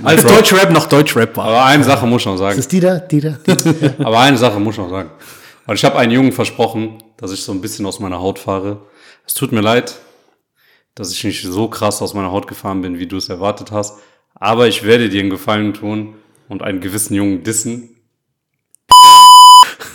Als 0.04 0.24
Deutschrap 0.24 0.72
noch 0.72 0.86
Deutschrap 0.88 1.36
war. 1.36 1.46
Aber 1.46 1.66
eine 1.66 1.84
Sache 1.84 2.06
muss 2.06 2.22
ich 2.22 2.26
noch 2.28 2.38
sagen. 2.38 2.58
Ist 2.60 2.72
die 2.72 2.80
da? 2.80 3.00
Die 3.00 3.20
da? 3.22 3.38
Aber 4.00 4.20
eine 4.20 4.38
Sache 4.38 4.60
muss 4.60 4.76
ich 4.76 4.80
noch 4.82 4.90
sagen. 4.90 5.10
Weil 5.66 5.76
ich 5.76 5.84
habe 5.84 5.98
einen 5.98 6.12
Jungen 6.12 6.32
versprochen, 6.32 7.00
dass 7.18 7.32
ich 7.32 7.42
so 7.42 7.52
ein 7.52 7.60
bisschen 7.60 7.86
aus 7.86 8.00
meiner 8.00 8.20
Haut 8.22 8.38
fahre. 8.40 8.78
Es 9.26 9.34
tut 9.34 9.52
mir 9.52 9.62
leid, 9.62 9.96
dass 10.96 11.12
ich 11.12 11.24
nicht 11.24 11.44
so 11.44 11.68
krass 11.68 12.02
aus 12.02 12.14
meiner 12.14 12.32
Haut 12.32 12.48
gefahren 12.48 12.82
bin, 12.82 12.98
wie 12.98 13.08
du 13.08 13.18
es 13.18 13.30
erwartet 13.30 13.72
hast. 13.72 14.00
Aber 14.34 14.68
ich 14.68 14.84
werde 14.84 15.10
dir 15.10 15.22
einen 15.22 15.30
Gefallen 15.30 15.74
tun 15.74 16.16
und 16.50 16.64
einen 16.64 16.80
gewissen 16.80 17.14
Jungen 17.14 17.44
dissen. 17.44 17.90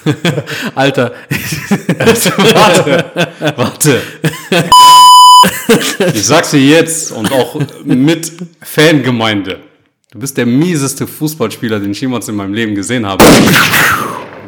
Alter, 0.74 1.12
Warte, 2.54 3.04
warte. 3.56 4.02
Ich 6.14 6.26
sag's 6.26 6.50
dir 6.50 6.60
jetzt 6.60 7.12
und 7.12 7.32
auch 7.32 7.60
mit 7.84 8.32
Fangemeinde. 8.62 9.60
Du 10.10 10.18
bist 10.18 10.36
der 10.36 10.46
mieseste 10.46 11.06
Fußballspieler, 11.06 11.78
den 11.78 11.92
ich 11.92 12.00
jemals 12.00 12.28
in 12.28 12.34
meinem 12.36 12.54
Leben 12.54 12.74
gesehen 12.74 13.06
habe. 13.06 13.24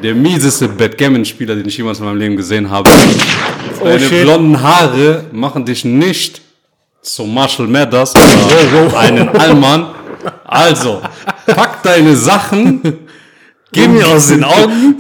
Der 0.03 0.15
mieseste 0.15 0.69
Backgammon-Spieler, 0.69 1.55
den 1.55 1.69
ich 1.69 1.77
jemals 1.77 2.01
in 2.01 2.07
meinem 2.07 2.19
Leben 2.19 2.37
gesehen 2.37 2.69
habe. 2.69 2.91
Deine 3.83 4.01
shit. 4.01 4.23
blonden 4.23 4.61
Haare 4.61 5.25
machen 5.31 5.65
dich 5.65 5.85
nicht 5.85 6.43
zum 7.03 7.33
Marshall 7.33 7.69
Mathers 7.69 8.15
oder 8.15 8.99
einen 8.99 9.29
Allmann. 9.29 9.95
Also, 10.45 11.03
pack 11.47 11.83
deine 11.83 12.17
Sachen, 12.17 12.81
geh 13.73 13.89
mir 13.89 14.07
aus 14.09 14.29
den 14.29 14.45
Augen, 14.45 14.99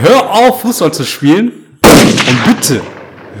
hör 0.00 0.30
auf, 0.30 0.62
Fußball 0.62 0.92
zu 0.92 1.04
spielen 1.04 1.52
und 1.82 2.44
bitte, 2.46 2.80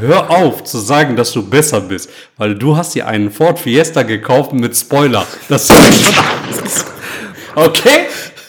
hör 0.00 0.30
auf 0.30 0.64
zu 0.64 0.78
sagen, 0.78 1.16
dass 1.16 1.32
du 1.32 1.42
besser 1.42 1.80
bist, 1.80 2.10
weil 2.36 2.54
du 2.56 2.76
hast 2.76 2.94
dir 2.94 3.06
einen 3.06 3.30
Ford 3.30 3.58
Fiesta 3.58 4.02
gekauft 4.02 4.52
mit 4.52 4.76
Spoiler. 4.76 5.26
Das 5.48 5.70
ist. 5.70 6.86
Okay? 7.56 8.06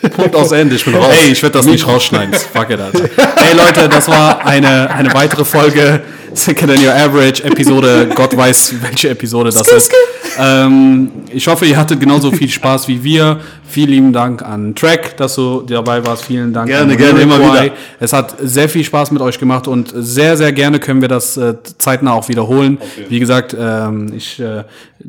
Punkt 0.09 0.35
aus 0.35 0.51
Ende, 0.51 0.75
ich 0.75 0.85
bin 0.85 0.95
raus. 0.95 1.13
ey, 1.23 1.31
ich 1.31 1.41
werde 1.41 1.57
das 1.57 1.65
nicht 1.65 1.85
rausschneiden. 1.87 2.33
Fuck 2.33 2.69
it, 2.69 2.79
Alter. 2.79 3.09
Hey 3.37 3.55
Leute, 3.55 3.87
das 3.89 4.07
war 4.07 4.45
eine, 4.45 4.89
eine 4.89 5.13
weitere 5.13 5.45
Folge 5.45 6.01
Sicker 6.33 6.67
Than 6.67 6.83
Your 6.83 6.93
Average 6.93 7.43
Episode. 7.43 8.09
Gott 8.15 8.35
weiß, 8.35 8.75
welche 8.81 9.09
Episode 9.09 9.51
das 9.51 9.67
ist. 9.67 9.91
Ähm, 10.37 11.11
ich 11.31 11.47
hoffe, 11.47 11.65
ihr 11.65 11.77
hattet 11.77 11.99
genauso 11.99 12.31
viel 12.31 12.49
Spaß 12.49 12.87
wie 12.87 13.03
wir. 13.03 13.39
Vielen 13.67 13.89
lieben 13.89 14.13
Dank 14.13 14.41
an 14.41 14.75
Track, 14.75 15.15
dass 15.17 15.35
du 15.35 15.61
dabei 15.61 16.05
warst. 16.05 16.25
Vielen 16.25 16.51
Dank 16.51 16.67
Gerne, 16.67 16.93
an 16.93 16.97
gerne, 16.97 17.21
immer 17.21 17.39
wieder. 17.39 17.71
Es 17.99 18.11
hat 18.13 18.35
sehr 18.41 18.67
viel 18.67 18.83
Spaß 18.83 19.11
mit 19.11 19.21
euch 19.21 19.39
gemacht 19.39 19.67
und 19.67 19.93
sehr, 19.95 20.35
sehr 20.35 20.51
gerne 20.51 20.79
können 20.79 21.01
wir 21.01 21.07
das 21.07 21.37
äh, 21.37 21.55
zeitnah 21.77 22.13
auch 22.13 22.27
wiederholen. 22.27 22.79
Wie 23.07 23.19
gesagt, 23.19 23.55
ähm, 23.57 24.11
ich 24.15 24.39
äh, 24.39 24.63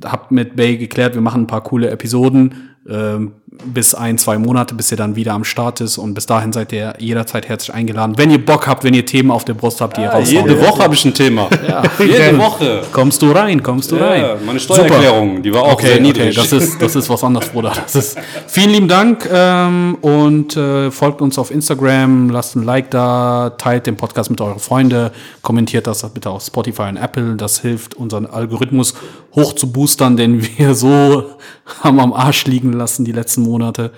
habe 0.05 0.27
mit 0.31 0.55
Bay 0.57 0.77
geklärt, 0.77 1.15
wir 1.15 1.23
machen 1.23 1.43
ein 1.43 1.47
paar 1.47 1.63
coole 1.63 1.91
Episoden 1.91 2.77
ähm, 2.89 3.33
bis 3.65 3.95
ein, 3.95 4.19
zwei 4.19 4.39
Monate, 4.39 4.75
bis 4.75 4.91
ihr 4.91 4.97
dann 4.97 5.17
wieder 5.17 5.33
am 5.33 5.45
Start 5.45 5.81
ist. 5.81 5.99
Und 5.99 6.15
bis 6.15 6.27
dahin 6.27 6.53
seid 6.53 6.73
ihr 6.73 6.95
jederzeit 6.99 7.49
herzlich 7.49 7.75
eingeladen. 7.75 8.15
Wenn 8.17 8.31
ihr 8.31 8.45
Bock 8.45 8.67
habt, 8.67 8.85
wenn 8.85 8.95
ihr 8.95 9.07
Themen 9.07 9.31
auf 9.31 9.45
der 9.45 9.55
Brust 9.55 9.81
habt, 9.81 9.97
die 9.97 10.03
ihr 10.03 10.09
raushauen 10.09 10.49
Jede. 10.49 10.61
Woche 10.61 10.83
habe 10.83 10.95
ich 10.95 11.05
ein 11.05 11.15
Thema. 11.15 11.49
Jede 11.99 12.39
Woche. 12.39 12.83
Kommst 12.93 13.23
du 13.23 13.31
rein, 13.33 13.63
kommst 13.63 13.91
du 13.93 13.97
rein. 13.97 14.23
Ja, 14.23 14.37
meine 14.45 14.61
Steuererklärung, 14.61 15.43
die 15.43 15.53
war 15.53 15.63
auch 15.63 15.73
Okay, 15.73 15.87
sehr 15.87 15.95
okay, 15.97 16.03
niedrig. 16.03 16.37
das 16.37 16.53
ist, 16.53 16.81
das 16.81 16.97
ist 16.97 17.09
was 17.11 17.23
anderes, 17.23 17.49
Bruder. 17.49 17.73
Das 17.75 17.95
ist, 17.95 18.19
vielen 18.47 18.71
lieben 18.71 18.89
Dank 18.89 19.29
ähm, 19.31 19.97
und 20.01 20.57
äh, 20.57 20.91
folgt 20.91 21.21
uns 21.21 21.39
auf 21.39 21.51
Instagram, 21.51 22.31
lasst 22.31 22.57
ein 22.57 22.63
Like 22.63 22.91
da, 22.91 23.51
teilt 23.59 23.87
den 23.87 23.97
Podcast 23.97 24.31
mit 24.31 24.41
euren 24.41 24.59
Freunden, 24.59 25.11
kommentiert 25.43 25.87
das 25.87 26.09
bitte 26.11 26.31
auf 26.31 26.43
Spotify 26.43 26.83
und 26.85 26.97
Apple. 26.97 27.37
Das 27.37 27.61
hilft, 27.61 27.95
unseren 27.95 28.27
Algorithmus 28.27 28.95
hoch 29.35 29.53
zu 29.55 29.71
boostern, 29.71 30.17
den 30.17 30.47
wir 30.57 30.75
so 30.75 31.25
haben 31.83 32.01
am 32.01 32.13
Arsch 32.13 32.47
liegen 32.47 32.73
lassen 32.73 33.05
die 33.05 33.13
letzten 33.13 33.46
Monate. 33.47 33.93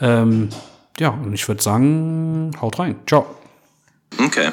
Ähm, 0.00 0.50
ja, 0.98 1.08
und 1.08 1.32
ich 1.32 1.46
würde 1.48 1.62
sagen, 1.62 2.52
haut 2.60 2.78
rein. 2.78 2.96
Ciao. 3.06 3.26
Okay. 4.18 4.50